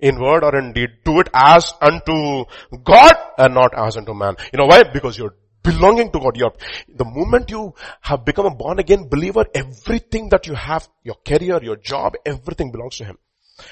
in 0.00 0.20
word 0.20 0.44
or 0.44 0.58
in 0.58 0.72
deed, 0.72 0.90
do 1.04 1.20
it 1.20 1.28
as 1.32 1.72
unto 1.80 2.44
God 2.82 3.14
and 3.38 3.54
not 3.54 3.72
as 3.76 3.96
unto 3.96 4.12
man. 4.12 4.36
You 4.52 4.58
know 4.58 4.66
why? 4.66 4.82
Because 4.92 5.16
you're 5.16 5.34
belonging 5.64 6.12
to 6.12 6.20
God. 6.20 6.38
The 6.88 7.04
moment 7.04 7.50
you 7.50 7.74
have 8.02 8.24
become 8.24 8.46
a 8.46 8.54
born 8.54 8.78
again 8.78 9.08
believer, 9.08 9.44
everything 9.52 10.28
that 10.28 10.46
you 10.46 10.54
have, 10.54 10.88
your 11.02 11.16
career, 11.26 11.58
your 11.62 11.76
job, 11.76 12.14
everything 12.24 12.70
belongs 12.70 12.98
to 12.98 13.06
Him. 13.06 13.18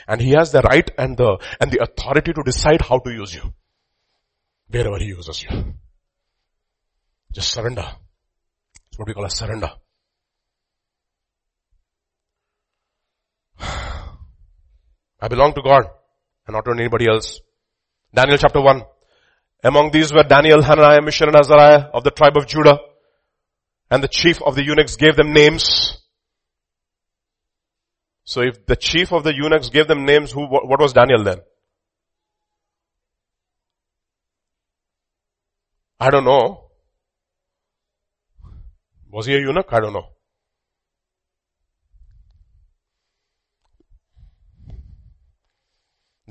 And 0.09 0.21
He 0.21 0.31
has 0.31 0.51
the 0.51 0.63
right 0.63 0.91
and 0.99 1.17
the, 1.17 1.39
and 1.61 1.71
the 1.71 1.83
authority 1.83 2.33
to 2.33 2.43
decide 2.43 2.83
how 2.83 2.99
to 2.99 3.11
use 3.13 3.35
you. 3.35 3.53
Wherever 4.69 4.99
He 4.99 5.07
uses 5.07 5.45
you. 5.45 5.75
Just 7.33 7.53
surrender. 7.53 7.83
That's 7.83 8.99
what 8.99 9.07
we 9.09 9.15
call 9.15 9.25
a 9.27 9.31
surrender. 9.31 9.71
I 15.21 15.29
belong 15.29 15.55
to 15.55 15.63
God 15.63 15.85
and 16.47 16.55
not 16.55 16.65
to 16.65 16.73
anybody 16.73 17.07
else. 17.07 17.41
Daniel 18.15 18.39
chapter 18.39 18.61
1. 18.61 18.83
Among 19.63 19.93
these 19.93 20.13
were 20.13 20.25
Daniel, 20.25 20.63
Hananiah, 20.63 21.01
Mishael, 21.03 21.29
and 21.29 21.37
Azariah 21.37 21.91
of 21.95 22.03
the 22.03 22.11
tribe 22.11 22.37
of 22.37 22.47
Judah. 22.47 22.79
And 23.91 24.03
the 24.03 24.09
chief 24.09 24.43
of 24.43 24.55
the 24.55 24.65
eunuchs 24.65 24.97
gave 24.97 25.17
them 25.17 25.33
names. 25.33 25.99
So 28.25 28.41
if 28.41 28.67
the 28.67 28.77
chief 28.77 29.13
of 29.13 29.25
the 29.25 29.35
eunuchs 29.35 29.69
gave 29.69 29.87
them 29.87 30.05
names, 30.05 30.33
who, 30.33 30.47
what 30.47 30.81
was 30.81 30.93
Daniel 30.93 31.23
then? 31.23 31.41
I 36.01 36.11
don't 36.11 36.25
know. 36.25 36.71
Was 39.11 39.27
he 39.27 39.35
a 39.35 39.39
eunuch? 39.39 39.69
I 39.71 39.81
don't 39.81 39.93
know. 39.93 40.12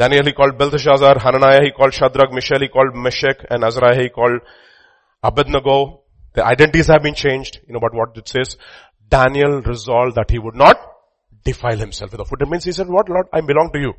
Daniel 0.01 0.25
he 0.25 0.33
called 0.33 0.57
Belteshazzar, 0.57 1.19
Hananiah 1.19 1.61
he 1.63 1.71
called 1.71 1.93
Shadrach, 1.93 2.31
Mishael 2.31 2.61
he 2.61 2.69
called 2.75 2.95
Meshach, 2.95 3.45
and 3.51 3.63
Azariah 3.63 4.01
he 4.01 4.09
called 4.09 4.41
Abednego. 5.21 6.01
The 6.33 6.43
identities 6.43 6.87
have 6.87 7.03
been 7.03 7.13
changed. 7.13 7.59
You 7.67 7.73
know 7.73 7.81
about 7.83 7.93
what 7.93 8.17
it 8.17 8.27
says? 8.27 8.57
Daniel 9.07 9.61
resolved 9.61 10.15
that 10.15 10.31
he 10.31 10.39
would 10.39 10.55
not 10.55 10.79
defile 11.43 11.77
himself 11.77 12.11
with 12.11 12.17
the 12.19 12.25
food. 12.25 12.41
It 12.41 12.49
means 12.49 12.63
he 12.63 12.71
said, 12.71 12.87
what 12.87 13.09
Lord, 13.09 13.27
I 13.31 13.41
belong 13.41 13.69
to 13.73 13.79
you. 13.79 13.93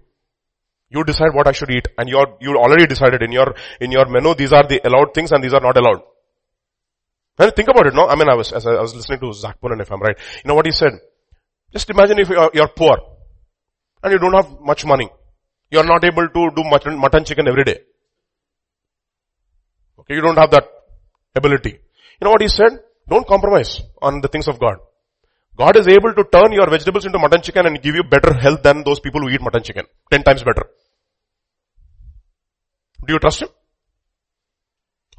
You 0.90 1.04
decide 1.04 1.34
what 1.34 1.46
I 1.46 1.52
should 1.52 1.70
eat 1.70 1.86
and 1.96 2.08
you're, 2.08 2.36
you 2.40 2.56
already 2.56 2.86
decided 2.86 3.22
in 3.22 3.30
your, 3.30 3.54
in 3.80 3.92
your 3.92 4.06
menu, 4.06 4.34
these 4.34 4.52
are 4.52 4.66
the 4.66 4.80
allowed 4.84 5.14
things 5.14 5.30
and 5.30 5.44
these 5.44 5.54
are 5.54 5.60
not 5.60 5.76
allowed. 5.76 6.02
And 7.38 7.54
think 7.54 7.68
about 7.68 7.86
it, 7.86 7.94
no? 7.94 8.08
I 8.08 8.16
mean, 8.16 8.28
I 8.28 8.34
was, 8.34 8.52
as 8.52 8.66
I 8.66 8.80
was 8.80 8.94
listening 8.96 9.20
to 9.20 9.32
Zac 9.32 9.60
Poonen, 9.60 9.80
if 9.80 9.92
I'm 9.92 10.00
right. 10.00 10.18
You 10.44 10.48
know 10.48 10.56
what 10.56 10.66
he 10.66 10.72
said? 10.72 10.92
Just 11.72 11.88
imagine 11.90 12.18
if 12.18 12.28
you're, 12.28 12.50
you're 12.52 12.68
poor 12.68 12.96
and 14.02 14.12
you 14.12 14.18
don't 14.18 14.34
have 14.34 14.60
much 14.60 14.84
money. 14.84 15.08
You're 15.72 15.88
not 15.92 16.04
able 16.04 16.28
to 16.28 16.50
do 16.54 16.62
mutton, 16.64 16.98
mutton 16.98 17.24
chicken 17.24 17.48
every 17.48 17.64
day. 17.64 17.78
Okay, 20.00 20.14
you 20.14 20.20
don't 20.20 20.36
have 20.36 20.50
that 20.50 20.68
ability. 21.34 21.70
You 21.70 22.24
know 22.24 22.30
what 22.30 22.42
he 22.42 22.48
said? 22.48 22.80
Don't 23.08 23.26
compromise 23.26 23.80
on 24.02 24.20
the 24.20 24.28
things 24.28 24.48
of 24.48 24.60
God. 24.60 24.76
God 25.56 25.76
is 25.76 25.88
able 25.88 26.12
to 26.12 26.24
turn 26.24 26.52
your 26.52 26.68
vegetables 26.68 27.06
into 27.06 27.18
mutton 27.18 27.40
chicken 27.40 27.66
and 27.66 27.80
give 27.80 27.94
you 27.94 28.04
better 28.04 28.34
health 28.34 28.62
than 28.62 28.84
those 28.84 29.00
people 29.00 29.22
who 29.22 29.30
eat 29.30 29.40
mutton 29.40 29.62
chicken. 29.62 29.86
Ten 30.10 30.22
times 30.22 30.42
better. 30.42 30.66
Do 33.06 33.14
you 33.14 33.18
trust 33.18 33.42
him? 33.42 33.48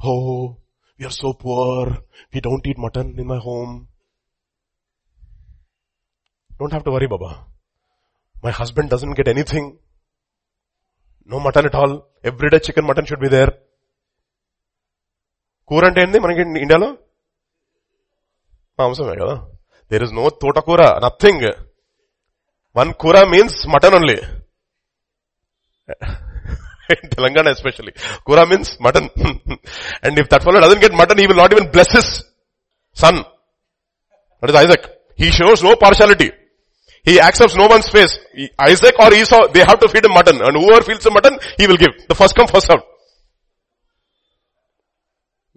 Oh, 0.04 0.58
we 0.98 1.06
are 1.06 1.10
so 1.10 1.32
poor. 1.32 1.98
We 2.32 2.40
don't 2.40 2.64
eat 2.64 2.78
mutton 2.78 3.16
in 3.18 3.26
my 3.26 3.38
home. 3.38 3.88
Don't 6.60 6.72
have 6.72 6.84
to 6.84 6.92
worry, 6.92 7.08
Baba. 7.08 7.44
My 8.40 8.52
husband 8.52 8.90
doesn't 8.90 9.14
get 9.14 9.26
anything. 9.26 9.78
No 11.30 11.38
mutton 11.44 11.66
at 11.68 11.76
all 11.80 11.94
every 12.24 12.48
day 12.54 12.58
chicken 12.66 12.86
mutton 12.88 13.08
should 13.10 13.24
be 13.24 13.30
there 13.34 13.52
కూర 15.70 15.82
అంటే 15.88 16.00
ఏంది 16.04 16.18
మనకి 16.24 16.40
ఇండియాలో? 16.62 16.88
మాంసమే 18.78 19.14
కదా? 19.20 19.34
There 19.90 20.04
is 20.06 20.14
no 20.14 20.24
తోటకూర 20.42 20.82
nothing 21.04 21.46
one 22.76 22.90
కూర 23.02 23.16
means 23.32 23.58
mutton 23.74 23.96
only 23.98 24.16
Telangana 27.14 27.46
especially 27.54 27.92
కూర 28.26 28.40
means 28.50 28.72
mutton 28.86 29.08
and 30.04 30.18
if 30.22 30.28
that 30.32 30.44
fellow 30.46 30.60
doesn't 30.64 30.82
get 30.84 30.96
mutton 31.00 31.20
he 31.22 31.28
will 31.30 31.40
not 31.42 31.54
even 31.56 31.68
bless 31.74 31.94
his 31.98 32.10
son 32.96 33.18
that 34.42 34.52
is 34.52 34.60
Isaac 34.62 34.86
he 35.18 35.28
shows 35.38 35.62
no 35.64 35.72
partiality 35.84 36.28
He 37.04 37.20
accepts 37.20 37.54
no 37.54 37.66
one's 37.66 37.88
face. 37.88 38.18
Isaac 38.58 38.94
or 38.98 39.12
Esau, 39.12 39.48
they 39.52 39.60
have 39.60 39.78
to 39.80 39.88
feed 39.88 40.04
him 40.04 40.12
mutton. 40.12 40.40
And 40.40 40.56
whoever 40.56 40.82
feeds 40.82 41.04
the 41.04 41.10
mutton, 41.10 41.38
he 41.58 41.66
will 41.66 41.76
give. 41.76 41.90
The 42.08 42.14
first 42.14 42.34
come, 42.34 42.46
first 42.46 42.66
served. 42.66 42.82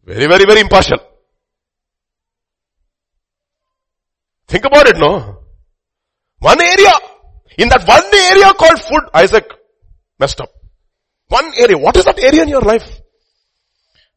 Very, 0.03 0.27
very, 0.27 0.45
very 0.45 0.59
impartial. 0.59 0.99
Think 4.47 4.65
about 4.65 4.87
it, 4.87 4.97
no? 4.97 5.39
One 6.39 6.61
area. 6.61 6.91
In 7.57 7.69
that 7.69 7.87
one 7.87 8.03
area 8.13 8.53
called 8.53 8.81
food, 8.81 9.09
Isaac 9.13 9.49
messed 10.19 10.41
up. 10.41 10.51
One 11.29 11.51
area. 11.57 11.77
What 11.77 11.95
is 11.95 12.05
that 12.05 12.19
area 12.19 12.43
in 12.43 12.49
your 12.49 12.61
life? 12.61 12.99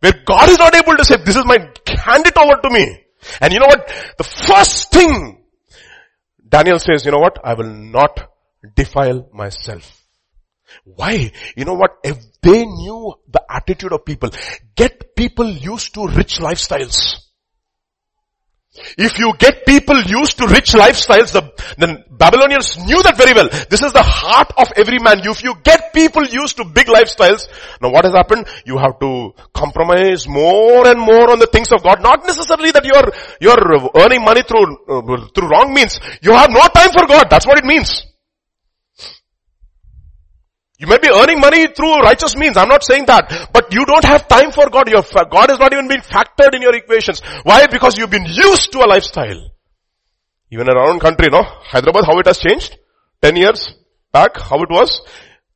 Where 0.00 0.14
God 0.26 0.48
is 0.48 0.58
not 0.58 0.74
able 0.74 0.96
to 0.96 1.04
say, 1.04 1.16
this 1.24 1.36
is 1.36 1.44
my, 1.44 1.58
hand 1.58 2.26
it 2.26 2.36
over 2.36 2.60
to 2.62 2.70
me. 2.70 3.04
And 3.40 3.52
you 3.52 3.60
know 3.60 3.66
what? 3.66 3.86
The 4.18 4.24
first 4.24 4.90
thing 4.90 5.39
Daniel 6.50 6.78
says, 6.78 7.04
you 7.04 7.12
know 7.12 7.18
what? 7.18 7.38
I 7.44 7.54
will 7.54 7.72
not 7.72 8.28
defile 8.74 9.28
myself. 9.32 10.04
Why? 10.84 11.32
You 11.56 11.64
know 11.64 11.74
what? 11.74 11.92
If 12.04 12.18
they 12.42 12.64
knew 12.64 13.14
the 13.28 13.42
attitude 13.48 13.92
of 13.92 14.04
people, 14.04 14.30
get 14.74 15.14
people 15.14 15.48
used 15.48 15.94
to 15.94 16.06
rich 16.08 16.38
lifestyles. 16.38 17.16
If 18.96 19.18
you 19.18 19.32
get 19.36 19.66
people 19.66 20.00
used 20.02 20.38
to 20.38 20.46
rich 20.46 20.72
lifestyles, 20.78 21.32
the, 21.32 21.42
the 21.76 22.04
Babylonians 22.08 22.78
knew 22.78 23.02
that 23.02 23.16
very 23.16 23.34
well. 23.34 23.48
This 23.68 23.82
is 23.82 23.92
the 23.92 24.02
heart 24.02 24.52
of 24.56 24.70
every 24.76 25.00
man. 25.00 25.26
If 25.26 25.42
you 25.42 25.54
get 25.64 25.92
people 25.92 26.24
used 26.24 26.56
to 26.58 26.64
big 26.64 26.86
lifestyles, 26.86 27.48
now 27.82 27.90
what 27.90 28.04
has 28.04 28.14
happened? 28.14 28.46
You 28.64 28.78
have 28.78 29.00
to 29.00 29.34
compromise 29.52 30.28
more 30.28 30.86
and 30.86 31.00
more 31.00 31.32
on 31.32 31.40
the 31.40 31.48
things 31.50 31.72
of 31.72 31.82
God. 31.82 32.00
Not 32.00 32.24
necessarily 32.24 32.70
that 32.70 32.84
you're, 32.84 33.10
you're 33.40 33.90
earning 33.96 34.24
money 34.24 34.42
through, 34.42 34.86
uh, 34.86 35.26
through 35.34 35.48
wrong 35.48 35.74
means. 35.74 35.98
You 36.22 36.32
have 36.32 36.50
no 36.50 36.62
time 36.72 36.92
for 36.92 37.06
God. 37.08 37.26
That's 37.28 37.46
what 37.46 37.58
it 37.58 37.64
means. 37.64 38.06
You 40.80 40.86
may 40.86 40.96
be 40.96 41.10
earning 41.10 41.40
money 41.40 41.66
through 41.66 42.00
righteous 42.00 42.34
means. 42.34 42.56
I'm 42.56 42.68
not 42.68 42.82
saying 42.82 43.04
that. 43.04 43.50
But 43.52 43.70
you 43.70 43.84
don't 43.84 44.04
have 44.04 44.26
time 44.26 44.50
for 44.50 44.70
God. 44.70 44.88
Your, 44.88 45.02
God 45.30 45.50
has 45.50 45.58
not 45.58 45.74
even 45.74 45.88
been 45.88 46.00
factored 46.00 46.54
in 46.54 46.62
your 46.62 46.74
equations. 46.74 47.20
Why? 47.42 47.66
Because 47.66 47.98
you've 47.98 48.08
been 48.08 48.24
used 48.24 48.72
to 48.72 48.78
a 48.78 48.88
lifestyle. 48.88 49.50
Even 50.50 50.70
in 50.70 50.76
our 50.78 50.88
own 50.88 50.98
country, 50.98 51.28
no? 51.30 51.42
Hyderabad, 51.42 52.06
how 52.06 52.18
it 52.18 52.26
has 52.26 52.38
changed? 52.38 52.78
10 53.20 53.36
years 53.36 53.74
back, 54.10 54.40
how 54.40 54.56
it 54.62 54.70
was? 54.70 55.02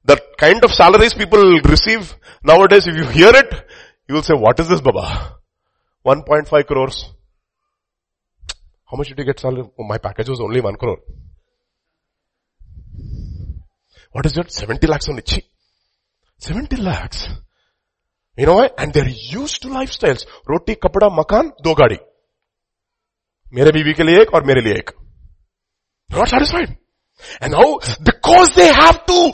The 0.04 0.20
kind 0.36 0.62
of 0.62 0.70
salaries 0.70 1.14
people 1.14 1.42
receive 1.64 2.14
nowadays, 2.44 2.86
if 2.86 2.94
you 2.94 3.04
hear 3.04 3.30
it, 3.34 3.50
you 4.06 4.16
will 4.16 4.22
say, 4.22 4.34
what 4.34 4.60
is 4.60 4.68
this 4.68 4.82
Baba? 4.82 5.36
1.5 6.06 6.66
crores. 6.66 7.10
How 8.84 8.98
much 8.98 9.08
did 9.08 9.18
you 9.18 9.24
get 9.24 9.40
salary? 9.40 9.62
Oh, 9.62 9.84
my 9.84 9.96
package 9.96 10.28
was 10.28 10.40
only 10.40 10.60
1 10.60 10.76
crore. 10.76 10.98
What 14.13 14.25
is 14.25 14.33
that? 14.33 14.51
70 14.51 14.87
lakhs 14.87 15.09
only. 15.09 15.21
Chee. 15.21 15.45
70 16.39 16.77
lakhs. 16.77 17.27
You 18.37 18.45
know 18.45 18.55
why? 18.55 18.69
And 18.77 18.93
they're 18.93 19.07
used 19.07 19.61
to 19.63 19.67
lifestyles. 19.67 20.25
Roti, 20.47 20.75
kapda, 20.75 21.09
makan, 21.09 21.51
do 21.63 21.75
gadi. 21.75 21.99
मेरे 23.53 23.71
बीवी 23.71 23.93
के 23.93 24.03
लिए 24.03 24.21
एक 24.21 24.33
और 24.33 24.43
मेरे 24.45 24.61
लिए 24.61 24.73
एक. 24.73 24.91
Not 26.11 26.27
satisfied. 26.27 26.77
And 27.41 27.51
now, 27.51 27.79
because 28.03 28.53
they 28.55 28.67
have 28.67 29.05
to, 29.05 29.33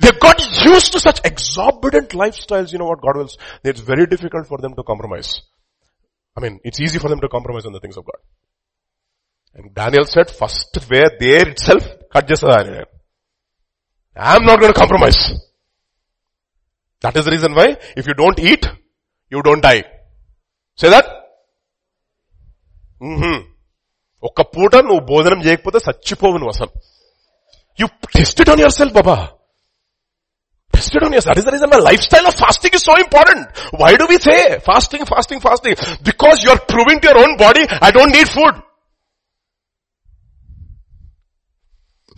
they 0.00 0.12
got 0.12 0.38
used 0.64 0.92
to 0.92 1.00
such 1.00 1.20
exorbitant 1.24 2.10
lifestyles, 2.10 2.72
you 2.72 2.78
know 2.78 2.84
what 2.84 3.00
God 3.00 3.16
wills. 3.16 3.38
It's 3.64 3.80
very 3.80 4.06
difficult 4.06 4.46
for 4.46 4.58
them 4.58 4.74
to 4.74 4.82
compromise. 4.82 5.40
I 6.36 6.40
mean, 6.40 6.60
it's 6.62 6.80
easy 6.80 6.98
for 6.98 7.08
them 7.08 7.20
to 7.20 7.28
compromise 7.28 7.66
on 7.66 7.72
the 7.72 7.80
things 7.80 7.96
of 7.96 8.04
God. 8.04 8.20
And 9.54 9.74
Daniel 9.74 10.04
said, 10.04 10.30
first 10.30 10.76
where 10.88 11.10
there 11.18 11.48
itself, 11.48 11.88
cut 12.12 12.28
just 12.28 12.44
Am 14.19 14.43
not 14.43 14.59
going 14.59 14.73
to 14.73 14.77
compromise. 14.77 15.19
That 17.03 17.15
is 17.15 17.25
the 17.25 17.31
reason 17.31 17.53
why 17.53 17.67
if 17.95 18.05
you 18.05 18.13
don't 18.13 18.39
eat, 18.41 18.65
you 19.31 19.41
don't 19.41 19.61
die. 19.61 19.83
Say 20.79 20.89
that? 20.89 21.07
Mm-hmm. 23.01 23.37
ఒక్క 24.23 24.41
పూట 24.53 24.75
నువ్వు 24.87 25.01
భోజనం 25.09 25.39
చేయకపోతే 25.43 25.79
చచ్చిపోవు 25.85 26.37
నువ్వు 26.39 26.53
అసలు 26.55 26.71
you 27.79 27.85
tested 28.15 28.49
on 28.53 28.61
your 28.63 28.75
self 28.77 28.95
Baba 28.97 29.15
tested 30.73 31.03
on 31.05 31.13
your 31.15 31.27
that 31.29 31.39
is 31.41 31.47
the 31.47 31.53
reason 31.55 31.75
life 31.87 32.01
style 32.07 32.27
of 32.31 32.37
fasting 32.41 32.75
is 32.79 32.85
so 32.89 32.95
important 33.03 33.45
why 33.83 33.91
do 34.01 34.07
we 34.11 34.17
say 34.27 34.35
fasting 34.67 35.05
fasting 35.11 35.43
fasting 35.47 35.77
because 36.09 36.39
you 36.45 36.51
are 36.55 36.61
proving 36.73 37.01
to 37.03 37.09
your 37.09 37.21
own 37.23 37.35
body 37.45 37.63
I 37.87 37.91
don't 37.97 38.15
need 38.17 38.31
food 38.37 38.57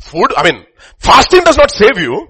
Food, 0.02 0.34
I 0.36 0.52
mean, 0.52 0.66
fasting 0.98 1.44
does 1.44 1.58
not 1.58 1.72
save 1.72 1.98
you. 1.98 2.28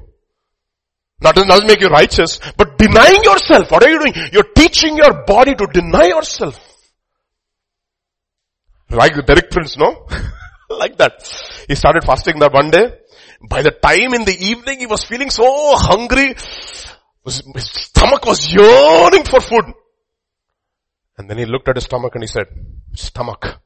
Not 1.22 1.36
doesn't 1.36 1.68
make 1.68 1.82
you 1.82 1.88
righteous, 1.88 2.40
but 2.58 2.78
denying 2.78 3.24
yourself. 3.24 3.72
What 3.72 3.84
are 3.84 3.90
you 3.90 4.00
doing? 4.00 4.14
You're 4.34 4.52
teaching 4.56 4.98
your 4.98 5.24
body 5.24 5.54
to 5.56 5.68
deny 5.72 6.08
yourself. 6.08 6.60
Like 8.90 9.16
the 9.16 9.22
Derek 9.22 9.50
Prince, 9.52 9.78
no? 9.78 10.08
like 10.70 10.98
that. 10.98 11.24
He 11.68 11.76
started 11.76 12.04
fasting 12.04 12.40
that 12.40 12.52
one 12.54 12.72
day. 12.72 12.92
By 13.48 13.62
the 13.62 13.72
time 13.72 14.14
in 14.14 14.26
the 14.26 14.36
evening 14.38 14.80
he 14.80 14.88
was 14.88 15.04
feeling 15.04 15.30
so 15.30 15.46
hungry. 15.78 16.36
His 17.24 17.44
stomach 17.58 18.26
was 18.26 18.52
yearning 18.52 19.24
for 19.24 19.40
food. 19.40 19.74
And 21.18 21.30
then 21.30 21.38
he 21.38 21.46
looked 21.46 21.70
at 21.70 21.76
his 21.76 21.86
stomach 21.86 22.16
and 22.16 22.24
he 22.24 22.28
said, 22.28 22.48
stomach, 22.96 23.62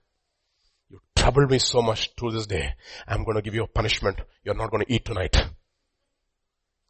you 0.90 1.00
troubled 1.16 1.52
me 1.52 1.60
so 1.60 1.82
much 1.82 2.16
to 2.16 2.32
this 2.32 2.48
day. 2.48 2.74
I'm 3.08 3.24
going 3.24 3.36
to 3.36 3.42
give 3.42 3.56
you 3.56 3.64
a 3.64 3.68
punishment. 3.68 4.20
You're 4.44 4.56
not 4.56 4.72
going 4.72 4.86
to 4.86 4.94
eat 4.94 5.06
tonight. 5.06 5.36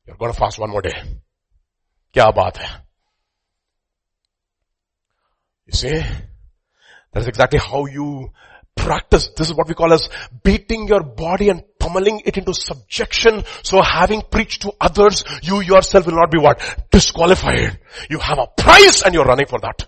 You're 0.05 0.17
going 0.17 0.31
to 0.31 0.37
fast 0.37 0.59
one 0.59 0.69
more 0.69 0.81
day. 0.81 0.93
Kya 2.13 2.33
baat 2.33 2.57
hai? 2.57 2.81
You 5.65 5.73
see, 5.73 5.99
that 7.13 7.19
is 7.21 7.27
exactly 7.27 7.59
how 7.59 7.85
you 7.85 8.29
practice. 8.75 9.29
This 9.35 9.49
is 9.49 9.55
what 9.55 9.67
we 9.67 9.73
call 9.73 9.93
as 9.93 10.09
beating 10.43 10.87
your 10.87 11.01
body 11.01 11.49
and 11.49 11.63
pummeling 11.79 12.21
it 12.25 12.37
into 12.37 12.53
subjection. 12.53 13.43
So 13.63 13.81
having 13.81 14.21
preached 14.21 14.61
to 14.63 14.73
others, 14.79 15.23
you 15.41 15.61
yourself 15.61 16.05
will 16.05 16.15
not 16.15 16.31
be 16.31 16.39
what? 16.39 16.59
Disqualified. 16.91 17.79
You 18.09 18.19
have 18.19 18.37
a 18.37 18.47
price 18.47 19.01
and 19.01 19.13
you're 19.13 19.25
running 19.25 19.47
for 19.47 19.59
that. 19.59 19.87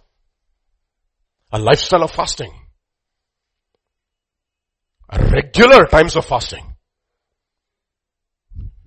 A 1.51 1.59
lifestyle 1.59 2.03
of 2.03 2.11
fasting. 2.11 2.51
Regular 5.11 5.85
times 5.87 6.15
of 6.15 6.25
fasting. 6.25 6.65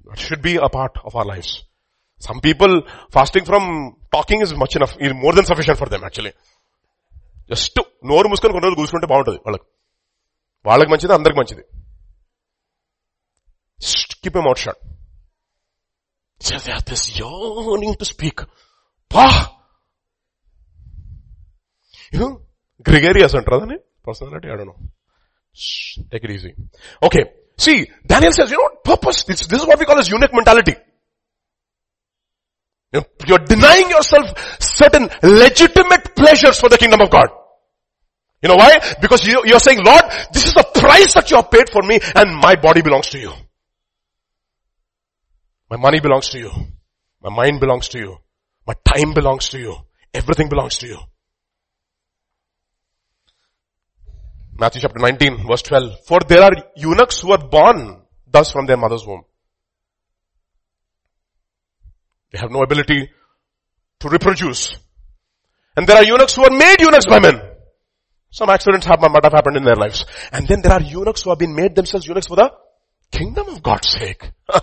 That 0.04 0.18
should 0.18 0.42
be 0.42 0.56
a 0.56 0.68
part 0.68 0.94
of 1.04 1.16
our 1.16 1.24
lives. 1.24 1.64
Some 2.22 2.40
people 2.40 2.82
fasting 3.10 3.44
from 3.44 3.96
talking 4.12 4.40
is 4.42 4.54
much 4.54 4.76
enough, 4.76 4.94
is 5.00 5.14
more 5.14 5.32
than 5.32 5.44
sufficient 5.44 5.78
for 5.78 5.88
them 5.88 6.04
actually. 6.04 6.34
Just 7.50 7.78
నోరు 8.10 8.26
మూసుకొని 8.30 8.52
కొన్ని 8.54 8.66
రోజులు 8.66 8.78
కూర్చుంటే 8.80 9.08
బాగుంటుంది 9.12 9.38
వాళ్ళకి 9.46 9.66
వాళ్ళకి 10.68 10.90
మంచిది 10.92 11.14
అందరికి 11.16 11.38
మంచిది 11.38 11.64
keep 14.24 14.38
a 14.40 14.44
mouth 14.46 14.60
shut 14.64 14.80
this 16.90 17.06
yearning 17.20 17.94
to 18.00 18.06
speak. 18.12 18.38
Pa! 19.10 19.26
You 22.14 22.28
అంటారు 23.38 23.56
అదని 23.58 23.76
పర్సనాలిటీ 24.06 24.48
అడను. 24.54 24.74
Shh, 25.52 25.98
take 26.10 26.24
it 26.24 26.30
easy. 26.30 26.54
Okay. 27.02 27.24
See, 27.58 27.90
Daniel 28.06 28.32
says, 28.32 28.50
you 28.50 28.56
know 28.56 28.76
purpose, 28.82 29.24
this, 29.24 29.46
this 29.46 29.60
is 29.60 29.66
what 29.66 29.78
we 29.78 29.84
call 29.84 29.98
as 29.98 30.08
eunuch 30.08 30.32
mentality. 30.32 30.74
You're 32.92 33.38
denying 33.38 33.88
yourself 33.90 34.60
certain 34.60 35.08
legitimate 35.22 36.16
pleasures 36.16 36.58
for 36.58 36.68
the 36.68 36.78
kingdom 36.78 37.00
of 37.00 37.10
God. 37.10 37.28
You 38.42 38.48
know 38.48 38.56
why? 38.56 38.78
Because 39.00 39.26
you, 39.26 39.42
you're 39.44 39.60
saying, 39.60 39.84
Lord, 39.84 40.02
this 40.32 40.46
is 40.46 40.54
the 40.54 40.66
price 40.74 41.14
that 41.14 41.30
you 41.30 41.36
have 41.36 41.50
paid 41.50 41.68
for 41.70 41.82
me 41.82 42.00
and 42.14 42.34
my 42.34 42.56
body 42.56 42.80
belongs 42.82 43.10
to 43.10 43.18
you. 43.18 43.32
My 45.70 45.76
money 45.76 46.00
belongs 46.00 46.30
to 46.30 46.38
you. 46.38 46.50
My 47.22 47.30
mind 47.30 47.60
belongs 47.60 47.88
to 47.90 47.98
you. 47.98 48.16
My 48.66 48.74
time 48.84 49.12
belongs 49.12 49.50
to 49.50 49.58
you. 49.58 49.76
Everything 50.12 50.48
belongs 50.48 50.78
to 50.78 50.88
you. 50.88 50.98
Matthew 54.60 54.82
chapter 54.82 54.98
19 55.00 55.46
verse 55.48 55.62
12. 55.62 56.04
For 56.06 56.20
there 56.28 56.42
are 56.42 56.52
eunuchs 56.76 57.20
who 57.22 57.32
are 57.32 57.38
born 57.38 58.02
thus 58.30 58.52
from 58.52 58.66
their 58.66 58.76
mother's 58.76 59.06
womb. 59.06 59.22
They 62.30 62.38
have 62.38 62.50
no 62.50 62.62
ability 62.62 63.08
to 64.00 64.08
reproduce. 64.08 64.76
And 65.76 65.86
there 65.86 65.96
are 65.96 66.04
eunuchs 66.04 66.34
who 66.36 66.44
are 66.44 66.50
made 66.50 66.78
eunuchs 66.78 67.06
by 67.06 67.20
men. 67.20 67.40
Some 68.30 68.50
accidents 68.50 68.84
have, 68.84 69.00
might 69.00 69.24
have 69.24 69.32
happened 69.32 69.56
in 69.56 69.64
their 69.64 69.76
lives. 69.76 70.04
And 70.30 70.46
then 70.46 70.60
there 70.60 70.72
are 70.72 70.82
eunuchs 70.82 71.22
who 71.22 71.30
have 71.30 71.38
been 71.38 71.54
made 71.54 71.74
themselves 71.74 72.06
eunuchs 72.06 72.26
for 72.26 72.36
the 72.36 72.52
kingdom 73.10 73.48
of 73.48 73.62
God's 73.62 73.88
sake. 73.88 74.30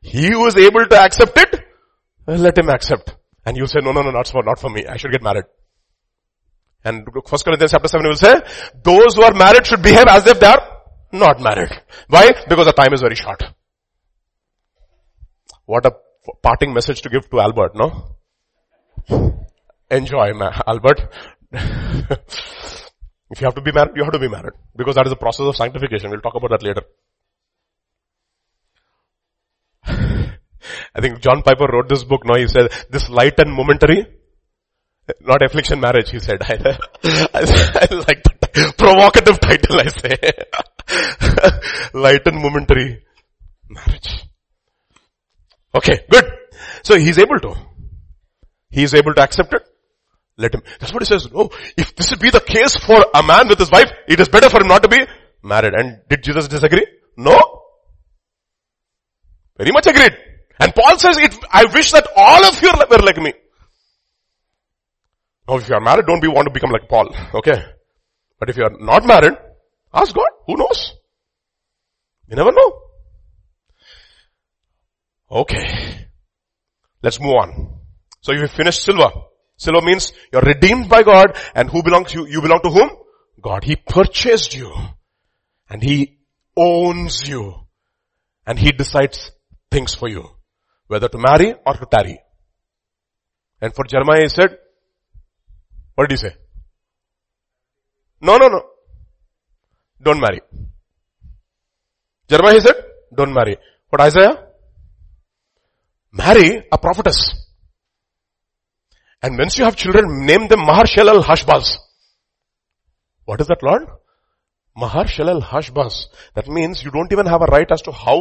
he 0.00 0.28
who 0.28 0.46
is 0.46 0.56
able 0.56 0.86
to 0.86 0.96
accept 0.96 1.36
it, 1.36 1.60
let 2.28 2.56
him 2.56 2.68
accept. 2.68 3.16
And 3.44 3.56
you 3.56 3.66
say, 3.66 3.80
no, 3.82 3.90
no, 3.90 4.02
no, 4.02 4.12
not 4.12 4.28
for, 4.28 4.44
not 4.44 4.60
for 4.60 4.70
me. 4.70 4.86
I 4.86 4.96
should 4.96 5.10
get 5.10 5.22
married. 5.22 5.44
And 6.84 7.06
First 7.26 7.44
Corinthians 7.44 7.70
chapter 7.70 7.88
7 7.88 8.06
will 8.06 8.16
say, 8.16 8.34
those 8.82 9.14
who 9.14 9.22
are 9.22 9.32
married 9.32 9.66
should 9.66 9.82
behave 9.82 10.06
as 10.08 10.26
if 10.26 10.38
they 10.38 10.46
are 10.46 10.82
not 11.12 11.40
married. 11.40 11.70
Why? 12.08 12.30
Because 12.48 12.66
the 12.66 12.72
time 12.72 12.92
is 12.92 13.00
very 13.00 13.14
short. 13.14 13.42
What 15.64 15.86
a 15.86 15.92
parting 16.42 16.74
message 16.74 17.00
to 17.02 17.08
give 17.08 17.30
to 17.30 17.40
Albert, 17.40 17.74
no? 17.74 18.16
Enjoy, 19.90 20.32
Albert. 20.66 21.00
if 21.52 23.40
you 23.40 23.44
have 23.46 23.54
to 23.54 23.62
be 23.62 23.72
married, 23.72 23.92
you 23.96 24.04
have 24.04 24.12
to 24.12 24.18
be 24.18 24.28
married. 24.28 24.52
Because 24.76 24.96
that 24.96 25.06
is 25.06 25.10
the 25.10 25.16
process 25.16 25.46
of 25.46 25.56
sanctification. 25.56 26.10
We'll 26.10 26.20
talk 26.20 26.34
about 26.34 26.50
that 26.50 26.62
later. 26.62 26.82
I 30.94 31.00
think 31.00 31.20
John 31.20 31.42
Piper 31.42 31.66
wrote 31.72 31.88
this 31.88 32.04
book, 32.04 32.22
no, 32.26 32.34
he 32.34 32.46
said, 32.48 32.72
this 32.90 33.08
light 33.08 33.38
and 33.38 33.52
momentary, 33.52 34.06
not 35.20 35.42
affliction 35.42 35.80
marriage, 35.80 36.10
he 36.10 36.18
said. 36.18 36.42
I, 36.42 36.54
I, 37.04 37.94
like 37.94 38.22
that 38.22 38.74
provocative 38.78 39.40
title, 39.40 39.80
I 39.80 39.88
say. 39.88 40.18
light 41.94 42.26
and 42.26 42.40
momentary 42.40 43.04
marriage. 43.68 44.24
Okay, 45.74 46.04
good. 46.10 46.24
So 46.82 46.96
he's 46.96 47.18
able 47.18 47.38
to. 47.40 47.54
He 48.70 48.82
is 48.82 48.94
able 48.94 49.14
to 49.14 49.22
accept 49.22 49.52
it. 49.54 49.62
Let 50.36 50.54
him. 50.54 50.62
That's 50.80 50.92
what 50.92 51.02
he 51.02 51.06
says. 51.06 51.28
Oh, 51.34 51.50
if 51.76 51.94
this 51.94 52.10
would 52.10 52.20
be 52.20 52.30
the 52.30 52.40
case 52.40 52.76
for 52.76 53.04
a 53.14 53.22
man 53.22 53.48
with 53.48 53.58
his 53.58 53.70
wife, 53.70 53.92
it 54.08 54.18
is 54.18 54.28
better 54.28 54.50
for 54.50 54.60
him 54.60 54.68
not 54.68 54.82
to 54.82 54.88
be 54.88 55.00
married. 55.42 55.74
And 55.74 56.00
did 56.08 56.24
Jesus 56.24 56.48
disagree? 56.48 56.86
No. 57.16 57.38
Very 59.56 59.70
much 59.70 59.86
agreed. 59.86 60.16
And 60.58 60.74
Paul 60.74 60.98
says, 60.98 61.18
it, 61.18 61.36
I 61.52 61.64
wish 61.66 61.92
that 61.92 62.08
all 62.16 62.44
of 62.44 62.60
you 62.62 62.70
were 62.90 62.98
like 62.98 63.18
me. 63.18 63.32
Now 65.48 65.56
if 65.56 65.68
you 65.68 65.74
are 65.74 65.80
married, 65.80 66.06
don't 66.06 66.20
be 66.20 66.28
want 66.28 66.46
to 66.46 66.52
become 66.52 66.70
like 66.70 66.88
Paul. 66.88 67.14
Okay. 67.34 67.62
But 68.38 68.50
if 68.50 68.56
you 68.56 68.64
are 68.64 68.76
not 68.78 69.06
married, 69.06 69.36
ask 69.92 70.14
God. 70.14 70.28
Who 70.46 70.56
knows? 70.56 70.92
You 72.28 72.36
never 72.36 72.52
know. 72.52 72.80
Okay. 75.30 76.06
Let's 77.02 77.20
move 77.20 77.34
on. 77.34 77.80
So 78.20 78.32
you 78.32 78.46
finished 78.48 78.82
silver. 78.82 79.10
Silver 79.56 79.82
means 79.82 80.12
you're 80.32 80.42
redeemed 80.42 80.88
by 80.88 81.02
God 81.02 81.36
and 81.54 81.70
who 81.70 81.82
belongs 81.82 82.14
you? 82.14 82.26
You 82.26 82.40
belong 82.40 82.60
to 82.62 82.70
whom? 82.70 82.90
God. 83.40 83.64
He 83.64 83.76
purchased 83.76 84.54
you 84.54 84.74
and 85.68 85.82
He 85.82 86.18
owns 86.56 87.28
you 87.28 87.54
and 88.46 88.58
He 88.58 88.72
decides 88.72 89.30
things 89.70 89.94
for 89.94 90.08
you. 90.08 90.24
Whether 90.86 91.08
to 91.08 91.18
marry 91.18 91.54
or 91.66 91.74
to 91.74 91.86
tarry. 91.86 92.18
And 93.60 93.74
for 93.74 93.84
Jeremiah 93.84 94.22
he 94.22 94.28
said, 94.28 94.58
what 95.94 96.08
did 96.08 96.18
he 96.18 96.28
say? 96.28 96.36
No, 98.20 98.36
no, 98.36 98.48
no. 98.48 98.62
Don't 100.02 100.20
marry. 100.20 100.40
Jeremiah 102.28 102.60
said, 102.60 102.76
don't 103.14 103.32
marry. 103.32 103.56
What 103.90 104.00
Isaiah? 104.00 104.48
Marry 106.12 106.64
a 106.70 106.78
prophetess. 106.78 107.34
And 109.22 109.38
once 109.38 109.58
you 109.58 109.64
have 109.64 109.76
children, 109.76 110.26
name 110.26 110.48
them 110.48 110.60
Maher-shalal-hash-baz. 110.60 111.78
What 113.24 113.40
is 113.40 113.46
that 113.48 113.62
Lord? 113.62 113.88
Maher-shalal-hash-baz. 114.76 116.08
That 116.34 116.48
means 116.48 116.82
you 116.84 116.90
don't 116.90 117.12
even 117.12 117.26
have 117.26 117.42
a 117.42 117.46
right 117.46 117.70
as 117.70 117.82
to 117.82 117.92
how 117.92 118.20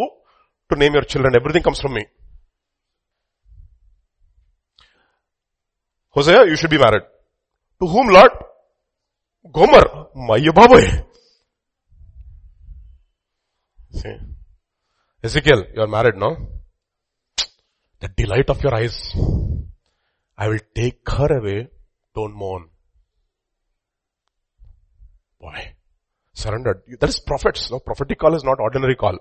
to 0.72 0.78
name 0.78 0.94
your 0.94 1.04
children. 1.04 1.36
Everything 1.36 1.64
comes 1.64 1.80
from 1.80 1.94
me. 1.94 2.06
Hosea, 6.10 6.46
you 6.46 6.56
should 6.56 6.70
be 6.70 6.78
married. 6.78 7.04
To 7.84 7.88
whom 7.90 8.08
Lord? 8.08 8.32
Gomer. 9.52 9.84
Mayababoy. 10.16 11.04
See. 13.92 14.16
Ezekiel, 15.22 15.66
you 15.76 15.82
are 15.82 15.88
married, 15.88 16.16
no? 16.16 16.30
The 18.00 18.08
delight 18.08 18.50
of 18.50 18.64
your 18.64 18.74
eyes 18.74 19.14
I 20.38 20.48
will 20.48 20.64
take 20.74 21.10
her 21.10 21.38
away, 21.38 21.68
don't 22.16 22.34
mourn. 22.34 22.70
Why? 25.40 25.76
Surrendered. 26.34 26.84
That 27.02 27.10
is 27.10 27.20
prophets. 27.20 27.70
No, 27.70 27.80
prophetic 27.80 28.18
call 28.18 28.34
is 28.36 28.46
not 28.46 28.62
ordinary 28.62 28.96
call. 28.96 29.18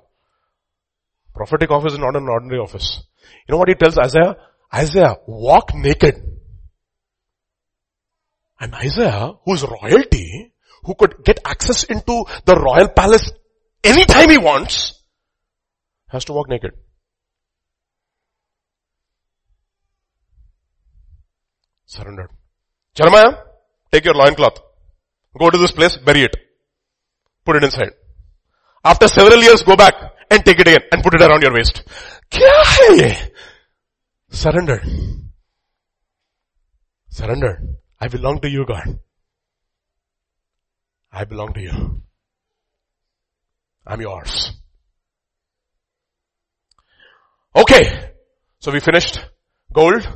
Prophetic 1.35 1.71
office 1.73 1.95
is 1.95 1.99
not 1.99 2.15
an 2.15 2.29
ordinary 2.29 2.61
office. 2.61 3.03
You 3.49 3.53
know 3.53 3.59
what 3.59 3.69
he 3.69 3.75
tells 3.75 3.99
Isaiah? 3.99 4.37
Isaiah, 4.73 5.17
walk 5.27 5.75
naked. 5.75 6.32
And 8.63 8.73
Isaiah, 8.77 9.33
who's 9.45 9.65
royalty, 9.65 10.53
who 10.85 10.95
could 10.95 11.25
get 11.25 11.41
access 11.45 11.83
into 11.83 12.25
the 12.47 12.55
royal 12.55 12.89
palace 12.89 13.33
anytime 13.83 14.31
he 14.31 14.39
wants, 14.39 15.03
has 16.07 16.25
to 16.27 16.33
walk 16.33 16.49
naked. 16.49 16.71
Surrendered. 21.87 22.31
Jeremiah, 22.95 23.35
take 23.91 24.05
your 24.05 24.15
loincloth. 24.15 24.61
Go 25.37 25.51
to 25.51 25.59
this 25.59 25.73
place, 25.73 25.97
bury 25.97 26.23
it. 26.23 26.37
Put 27.45 27.57
it 27.57 27.65
inside. 27.65 27.91
After 28.85 29.09
several 29.09 29.43
years, 29.43 29.65
go 29.65 29.75
back 29.75 29.95
and 30.31 30.45
take 30.45 30.61
it 30.61 30.69
again 30.69 30.83
and 30.93 31.03
put 31.03 31.15
it 31.15 31.21
around 31.21 31.43
your 31.43 31.53
waist. 31.53 31.83
Kya 32.31 33.29
Surrendered. 34.31 34.87
Surrendered. 37.09 37.82
I 38.03 38.09
belong 38.09 38.41
to 38.41 38.51
you, 38.51 38.65
God. 38.66 38.99
I 41.12 41.24
belong 41.24 41.53
to 41.53 41.61
you. 41.61 42.03
I'm 43.87 44.01
yours. 44.01 44.55
Okay. 47.55 48.11
So 48.59 48.73
we 48.73 48.81
finished 48.81 49.20
gold, 49.73 50.09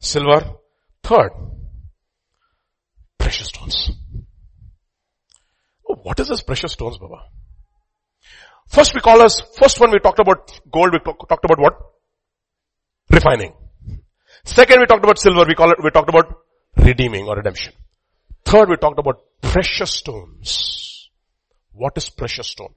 silver, 0.00 0.40
third, 1.04 1.30
precious 3.18 3.46
stones. 3.46 3.92
Oh, 5.88 5.94
what 6.02 6.18
is 6.18 6.26
this 6.26 6.42
precious 6.42 6.72
stones, 6.72 6.98
Baba? 6.98 7.22
First 8.66 8.96
we 8.96 9.00
call 9.00 9.22
us, 9.22 9.40
first 9.56 9.78
one 9.78 9.92
we 9.92 10.00
talked 10.00 10.18
about 10.18 10.60
gold, 10.72 10.92
we 10.92 10.98
talk, 10.98 11.28
talked 11.28 11.44
about 11.44 11.60
what? 11.60 11.78
Refining. 13.10 13.52
Second 14.44 14.80
we 14.80 14.86
talked 14.86 15.04
about 15.04 15.20
silver, 15.20 15.44
we 15.46 15.54
call 15.54 15.70
it, 15.70 15.78
we 15.84 15.90
talked 15.90 16.08
about 16.08 16.34
redeeming 16.78 17.26
or 17.26 17.36
redemption. 17.36 17.72
Third 18.44 18.68
we 18.68 18.76
talked 18.76 18.98
about 18.98 19.22
precious 19.42 19.90
stones. 19.90 21.10
What 21.72 21.92
is 21.96 22.10
precious 22.10 22.48
stone? 22.48 22.74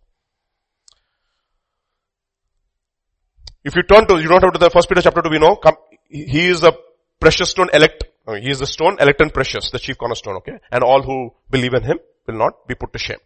If 3.63 3.75
you 3.75 3.83
turn 3.83 4.07
to, 4.07 4.19
you 4.19 4.27
don't 4.27 4.43
have 4.43 4.53
to 4.53 4.59
the 4.59 4.69
first 4.69 4.89
Peter 4.89 5.01
chapter 5.01 5.21
2, 5.21 5.29
we 5.29 5.39
know, 5.39 5.55
come, 5.55 5.75
he 6.09 6.47
is 6.47 6.61
the 6.61 6.73
precious 7.19 7.51
stone 7.51 7.69
elect, 7.73 8.03
he 8.27 8.49
is 8.49 8.59
the 8.59 8.65
stone 8.65 8.97
elect 8.99 9.21
and 9.21 9.33
precious, 9.33 9.69
the 9.69 9.79
chief 9.79 9.97
cornerstone, 9.97 10.37
okay? 10.37 10.59
And 10.71 10.83
all 10.83 11.03
who 11.03 11.33
believe 11.49 11.73
in 11.73 11.83
him 11.83 11.99
will 12.25 12.37
not 12.37 12.67
be 12.67 12.75
put 12.75 12.91
to 12.93 12.99
shame. 12.99 13.19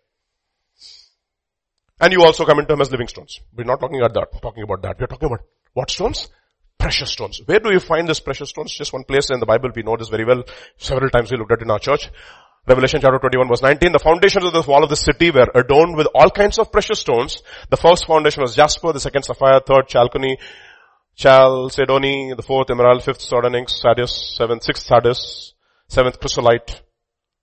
And 2.01 2.11
you 2.11 2.21
also 2.23 2.45
come 2.45 2.59
into 2.59 2.73
him 2.73 2.81
as 2.81 2.91
living 2.91 3.07
stones. 3.07 3.39
We're 3.55 3.63
not 3.63 3.79
talking 3.79 3.99
about 4.01 4.13
that, 4.13 4.41
talking 4.41 4.63
about 4.63 4.81
that. 4.81 4.99
We're 4.99 5.07
talking 5.07 5.27
about 5.27 5.45
what 5.73 5.89
stones? 5.89 6.29
Precious 6.77 7.11
stones. 7.11 7.41
Where 7.45 7.59
do 7.59 7.71
you 7.71 7.79
find 7.79 8.07
this 8.07 8.19
precious 8.19 8.49
stones? 8.49 8.73
Just 8.73 8.93
one 8.93 9.03
place 9.03 9.29
in 9.31 9.39
the 9.39 9.45
Bible. 9.45 9.71
We 9.75 9.83
know 9.83 9.97
this 9.97 10.09
very 10.09 10.25
well. 10.25 10.43
Several 10.77 11.09
times 11.09 11.31
we 11.31 11.37
looked 11.37 11.51
at 11.51 11.59
it 11.59 11.63
in 11.63 11.71
our 11.71 11.79
church. 11.79 12.09
Revelation 12.67 12.99
chapter 12.99 13.19
21 13.19 13.47
verse 13.47 13.61
19, 13.61 13.91
the 13.91 13.99
foundations 13.99 14.43
of 14.45 14.53
the 14.53 14.63
wall 14.63 14.83
of 14.83 14.89
the 14.89 14.95
city 14.95 15.29
were 15.29 15.47
adorned 15.53 15.95
with 15.95 16.07
all 16.15 16.31
kinds 16.31 16.57
of 16.57 16.71
precious 16.71 16.99
stones. 16.99 17.43
The 17.69 17.77
first 17.77 18.07
foundation 18.07 18.41
was 18.41 18.55
jasper, 18.55 18.91
the 18.91 18.99
second 18.99 19.21
sapphire, 19.21 19.59
third 19.59 19.87
chalcedony, 19.87 20.39
chalcedony, 21.15 22.33
the 22.35 22.41
fourth 22.41 22.71
emerald, 22.71 23.03
fifth 23.03 23.21
sardonyx, 23.21 23.79
sardius, 23.79 24.35
seventh, 24.35 24.63
sixth 24.63 24.87
sardis, 24.87 25.53
seventh 25.87 26.19
chrysolite. 26.19 26.81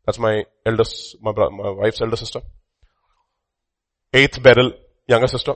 That's 0.05 0.19
my 0.19 0.45
eldest, 0.67 1.17
my, 1.23 1.31
my 1.33 1.71
wife's 1.71 2.01
elder 2.01 2.17
sister. 2.17 2.41
Eighth 4.13 4.43
beryl, 4.43 4.73
younger 5.07 5.29
sister. 5.29 5.55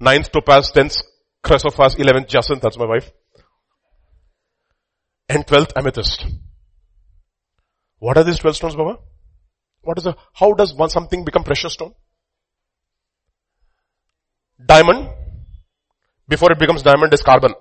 Ninth 0.00 0.32
topaz, 0.32 0.72
tenth 0.72 0.96
chrysoprase, 1.44 1.98
eleventh 1.98 2.28
jacinth, 2.28 2.62
that's 2.62 2.78
my 2.78 2.86
wife. 2.86 3.12
And 5.28 5.46
twelfth 5.46 5.72
amethyst. 5.76 6.26
What 7.98 8.18
are 8.18 8.24
these 8.24 8.38
12 8.38 8.56
stones, 8.56 8.76
Baba? 8.76 8.98
What 9.82 9.98
is 9.98 10.04
the, 10.04 10.14
how 10.34 10.52
does 10.52 10.74
one 10.74 10.90
something 10.90 11.24
become 11.24 11.44
precious 11.44 11.74
stone? 11.74 11.94
Diamond, 14.64 15.08
before 16.28 16.52
it 16.52 16.58
becomes 16.58 16.82
diamond 16.82 17.14
is 17.14 17.22
carbon. 17.22 17.54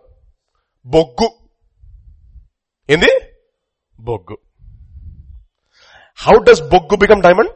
Boggu. 0.85 1.29
In 2.87 2.99
the? 2.99 3.11
Boggu. 4.01 4.35
How 6.13 6.39
does 6.39 6.61
Boggu 6.61 6.99
become 6.99 7.21
diamond? 7.21 7.49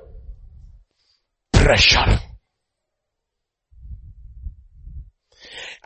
Pressure. 1.54 2.20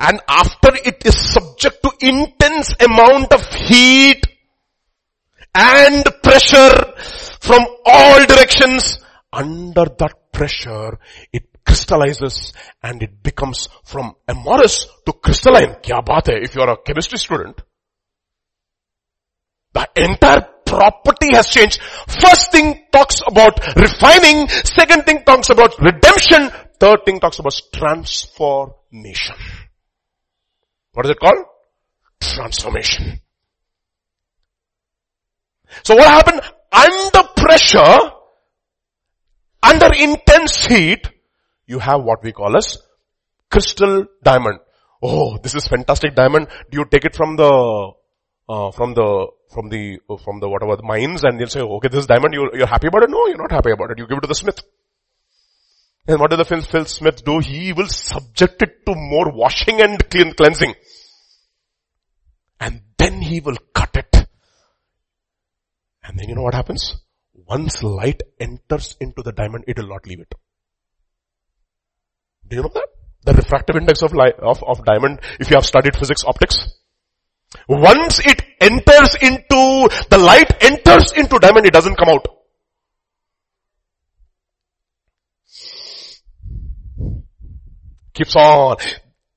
And 0.01 0.19
after 0.27 0.73
it 0.83 1.05
is 1.05 1.15
subject 1.15 1.83
to 1.83 1.91
intense 2.01 2.73
amount 2.81 3.31
of 3.33 3.45
heat, 3.53 4.25
and 5.53 6.03
pressure 6.23 6.93
from 7.39 7.65
all 7.85 8.25
directions. 8.25 8.99
Under 9.33 9.85
that 9.99 10.33
pressure, 10.33 10.99
it 11.31 11.47
crystallizes 11.65 12.53
and 12.83 13.01
it 13.01 13.23
becomes 13.23 13.69
from 13.83 14.15
amorphous 14.27 14.87
to 15.05 15.13
crystalline. 15.13 15.75
Kya 15.81 16.03
baat 16.03 16.27
if 16.43 16.55
you 16.55 16.61
are 16.61 16.73
a 16.73 16.77
chemistry 16.77 17.17
student? 17.17 17.61
The 19.73 19.87
entire 19.95 20.47
property 20.65 21.29
has 21.33 21.47
changed. 21.47 21.81
First 21.81 22.51
thing 22.51 22.87
talks 22.91 23.21
about 23.25 23.59
refining. 23.77 24.49
Second 24.49 25.05
thing 25.05 25.23
talks 25.23 25.49
about 25.49 25.79
redemption. 25.79 26.49
Third 26.77 27.05
thing 27.05 27.21
talks 27.21 27.39
about 27.39 27.55
transformation. 27.73 29.35
What 30.93 31.05
is 31.05 31.11
it 31.11 31.19
called? 31.19 31.45
Transformation. 32.19 33.21
So 35.83 35.95
what 35.95 36.07
happened? 36.07 36.41
Under 36.71 37.27
pressure, 37.35 37.97
under 39.63 39.93
intense 39.93 40.65
heat, 40.65 41.09
you 41.65 41.79
have 41.79 42.03
what 42.03 42.23
we 42.23 42.31
call 42.31 42.55
as 42.57 42.77
crystal 43.49 44.05
diamond. 44.23 44.59
Oh, 45.01 45.37
this 45.37 45.55
is 45.55 45.67
fantastic 45.67 46.15
diamond. 46.15 46.47
Do 46.69 46.79
you 46.79 46.85
take 46.85 47.05
it 47.05 47.15
from 47.15 47.35
the, 47.35 47.91
uh, 48.49 48.71
from 48.71 48.93
the, 48.93 49.27
from 49.53 49.69
the, 49.69 49.99
from 50.23 50.39
the 50.39 50.49
whatever 50.49 50.75
the 50.75 50.83
mines 50.83 51.23
and 51.23 51.39
you'll 51.39 51.49
say, 51.49 51.61
okay, 51.61 51.87
this 51.89 52.01
is 52.01 52.07
diamond, 52.07 52.33
you're, 52.33 52.55
you're 52.55 52.67
happy 52.67 52.87
about 52.87 53.03
it? 53.03 53.09
No, 53.09 53.27
you're 53.27 53.37
not 53.37 53.51
happy 53.51 53.71
about 53.71 53.91
it. 53.91 53.97
You 53.97 54.07
give 54.07 54.17
it 54.17 54.21
to 54.21 54.27
the 54.27 54.35
smith. 54.35 54.61
And 56.11 56.19
what 56.19 56.29
does 56.29 56.39
the 56.39 56.63
Phil, 56.63 56.85
Smith 56.85 57.23
do? 57.23 57.39
He 57.39 57.73
will 57.73 57.87
subject 57.87 58.61
it 58.61 58.85
to 58.85 58.93
more 58.95 59.31
washing 59.33 59.81
and 59.81 59.97
clean, 60.09 60.33
cleansing. 60.33 60.75
And 62.59 62.81
then 62.97 63.21
he 63.21 63.39
will 63.39 63.57
cut 63.73 63.95
it 63.95 64.11
and 66.11 66.19
then 66.19 66.27
you 66.27 66.35
know 66.35 66.41
what 66.41 66.53
happens? 66.53 66.95
Once 67.33 67.83
light 67.83 68.21
enters 68.39 68.97
into 68.99 69.21
the 69.23 69.31
diamond, 69.31 69.63
it 69.67 69.77
will 69.77 69.87
not 69.87 70.05
leave 70.05 70.19
it. 70.19 70.33
Do 72.47 72.57
you 72.57 72.63
know 72.63 72.71
that? 72.73 72.87
The 73.23 73.33
refractive 73.33 73.77
index 73.77 74.01
of 74.01 74.13
light, 74.13 74.35
of, 74.39 74.61
of 74.63 74.83
diamond, 74.83 75.21
if 75.39 75.49
you 75.49 75.55
have 75.55 75.65
studied 75.65 75.95
physics 75.95 76.23
optics, 76.25 76.57
once 77.69 78.19
it 78.19 78.41
enters 78.59 79.15
into, 79.21 79.89
the 80.09 80.17
light 80.17 80.51
enters 80.61 81.13
into 81.13 81.39
diamond, 81.39 81.65
it 81.65 81.73
doesn't 81.73 81.95
come 81.95 82.09
out. 82.09 82.25
Keeps 88.13 88.35
on. 88.35 88.77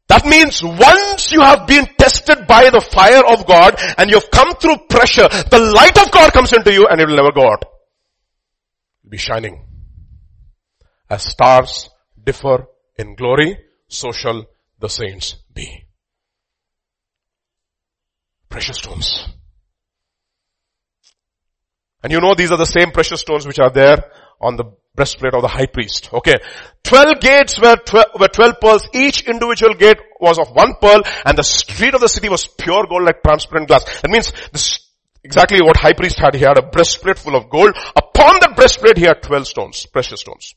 That 0.08 0.26
means 0.26 0.62
once 0.62 1.32
you 1.32 1.40
have 1.40 1.66
been 1.66 1.86
tested 1.98 2.46
by 2.46 2.70
the 2.70 2.80
fire 2.80 3.24
of 3.26 3.46
God 3.46 3.76
and 3.96 4.10
you've 4.10 4.30
come 4.30 4.54
through 4.54 4.76
pressure, 4.88 5.28
the 5.28 5.72
light 5.74 5.96
of 5.98 6.10
God 6.10 6.32
comes 6.32 6.52
into 6.52 6.72
you 6.72 6.86
and 6.86 7.00
it 7.00 7.08
will 7.08 7.16
never 7.16 7.32
go 7.32 7.42
out. 7.42 7.64
It'll 9.02 9.10
be 9.10 9.16
shining. 9.16 9.64
As 11.08 11.22
stars 11.22 11.90
differ 12.22 12.66
in 12.96 13.14
glory, 13.14 13.58
so 13.88 14.12
shall 14.12 14.46
the 14.78 14.88
saints 14.88 15.36
be. 15.52 15.86
Precious 18.48 18.78
stones. 18.78 19.26
And 22.02 22.12
you 22.12 22.20
know 22.20 22.34
these 22.36 22.52
are 22.52 22.58
the 22.58 22.66
same 22.66 22.90
precious 22.90 23.20
stones 23.20 23.46
which 23.46 23.58
are 23.58 23.70
there 23.70 24.04
on 24.40 24.56
the 24.56 24.64
breastplate 24.94 25.34
of 25.34 25.42
the 25.42 25.48
high 25.48 25.66
priest. 25.66 26.10
Okay. 26.12 26.36
Twelve 26.82 27.20
gates 27.20 27.60
were, 27.60 27.76
tw- 27.76 28.18
were 28.18 28.28
twelve 28.28 28.60
pearls. 28.60 28.88
Each 28.94 29.22
individual 29.26 29.74
gate 29.74 29.98
was 30.20 30.38
of 30.38 30.50
one 30.50 30.74
pearl 30.80 31.02
and 31.24 31.36
the 31.36 31.42
street 31.42 31.94
of 31.94 32.00
the 32.00 32.08
city 32.08 32.28
was 32.28 32.46
pure 32.46 32.86
gold 32.88 33.04
like 33.04 33.22
transparent 33.22 33.68
glass. 33.68 33.84
That 34.02 34.10
means 34.10 34.32
this, 34.52 34.80
exactly 35.22 35.60
what 35.62 35.76
high 35.76 35.94
priest 35.94 36.18
had. 36.18 36.34
He 36.34 36.42
had 36.42 36.58
a 36.58 36.62
breastplate 36.62 37.18
full 37.18 37.36
of 37.36 37.50
gold. 37.50 37.76
Upon 37.96 38.38
that 38.40 38.54
breastplate 38.56 38.98
he 38.98 39.04
had 39.04 39.22
twelve 39.22 39.46
stones, 39.46 39.86
precious 39.86 40.20
stones. 40.20 40.54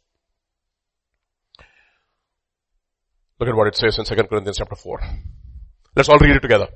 Look 3.39 3.49
at 3.49 3.55
what 3.55 3.67
it 3.67 3.75
says 3.75 3.99
in 3.99 4.05
2 4.05 4.15
Corinthians 4.15 4.57
chapter 4.57 4.75
4. 4.75 4.99
Let's 5.95 6.09
all 6.09 6.17
read 6.17 6.35
it 6.35 6.39
together. 6.39 6.69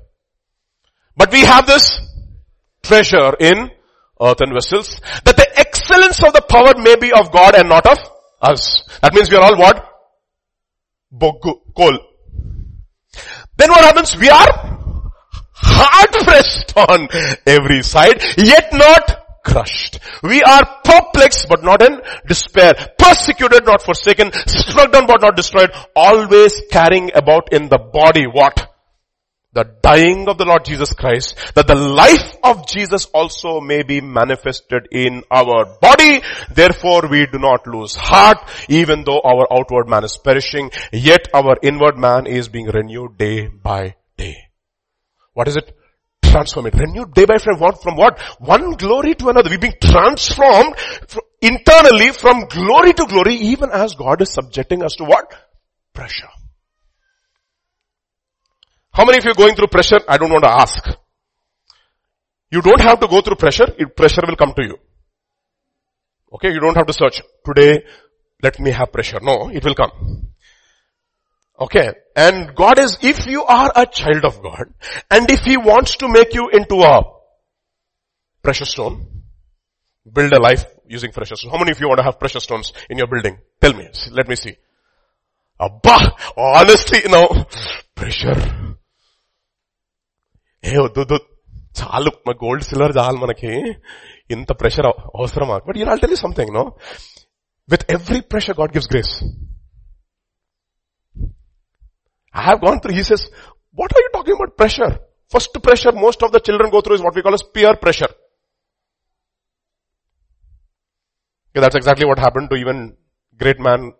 But 1.16 1.32
we 1.32 1.40
have 1.40 1.66
this 1.66 2.00
treasure 2.84 3.34
in 3.40 3.68
earthen 4.20 4.52
vessels, 4.54 5.00
that 5.24 5.36
the 5.36 5.60
excellence 5.92 6.24
of 6.24 6.32
the 6.32 6.42
power 6.42 6.74
may 6.82 6.96
be 6.96 7.12
of 7.12 7.30
God 7.30 7.54
and 7.54 7.68
not 7.68 7.86
of 7.86 7.98
us. 8.40 8.82
That 9.00 9.14
means 9.14 9.30
we 9.30 9.36
are 9.36 9.42
all 9.42 9.58
what? 9.58 9.88
Bogu, 11.12 11.60
coal. 11.76 11.98
then 13.56 13.68
what 13.70 13.84
happens? 13.84 14.16
We 14.16 14.30
are 14.30 14.48
hard 15.52 16.12
pressed 16.24 16.76
on 16.76 17.08
every 17.46 17.82
side, 17.82 18.22
yet 18.38 18.72
not 18.72 19.42
crushed. 19.44 19.98
We 20.22 20.42
are 20.42 20.62
perplexed 20.84 21.48
but 21.48 21.62
not 21.62 21.82
in 21.82 22.00
despair. 22.26 22.72
Persecuted, 22.98 23.66
not 23.66 23.82
forsaken. 23.82 24.32
Struck 24.46 24.92
down 24.92 25.06
but 25.06 25.20
not 25.20 25.36
destroyed. 25.36 25.70
Always 25.94 26.62
carrying 26.70 27.10
about 27.14 27.52
in 27.52 27.68
the 27.68 27.78
body 27.78 28.24
what? 28.24 28.71
The 29.54 29.64
dying 29.82 30.28
of 30.28 30.38
the 30.38 30.46
Lord 30.46 30.64
Jesus 30.64 30.94
Christ, 30.94 31.36
that 31.54 31.66
the 31.66 31.74
life 31.74 32.36
of 32.42 32.66
Jesus 32.66 33.04
also 33.12 33.60
may 33.60 33.82
be 33.82 34.00
manifested 34.00 34.88
in 34.90 35.24
our 35.30 35.66
body. 35.78 36.22
Therefore 36.50 37.02
we 37.10 37.26
do 37.26 37.38
not 37.38 37.66
lose 37.66 37.94
heart, 37.94 38.38
even 38.70 39.04
though 39.04 39.20
our 39.20 39.46
outward 39.52 39.90
man 39.90 40.04
is 40.04 40.16
perishing, 40.16 40.70
yet 40.90 41.28
our 41.34 41.56
inward 41.62 41.98
man 41.98 42.26
is 42.26 42.48
being 42.48 42.66
renewed 42.66 43.18
day 43.18 43.48
by 43.48 43.96
day. 44.16 44.36
What 45.34 45.48
is 45.48 45.56
it? 45.56 45.76
Transform 46.22 46.68
it. 46.68 46.74
Renewed 46.74 47.12
day 47.12 47.26
by 47.26 47.36
day 47.36 47.44
from, 47.44 47.58
from 47.58 47.96
what? 47.96 48.18
One 48.38 48.72
glory 48.72 49.14
to 49.16 49.28
another. 49.28 49.50
We're 49.50 49.58
being 49.58 49.74
transformed 49.82 50.76
internally 51.42 52.12
from 52.12 52.46
glory 52.46 52.94
to 52.94 53.04
glory 53.04 53.34
even 53.34 53.68
as 53.70 53.94
God 53.96 54.22
is 54.22 54.32
subjecting 54.32 54.82
us 54.82 54.94
to 54.96 55.04
what? 55.04 55.34
Pressure. 55.92 56.30
How 58.92 59.04
many 59.04 59.18
of 59.18 59.24
you 59.24 59.30
are 59.30 59.34
going 59.34 59.54
through 59.54 59.68
pressure? 59.68 60.00
I 60.06 60.18
don't 60.18 60.30
want 60.30 60.44
to 60.44 60.50
ask. 60.50 60.86
You 62.50 62.60
don't 62.60 62.80
have 62.80 63.00
to 63.00 63.08
go 63.08 63.22
through 63.22 63.36
pressure. 63.36 63.66
Pressure 63.96 64.22
will 64.26 64.36
come 64.36 64.52
to 64.54 64.62
you. 64.62 64.76
Okay, 66.34 66.52
you 66.52 66.60
don't 66.60 66.76
have 66.76 66.86
to 66.86 66.92
search. 66.92 67.22
Today, 67.44 67.84
let 68.42 68.60
me 68.60 68.70
have 68.70 68.92
pressure. 68.92 69.18
No, 69.22 69.48
it 69.48 69.64
will 69.64 69.74
come. 69.74 70.28
Okay. 71.58 71.92
And 72.14 72.54
God 72.54 72.78
is, 72.78 72.98
if 73.00 73.26
you 73.26 73.42
are 73.44 73.72
a 73.74 73.86
child 73.86 74.24
of 74.24 74.42
God, 74.42 74.74
and 75.10 75.30
if 75.30 75.40
He 75.40 75.56
wants 75.56 75.96
to 75.96 76.08
make 76.08 76.34
you 76.34 76.50
into 76.50 76.82
a 76.82 77.02
precious 78.42 78.70
stone, 78.70 79.22
build 80.10 80.32
a 80.32 80.40
life 80.40 80.64
using 80.86 81.12
precious 81.12 81.40
stones. 81.40 81.52
How 81.52 81.58
many 81.58 81.70
of 81.70 81.80
you 81.80 81.88
want 81.88 81.98
to 81.98 82.04
have 82.04 82.18
precious 82.18 82.44
stones 82.44 82.72
in 82.90 82.98
your 82.98 83.06
building? 83.06 83.38
Tell 83.60 83.72
me. 83.72 83.88
Let 84.10 84.28
me 84.28 84.36
see. 84.36 84.56
Abba, 85.58 86.14
honestly, 86.36 87.08
know, 87.08 87.46
pressure. 87.94 88.71
ఏ 90.69 90.75
వద్దు 90.85 91.17
చాలు 91.79 92.11
మా 92.27 92.33
gold 92.43 92.63
silver 92.69 92.93
చాలు 92.99 93.17
మనకి 93.23 93.51
ఇంత 94.35 94.51
pressure 94.61 94.87
అవసరమా 95.19 95.57
but 95.67 95.77
you 95.81 95.85
Naal 95.89 96.01
tell 96.03 96.13
you 96.15 96.21
something 96.27 96.53
no 96.59 96.63
with 97.73 97.85
every 97.97 98.21
pressure 98.33 98.57
God 98.61 98.73
gives 98.77 98.91
grace 98.93 99.13
I 102.33 102.43
have 102.47 102.61
gone 102.61 102.79
through, 102.81 102.93
he 102.93 103.03
says, 103.03 103.21
what 103.73 103.91
are 103.95 104.01
you 104.05 104.09
talking 104.15 104.35
about 104.35 104.55
pressure? 104.55 104.99
First 105.33 105.53
pressure 105.61 105.91
most 105.91 106.21
of 106.25 106.31
the 106.31 106.39
children 106.39 106.69
go 106.69 106.81
through 106.81 106.97
is 106.97 107.01
what 107.01 107.15
we 107.15 107.21
call 107.21 107.33
as 107.33 107.43
peer 107.55 107.75
pressure. 107.75 108.09
Okay, 111.49 111.61
that's 111.63 111.75
exactly 111.75 112.05
what 112.05 112.19
happened 112.19 112.49
to 112.51 112.55
even 112.55 112.95
great 113.39 113.59
man 113.59 113.91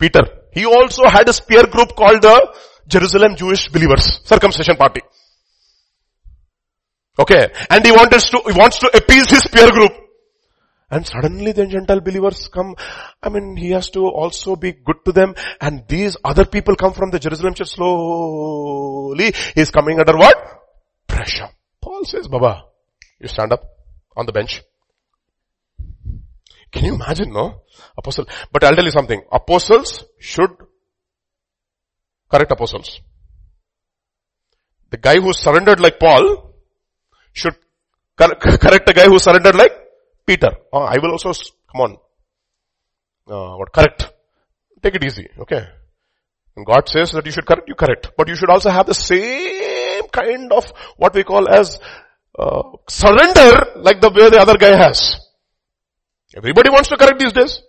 Peter. 0.00 0.24
He 0.52 0.64
also 0.66 1.04
had 1.08 1.28
a 1.28 1.34
peer 1.48 1.66
group 1.66 1.94
called 1.94 2.20
the 2.22 2.36
Jerusalem 2.88 3.36
Jewish 3.36 3.68
Believers, 3.68 4.20
circumcision 4.24 4.76
party. 4.76 5.02
Okay, 7.19 7.51
and 7.69 7.85
he 7.85 7.91
wants 7.91 8.29
to, 8.29 8.41
he 8.45 8.53
wants 8.57 8.79
to 8.79 8.95
appease 8.95 9.29
his 9.29 9.47
peer 9.47 9.71
group. 9.71 9.91
And 10.89 11.05
suddenly 11.05 11.51
the 11.51 11.65
Gentile 11.65 11.99
believers 11.99 12.47
come. 12.47 12.75
I 13.21 13.29
mean, 13.29 13.57
he 13.57 13.71
has 13.71 13.89
to 13.91 14.07
also 14.07 14.55
be 14.55 14.71
good 14.71 15.03
to 15.05 15.11
them. 15.11 15.35
And 15.59 15.85
these 15.87 16.15
other 16.23 16.45
people 16.45 16.75
come 16.77 16.93
from 16.93 17.11
the 17.11 17.19
Jerusalem 17.19 17.55
church 17.55 17.71
slowly. 17.71 19.33
He's 19.53 19.69
coming 19.69 19.99
under 19.99 20.15
what? 20.15 20.37
Pressure. 21.07 21.49
Paul 21.81 22.05
says, 22.05 22.29
Baba, 22.29 22.63
you 23.19 23.27
stand 23.27 23.51
up 23.51 23.63
on 24.15 24.25
the 24.25 24.31
bench. 24.31 24.63
Can 26.71 26.85
you 26.85 26.95
imagine, 26.95 27.33
no? 27.33 27.63
Apostle. 27.97 28.27
But 28.53 28.63
I'll 28.63 28.75
tell 28.75 28.85
you 28.85 28.91
something. 28.91 29.21
Apostles 29.31 30.05
should 30.19 30.51
correct 32.29 32.51
apostles. 32.51 33.01
The 34.89 34.97
guy 34.97 35.19
who 35.19 35.33
surrendered 35.33 35.81
like 35.81 35.99
Paul 35.99 36.46
should 37.37 37.55
correct 38.17 38.85
the 38.85 38.93
guy 38.93 39.05
who 39.05 39.19
surrendered 39.19 39.55
like 39.55 39.71
Peter. 40.25 40.51
Oh, 40.73 40.81
I 40.81 40.97
will 40.97 41.11
also, 41.11 41.31
come 41.71 41.81
on. 41.81 41.97
Uh, 43.29 43.57
what, 43.57 43.71
correct. 43.71 44.11
Take 44.81 44.95
it 44.95 45.05
easy, 45.05 45.27
okay. 45.39 45.67
And 46.55 46.65
God 46.65 46.89
says 46.89 47.11
that 47.11 47.25
you 47.25 47.31
should 47.31 47.45
correct, 47.45 47.67
you 47.67 47.75
correct. 47.75 48.11
But 48.17 48.27
you 48.27 48.35
should 48.35 48.49
also 48.49 48.69
have 48.69 48.87
the 48.87 48.93
same 48.93 50.07
kind 50.09 50.51
of 50.51 50.71
what 50.97 51.13
we 51.13 51.23
call 51.23 51.47
as 51.49 51.79
uh, 52.37 52.63
surrender 52.89 53.73
like 53.77 54.01
the 54.01 54.09
way 54.09 54.29
the 54.29 54.39
other 54.39 54.57
guy 54.57 54.75
has. 54.75 55.19
Everybody 56.35 56.69
wants 56.69 56.89
to 56.89 56.97
correct 56.97 57.19
these 57.19 57.33
days. 57.33 57.61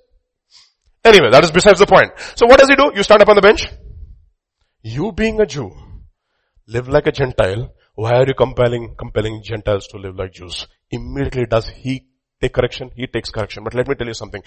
Anyway, 1.04 1.30
that 1.30 1.44
is 1.44 1.50
besides 1.50 1.78
the 1.78 1.86
point. 1.86 2.12
So 2.34 2.46
what 2.46 2.58
does 2.58 2.68
he 2.68 2.76
do? 2.76 2.90
You 2.94 3.02
stand 3.02 3.22
up 3.22 3.28
on 3.28 3.36
the 3.36 3.42
bench. 3.42 3.66
You 4.82 5.12
being 5.12 5.40
a 5.40 5.46
Jew, 5.46 5.70
live 6.66 6.88
like 6.88 7.06
a 7.06 7.12
Gentile. 7.12 7.74
Why 7.98 8.12
are 8.12 8.26
you 8.28 8.34
compelling, 8.34 8.94
compelling 8.96 9.42
Gentiles 9.42 9.88
to 9.88 9.98
live 9.98 10.14
like 10.14 10.32
Jews? 10.32 10.68
Immediately 10.88 11.46
does 11.46 11.66
he 11.66 12.06
take 12.40 12.52
correction, 12.52 12.92
he 12.94 13.08
takes 13.08 13.28
correction. 13.28 13.64
But 13.64 13.74
let 13.74 13.88
me 13.88 13.96
tell 13.96 14.06
you 14.06 14.14
something. 14.14 14.40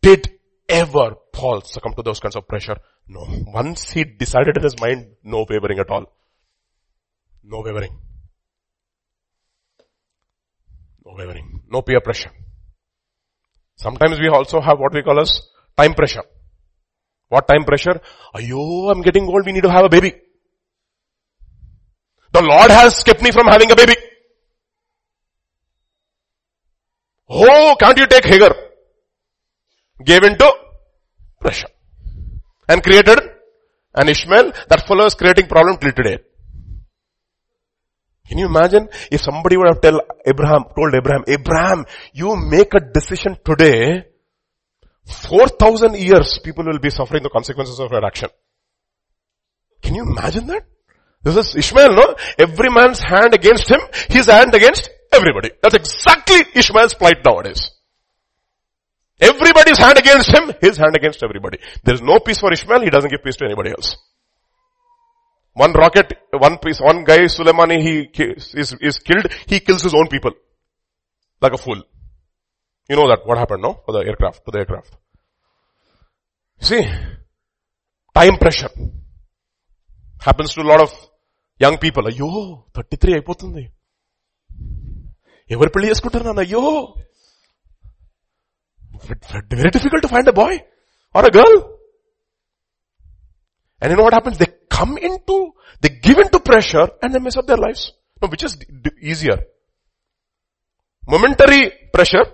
Did 0.00 0.30
ever 0.66 1.16
Paul 1.30 1.60
succumb 1.60 1.92
to 1.96 2.02
those 2.02 2.20
kinds 2.20 2.36
of 2.36 2.48
pressure? 2.48 2.78
No. 3.06 3.26
Once 3.48 3.90
he 3.90 4.04
decided 4.04 4.56
in 4.56 4.62
his 4.62 4.80
mind, 4.80 5.08
no 5.22 5.44
wavering 5.46 5.78
at 5.78 5.90
all. 5.90 6.06
No 7.44 7.60
wavering. 7.60 7.98
No 11.04 11.12
wavering. 11.18 11.60
No 11.68 11.82
peer 11.82 12.00
pressure. 12.00 12.32
Sometimes 13.76 14.18
we 14.18 14.28
also 14.28 14.58
have 14.58 14.78
what 14.78 14.94
we 14.94 15.02
call 15.02 15.20
as 15.20 15.42
time 15.76 15.92
pressure. 15.92 16.24
What 17.28 17.46
time 17.46 17.64
pressure? 17.64 18.00
Ayo, 18.34 18.90
I'm 18.90 19.02
getting 19.02 19.26
old, 19.26 19.44
we 19.44 19.52
need 19.52 19.64
to 19.64 19.70
have 19.70 19.84
a 19.84 19.90
baby. 19.90 20.14
The 22.32 22.42
Lord 22.42 22.70
has 22.70 23.02
kept 23.02 23.22
me 23.22 23.30
from 23.30 23.46
having 23.46 23.70
a 23.70 23.76
baby. 23.76 23.94
Oh, 27.28 27.76
can't 27.78 27.98
you 27.98 28.06
take 28.06 28.24
Hagar? 28.24 28.54
Gave 30.04 30.24
into 30.24 30.50
pressure. 31.40 31.68
And 32.68 32.82
created 32.82 33.20
an 33.94 34.08
Ishmael. 34.08 34.52
That 34.68 34.86
follows 34.86 35.14
creating 35.14 35.46
problem 35.46 35.78
till 35.78 35.92
today. 35.92 36.18
Can 38.28 38.38
you 38.38 38.46
imagine 38.46 38.88
if 39.10 39.20
somebody 39.20 39.56
would 39.56 39.66
have 39.66 39.80
tell 39.80 40.00
Abraham, 40.24 40.64
told 40.76 40.94
Abraham, 40.94 41.24
Abraham, 41.26 41.84
you 42.12 42.36
make 42.36 42.74
a 42.74 42.80
decision 42.80 43.36
today, 43.44 44.04
4,000 45.06 45.96
years 45.96 46.38
people 46.42 46.64
will 46.64 46.78
be 46.78 46.90
suffering 46.90 47.24
the 47.24 47.28
consequences 47.28 47.80
of 47.80 47.90
your 47.90 48.04
action. 48.06 48.28
Can 49.82 49.96
you 49.96 50.02
imagine 50.02 50.46
that? 50.46 50.64
This 51.22 51.36
is 51.36 51.56
Ishmael, 51.56 51.94
no? 51.94 52.14
Every 52.38 52.70
man's 52.70 53.00
hand 53.00 53.34
against 53.34 53.70
him, 53.70 53.80
his 54.08 54.26
hand 54.26 54.54
against 54.54 54.88
Everybody. 55.12 55.50
That's 55.60 55.74
exactly 55.74 56.44
Ishmael's 56.54 56.94
plight 56.94 57.18
nowadays. 57.26 57.70
Everybody's 59.20 59.78
hand 59.78 59.98
against 59.98 60.30
him, 60.32 60.52
his 60.60 60.76
hand 60.76 60.96
against 60.96 61.22
everybody. 61.22 61.58
There's 61.84 62.00
no 62.00 62.20
peace 62.20 62.38
for 62.38 62.52
Ishmael, 62.52 62.82
he 62.82 62.90
doesn't 62.90 63.10
give 63.10 63.22
peace 63.22 63.36
to 63.36 63.44
anybody 63.44 63.70
else. 63.70 63.96
One 65.52 65.72
rocket, 65.72 66.12
one 66.32 66.58
piece, 66.58 66.80
one 66.80 67.04
guy, 67.04 67.18
Suleimani, 67.24 67.82
he 67.82 68.22
is, 68.22 68.74
is 68.80 68.98
killed, 68.98 69.26
he 69.46 69.60
kills 69.60 69.82
his 69.82 69.94
own 69.94 70.06
people. 70.08 70.30
Like 71.42 71.52
a 71.52 71.58
fool. 71.58 71.82
You 72.88 72.96
know 72.96 73.08
that, 73.08 73.26
what 73.26 73.36
happened, 73.36 73.62
no? 73.62 73.80
For 73.84 73.92
the 73.92 73.98
aircraft, 73.98 74.44
to 74.44 74.50
the 74.52 74.58
aircraft. 74.60 74.96
See, 76.60 76.82
time 78.14 78.36
pressure. 78.36 78.70
Happens 80.20 80.54
to 80.54 80.62
a 80.62 80.64
lot 80.64 80.80
of 80.80 81.09
young 81.63 81.77
people. 81.83 82.05
అయ్యో 82.11 82.29
33 82.77 83.15
అయిపోతుంది 83.17 83.63
ఎవరు 85.55 85.69
పెళ్లి 85.73 85.89
చేసుకుంటారు 85.91 86.25
నాన్న 86.27 86.43
అయ్యో 86.47 86.63
very 89.61 89.71
difficult 89.77 90.05
to 90.07 90.11
find 90.15 90.29
a 90.33 90.37
boy 90.43 90.57
or 91.15 91.27
a 91.31 91.33
girl 91.39 91.57
And 93.81 93.91
you 93.91 93.97
know 93.97 94.03
what 94.03 94.13
happens? 94.13 94.37
They 94.37 94.47
come 94.69 94.97
into, 94.97 95.35
they 95.81 95.89
give 96.05 96.17
into 96.17 96.39
pressure 96.39 96.87
and 97.01 97.13
they 97.13 97.19
mess 97.19 97.37
up 97.37 97.45
their 97.45 97.57
lives. 97.57 97.91
No, 98.21 98.27
which 98.27 98.43
is 98.43 98.57
easier? 99.01 99.37
Momentary 101.13 101.71
pressure 101.93 102.25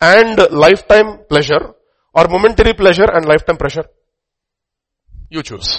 and 0.00 0.38
lifetime 0.64 1.24
pleasure 1.30 1.62
or 2.14 2.28
momentary 2.28 2.74
pleasure 2.74 3.10
and 3.10 3.24
lifetime 3.24 3.56
pressure? 3.56 3.86
You 5.30 5.42
choose. 5.42 5.70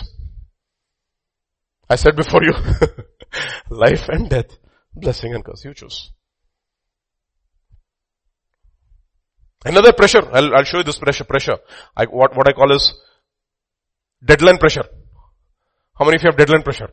I 1.92 1.96
said 1.96 2.16
before 2.16 2.42
you, 2.42 2.54
life 3.70 4.08
and 4.08 4.30
death, 4.30 4.56
blessing 4.94 5.34
and 5.34 5.44
curse, 5.44 5.62
you 5.66 5.74
choose. 5.74 6.10
Another 9.62 9.92
pressure. 9.92 10.22
I'll, 10.32 10.54
I'll 10.54 10.64
show 10.64 10.78
you 10.78 10.84
this 10.84 10.98
pressure. 10.98 11.24
Pressure. 11.24 11.58
I, 11.94 12.06
what, 12.06 12.34
what 12.34 12.48
I 12.48 12.52
call 12.52 12.72
is 12.72 12.94
deadline 14.24 14.56
pressure. 14.56 14.84
How 15.98 16.06
many 16.06 16.16
of 16.16 16.22
you 16.22 16.30
have 16.30 16.38
deadline 16.38 16.62
pressure? 16.62 16.88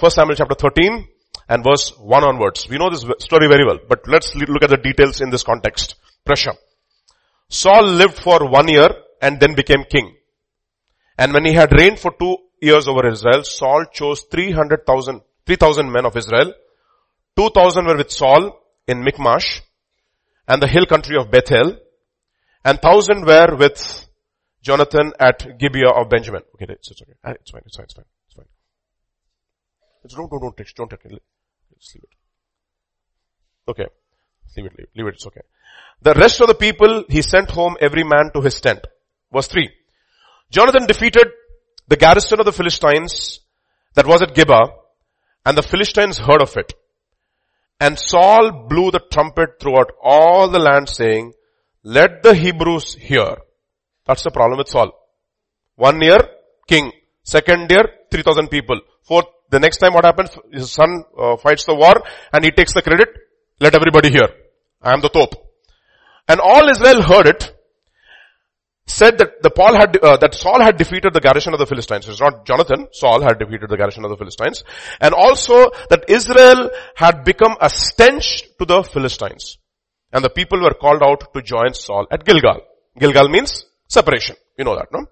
First 0.00 0.16
Samuel 0.16 0.36
chapter 0.36 0.54
13 0.54 1.06
and 1.50 1.62
verse 1.62 1.92
1 1.98 2.24
onwards. 2.24 2.66
We 2.70 2.78
know 2.78 2.88
this 2.88 3.04
story 3.18 3.48
very 3.48 3.66
well, 3.66 3.78
but 3.86 4.08
let's 4.08 4.34
look 4.34 4.62
at 4.62 4.70
the 4.70 4.78
details 4.78 5.20
in 5.20 5.28
this 5.28 5.42
context. 5.42 5.96
Pressure. 6.24 6.54
Saul 7.50 7.84
lived 7.84 8.18
for 8.18 8.48
one 8.48 8.68
year 8.68 8.88
and 9.20 9.38
then 9.38 9.54
became 9.54 9.84
king. 9.84 10.16
And 11.18 11.34
when 11.34 11.44
he 11.44 11.52
had 11.52 11.78
reigned 11.78 11.98
for 11.98 12.14
two 12.18 12.38
years 12.60 12.88
over 12.88 13.08
Israel, 13.08 13.44
Saul 13.44 13.84
chose 13.92 14.22
300,000, 14.30 15.20
3,000 15.46 15.92
men 15.92 16.06
of 16.06 16.16
Israel. 16.16 16.52
2,000 17.36 17.86
were 17.86 17.96
with 17.96 18.10
Saul 18.10 18.58
in 18.86 19.02
Michmash 19.02 19.62
and 20.46 20.62
the 20.62 20.66
hill 20.66 20.86
country 20.86 21.16
of 21.16 21.30
Bethel 21.30 21.78
and 22.64 22.78
1,000 22.82 23.24
were 23.24 23.56
with 23.56 24.08
Jonathan 24.62 25.12
at 25.20 25.58
Gibeah 25.58 25.90
of 25.90 26.10
Benjamin. 26.10 26.42
Okay, 26.54 26.66
it's, 26.68 26.90
it's 26.90 27.02
okay. 27.02 27.12
Ah, 27.24 27.30
it's 27.30 27.50
fine, 27.50 27.62
it's 27.64 27.76
fine, 27.76 27.84
it's 27.84 27.94
fine, 27.94 28.04
it's 28.26 28.34
fine. 28.34 28.46
It's, 30.04 30.14
don't, 30.14 30.30
don't, 30.30 30.40
don't 30.40 30.56
text, 30.56 30.76
don't 30.76 30.88
text. 30.90 31.06
Just 31.06 31.94
leave 31.94 32.04
it. 32.04 32.10
Okay. 33.70 33.86
Leave 34.56 34.66
it, 34.66 34.72
leave 34.76 34.86
it, 34.86 34.90
leave 34.96 35.06
it, 35.06 35.14
it's 35.14 35.26
okay. 35.26 35.42
The 36.02 36.14
rest 36.14 36.40
of 36.40 36.48
the 36.48 36.54
people 36.54 37.04
he 37.08 37.22
sent 37.22 37.50
home 37.50 37.76
every 37.80 38.02
man 38.02 38.30
to 38.34 38.40
his 38.40 38.60
tent. 38.60 38.84
Verse 39.32 39.48
3. 39.48 39.70
Jonathan 40.50 40.86
defeated 40.86 41.28
the 41.88 41.96
garrison 41.96 42.40
of 42.40 42.46
the 42.46 42.52
Philistines 42.52 43.40
that 43.94 44.06
was 44.06 44.22
at 44.22 44.34
Gibeah 44.34 44.68
and 45.44 45.56
the 45.56 45.62
Philistines 45.62 46.18
heard 46.18 46.42
of 46.42 46.56
it. 46.56 46.72
And 47.80 47.98
Saul 47.98 48.66
blew 48.68 48.90
the 48.90 49.00
trumpet 49.10 49.60
throughout 49.60 49.92
all 50.02 50.48
the 50.48 50.58
land 50.58 50.88
saying, 50.88 51.32
let 51.82 52.22
the 52.22 52.34
Hebrews 52.34 52.94
hear. 52.94 53.36
That's 54.04 54.22
the 54.22 54.30
problem 54.30 54.58
with 54.58 54.68
Saul. 54.68 54.92
One 55.76 56.00
year, 56.02 56.18
king. 56.66 56.92
Second 57.22 57.70
year, 57.70 57.84
3000 58.10 58.48
people. 58.48 58.80
Fourth, 59.02 59.26
the 59.50 59.60
next 59.60 59.78
time 59.78 59.94
what 59.94 60.04
happens? 60.04 60.30
His 60.52 60.70
son 60.70 61.04
uh, 61.16 61.36
fights 61.36 61.64
the 61.64 61.74
war 61.74 61.94
and 62.32 62.44
he 62.44 62.50
takes 62.50 62.74
the 62.74 62.82
credit. 62.82 63.08
Let 63.60 63.74
everybody 63.74 64.10
hear. 64.10 64.28
I 64.82 64.92
am 64.92 65.00
the 65.00 65.08
top. 65.08 65.34
And 66.26 66.40
all 66.40 66.68
Israel 66.68 67.02
heard 67.02 67.26
it 67.26 67.57
said 68.88 69.18
that 69.18 69.42
the 69.42 69.50
Paul 69.50 69.74
had, 69.78 69.96
uh, 69.98 70.16
that 70.16 70.34
Saul 70.34 70.60
had 70.60 70.76
defeated 70.76 71.12
the 71.12 71.20
garrison 71.20 71.52
of 71.52 71.58
the 71.58 71.66
Philistines. 71.66 72.08
It's 72.08 72.20
not 72.20 72.44
Jonathan. 72.44 72.88
Saul 72.92 73.20
had 73.20 73.38
defeated 73.38 73.68
the 73.68 73.76
garrison 73.76 74.04
of 74.04 74.10
the 74.10 74.16
Philistines. 74.16 74.64
And 75.00 75.14
also 75.14 75.70
that 75.90 76.04
Israel 76.08 76.70
had 76.96 77.24
become 77.24 77.56
a 77.60 77.70
stench 77.70 78.44
to 78.58 78.64
the 78.64 78.82
Philistines. 78.82 79.58
And 80.12 80.24
the 80.24 80.30
people 80.30 80.60
were 80.60 80.74
called 80.74 81.02
out 81.02 81.32
to 81.34 81.42
join 81.42 81.74
Saul 81.74 82.06
at 82.10 82.24
Gilgal. 82.24 82.62
Gilgal 82.98 83.28
means 83.28 83.66
separation. 83.88 84.36
You 84.56 84.64
know 84.64 84.74
that, 84.74 84.88
no? 84.92 85.06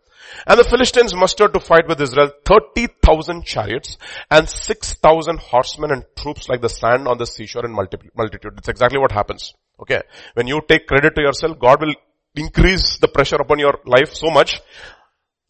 And 0.46 0.58
the 0.58 0.64
Philistines 0.64 1.14
mustered 1.14 1.52
to 1.54 1.60
fight 1.60 1.86
with 1.86 2.00
Israel 2.00 2.30
30,000 2.44 3.44
chariots 3.44 3.96
and 4.30 4.48
6,000 4.48 5.38
horsemen 5.38 5.92
and 5.92 6.04
troops 6.16 6.48
like 6.48 6.60
the 6.60 6.68
sand 6.68 7.06
on 7.06 7.18
the 7.18 7.26
seashore 7.26 7.64
in 7.64 7.72
multitude. 7.72 8.52
That's 8.56 8.68
exactly 8.68 8.98
what 8.98 9.12
happens. 9.12 9.54
Okay. 9.80 10.02
When 10.34 10.46
you 10.46 10.60
take 10.68 10.86
credit 10.86 11.14
to 11.16 11.22
yourself, 11.22 11.58
God 11.58 11.80
will 11.80 11.94
increase 12.36 12.98
the 12.98 13.08
pressure 13.08 13.36
upon 13.36 13.58
your 13.58 13.78
life 13.84 14.14
so 14.14 14.30
much, 14.30 14.60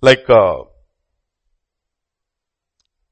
like, 0.00 0.24
uh, 0.28 0.64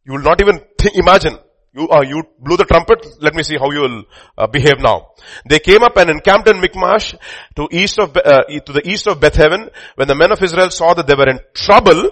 you 0.05 0.13
will 0.13 0.23
not 0.23 0.41
even 0.41 0.61
think, 0.79 0.97
imagine. 0.97 1.39
You, 1.73 1.89
uh, 1.89 2.03
you 2.03 2.23
blew 2.39 2.57
the 2.57 2.65
trumpet. 2.65 3.05
Let 3.21 3.35
me 3.35 3.43
see 3.43 3.57
how 3.59 3.71
you 3.73 3.81
will 3.81 4.05
uh, 4.39 4.47
behave 4.47 4.79
now. 4.79 5.09
They 5.49 5.59
came 5.59 5.83
up 5.83 5.97
and 5.97 6.09
encamped 6.09 6.49
in 6.49 6.61
Michmash 6.61 7.17
to 7.57 7.69
east 7.73 7.99
of 7.99 8.17
uh, 8.17 8.45
to 8.45 8.73
the 8.73 8.83
east 8.85 9.09
of 9.09 9.19
Bethaven. 9.19 9.71
When 9.97 10.07
the 10.07 10.15
men 10.15 10.31
of 10.31 10.41
Israel 10.41 10.71
saw 10.71 10.95
that 10.95 11.09
they 11.09 11.17
were 11.17 11.29
in 11.29 11.41
trouble, 11.53 12.11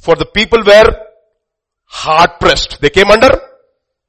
for 0.00 0.16
the 0.16 0.26
people 0.26 0.64
were 0.66 1.06
hard 1.84 2.40
pressed. 2.40 2.80
They 2.80 2.90
came 2.90 3.10
under 3.10 3.30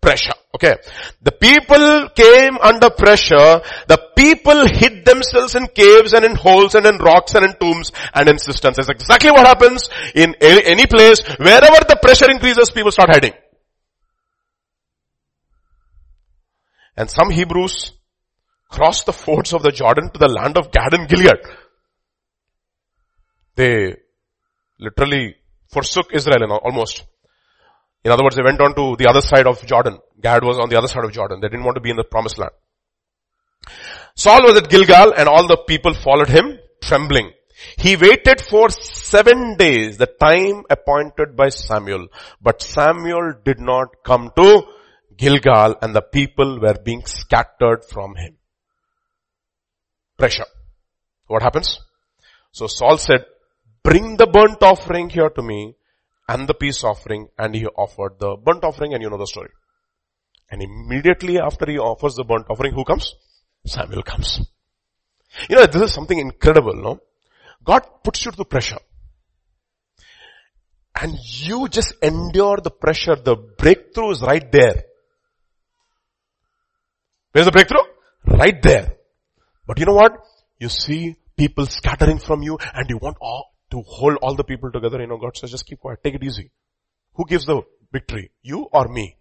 pressure. 0.02 0.41
Okay. 0.54 0.76
The 1.22 1.32
people 1.32 2.10
came 2.10 2.58
under 2.58 2.90
pressure. 2.90 3.62
The 3.88 4.00
people 4.18 4.68
hid 4.68 5.06
themselves 5.06 5.56
in 5.56 5.68
caves 5.68 6.14
and 6.14 6.26
in 6.26 6.36
holes 6.36 6.76
and 6.76 6.86
in 6.86 6.98
rocks 6.98 7.36
and 7.36 7.46
in 7.46 7.54
tombs 7.54 7.92
and 8.14 8.28
in 8.28 8.38
cisterns. 8.38 8.76
That's 8.76 8.90
exactly 8.90 9.32
what 9.32 9.48
happens 9.48 9.90
in 10.14 10.36
any 10.42 10.88
place. 10.88 11.22
Wherever 11.38 11.80
the 11.88 11.98
pressure 12.02 12.30
increases, 12.30 12.70
people 12.70 12.92
start 12.92 13.12
hiding. 13.12 13.34
And 16.98 17.10
some 17.10 17.30
Hebrews 17.30 17.94
crossed 18.70 19.06
the 19.06 19.14
fords 19.14 19.54
of 19.54 19.64
the 19.64 19.72
Jordan 19.72 20.10
to 20.12 20.20
the 20.20 20.28
land 20.28 20.58
of 20.58 20.72
Gad 20.72 20.94
and 20.94 21.08
Gilead. 21.08 21.40
They 23.56 23.96
literally 24.80 25.36
forsook 25.72 26.14
Israel 26.14 26.52
almost. 26.64 27.06
In 28.04 28.12
other 28.12 28.24
words, 28.24 28.36
they 28.36 28.44
went 28.44 28.60
on 28.60 28.76
to 28.76 28.96
the 28.98 29.08
other 29.10 29.22
side 29.22 29.48
of 29.48 29.66
Jordan. 29.66 30.00
Gad 30.22 30.44
was 30.44 30.58
on 30.58 30.70
the 30.70 30.78
other 30.78 30.88
side 30.88 31.04
of 31.04 31.12
Jordan. 31.12 31.40
They 31.42 31.50
didn't 31.50 31.66
want 31.66 31.76
to 31.76 31.82
be 31.82 31.90
in 31.90 31.98
the 31.98 32.04
promised 32.04 32.38
land. 32.38 32.52
Saul 34.16 34.44
was 34.44 34.58
at 34.58 34.70
Gilgal 34.70 35.14
and 35.16 35.28
all 35.28 35.48
the 35.48 35.58
people 35.68 35.94
followed 35.94 36.30
him 36.30 36.60
trembling. 36.82 37.32
He 37.78 37.96
waited 37.96 38.42
for 38.42 38.70
seven 38.70 39.56
days, 39.56 39.98
the 39.98 40.08
time 40.08 40.64
appointed 40.70 41.36
by 41.36 41.50
Samuel. 41.50 42.08
But 42.42 42.62
Samuel 42.62 43.34
did 43.46 43.60
not 43.60 44.04
come 44.04 44.32
to 44.36 44.64
Gilgal 45.16 45.76
and 45.82 45.96
the 45.96 46.02
people 46.02 46.60
were 46.60 46.78
being 46.84 47.06
scattered 47.06 47.86
from 47.86 48.16
him. 48.16 48.38
Pressure. 50.18 50.46
What 51.28 51.44
happens? 51.44 51.80
So 52.52 52.68
Saul 52.68 52.98
said, 52.98 53.26
bring 53.84 54.18
the 54.18 54.28
burnt 54.28 54.62
offering 54.62 55.10
here 55.10 55.30
to 55.30 55.42
me 55.42 55.76
and 56.28 56.48
the 56.48 56.54
peace 56.54 56.84
offering 56.84 57.28
and 57.38 57.56
he 57.56 57.66
offered 57.66 58.20
the 58.20 58.36
burnt 58.36 58.64
offering 58.64 58.94
and 58.94 59.02
you 59.02 59.10
know 59.10 59.18
the 59.18 59.28
story. 59.28 59.50
And 60.52 60.62
immediately 60.62 61.40
after 61.40 61.66
he 61.66 61.80
offers 61.80 62.16
the 62.16 62.26
burnt 62.26 62.48
offering, 62.50 62.74
who 62.74 62.84
comes? 62.84 63.16
Samuel 63.66 64.04
comes. 64.04 64.42
You 65.50 65.56
know, 65.56 65.66
this 65.66 65.82
is 65.82 65.94
something 65.94 66.20
incredible, 66.20 66.76
no? 66.76 67.00
God 67.64 67.82
puts 68.04 68.26
you 68.26 68.32
to 68.32 68.44
pressure. 68.44 68.80
And 71.00 71.18
you 71.24 71.70
just 71.70 71.94
endure 72.02 72.58
the 72.58 72.70
pressure. 72.70 73.16
The 73.16 73.36
breakthrough 73.36 74.12
is 74.12 74.22
right 74.22 74.52
there. 74.52 74.84
Where's 77.32 77.46
the 77.46 77.52
breakthrough? 77.52 77.86
Right 78.26 78.62
there. 78.62 78.98
But 79.66 79.80
you 79.80 79.86
know 79.86 79.94
what? 79.94 80.12
You 80.60 80.68
see 80.68 81.16
people 81.38 81.66
scattering 81.66 82.20
from 82.20 82.44
you 82.44 82.58
and 82.74 82.90
you 82.90 82.98
want 82.98 83.18
all, 83.22 83.56
to 83.72 83.82
hold 83.88 84.18
all 84.22 84.36
the 84.36 84.44
people 84.44 84.70
together. 84.70 85.00
You 85.00 85.08
know, 85.08 85.18
God 85.18 85.38
says 85.38 85.52
just 85.52 85.66
keep 85.66 85.80
quiet. 85.80 86.04
Take 86.04 86.16
it 86.16 86.24
easy. 86.24 86.52
Who 87.14 87.26
gives 87.26 87.46
the 87.46 87.62
victory? 87.92 88.32
You 88.42 88.68
or 88.72 88.90
me? 88.90 89.16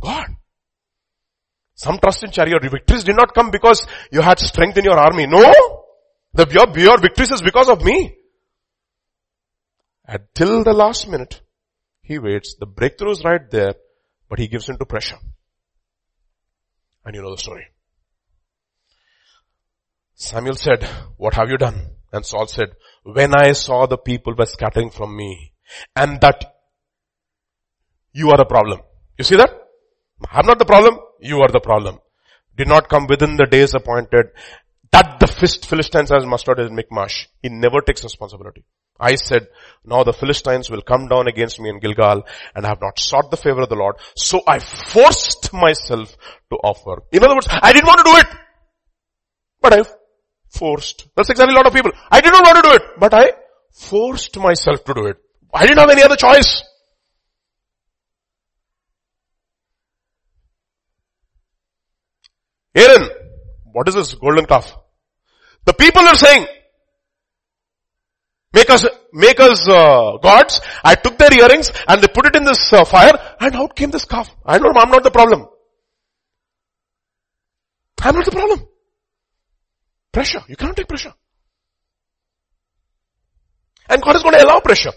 God. 0.00 0.26
Some 1.74 1.98
trust 1.98 2.24
in 2.24 2.30
chariot. 2.30 2.62
Victories 2.62 3.04
did 3.04 3.16
not 3.16 3.34
come 3.34 3.50
because 3.50 3.86
you 4.10 4.22
had 4.22 4.38
strength 4.38 4.78
in 4.78 4.84
your 4.84 4.98
army. 4.98 5.26
No! 5.26 5.42
The, 6.32 6.46
your, 6.50 6.78
your 6.78 6.98
victories 6.98 7.32
is 7.32 7.42
because 7.42 7.68
of 7.68 7.82
me. 7.84 8.16
Until 10.06 10.64
the 10.64 10.72
last 10.72 11.08
minute, 11.08 11.42
he 12.02 12.18
waits. 12.18 12.56
The 12.58 12.66
breakthrough 12.66 13.10
is 13.10 13.24
right 13.24 13.50
there, 13.50 13.74
but 14.28 14.38
he 14.38 14.48
gives 14.48 14.68
into 14.68 14.84
pressure. 14.86 15.18
And 17.04 17.14
you 17.14 17.22
know 17.22 17.30
the 17.30 17.38
story. 17.38 17.66
Samuel 20.14 20.54
said, 20.54 20.82
what 21.16 21.34
have 21.34 21.50
you 21.50 21.58
done? 21.58 21.90
And 22.12 22.24
Saul 22.24 22.46
said, 22.46 22.70
when 23.02 23.34
I 23.34 23.52
saw 23.52 23.86
the 23.86 23.98
people 23.98 24.34
were 24.34 24.46
scattering 24.46 24.90
from 24.90 25.14
me 25.14 25.52
and 25.94 26.20
that 26.22 26.54
you 28.12 28.30
are 28.30 28.38
the 28.38 28.46
problem. 28.46 28.80
You 29.18 29.24
see 29.24 29.36
that? 29.36 29.65
I'm 30.30 30.46
not 30.46 30.58
the 30.58 30.64
problem. 30.64 30.98
You 31.20 31.40
are 31.40 31.48
the 31.48 31.60
problem. 31.60 31.98
Did 32.56 32.68
not 32.68 32.88
come 32.88 33.06
within 33.06 33.36
the 33.36 33.46
days 33.46 33.74
appointed 33.74 34.26
that 34.92 35.20
the 35.20 35.26
Philistines 35.26 36.10
has 36.10 36.24
mustered 36.24 36.58
in 36.58 36.74
Michmash. 36.74 37.28
He 37.42 37.48
never 37.48 37.80
takes 37.80 38.02
responsibility. 38.02 38.64
I 38.98 39.16
said, 39.16 39.48
now 39.84 40.04
the 40.04 40.12
Philistines 40.14 40.70
will 40.70 40.80
come 40.80 41.08
down 41.08 41.28
against 41.28 41.60
me 41.60 41.68
in 41.68 41.80
Gilgal 41.80 42.22
and 42.54 42.64
I 42.64 42.68
have 42.70 42.80
not 42.80 42.98
sought 42.98 43.30
the 43.30 43.36
favor 43.36 43.60
of 43.60 43.68
the 43.68 43.76
Lord. 43.76 43.96
So 44.16 44.40
I 44.46 44.58
forced 44.58 45.52
myself 45.52 46.16
to 46.50 46.56
offer. 46.56 47.02
In 47.12 47.22
other 47.22 47.34
words, 47.34 47.48
I 47.50 47.72
didn't 47.72 47.86
want 47.86 47.98
to 47.98 48.04
do 48.04 48.16
it. 48.16 48.26
But 49.60 49.72
I 49.74 49.84
forced. 50.48 51.08
That's 51.14 51.28
exactly 51.28 51.54
a 51.54 51.56
lot 51.56 51.66
of 51.66 51.74
people. 51.74 51.92
I 52.10 52.20
did 52.22 52.32
not 52.32 52.44
want 52.44 52.64
to 52.64 52.70
do 52.70 52.74
it, 52.76 52.82
but 52.98 53.12
I 53.12 53.32
forced 53.72 54.38
myself 54.38 54.84
to 54.84 54.94
do 54.94 55.06
it. 55.06 55.16
I 55.52 55.66
didn't 55.66 55.78
have 55.78 55.90
any 55.90 56.02
other 56.02 56.16
choice. 56.16 56.62
Aaron, 62.76 63.08
what 63.72 63.88
is 63.88 63.94
this 63.94 64.14
golden 64.14 64.44
calf? 64.44 64.76
The 65.64 65.72
people 65.72 66.02
are 66.02 66.14
saying, 66.14 66.46
make 68.52 68.68
us, 68.68 68.86
make 69.12 69.40
us 69.40 69.66
uh, 69.68 70.18
gods. 70.18 70.60
I 70.84 70.94
took 70.94 71.16
their 71.16 71.32
earrings 71.32 71.72
and 71.88 72.02
they 72.02 72.08
put 72.08 72.26
it 72.26 72.36
in 72.36 72.44
this 72.44 72.72
uh, 72.72 72.84
fire 72.84 73.18
and 73.40 73.56
out 73.56 73.74
came 73.74 73.90
this 73.90 74.04
calf. 74.04 74.30
I 74.44 74.58
know 74.58 74.70
I'm 74.76 74.90
not 74.90 75.02
the 75.02 75.10
problem. 75.10 75.46
I'm 78.02 78.14
not 78.14 78.24
the 78.26 78.30
problem. 78.30 78.66
Pressure. 80.12 80.42
You 80.48 80.56
cannot 80.56 80.76
take 80.76 80.88
pressure. 80.88 81.14
And 83.88 84.02
God 84.02 84.16
is 84.16 84.22
going 84.22 84.34
to 84.34 84.44
allow 84.44 84.60
pressure. 84.60 84.92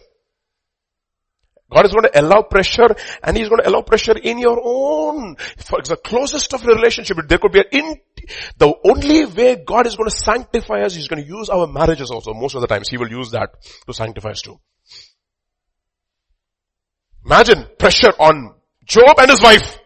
God 1.71 1.85
is 1.85 1.91
going 1.91 2.11
to 2.11 2.19
allow 2.19 2.41
pressure 2.41 2.95
and 3.23 3.37
He's 3.37 3.49
going 3.49 3.61
to 3.61 3.69
allow 3.69 3.81
pressure 3.81 4.17
in 4.17 4.39
your 4.39 4.59
own, 4.63 5.35
for 5.57 5.81
the 5.81 5.97
closest 5.97 6.53
of 6.53 6.65
relationship. 6.65 7.17
There 7.27 7.37
could 7.37 7.51
be 7.51 7.59
an 7.59 7.65
in, 7.71 7.95
the 8.57 8.73
only 8.85 9.25
way 9.25 9.55
God 9.55 9.85
is 9.87 9.95
going 9.95 10.09
to 10.09 10.15
sanctify 10.15 10.81
us, 10.81 10.95
He's 10.95 11.07
going 11.07 11.21
to 11.21 11.27
use 11.27 11.49
our 11.49 11.67
marriages 11.67 12.11
also. 12.11 12.33
Most 12.33 12.55
of 12.55 12.61
the 12.61 12.67
times 12.67 12.89
He 12.89 12.97
will 12.97 13.09
use 13.09 13.31
that 13.31 13.49
to 13.85 13.93
sanctify 13.93 14.31
us 14.31 14.41
too. 14.41 14.59
Imagine 17.25 17.67
pressure 17.77 18.13
on 18.17 18.55
Job 18.85 19.19
and 19.19 19.29
his 19.29 19.41
wife. 19.41 19.77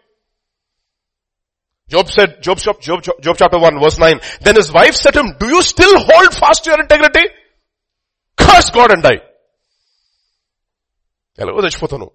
Job 1.88 2.08
said, 2.08 2.42
Job, 2.42 2.58
Job, 2.58 2.80
Job, 2.80 3.02
Job 3.02 3.36
chapter 3.38 3.58
1 3.58 3.78
verse 3.80 3.98
9, 3.98 4.20
then 4.40 4.56
his 4.56 4.72
wife 4.72 4.94
said 4.94 5.12
to 5.12 5.20
him, 5.20 5.36
do 5.38 5.46
you 5.48 5.62
still 5.62 5.98
hold 5.98 6.34
fast 6.34 6.64
to 6.64 6.70
your 6.70 6.80
integrity? 6.80 7.28
Curse 8.38 8.70
God 8.70 8.92
and 8.92 9.02
die. 9.02 9.20
Hello, 11.36 11.52
oh, 11.56 12.12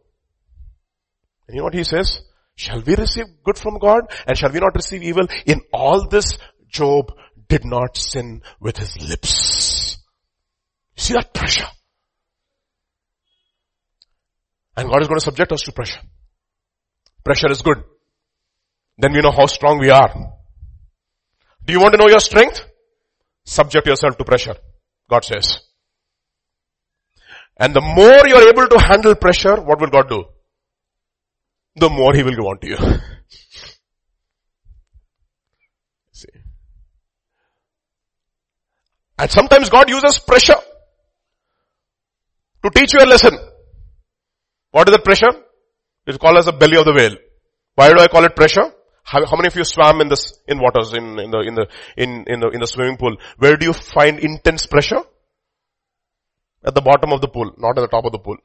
And 1.48 1.56
you 1.56 1.58
know 1.58 1.64
what 1.66 1.74
he 1.74 1.84
says? 1.84 2.22
Shall 2.56 2.82
we 2.82 2.96
receive 2.96 3.26
good 3.44 3.58
from 3.58 3.78
God 3.80 4.04
and 4.28 4.38
shall 4.38 4.52
we 4.52 4.60
not 4.60 4.76
receive 4.76 5.04
evil? 5.04 5.28
In 5.46 5.62
all 5.74 6.08
this, 6.08 6.38
Job 6.68 7.12
did 7.48 7.66
not 7.66 7.98
sin 7.98 8.42
with 8.60 8.78
his 8.78 9.02
lips. 9.02 9.98
See 10.96 11.14
that 11.14 11.34
pressure? 11.34 11.68
And 14.78 14.90
God 14.90 15.02
is 15.02 15.08
going 15.08 15.20
to 15.20 15.26
subject 15.26 15.52
us 15.52 15.62
to 15.64 15.72
pressure. 15.72 16.02
Pressure 17.24 17.52
is 17.52 17.62
good. 17.62 17.84
Then 18.98 19.14
we 19.14 19.20
know 19.20 19.32
how 19.32 19.46
strong 19.46 19.80
we 19.80 19.90
are. 19.90 20.14
Do 21.66 21.74
you 21.74 21.82
want 21.82 21.94
to 21.94 21.98
know 21.98 22.10
your 22.10 22.20
strength? 22.20 22.66
Subject 23.46 23.88
yourself 23.88 24.18
to 24.18 24.24
pressure. 24.24 24.56
God 25.10 25.26
says. 25.26 25.60
And 27.60 27.74
the 27.76 27.82
more 27.82 28.26
you 28.26 28.36
are 28.36 28.48
able 28.48 28.68
to 28.68 28.80
handle 28.80 29.16
pressure, 29.16 29.60
what 29.60 29.82
will 29.82 29.90
God 29.90 30.08
do? 30.08 30.24
The 31.76 31.90
more 31.90 32.14
He 32.14 32.24
will 32.24 32.32
give 32.32 32.46
on 32.46 32.60
to 32.60 32.68
you. 32.68 32.78
See. 36.14 36.30
And 39.18 39.30
sometimes 39.30 39.70
God 39.70 39.90
uses 39.90 40.20
pressure 40.20 40.56
to 42.64 42.70
teach 42.70 42.94
you 42.94 43.02
a 43.02 43.06
lesson. 43.06 43.38
What 44.72 44.88
is 44.88 44.96
that 44.96 45.04
pressure? 45.04 45.32
It's 46.08 46.18
called 46.18 46.38
as 46.38 46.46
the 46.46 46.54
belly 46.54 46.78
of 46.78 46.86
the 46.86 46.94
whale. 46.94 47.18
Why 47.76 47.90
do 47.90 48.00
I 48.00 48.08
call 48.08 48.24
it 48.24 48.36
pressure? 48.38 48.72
How, 49.04 49.26
how, 49.26 49.36
many 49.36 49.48
of 49.48 49.56
you 49.56 49.66
swam 49.66 50.00
in 50.02 50.08
this, 50.08 50.34
in 50.48 50.60
waters, 50.60 50.94
in, 50.94 51.20
in 51.20 51.32
the, 51.32 51.40
in 51.40 51.56
the, 51.56 51.68
in, 51.98 52.26
in 52.28 52.40
the, 52.40 52.50
in 52.50 52.60
the 52.60 52.68
swimming 52.68 52.98
pool? 52.98 53.18
Where 53.38 53.58
do 53.58 53.66
you 53.66 53.74
find 53.74 54.20
intense 54.20 54.66
pressure? 54.66 55.02
At 56.64 56.76
the 56.76 56.82
bottom 56.82 57.14
of 57.14 57.22
the 57.22 57.28
pool, 57.28 57.52
not 57.58 57.78
at 57.78 57.82
the 57.82 57.88
top 57.88 58.06
of 58.06 58.12
the 58.12 58.20
pool. 58.20 58.38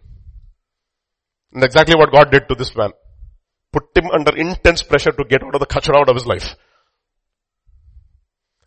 And 1.53 1.65
exactly 1.65 1.97
what 1.97 2.13
God 2.13 2.31
did 2.31 2.49
to 2.49 2.55
this 2.55 2.75
man. 2.77 2.91
Put 3.73 3.97
him 3.97 4.11
under 4.13 4.37
intense 4.37 4.83
pressure 4.83 5.13
to 5.13 5.25
get 5.25 5.43
out 5.43 5.55
of 5.55 5.61
the 5.61 5.67
kachara 5.67 6.01
out 6.01 6.09
of 6.09 6.15
his 6.15 6.27
life. 6.27 6.55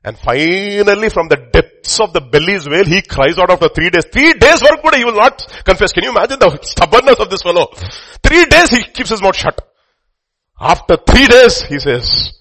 And 0.04 0.18
finally 0.18 1.10
from 1.10 1.28
the 1.28 1.38
depths 1.52 2.00
of 2.00 2.14
the 2.14 2.22
belly's 2.22 2.68
whale, 2.68 2.86
he 2.86 3.02
cries 3.02 3.38
out 3.38 3.50
after 3.50 3.70
three 3.70 3.90
days. 3.90 4.06
Three 4.12 4.34
days 4.34 4.62
work 4.62 4.82
good, 4.84 4.96
he 4.96 5.06
will 5.06 5.16
not 5.16 5.46
confess. 5.66 5.92
Can 5.92 6.04
you 6.04 6.12
imagine 6.12 6.40
the 6.40 6.60
stubbornness 6.62 7.20
of 7.20 7.30
this 7.30 7.42
fellow? 7.42 7.68
Three 8.24 8.46
days 8.46 8.72
he 8.72 8.84
keeps 8.84 9.10
his 9.10 9.22
mouth 9.22 9.36
shut. 9.36 9.60
After 10.60 10.98
three 10.98 11.28
days, 11.28 11.62
he 11.62 11.80
says, 11.80 12.34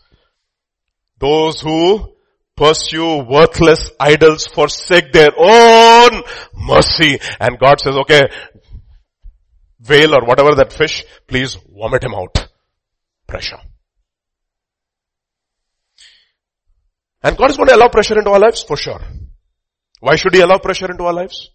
those 1.18 1.60
who 1.60 2.15
pursue 2.56 3.18
worthless 3.24 3.90
idols 4.00 4.46
forsake 4.46 5.12
their 5.12 5.30
own 5.36 6.22
mercy. 6.54 7.18
And 7.38 7.58
God 7.58 7.80
says, 7.80 7.96
okay, 7.96 8.22
whale 9.88 10.14
or 10.14 10.24
whatever 10.24 10.54
that 10.56 10.72
fish, 10.72 11.04
please 11.26 11.58
vomit 11.68 12.04
him 12.04 12.14
out. 12.14 12.48
Pressure. 13.26 13.58
And 17.22 17.36
God 17.36 17.50
is 17.50 17.56
going 17.56 17.68
to 17.68 17.74
allow 17.74 17.88
pressure 17.88 18.18
into 18.18 18.30
our 18.30 18.38
lives 18.38 18.62
for 18.62 18.76
sure. 18.76 19.00
Why 20.00 20.16
should 20.16 20.34
He 20.34 20.40
allow 20.40 20.58
pressure 20.58 20.90
into 20.90 21.04
our 21.04 21.12
lives? 21.12 21.50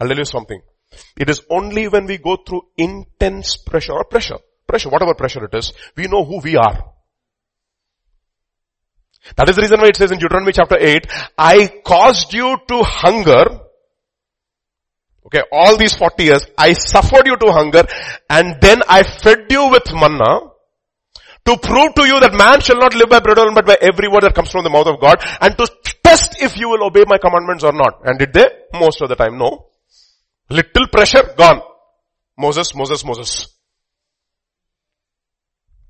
I'll 0.00 0.08
tell 0.08 0.16
you 0.16 0.24
something. 0.24 0.60
It 1.16 1.30
is 1.30 1.42
only 1.50 1.88
when 1.88 2.06
we 2.06 2.18
go 2.18 2.36
through 2.36 2.62
intense 2.76 3.56
pressure 3.56 3.92
or 3.92 4.04
pressure, 4.04 4.38
pressure, 4.66 4.88
whatever 4.88 5.14
pressure 5.14 5.44
it 5.44 5.54
is, 5.54 5.72
we 5.96 6.08
know 6.08 6.24
who 6.24 6.40
we 6.40 6.56
are. 6.56 6.94
That 9.36 9.48
is 9.48 9.56
the 9.56 9.62
reason 9.62 9.80
why 9.80 9.88
it 9.88 9.96
says 9.96 10.12
in 10.12 10.18
Deuteronomy 10.18 10.52
chapter 10.52 10.76
8, 10.78 11.06
I 11.36 11.68
caused 11.84 12.32
you 12.32 12.56
to 12.68 12.82
hunger. 12.82 13.60
Okay, 15.26 15.42
all 15.52 15.76
these 15.76 15.94
40 15.94 16.24
years, 16.24 16.46
I 16.56 16.72
suffered 16.72 17.26
you 17.26 17.36
to 17.36 17.52
hunger 17.52 17.84
and 18.28 18.60
then 18.60 18.82
I 18.88 19.02
fed 19.02 19.46
you 19.50 19.68
with 19.70 19.84
manna 19.92 20.50
to 21.46 21.56
prove 21.56 21.94
to 21.94 22.04
you 22.06 22.18
that 22.20 22.34
man 22.34 22.60
shall 22.60 22.78
not 22.78 22.94
live 22.94 23.08
by 23.08 23.20
bread 23.20 23.38
alone 23.38 23.54
but 23.54 23.66
by 23.66 23.76
every 23.80 24.08
word 24.08 24.22
that 24.22 24.34
comes 24.34 24.50
from 24.50 24.64
the 24.64 24.70
mouth 24.70 24.86
of 24.86 25.00
God 25.00 25.22
and 25.40 25.56
to 25.56 25.68
test 26.02 26.42
if 26.42 26.56
you 26.56 26.68
will 26.68 26.84
obey 26.84 27.04
my 27.06 27.18
commandments 27.18 27.62
or 27.64 27.72
not. 27.72 28.00
And 28.04 28.18
did 28.18 28.32
they? 28.32 28.46
Most 28.72 29.00
of 29.02 29.08
the 29.08 29.14
time, 29.14 29.38
no. 29.38 29.66
Little 30.48 30.88
pressure, 30.88 31.22
gone. 31.36 31.62
Moses, 32.36 32.74
Moses, 32.74 33.04
Moses. 33.04 33.46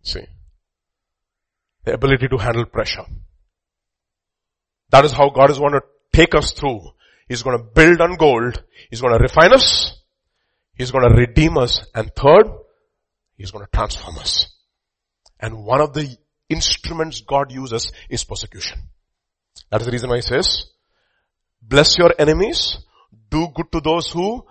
See. 0.03 0.27
The 1.91 1.97
ability 1.97 2.29
to 2.29 2.37
handle 2.37 2.67
pressure. 2.67 3.05
That 4.91 5.05
is 5.05 5.11
how 5.11 5.31
God 5.31 5.51
is 5.51 5.59
going 5.59 5.73
to 5.73 5.83
take 6.13 6.37
us 6.37 6.53
through. 6.53 6.83
He's 7.29 7.43
going 7.43 7.59
to 7.59 7.65
build 7.65 8.01
on 8.01 8.15
gold. 8.15 8.63
He's 8.91 9.01
going 9.01 9.13
to 9.13 9.19
refine 9.19 9.53
us. 9.53 9.99
He's 10.77 10.93
going 10.93 11.09
to 11.09 11.17
redeem 11.17 11.59
us. 11.59 11.85
And 11.93 12.15
third, 12.15 12.47
He's 13.37 13.51
going 13.51 13.65
to 13.65 13.71
transform 13.73 14.19
us. 14.19 14.55
And 15.41 15.65
one 15.65 15.81
of 15.81 15.93
the 15.93 16.17
instruments 16.49 17.23
God 17.23 17.51
uses 17.51 17.91
is 18.09 18.23
persecution. 18.23 18.83
That 19.71 19.81
is 19.81 19.87
the 19.87 19.93
reason 19.93 20.11
why 20.11 20.17
He 20.19 20.23
says, 20.23 20.67
bless 21.61 21.99
your 21.99 22.15
enemies, 22.21 22.79
do 23.31 23.49
good 23.53 23.73
to 23.73 23.81
those 23.81 24.09
who 24.13 24.45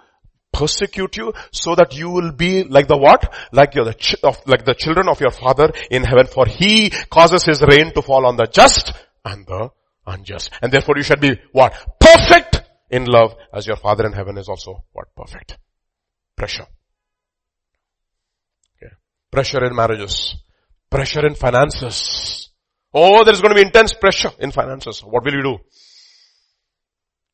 persecute 0.52 1.18
you 1.18 1.34
so 1.52 1.76
that 1.76 1.96
you 1.96 2.10
will 2.10 2.32
be 2.32 2.64
like 2.64 2.88
the 2.88 2.98
what? 2.98 3.34
Like 3.52 3.76
you're 3.76 3.86
the 3.86 3.94
ch- 3.94 4.16
of, 4.24 4.38
like 4.46 4.66
the 4.66 4.76
children 4.76 5.08
of 5.08 5.22
your 5.22 5.32
father 5.32 5.72
in 5.90 6.04
heaven 6.04 6.28
for 6.28 6.46
he 6.46 6.90
causes 6.90 7.44
his 7.44 7.62
rain 7.62 7.94
to 7.94 8.02
fall 8.02 8.26
on 8.26 8.36
the 8.36 8.48
just 8.48 8.94
and 9.24 9.46
the 9.46 9.70
unjust. 10.06 10.52
And 10.62 10.72
therefore 10.72 10.96
you 10.98 11.04
should 11.04 11.22
be 11.22 11.40
what? 11.52 11.74
Perfect 12.00 12.64
in 12.90 13.06
love 13.06 13.36
as 13.54 13.68
your 13.68 13.78
father 13.78 14.06
in 14.06 14.14
heaven 14.14 14.38
is 14.38 14.50
also 14.50 14.84
what? 14.92 15.08
Perfect. 15.16 15.58
Pressure. 16.36 16.68
Okay. 18.78 18.94
Pressure 19.32 19.64
in 19.66 19.76
marriages. 19.76 20.36
Pressure 20.90 21.26
in 21.26 21.36
finances. 21.36 22.50
Oh, 22.94 23.24
there 23.24 23.34
is 23.34 23.42
going 23.42 23.56
to 23.56 23.62
be 23.62 23.66
intense 23.66 23.94
pressure 23.94 24.32
in 24.40 24.52
finances. 24.52 25.02
What 25.02 25.24
will 25.24 25.34
you 25.34 25.44
do? 25.44 25.58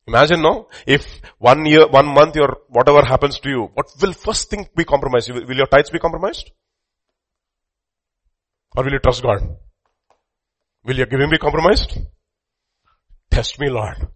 Imagine, 0.06 0.40
no? 0.40 0.68
If 0.86 1.20
one 1.38 1.66
year, 1.66 1.88
one 1.88 2.06
month, 2.06 2.36
your 2.36 2.58
whatever 2.68 3.04
happens 3.04 3.40
to 3.40 3.48
you, 3.48 3.70
what 3.74 3.86
will 4.00 4.12
first 4.12 4.50
thing 4.50 4.68
be 4.76 4.84
compromised? 4.84 5.30
Will 5.30 5.56
your 5.56 5.66
tithes 5.66 5.90
be 5.90 5.98
compromised? 5.98 6.50
Or 8.76 8.84
will 8.84 8.92
you 8.92 9.00
trust 9.00 9.22
God? 9.22 9.56
Will 10.84 10.96
your 10.96 11.06
giving 11.06 11.30
be 11.30 11.38
compromised? 11.38 11.98
Test 13.30 13.58
me, 13.58 13.68
Lord. 13.68 14.06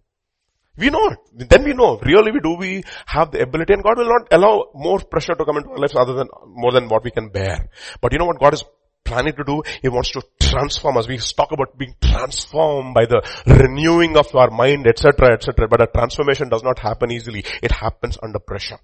We 0.77 0.89
know. 0.89 1.09
It. 1.09 1.49
Then 1.49 1.65
we 1.65 1.73
know. 1.73 1.99
Really 1.99 2.31
we 2.31 2.39
do 2.39 2.55
we 2.55 2.83
have 3.05 3.31
the 3.31 3.41
ability 3.41 3.73
and 3.73 3.83
God 3.83 3.97
will 3.97 4.07
not 4.07 4.27
allow 4.31 4.69
more 4.73 4.99
pressure 4.99 5.35
to 5.35 5.43
come 5.43 5.57
into 5.57 5.71
our 5.71 5.77
lives 5.77 5.95
other 5.95 6.13
than, 6.13 6.27
more 6.47 6.71
than 6.71 6.87
what 6.87 7.03
we 7.03 7.11
can 7.11 7.29
bear. 7.29 7.69
But 7.99 8.13
you 8.13 8.19
know 8.19 8.25
what 8.25 8.39
God 8.39 8.53
is 8.53 8.63
planning 9.03 9.33
to 9.35 9.43
do? 9.43 9.63
He 9.81 9.89
wants 9.89 10.11
to 10.11 10.21
transform 10.39 10.97
us. 10.97 11.07
We 11.07 11.17
talk 11.17 11.51
about 11.51 11.77
being 11.77 11.95
transformed 12.01 12.93
by 12.93 13.05
the 13.05 13.21
renewing 13.45 14.17
of 14.17 14.33
our 14.35 14.49
mind, 14.49 14.87
etc., 14.87 15.33
etc. 15.33 15.67
But 15.67 15.81
a 15.81 15.87
transformation 15.87 16.49
does 16.49 16.63
not 16.63 16.79
happen 16.79 17.11
easily. 17.11 17.43
It 17.61 17.71
happens 17.71 18.17
under 18.21 18.39
pressure. 18.39 18.79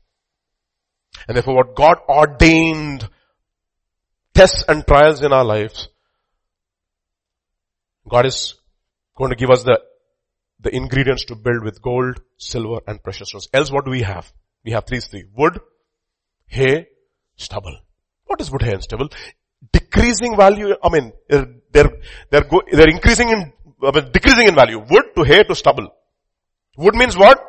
And 1.27 1.35
therefore 1.35 1.55
what 1.55 1.75
God 1.75 1.97
ordained 2.07 3.07
tests 4.33 4.63
and 4.67 4.85
trials 4.85 5.23
in 5.23 5.33
our 5.33 5.45
lives, 5.45 5.89
God 8.07 8.25
is 8.25 8.55
going 9.15 9.31
to 9.31 9.35
give 9.35 9.49
us 9.49 9.63
the, 9.63 9.81
the 10.59 10.73
ingredients 10.75 11.25
to 11.25 11.35
build 11.35 11.63
with 11.63 11.81
gold, 11.81 12.21
silver 12.37 12.79
and 12.87 13.01
precious 13.01 13.29
stones. 13.29 13.47
Else 13.53 13.71
what 13.71 13.85
do 13.85 13.91
we 13.91 14.03
have? 14.03 14.31
We 14.63 14.71
have 14.71 14.85
three, 14.85 14.99
three. 14.99 15.25
Wood, 15.35 15.59
hay, 16.45 16.87
stubble. 17.35 17.77
What 18.25 18.41
is 18.41 18.51
wood, 18.51 18.61
hay 18.61 18.73
and 18.73 18.83
stubble? 18.83 19.09
Decreasing 19.71 20.35
value, 20.35 20.75
I 20.83 20.89
mean, 20.89 21.13
they're, 21.29 21.91
they're, 22.29 22.43
go, 22.43 22.61
they're 22.71 22.89
increasing 22.89 23.29
in, 23.29 23.53
I 23.83 23.91
mean, 23.91 24.11
decreasing 24.11 24.47
in 24.47 24.55
value. 24.55 24.79
Wood 24.79 25.05
to 25.15 25.23
hay 25.23 25.43
to 25.43 25.55
stubble. 25.55 25.89
Wood 26.77 26.95
means 26.95 27.17
what? 27.17 27.39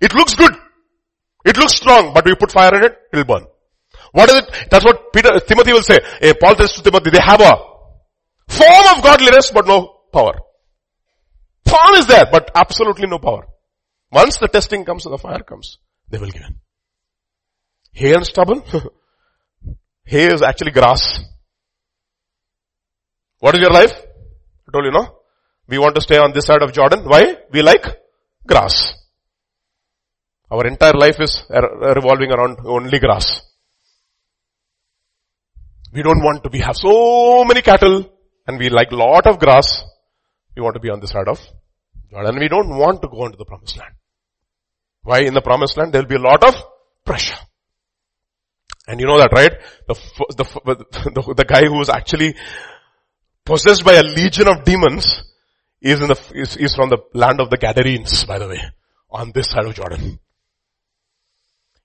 It 0.00 0.14
looks 0.14 0.34
good. 0.34 0.52
It 1.44 1.56
looks 1.56 1.74
strong, 1.74 2.12
but 2.12 2.24
we 2.24 2.34
put 2.34 2.52
fire 2.52 2.74
in 2.74 2.84
it, 2.84 2.98
it'll 3.12 3.24
burn. 3.24 3.46
What 4.12 4.28
is 4.30 4.36
it? 4.36 4.68
That's 4.70 4.84
what 4.84 5.12
Peter, 5.12 5.40
Timothy 5.40 5.72
will 5.72 5.82
say. 5.82 5.98
Eh, 6.20 6.34
Paul 6.40 6.56
says 6.56 6.72
to 6.72 6.82
Timothy, 6.82 7.10
they 7.10 7.20
have 7.20 7.40
a 7.40 7.56
form 8.48 8.96
of 8.96 9.02
godliness, 9.02 9.50
but 9.50 9.66
no 9.66 10.00
power. 10.12 10.34
Form 11.66 11.94
is 11.96 12.06
there, 12.06 12.26
but 12.30 12.50
absolutely 12.54 13.06
no 13.06 13.18
power. 13.18 13.46
Once 14.10 14.38
the 14.38 14.48
testing 14.48 14.84
comes 14.84 15.04
and 15.04 15.12
the 15.12 15.18
fire 15.18 15.40
comes, 15.40 15.78
they 16.08 16.18
will 16.18 16.30
give 16.30 16.42
in. 16.42 16.56
Hay 17.92 18.14
and 18.14 18.24
stubble, 18.24 18.64
hay 20.04 20.26
is 20.26 20.42
actually 20.42 20.70
grass. 20.70 21.20
What 23.40 23.54
is 23.54 23.60
your 23.60 23.70
life? 23.70 23.92
I 23.92 24.72
told 24.72 24.84
you, 24.84 24.90
no? 24.90 25.18
We 25.68 25.78
want 25.78 25.94
to 25.94 26.00
stay 26.00 26.18
on 26.18 26.32
this 26.32 26.46
side 26.46 26.62
of 26.62 26.72
Jordan. 26.72 27.04
Why? 27.04 27.36
We 27.52 27.62
like 27.62 27.84
grass. 28.46 28.94
Our 30.50 30.66
entire 30.66 30.94
life 30.94 31.20
is 31.20 31.44
er, 31.50 31.92
revolving 31.94 32.32
around 32.32 32.58
only 32.64 32.98
grass. 32.98 33.42
We 35.92 36.02
don't 36.02 36.22
want 36.22 36.42
to 36.44 36.50
be, 36.50 36.58
have 36.60 36.76
so 36.76 37.44
many 37.44 37.62
cattle 37.62 38.10
and 38.46 38.58
we 38.58 38.70
like 38.70 38.92
lot 38.92 39.26
of 39.26 39.38
grass. 39.38 39.82
We 40.56 40.62
want 40.62 40.74
to 40.74 40.80
be 40.80 40.90
on 40.90 41.00
this 41.00 41.10
side 41.10 41.28
of 41.28 41.40
Jordan. 42.10 42.38
We 42.40 42.48
don't 42.48 42.70
want 42.70 43.02
to 43.02 43.08
go 43.08 43.26
into 43.26 43.36
the 43.36 43.44
promised 43.44 43.76
land. 43.76 43.94
Why? 45.02 45.20
In 45.20 45.34
the 45.34 45.42
promised 45.42 45.76
land, 45.76 45.92
there 45.92 46.02
will 46.02 46.08
be 46.08 46.16
a 46.16 46.18
lot 46.18 46.42
of 46.42 46.54
pressure. 47.04 47.38
And 48.86 49.00
you 49.00 49.06
know 49.06 49.18
that, 49.18 49.32
right? 49.32 49.52
The, 49.86 49.94
the, 50.36 50.44
the, 51.14 51.34
the 51.34 51.44
guy 51.44 51.66
who 51.66 51.78
was 51.78 51.90
actually 51.90 52.34
possessed 53.48 53.82
by 53.82 53.94
a 53.94 54.02
legion 54.02 54.46
of 54.46 54.62
demons 54.62 55.22
is 55.80 56.02
in 56.02 56.08
the, 56.08 56.20
is, 56.34 56.54
is 56.58 56.74
from 56.74 56.90
the 56.90 56.98
land 57.14 57.40
of 57.40 57.48
the 57.48 57.56
Gadarenes, 57.56 58.24
by 58.24 58.38
the 58.38 58.46
way, 58.46 58.60
on 59.10 59.32
this 59.34 59.48
side 59.48 59.64
of 59.64 59.74
Jordan. 59.74 60.18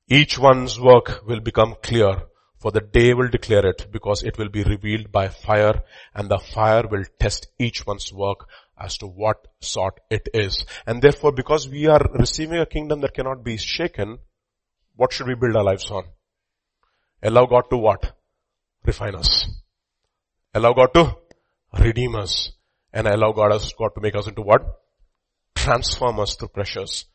Each 0.10 0.38
one's 0.38 0.78
work 0.78 1.26
will 1.26 1.40
become 1.40 1.76
clear 1.82 2.24
for 2.60 2.72
the 2.72 2.82
day 2.82 3.14
will 3.14 3.30
declare 3.30 3.66
it 3.66 3.88
because 3.92 4.24
it 4.24 4.38
will 4.38 4.50
be 4.50 4.64
revealed 4.64 5.10
by 5.10 5.30
fire 5.30 5.84
and 6.14 6.30
the 6.30 6.38
fire 6.38 6.84
will 6.86 7.06
test 7.18 7.48
each 7.58 7.88
one's 7.88 8.12
work 8.12 8.46
as 8.78 8.98
to 8.98 9.08
what 9.08 9.48
sort 9.62 10.02
it 10.10 10.28
is. 10.34 10.66
And 10.86 11.02
therefore 11.02 11.32
because 11.32 11.70
we 11.70 11.88
are 11.88 12.06
receiving 12.14 12.60
a 12.60 12.66
kingdom 12.66 13.00
that 13.02 13.14
cannot 13.14 13.44
be 13.44 13.56
shaken, 13.56 14.18
what 14.98 15.14
should 15.14 15.28
we 15.28 15.36
build 15.36 15.56
our 15.56 15.64
lives 15.64 15.90
on? 15.92 16.04
Allow 17.22 17.46
God 17.46 17.70
to 17.70 17.78
what? 17.78 18.18
Refine 18.86 19.16
us. 19.16 19.48
Allow 20.54 20.74
God 20.74 20.94
to 20.94 21.23
redeem 21.80 22.16
us. 22.16 22.52
And 22.94 23.08
allow 23.08 23.32
God, 23.32 23.52
us, 23.52 23.74
God 23.74 23.90
to 23.96 24.02
make 24.02 24.16
us 24.16 24.28
into 24.28 24.42
what? 24.42 24.62
Transform 25.56 26.20
us 26.20 26.36
through 26.36 26.50
pressures. 26.50 27.06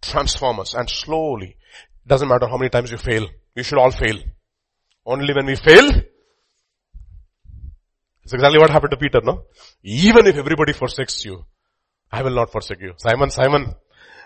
Transform 0.00 0.60
us 0.60 0.74
and 0.74 0.88
slowly. 0.88 1.56
Doesn't 2.06 2.28
matter 2.28 2.46
how 2.46 2.56
many 2.56 2.70
times 2.70 2.90
you 2.90 2.98
fail. 2.98 3.26
we 3.56 3.62
should 3.62 3.78
all 3.78 3.90
fail. 3.90 4.18
Only 5.06 5.34
when 5.34 5.46
we 5.46 5.56
fail, 5.56 5.90
it's 8.22 8.32
exactly 8.32 8.58
what 8.58 8.70
happened 8.70 8.92
to 8.92 8.96
Peter, 8.96 9.20
no? 9.22 9.44
Even 9.82 10.26
if 10.26 10.36
everybody 10.36 10.72
forsakes 10.72 11.24
you, 11.24 11.44
I 12.10 12.22
will 12.22 12.34
not 12.34 12.50
forsake 12.50 12.80
you. 12.80 12.94
Simon, 12.96 13.30
Simon, 13.30 13.74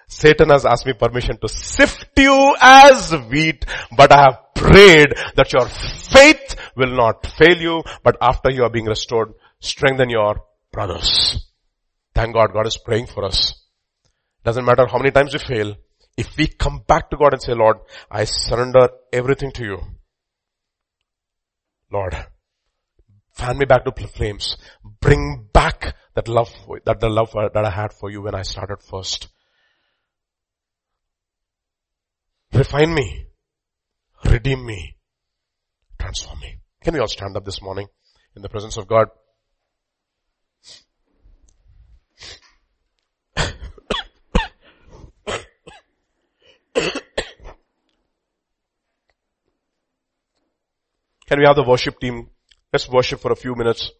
Satan 0.06 0.50
has 0.50 0.64
asked 0.64 0.86
me 0.86 0.92
permission 0.92 1.36
to 1.38 1.48
sift 1.48 2.10
you 2.16 2.54
as 2.60 3.12
wheat, 3.30 3.64
but 3.96 4.12
I 4.12 4.22
have 4.22 4.54
prayed 4.54 5.14
that 5.36 5.52
your 5.52 5.66
faith 5.66 6.56
will 6.76 6.96
not 6.96 7.26
fail 7.26 7.56
you, 7.56 7.82
but 8.02 8.16
after 8.20 8.50
you 8.50 8.62
are 8.62 8.70
being 8.70 8.86
restored, 8.86 9.34
strengthen 9.60 10.10
your 10.10 10.40
brothers. 10.72 11.50
Thank 12.14 12.34
God, 12.34 12.52
God 12.52 12.66
is 12.66 12.76
praying 12.76 13.06
for 13.06 13.24
us. 13.24 13.54
Doesn't 14.44 14.64
matter 14.64 14.86
how 14.86 14.98
many 14.98 15.10
times 15.10 15.32
we 15.32 15.38
fail, 15.38 15.76
if 16.16 16.36
we 16.36 16.46
come 16.46 16.82
back 16.86 17.10
to 17.10 17.16
God 17.16 17.32
and 17.32 17.42
say, 17.42 17.54
Lord, 17.54 17.78
I 18.10 18.24
surrender 18.24 18.88
everything 19.12 19.52
to 19.52 19.64
you. 19.64 19.78
Lord, 21.92 22.14
fan 23.32 23.56
me 23.56 23.64
back 23.64 23.84
to 23.84 24.06
flames. 24.06 24.56
Bring 25.00 25.48
back 25.52 25.94
that 26.14 26.28
love, 26.28 26.52
that 26.84 27.00
the 27.00 27.08
love 27.08 27.32
that 27.32 27.64
I 27.64 27.70
had 27.70 27.92
for 27.92 28.10
you 28.10 28.22
when 28.22 28.34
I 28.34 28.42
started 28.42 28.82
first. 28.82 29.28
Refine 32.52 32.92
me. 32.92 33.26
Redeem 34.24 34.66
me. 34.66 34.96
Transform 36.00 36.40
me. 36.40 36.58
Can 36.82 36.94
we 36.94 37.00
all 37.00 37.06
stand 37.06 37.36
up 37.36 37.44
this 37.44 37.62
morning 37.62 37.86
in 38.34 38.42
the 38.42 38.48
presence 38.48 38.76
of 38.76 38.88
God? 38.88 39.08
Can 51.28 51.38
we 51.38 51.46
have 51.46 51.56
the 51.56 51.62
worship 51.62 52.00
team? 52.00 52.30
Let's 52.72 52.88
worship 52.88 53.20
for 53.20 53.32
a 53.32 53.36
few 53.36 53.54
minutes. 53.54 53.90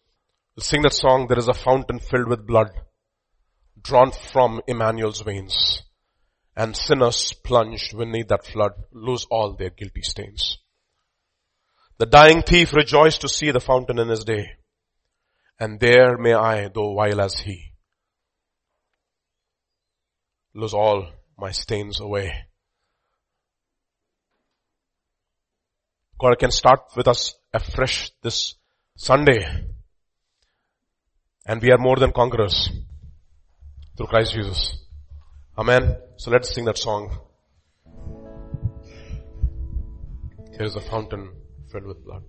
We'll 0.55 0.63
sing 0.63 0.81
that 0.81 0.93
song, 0.93 1.27
there 1.27 1.39
is 1.39 1.47
a 1.47 1.53
fountain 1.53 1.99
filled 1.99 2.27
with 2.27 2.45
blood, 2.45 2.71
drawn 3.81 4.11
from 4.11 4.61
Emmanuel's 4.67 5.21
veins 5.21 5.83
and 6.59 6.75
sinners 6.75 7.33
plunged 7.45 7.97
beneath 7.97 8.27
that 8.27 8.45
flood 8.45 8.73
lose 8.91 9.25
all 9.31 9.53
their 9.53 9.69
guilty 9.69 10.01
stains. 10.01 10.57
The 11.99 12.05
dying 12.05 12.41
thief 12.41 12.73
rejoiced 12.73 13.21
to 13.21 13.29
see 13.29 13.51
the 13.51 13.61
fountain 13.61 13.97
in 13.97 14.09
his 14.09 14.25
day. 14.25 14.57
And 15.57 15.79
there 15.79 16.17
may 16.17 16.33
I, 16.33 16.67
though 16.67 16.91
while 16.91 17.21
as 17.21 17.39
he, 17.39 17.73
lose 20.53 20.73
all 20.73 21.09
my 21.37 21.51
stains 21.51 22.01
away. 22.01 22.48
God 26.19 26.37
can 26.37 26.51
start 26.51 26.81
with 26.97 27.07
us 27.07 27.35
afresh 27.53 28.11
this 28.21 28.55
Sunday. 28.97 29.39
And 31.45 31.61
we 31.61 31.71
are 31.71 31.77
more 31.77 31.95
than 31.95 32.11
conquerors 32.11 32.69
through 33.95 34.07
Christ 34.07 34.33
Jesus. 34.33 34.83
Amen. 35.57 35.95
So 36.17 36.31
let's 36.31 36.53
sing 36.53 36.65
that 36.65 36.77
song. 36.77 37.17
Here 40.51 40.65
is 40.65 40.75
a 40.75 40.81
fountain 40.81 41.31
filled 41.71 41.85
with 41.85 42.03
blood. 42.03 42.23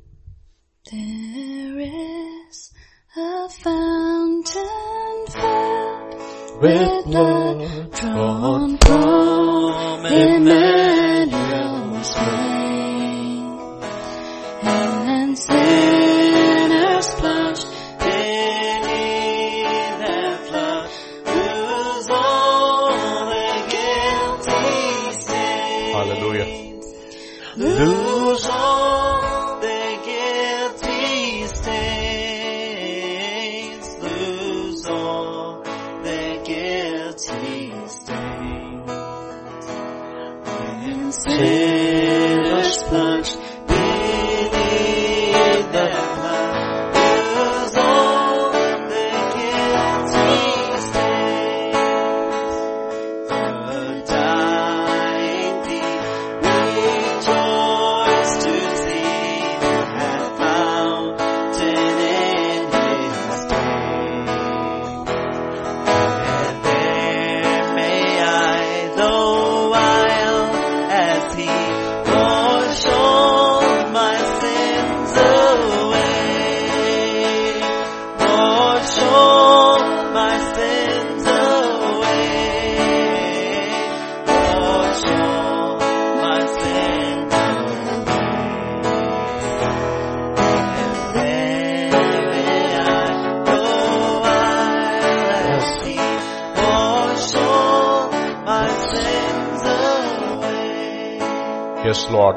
There 0.90 1.80
is 1.80 2.72
a 3.16 3.48
fountain 3.48 5.26
filled 5.26 6.14
with 6.62 7.04
blood 7.06 7.92
drawn 7.92 8.78
from 8.78 10.06
Emmanuel's 10.06 11.34
vein. 12.14 12.89
And 14.72 15.38
sinners 15.38 17.09
plunged 17.20 17.66
beneath 17.98 19.66
that 20.02 20.38
flood 20.48 20.84
lose 21.26 22.09
all 22.10 23.26
their 23.30 23.60
guilty 23.74 25.12
stains. 25.20 25.94
Hallelujah. 25.94 26.48
Lose 27.56 28.47
all 28.47 28.99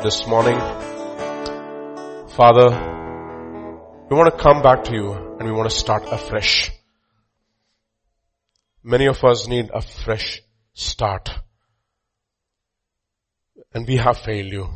this 0.04 0.28
morning, 0.28 0.60
Father, 2.36 2.70
we 4.10 4.18
want 4.18 4.30
to 4.30 4.38
come 4.38 4.62
back 4.62 4.84
to 4.84 4.94
you 4.94 5.14
and 5.14 5.48
we 5.48 5.52
want 5.52 5.70
to 5.70 5.76
start 5.76 6.04
afresh. 6.12 6.72
Many 8.84 9.08
of 9.08 9.24
us 9.24 9.48
need 9.48 9.70
a 9.74 9.82
fresh 9.82 10.42
start. 10.74 11.30
And 13.74 13.88
we 13.88 13.96
have 13.96 14.18
failed 14.18 14.52
you. 14.52 14.68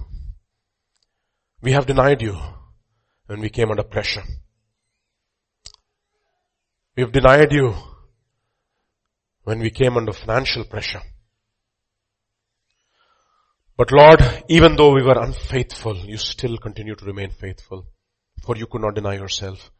We 1.62 1.74
have 1.74 1.86
denied 1.86 2.22
you. 2.22 2.38
when 3.28 3.42
we 3.42 3.50
came 3.50 3.70
under 3.70 3.84
pressure. 3.84 4.24
We've 6.96 7.12
denied 7.12 7.52
you 7.52 7.76
when 9.44 9.60
we 9.60 9.70
came 9.70 9.98
under 9.98 10.14
financial 10.14 10.64
pressure. 10.64 11.02
But 13.78 13.92
Lord, 13.92 14.44
even 14.50 14.76
though 14.76 14.92
we 14.92 15.04
were 15.04 15.22
unfaithful, 15.22 15.96
you 15.98 16.18
still 16.18 16.58
continue 16.58 16.96
to 16.96 17.06
remain 17.06 17.30
faithful, 17.30 17.86
for 18.42 18.58
you 18.58 18.66
could 18.66 18.82
not 18.82 18.96
deny 18.96 19.14
yourself. 19.14 19.72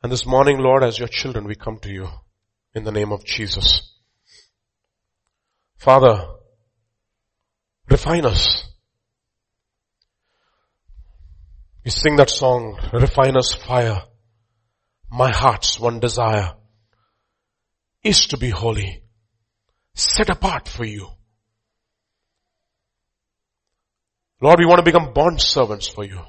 And 0.00 0.12
this 0.12 0.24
morning, 0.24 0.58
Lord, 0.58 0.84
as 0.84 0.96
your 0.96 1.08
children, 1.08 1.44
we 1.44 1.56
come 1.56 1.78
to 1.78 1.90
you 1.90 2.08
in 2.72 2.84
the 2.84 2.92
name 2.92 3.10
of 3.10 3.24
Jesus. 3.24 3.92
Father, 5.76 6.24
refine 7.90 8.26
us. 8.26 8.68
We 11.84 11.90
sing 11.90 12.14
that 12.16 12.30
song, 12.30 12.78
refine 12.92 13.36
us 13.36 13.52
fire. 13.54 14.02
My 15.10 15.32
heart's 15.32 15.80
one 15.80 15.98
desire 15.98 16.54
is 18.04 18.26
to 18.26 18.36
be 18.36 18.50
holy, 18.50 19.02
set 19.94 20.30
apart 20.30 20.68
for 20.68 20.84
you. 20.84 21.08
Lord, 24.40 24.58
we 24.58 24.66
want 24.66 24.78
to 24.78 24.84
become 24.84 25.12
bond 25.14 25.40
servants 25.40 25.88
for 25.88 26.04
you. 26.04 26.20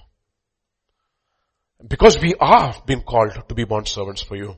Because 1.85 2.17
we 2.19 2.33
are 2.39 2.75
being 2.85 3.01
called 3.01 3.33
to 3.49 3.55
be 3.55 3.65
bond 3.65 3.87
servants 3.87 4.21
for 4.21 4.35
you. 4.35 4.57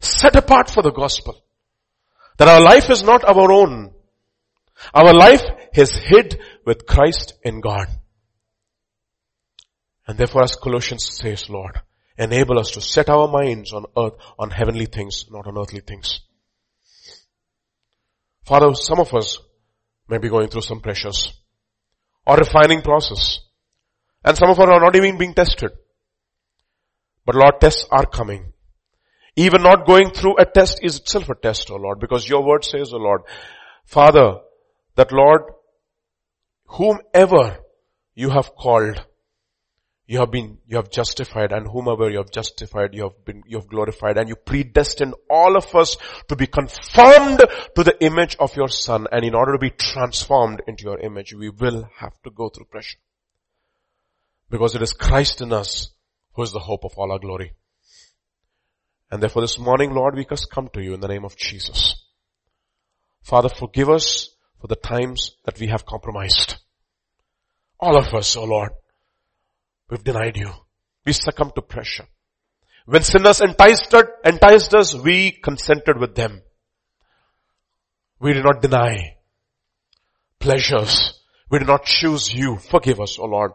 Set 0.00 0.36
apart 0.36 0.68
for 0.68 0.82
the 0.82 0.92
gospel. 0.92 1.40
That 2.36 2.48
our 2.48 2.60
life 2.60 2.90
is 2.90 3.02
not 3.02 3.24
our 3.24 3.50
own. 3.52 3.92
Our 4.92 5.14
life 5.14 5.44
is 5.74 5.94
hid 5.94 6.40
with 6.66 6.86
Christ 6.86 7.34
in 7.42 7.60
God. 7.60 7.86
And 10.06 10.18
therefore 10.18 10.42
as 10.42 10.56
Colossians 10.56 11.04
says, 11.04 11.48
Lord, 11.48 11.80
enable 12.18 12.58
us 12.58 12.72
to 12.72 12.80
set 12.80 13.08
our 13.08 13.28
minds 13.28 13.72
on 13.72 13.86
earth, 13.96 14.14
on 14.38 14.50
heavenly 14.50 14.86
things, 14.86 15.26
not 15.30 15.46
on 15.46 15.56
earthly 15.56 15.80
things. 15.80 16.20
Father, 18.44 18.74
some 18.74 19.00
of 19.00 19.14
us 19.14 19.38
may 20.08 20.18
be 20.18 20.28
going 20.28 20.48
through 20.48 20.60
some 20.60 20.80
pressures 20.80 21.32
or 22.26 22.36
refining 22.36 22.82
process. 22.82 23.40
And 24.24 24.36
some 24.36 24.50
of 24.50 24.58
us 24.58 24.68
are 24.68 24.80
not 24.80 24.96
even 24.96 25.18
being 25.18 25.34
tested. 25.34 25.70
But 27.26 27.34
Lord, 27.34 27.60
tests 27.60 27.86
are 27.90 28.06
coming. 28.06 28.52
Even 29.36 29.62
not 29.62 29.86
going 29.86 30.10
through 30.10 30.36
a 30.38 30.46
test 30.46 30.78
is 30.82 30.98
itself 30.98 31.28
a 31.28 31.34
test, 31.34 31.70
O 31.70 31.76
Lord, 31.76 31.98
because 31.98 32.28
your 32.28 32.46
word 32.46 32.64
says, 32.64 32.92
O 32.92 32.98
Lord, 32.98 33.22
Father, 33.84 34.38
that 34.94 35.12
Lord, 35.12 35.42
whomever 36.66 37.58
you 38.14 38.30
have 38.30 38.54
called, 38.54 39.04
you 40.06 40.18
have 40.18 40.30
been, 40.30 40.58
you 40.66 40.76
have 40.76 40.90
justified 40.90 41.52
and 41.52 41.66
whomever 41.66 42.10
you 42.10 42.18
have 42.18 42.30
justified, 42.30 42.92
you 42.92 43.04
have 43.04 43.24
been, 43.24 43.42
you 43.46 43.58
have 43.58 43.68
glorified 43.68 44.18
and 44.18 44.28
you 44.28 44.36
predestined 44.36 45.14
all 45.30 45.56
of 45.56 45.74
us 45.74 45.96
to 46.28 46.36
be 46.36 46.46
conformed 46.46 47.40
to 47.74 47.82
the 47.82 47.96
image 48.00 48.36
of 48.38 48.54
your 48.54 48.68
son. 48.68 49.06
And 49.10 49.24
in 49.24 49.34
order 49.34 49.52
to 49.52 49.58
be 49.58 49.70
transformed 49.70 50.60
into 50.68 50.84
your 50.84 50.98
image, 50.98 51.32
we 51.32 51.48
will 51.48 51.88
have 51.96 52.12
to 52.24 52.30
go 52.30 52.50
through 52.50 52.66
pressure. 52.66 52.98
Because 54.50 54.74
it 54.74 54.82
is 54.82 54.92
Christ 54.92 55.40
in 55.40 55.54
us 55.54 55.90
who 56.34 56.42
is 56.42 56.52
the 56.52 56.58
hope 56.58 56.84
of 56.84 56.92
all 56.98 57.10
our 57.10 57.18
glory. 57.18 57.54
And 59.10 59.22
therefore 59.22 59.42
this 59.42 59.58
morning, 59.58 59.94
Lord, 59.94 60.16
we 60.16 60.26
just 60.26 60.50
come 60.50 60.68
to 60.74 60.82
you 60.82 60.92
in 60.92 61.00
the 61.00 61.08
name 61.08 61.24
of 61.24 61.36
Jesus. 61.36 61.94
Father, 63.22 63.48
forgive 63.48 63.88
us 63.88 64.28
for 64.60 64.66
the 64.66 64.76
times 64.76 65.36
that 65.46 65.58
we 65.58 65.68
have 65.68 65.86
compromised. 65.86 66.56
All 67.80 67.96
of 67.96 68.12
us, 68.12 68.36
oh 68.36 68.44
Lord. 68.44 68.72
We've 69.90 70.02
denied 70.02 70.36
you. 70.36 70.50
We 71.06 71.12
succumbed 71.12 71.54
to 71.56 71.62
pressure. 71.62 72.06
When 72.86 73.02
sinners 73.02 73.40
enticed 73.40 73.94
us, 73.94 74.04
enticed 74.24 74.74
us, 74.74 74.94
we 74.94 75.32
consented 75.32 75.98
with 75.98 76.14
them. 76.14 76.42
We 78.20 78.32
did 78.32 78.44
not 78.44 78.62
deny 78.62 79.16
pleasures. 80.38 81.20
We 81.50 81.58
did 81.58 81.68
not 81.68 81.84
choose 81.84 82.32
you. 82.32 82.56
Forgive 82.56 83.00
us, 83.00 83.18
O 83.18 83.24
Lord. 83.24 83.52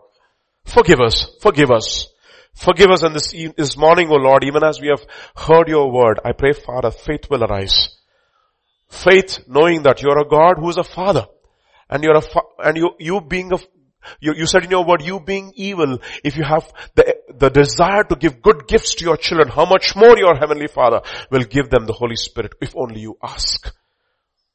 Forgive 0.66 1.00
us. 1.00 1.28
Forgive 1.42 1.72
us. 1.72 2.08
Forgive 2.54 2.90
us 2.90 3.04
in 3.04 3.14
this, 3.14 3.34
this 3.56 3.78
morning, 3.78 4.10
O 4.10 4.16
Lord, 4.16 4.44
even 4.44 4.64
as 4.64 4.82
we 4.82 4.88
have 4.88 5.06
heard 5.36 5.68
your 5.68 5.92
word. 5.92 6.20
I 6.26 6.34
pray, 6.34 6.54
Father, 6.54 6.92
faith 6.92 7.30
will 7.30 7.44
arise. 7.44 7.96
Faith 8.90 9.40
knowing 9.48 9.84
that 9.84 10.02
you're 10.02 10.20
a 10.20 10.28
God 10.28 10.58
who 10.58 10.70
is 10.70 10.78
a 10.78 10.84
father. 10.84 11.26
And 11.90 12.04
you're 12.04 12.18
a, 12.18 12.22
fa- 12.22 12.42
and 12.60 12.78
you, 12.78 12.92
you 13.00 13.22
being 13.22 13.54
a 13.54 13.58
you, 14.20 14.34
you 14.34 14.46
said 14.46 14.64
in 14.64 14.72
your 14.72 14.86
word, 14.86 15.02
you 15.02 15.20
being 15.20 15.52
evil, 15.56 16.00
if 16.24 16.38
you 16.38 16.44
have 16.44 16.72
the, 16.96 17.16
the 17.38 17.50
desire 17.50 18.04
to 18.04 18.16
give 18.16 18.42
good 18.42 18.68
gifts 18.68 18.96
to 18.96 19.06
your 19.06 19.18
children, 19.18 19.50
how 19.50 19.66
much 19.66 19.96
more 19.96 20.18
your 20.18 20.36
heavenly 20.36 20.68
father 20.68 21.02
will 21.30 21.44
give 21.44 21.70
them 21.70 21.86
the 21.86 21.94
Holy 21.94 22.16
Spirit 22.16 22.54
if 22.62 22.76
only 22.76 23.02
you 23.02 23.18
ask. 23.22 23.74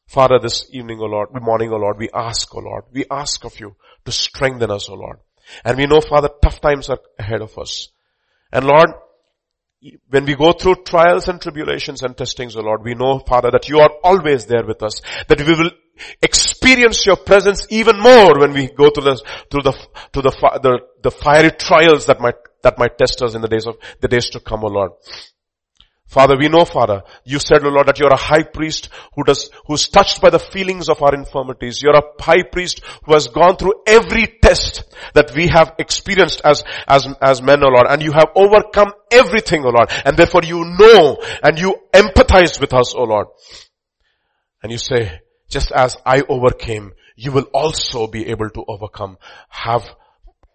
Father, 0.07 0.39
this 0.41 0.67
evening, 0.71 0.99
O 1.01 1.07
Lord, 1.07 1.29
morning, 1.33 1.73
O 1.73 1.77
Lord, 1.77 1.99
we 1.99 2.09
ask, 2.15 2.55
O 2.55 2.61
Lord, 2.61 2.85
we 2.93 3.05
ask 3.11 3.45
of 3.45 3.59
you 3.59 3.75
to 4.05 4.13
strengthen 4.13 4.71
us, 4.71 4.89
O 4.89 4.95
Lord. 4.95 5.19
And 5.65 5.77
we 5.77 5.87
know, 5.87 6.01
Father, 6.01 6.29
tough 6.43 6.61
times 6.61 6.89
are 6.89 7.01
ahead 7.19 7.43
of 7.43 7.59
us. 7.59 7.89
And 8.53 8.67
Lord, 8.67 8.91
when 10.09 10.25
we 10.25 10.35
go 10.35 10.53
through 10.53 10.77
trials 10.87 11.29
and 11.29 11.41
tribulations 11.41 12.03
and 12.03 12.17
testings, 12.17 12.57
O 12.57 12.61
Lord, 12.61 12.83
we 12.83 12.95
know, 12.95 13.19
Father, 13.19 13.51
that 13.51 13.69
you 13.69 13.81
are 13.81 13.91
always 14.03 14.47
there 14.47 14.65
with 14.65 14.83
us. 14.83 15.03
That 15.29 15.41
we 15.41 15.53
will 15.53 15.71
experience 16.23 17.07
your 17.07 17.17
presence 17.17 17.67
even 17.71 17.99
more 17.99 18.39
when 18.39 18.53
we 18.53 18.69
go 18.69 18.91
through 18.91 19.05
the, 19.05 19.23
through 19.51 19.63
the, 19.63 19.73
to 20.13 20.23
the, 20.23 20.31
the, 20.63 20.81
the 21.03 21.11
fiery 21.11 21.51
trials 21.51 22.07
that 22.07 22.21
might, 22.21 22.37
that 22.63 22.79
might 22.79 22.99
test 22.99 23.23
us 23.23 23.35
in 23.35 23.43
the 23.43 23.49
days 23.49 23.67
of, 23.67 23.77
the 24.01 24.09
days 24.09 24.31
to 24.31 24.41
come, 24.41 24.65
O 24.65 24.69
Lord. 24.69 24.93
Father, 26.07 26.37
we 26.39 26.49
know, 26.49 26.65
Father, 26.65 27.03
you 27.25 27.41
said, 27.41 27.65
O 27.65 27.71
Lord, 27.71 27.89
that 27.89 27.99
you're 27.99 28.13
a 28.13 28.17
high 28.17 28.45
priest 28.45 28.89
who 29.17 29.25
does, 29.25 29.51
who's 29.67 29.89
touched 29.89 30.21
by 30.21 30.31
the 30.31 30.39
feelings 30.39 30.89
of 30.89 31.03
our 31.03 31.13
infirmities. 31.13 31.83
You're 31.83 31.97
a 31.97 32.23
high 32.23 32.45
priest 32.45 32.83
who 33.05 33.15
has 33.15 33.27
gone 33.27 33.57
through 33.57 33.83
every 33.87 34.27
test 34.41 34.85
that 35.15 35.35
we 35.35 35.49
have 35.49 35.75
experienced 35.79 36.43
as, 36.45 36.63
as, 36.87 37.09
as 37.21 37.43
men, 37.43 37.65
O 37.65 37.69
Lord, 37.69 37.87
and 37.89 38.01
you 38.01 38.13
have 38.13 38.29
overcome 38.37 38.93
everything, 39.11 39.65
O 39.65 39.71
Lord, 39.71 39.91
and 40.05 40.17
therefore 40.17 40.43
you 40.45 40.77
know 40.79 41.19
and 41.43 41.59
you 41.59 41.75
empathize 41.93 42.61
with 42.61 42.73
us, 42.75 42.95
O 42.95 43.03
Lord. 43.03 43.27
And 44.63 44.71
you 44.71 44.79
say, 44.79 45.21
just 45.55 45.73
as 45.73 45.97
I 46.05 46.23
overcame, 46.29 46.93
you 47.17 47.33
will 47.33 47.49
also 47.55 48.07
be 48.09 48.27
able 48.27 48.51
to 48.51 48.65
overcome. 48.69 49.17
Have 49.49 49.89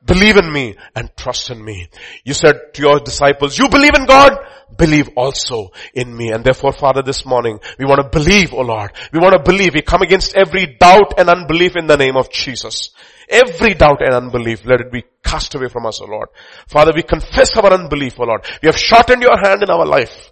Believe 0.06 0.38
in 0.38 0.52
me 0.52 0.78
and 0.96 1.12
trust 1.18 1.50
in 1.50 1.64
me. 1.64 1.90
You 2.24 2.34
said 2.34 2.74
to 2.74 2.82
your 2.82 3.00
disciples, 3.00 3.58
you 3.58 3.68
believe 3.68 3.96
in 3.96 4.06
God, 4.06 4.32
believe 4.78 5.10
also 5.18 5.72
in 5.94 6.16
me. 6.16 6.32
And 6.32 6.44
therefore, 6.44 6.72
Father, 6.72 7.02
this 7.02 7.26
morning, 7.26 7.60
we 7.78 7.86
want 7.86 8.02
to 8.02 8.08
believe, 8.08 8.54
oh 8.54 8.62
Lord. 8.62 8.92
We 9.12 9.20
want 9.20 9.34
to 9.34 9.44
believe. 9.44 9.74
We 9.74 9.82
come 9.82 10.02
against 10.02 10.38
every 10.38 10.78
doubt 10.80 11.16
and 11.18 11.30
unbelief 11.30 11.76
in 11.76 11.88
the 11.88 11.98
name 11.98 12.16
of 12.16 12.32
Jesus. 12.32 12.92
Every 13.30 13.74
doubt 13.74 14.02
and 14.02 14.14
unbelief, 14.14 14.66
let 14.66 14.80
it 14.80 14.92
be 14.92 15.04
cast 15.24 15.54
away 15.56 15.68
from 15.68 15.86
us, 15.86 16.02
O 16.02 16.06
Lord. 16.06 16.30
Father, 16.68 16.94
we 16.96 17.04
confess 17.04 17.56
our 17.58 17.72
unbelief, 17.74 18.20
O 18.20 18.24
Lord. 18.24 18.44
We 18.64 18.68
have 18.68 18.78
shortened 18.78 19.22
your 19.22 19.38
hand 19.38 19.62
in 19.62 19.70
our 19.70 19.86
life 19.86 20.32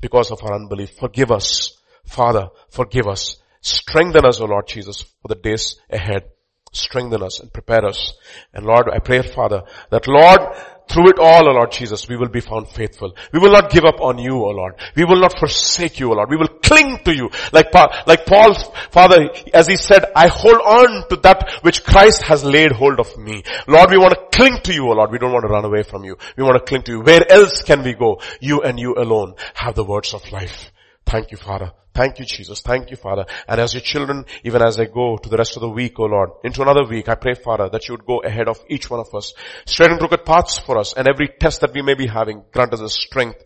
because 0.00 0.32
of 0.32 0.42
our 0.42 0.54
unbelief. 0.56 0.90
Forgive 0.98 1.30
us. 1.30 1.78
Father, 2.04 2.48
forgive 2.70 3.06
us. 3.06 3.41
Strengthen 3.62 4.26
us, 4.26 4.40
O 4.40 4.44
Lord 4.46 4.66
Jesus, 4.66 5.02
for 5.22 5.28
the 5.28 5.36
days 5.36 5.76
ahead. 5.88 6.24
Strengthen 6.72 7.22
us 7.22 7.38
and 7.38 7.52
prepare 7.52 7.84
us. 7.84 8.14
And 8.52 8.66
Lord, 8.66 8.88
I 8.92 8.98
pray, 8.98 9.22
Father, 9.22 9.62
that 9.90 10.08
Lord, 10.08 10.40
through 10.88 11.10
it 11.10 11.18
all, 11.18 11.48
O 11.48 11.52
Lord 11.52 11.70
Jesus, 11.70 12.08
we 12.08 12.16
will 12.16 12.28
be 12.28 12.40
found 12.40 12.68
faithful. 12.68 13.14
We 13.32 13.38
will 13.38 13.52
not 13.52 13.70
give 13.70 13.84
up 13.84 14.00
on 14.00 14.18
you, 14.18 14.34
O 14.34 14.48
Lord. 14.48 14.74
We 14.96 15.04
will 15.04 15.20
not 15.20 15.38
forsake 15.38 16.00
you, 16.00 16.10
O 16.10 16.14
Lord. 16.14 16.30
We 16.30 16.38
will 16.38 16.48
cling 16.48 17.00
to 17.04 17.14
you. 17.14 17.30
Like, 17.52 17.72
like 18.06 18.26
Paul, 18.26 18.54
Father, 18.90 19.30
as 19.54 19.68
he 19.68 19.76
said, 19.76 20.06
I 20.16 20.28
hold 20.28 20.56
on 20.56 21.08
to 21.10 21.16
that 21.16 21.60
which 21.60 21.84
Christ 21.84 22.22
has 22.22 22.42
laid 22.42 22.72
hold 22.72 22.98
of 22.98 23.16
me. 23.16 23.42
Lord, 23.68 23.90
we 23.90 23.98
want 23.98 24.14
to 24.14 24.36
cling 24.36 24.58
to 24.64 24.72
you, 24.74 24.88
O 24.88 24.92
Lord. 24.92 25.12
We 25.12 25.18
don't 25.18 25.32
want 25.32 25.44
to 25.44 25.52
run 25.52 25.64
away 25.64 25.82
from 25.82 26.04
you. 26.04 26.16
We 26.36 26.42
want 26.42 26.56
to 26.56 26.64
cling 26.64 26.82
to 26.84 26.92
you. 26.92 27.00
Where 27.02 27.30
else 27.30 27.62
can 27.62 27.84
we 27.84 27.92
go? 27.92 28.20
You 28.40 28.62
and 28.62 28.78
you 28.78 28.94
alone 28.94 29.34
have 29.54 29.74
the 29.74 29.84
words 29.84 30.14
of 30.14 30.32
life. 30.32 30.72
Thank 31.06 31.30
you, 31.30 31.36
Father. 31.36 31.72
Thank 31.94 32.18
you, 32.18 32.24
Jesus. 32.24 32.62
Thank 32.62 32.90
you, 32.90 32.96
Father. 32.96 33.26
And 33.46 33.60
as 33.60 33.74
your 33.74 33.82
children, 33.82 34.24
even 34.44 34.62
as 34.62 34.80
I 34.80 34.86
go 34.86 35.18
to 35.18 35.28
the 35.28 35.36
rest 35.36 35.56
of 35.56 35.60
the 35.60 35.68
week, 35.68 35.94
oh 35.98 36.04
Lord, 36.04 36.30
into 36.42 36.62
another 36.62 36.84
week, 36.84 37.08
I 37.08 37.16
pray, 37.16 37.34
Father, 37.34 37.68
that 37.70 37.86
you 37.86 37.94
would 37.94 38.06
go 38.06 38.20
ahead 38.20 38.48
of 38.48 38.58
each 38.68 38.88
one 38.88 39.00
of 39.00 39.14
us, 39.14 39.34
straighten 39.66 39.98
crooked 39.98 40.24
paths 40.24 40.58
for 40.58 40.78
us, 40.78 40.94
and 40.94 41.06
every 41.06 41.28
test 41.38 41.60
that 41.60 41.74
we 41.74 41.82
may 41.82 41.94
be 41.94 42.06
having, 42.06 42.44
grant 42.52 42.72
us 42.72 42.80
the 42.80 42.88
strength 42.88 43.44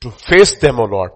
to 0.00 0.10
face 0.10 0.56
them, 0.56 0.80
oh 0.80 0.84
Lord, 0.84 1.10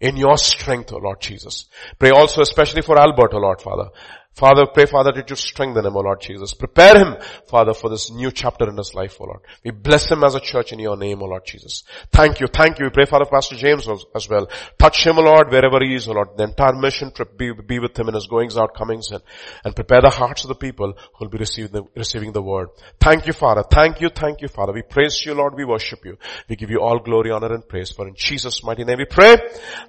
in 0.00 0.16
your 0.16 0.36
strength, 0.36 0.92
oh 0.92 0.98
Lord 0.98 1.20
Jesus. 1.20 1.66
Pray 1.98 2.10
also 2.10 2.40
especially 2.42 2.82
for 2.82 2.98
Albert, 2.98 3.30
oh 3.32 3.38
Lord, 3.38 3.60
Father. 3.60 3.88
Father, 4.34 4.66
pray, 4.66 4.86
Father, 4.86 5.12
that 5.12 5.28
you 5.28 5.36
strengthen 5.36 5.84
him, 5.84 5.94
O 5.94 6.00
Lord 6.00 6.20
Jesus. 6.20 6.54
Prepare 6.54 6.98
him, 6.98 7.16
Father, 7.48 7.74
for 7.74 7.90
this 7.90 8.10
new 8.10 8.30
chapter 8.30 8.68
in 8.68 8.78
his 8.78 8.94
life, 8.94 9.18
O 9.20 9.24
Lord. 9.24 9.40
We 9.62 9.72
bless 9.72 10.10
him 10.10 10.24
as 10.24 10.34
a 10.34 10.40
church 10.40 10.72
in 10.72 10.78
your 10.78 10.96
name, 10.96 11.22
O 11.22 11.26
Lord 11.26 11.44
Jesus. 11.44 11.84
Thank 12.10 12.40
you, 12.40 12.46
thank 12.46 12.78
you. 12.78 12.86
We 12.86 12.90
pray, 12.90 13.04
Father, 13.04 13.26
Pastor 13.26 13.56
James 13.56 13.86
as 14.14 14.28
well. 14.28 14.48
Touch 14.78 15.06
him, 15.06 15.18
O 15.18 15.22
Lord, 15.22 15.50
wherever 15.50 15.84
he 15.84 15.94
is, 15.94 16.08
O 16.08 16.12
Lord. 16.12 16.28
The 16.36 16.44
entire 16.44 16.72
mission 16.72 17.12
trip 17.12 17.36
be, 17.36 17.52
be 17.52 17.78
with 17.78 17.98
him 17.98 18.08
in 18.08 18.14
his 18.14 18.26
goings 18.26 18.56
out, 18.56 18.74
comings 18.74 19.10
in. 19.12 19.20
And 19.64 19.76
prepare 19.76 20.00
the 20.00 20.10
hearts 20.10 20.44
of 20.44 20.48
the 20.48 20.54
people 20.54 20.94
who 20.94 21.24
will 21.24 21.30
be 21.30 21.38
receiving 21.38 21.72
the, 21.72 21.82
receiving 21.94 22.32
the 22.32 22.42
word. 22.42 22.68
Thank 23.00 23.26
you, 23.26 23.34
Father. 23.34 23.62
Thank 23.70 24.00
you, 24.00 24.08
thank 24.08 24.40
you, 24.40 24.48
Father. 24.48 24.72
We 24.72 24.82
praise 24.82 25.24
you, 25.26 25.34
Lord. 25.34 25.54
We 25.54 25.66
worship 25.66 26.06
you. 26.06 26.16
We 26.48 26.56
give 26.56 26.70
you 26.70 26.80
all 26.80 27.00
glory, 27.00 27.30
honor, 27.30 27.52
and 27.52 27.68
praise. 27.68 27.90
For 27.90 28.08
in 28.08 28.14
Jesus' 28.16 28.64
mighty 28.64 28.84
name 28.84 28.98
we 28.98 29.04
pray. 29.04 29.36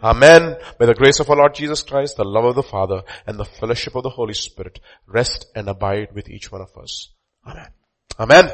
Amen. 0.03 0.57
May 0.80 0.86
the 0.86 0.94
grace 0.94 1.22
of 1.22 1.30
our 1.30 1.38
Lord 1.38 1.56
Jesus 1.56 1.82
Christ, 1.82 2.18
the 2.18 2.26
love 2.26 2.44
of 2.44 2.56
the 2.56 2.64
Father, 2.64 3.03
and 3.26 3.40
the 3.40 3.45
fellowship 3.45 3.95
of 3.95 4.03
the 4.03 4.10
Holy 4.10 4.33
Spirit 4.34 4.80
rest 5.08 5.48
and 5.56 5.68
abide 5.68 6.14
with 6.14 6.30
each 6.30 6.52
one 6.52 6.62
of 6.62 6.78
us. 6.78 7.10
Amen. 7.46 7.70
Amen. 8.20 8.52